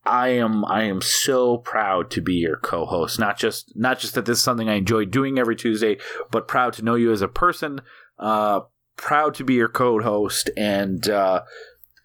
I 0.04 0.28
am 0.28 0.64
I 0.64 0.82
am 0.84 1.00
so 1.00 1.58
proud 1.58 2.10
to 2.12 2.20
be 2.20 2.34
your 2.34 2.56
co-host. 2.56 3.18
Not 3.18 3.38
just 3.38 3.72
not 3.76 3.98
just 3.98 4.14
that 4.14 4.24
this 4.24 4.38
is 4.38 4.44
something 4.44 4.68
I 4.68 4.74
enjoy 4.74 5.04
doing 5.04 5.38
every 5.38 5.54
Tuesday, 5.54 5.98
but 6.30 6.48
proud 6.48 6.72
to 6.74 6.82
know 6.82 6.96
you 6.96 7.12
as 7.12 7.22
a 7.22 7.28
person. 7.28 7.80
Uh, 8.18 8.60
proud 8.96 9.34
to 9.34 9.44
be 9.44 9.54
your 9.54 9.68
co-host, 9.68 10.50
and 10.56 11.08
uh, 11.08 11.42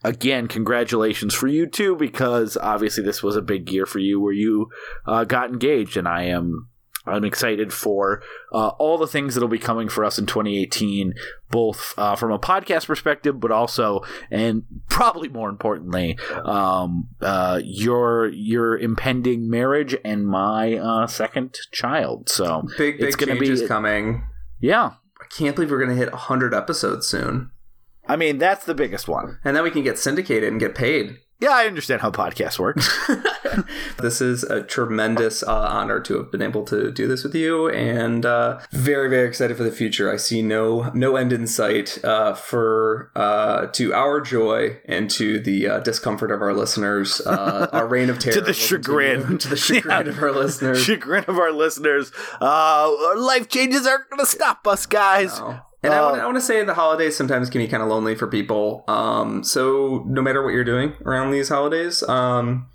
again, 0.03 0.47
congratulations 0.47 1.33
for 1.33 1.47
you 1.47 1.65
too, 1.65 1.95
because 1.95 2.55
obviously 2.57 3.03
this 3.03 3.23
was 3.23 3.35
a 3.35 3.41
big 3.41 3.71
year 3.71 3.85
for 3.85 3.99
you 3.99 4.19
where 4.19 4.33
you 4.33 4.69
uh, 5.05 5.23
got 5.23 5.49
engaged, 5.49 5.97
and 5.97 6.07
I 6.07 6.23
am 6.23 6.69
I'm 7.07 7.23
excited 7.23 7.73
for 7.73 8.21
uh, 8.51 8.69
all 8.79 8.97
the 8.97 9.07
things 9.07 9.33
that'll 9.35 9.47
be 9.49 9.57
coming 9.59 9.89
for 9.89 10.03
us 10.05 10.17
in 10.19 10.25
2018, 10.25 11.13
both 11.49 11.93
uh, 11.97 12.15
from 12.15 12.31
a 12.31 12.39
podcast 12.39 12.87
perspective, 12.87 13.39
but 13.39 13.51
also, 13.51 14.01
and 14.31 14.63
probably 14.89 15.29
more 15.29 15.49
importantly, 15.49 16.17
um, 16.45 17.09
uh, 17.21 17.59
your 17.63 18.27
your 18.29 18.77
impending 18.77 19.49
marriage 19.49 19.95
and 20.05 20.27
my 20.27 20.75
uh, 20.75 21.07
second 21.07 21.57
child. 21.71 22.29
So 22.29 22.63
Big, 22.77 22.97
big 22.97 23.07
It's 23.07 23.15
gonna 23.15 23.33
changes 23.33 23.61
be- 23.61 23.67
coming. 23.67 24.23
yeah, 24.59 24.91
I 25.21 25.25
can't 25.29 25.55
believe 25.55 25.71
we're 25.71 25.77
going 25.83 25.89
to 25.89 25.95
hit 25.95 26.11
100 26.11 26.53
episodes 26.53 27.07
soon. 27.07 27.51
I 28.07 28.15
mean 28.15 28.37
that's 28.37 28.65
the 28.65 28.73
biggest 28.75 29.07
one. 29.07 29.39
And 29.43 29.55
then 29.55 29.63
we 29.63 29.71
can 29.71 29.83
get 29.83 29.97
syndicated 29.99 30.49
and 30.49 30.59
get 30.61 30.75
paid. 30.75 31.17
Yeah, 31.39 31.51
I 31.51 31.65
understand 31.67 32.01
how 32.01 32.11
podcasts 32.11 32.57
work. 32.59 32.77
This 34.01 34.21
is 34.21 34.43
a 34.43 34.61
tremendous 34.61 35.41
uh, 35.41 35.47
honor 35.51 35.99
to 36.01 36.17
have 36.17 36.31
been 36.31 36.41
able 36.43 36.63
to 36.65 36.91
do 36.91 37.07
this 37.07 37.23
with 37.23 37.33
you, 37.33 37.69
and 37.69 38.23
uh, 38.25 38.59
very, 38.71 39.09
very 39.09 39.27
excited 39.27 39.57
for 39.57 39.63
the 39.63 39.71
future. 39.71 40.11
I 40.13 40.17
see 40.17 40.41
no 40.43 40.91
no 40.93 41.15
end 41.15 41.33
in 41.33 41.47
sight 41.47 41.97
uh, 42.03 42.33
for 42.35 43.11
uh, 43.15 43.67
to 43.67 43.93
our 43.93 44.21
joy 44.21 44.77
and 44.85 45.09
to 45.11 45.39
the 45.39 45.67
uh, 45.67 45.79
discomfort 45.79 46.29
of 46.31 46.41
our 46.41 46.53
listeners. 46.53 47.19
Uh, 47.21 47.67
our 47.71 47.87
reign 47.95 48.11
of 48.11 48.19
terror 48.19 48.35
to 48.35 48.41
the 48.41 48.53
chagrin, 48.53 49.21
continue. 49.21 49.37
to 49.39 49.47
the 49.49 49.57
chagrin 49.57 50.05
Yeah. 50.05 50.11
of 50.11 50.21
our 50.21 50.31
listeners. 50.31 50.83
chagrin 50.83 51.23
of 51.27 51.37
our 51.39 51.51
listeners. 51.51 52.11
Uh, 52.39 52.91
life 53.17 53.47
changes 53.49 53.87
aren't 53.87 54.07
going 54.09 54.19
to 54.19 54.25
stop 54.27 54.67
us, 54.67 54.85
guys. 54.85 55.39
No. 55.39 55.61
And 55.83 55.93
I 55.93 55.99
Uh, 55.99 56.05
want, 56.09 56.21
I 56.21 56.25
want 56.25 56.37
to 56.37 56.41
say 56.41 56.63
the 56.63 56.73
holidays 56.73 57.15
sometimes 57.15 57.49
can 57.49 57.61
be 57.61 57.67
kind 57.67 57.83
of 57.83 57.89
lonely 57.89 58.15
for 58.15 58.27
people. 58.27 58.83
Um, 58.87 59.43
so 59.43 60.03
no 60.07 60.21
matter 60.21 60.43
what 60.43 60.53
you're 60.53 60.63
doing 60.63 60.93
around 61.05 61.31
these 61.31 61.49
holidays, 61.49 62.01
um, 62.03 62.67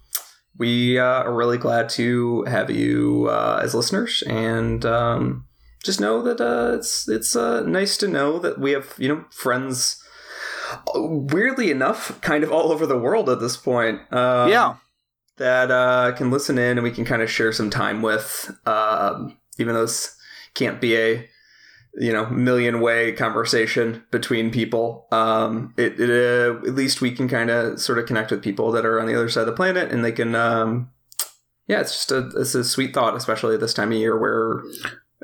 we 0.56 0.98
uh, 0.98 1.04
are 1.24 1.34
really 1.34 1.58
glad 1.58 1.88
to 1.90 2.44
have 2.44 2.70
you 2.70 3.28
uh, 3.30 3.60
as 3.62 3.74
listeners, 3.74 4.22
and 4.28 4.84
um, 4.84 5.46
just 5.82 6.00
know 6.00 6.22
that 6.22 6.40
uh, 6.40 6.76
it's 6.76 7.08
it's 7.08 7.34
uh, 7.34 7.62
nice 7.62 7.96
to 7.98 8.06
know 8.08 8.38
that 8.38 8.58
we 8.60 8.72
have 8.72 8.94
you 8.98 9.08
know 9.08 9.24
friends. 9.30 9.98
Weirdly 10.94 11.70
enough, 11.70 12.18
kind 12.22 12.42
of 12.44 12.50
all 12.50 12.72
over 12.72 12.86
the 12.86 12.96
world 12.98 13.28
at 13.28 13.40
this 13.40 13.56
point. 13.58 14.00
Um, 14.12 14.48
yeah, 14.48 14.76
that 15.36 15.70
uh, 15.70 16.12
can 16.12 16.30
listen 16.30 16.56
in 16.56 16.78
and 16.78 16.82
we 16.82 16.90
can 16.90 17.04
kind 17.04 17.20
of 17.20 17.30
share 17.30 17.52
some 17.52 17.68
time 17.68 18.00
with, 18.00 18.50
um, 18.64 19.36
even 19.58 19.74
though 19.74 19.82
this 19.82 20.16
can't 20.54 20.80
be 20.80 20.96
a 20.96 21.28
you 21.94 22.12
know 22.12 22.26
million 22.26 22.80
way 22.80 23.12
conversation 23.12 24.04
between 24.10 24.50
people. 24.50 25.06
Um, 25.12 25.74
it, 25.76 26.00
it 26.00 26.10
uh, 26.10 26.58
at 26.66 26.74
least 26.74 27.00
we 27.00 27.12
can 27.12 27.28
kind 27.28 27.50
of 27.50 27.80
sort 27.80 27.98
of 27.98 28.06
connect 28.06 28.30
with 28.30 28.42
people 28.42 28.72
that 28.72 28.86
are 28.86 29.00
on 29.00 29.06
the 29.06 29.14
other 29.14 29.28
side 29.28 29.42
of 29.42 29.46
the 29.46 29.52
planet, 29.52 29.90
and 29.92 30.04
they 30.04 30.12
can. 30.12 30.34
Um, 30.34 30.90
yeah, 31.68 31.80
it's 31.80 31.92
just 31.92 32.12
a 32.12 32.30
it's 32.40 32.54
a 32.54 32.64
sweet 32.64 32.94
thought, 32.94 33.16
especially 33.16 33.54
at 33.54 33.60
this 33.60 33.74
time 33.74 33.92
of 33.92 33.98
year 33.98 34.18
where. 34.18 34.62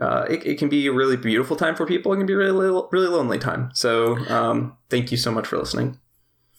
Uh, 0.01 0.25
it, 0.31 0.47
it 0.47 0.59
can 0.61 0.69
be 0.69 0.87
a 0.87 0.93
really 0.93 1.17
beautiful 1.17 1.57
time 1.57 1.75
for 1.75 1.85
people. 1.85 2.13
It 2.13 2.19
can 2.19 2.27
be 2.27 2.33
a 2.33 2.37
really, 2.37 2.71
really 2.93 3.09
lonely 3.09 3.37
time. 3.37 3.73
So, 3.75 4.17
um, 4.29 4.77
thank 4.91 5.11
you 5.11 5.17
so 5.17 5.33
much 5.33 5.49
for 5.49 5.59
listening. 5.59 5.99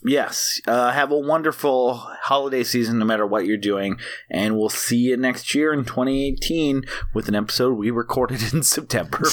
Yes. 0.03 0.61
Uh, 0.67 0.91
have 0.91 1.11
a 1.11 1.17
wonderful 1.17 1.95
holiday 1.95 2.63
season, 2.63 2.99
no 2.99 3.05
matter 3.05 3.25
what 3.25 3.45
you're 3.45 3.57
doing, 3.57 3.99
and 4.29 4.57
we'll 4.57 4.69
see 4.69 4.97
you 4.97 5.17
next 5.17 5.53
year 5.53 5.73
in 5.73 5.85
2018 5.85 6.83
with 7.13 7.27
an 7.27 7.35
episode 7.35 7.77
we 7.77 7.91
recorded 7.91 8.53
in 8.53 8.63
September. 8.63 9.23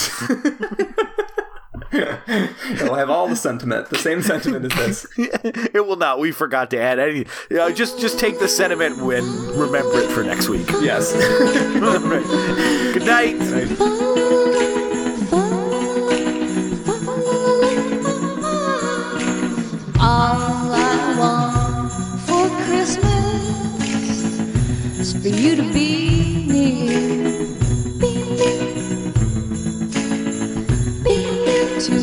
It'll 1.92 2.94
have 2.94 3.10
all 3.10 3.28
the 3.28 3.36
sentiment, 3.36 3.90
the 3.90 3.98
same 3.98 4.22
sentiment 4.22 4.72
as 4.72 4.72
this. 4.74 5.06
it 5.16 5.86
will 5.86 5.96
not. 5.96 6.18
We 6.18 6.32
forgot 6.32 6.70
to 6.70 6.80
add 6.80 6.98
any. 6.98 7.26
You 7.50 7.56
know, 7.56 7.72
just 7.72 7.98
just 7.98 8.18
take 8.18 8.38
the 8.38 8.48
sentiment 8.48 8.98
and 8.98 9.26
remember 9.56 10.00
it 10.00 10.10
for 10.10 10.22
next 10.22 10.48
week. 10.48 10.68
Yes. 10.80 11.14
Right. 11.14 12.92
Good 12.92 13.06
night. 13.06 13.80
All 13.80 14.65
for 25.26 25.34
you 25.34 25.56
to 25.56 25.62
be 25.72 26.46
near. 26.46 27.46
Be 27.98 28.12
near. 28.38 29.12
Be 31.02 31.16
near 31.44 31.80
to 31.80 31.94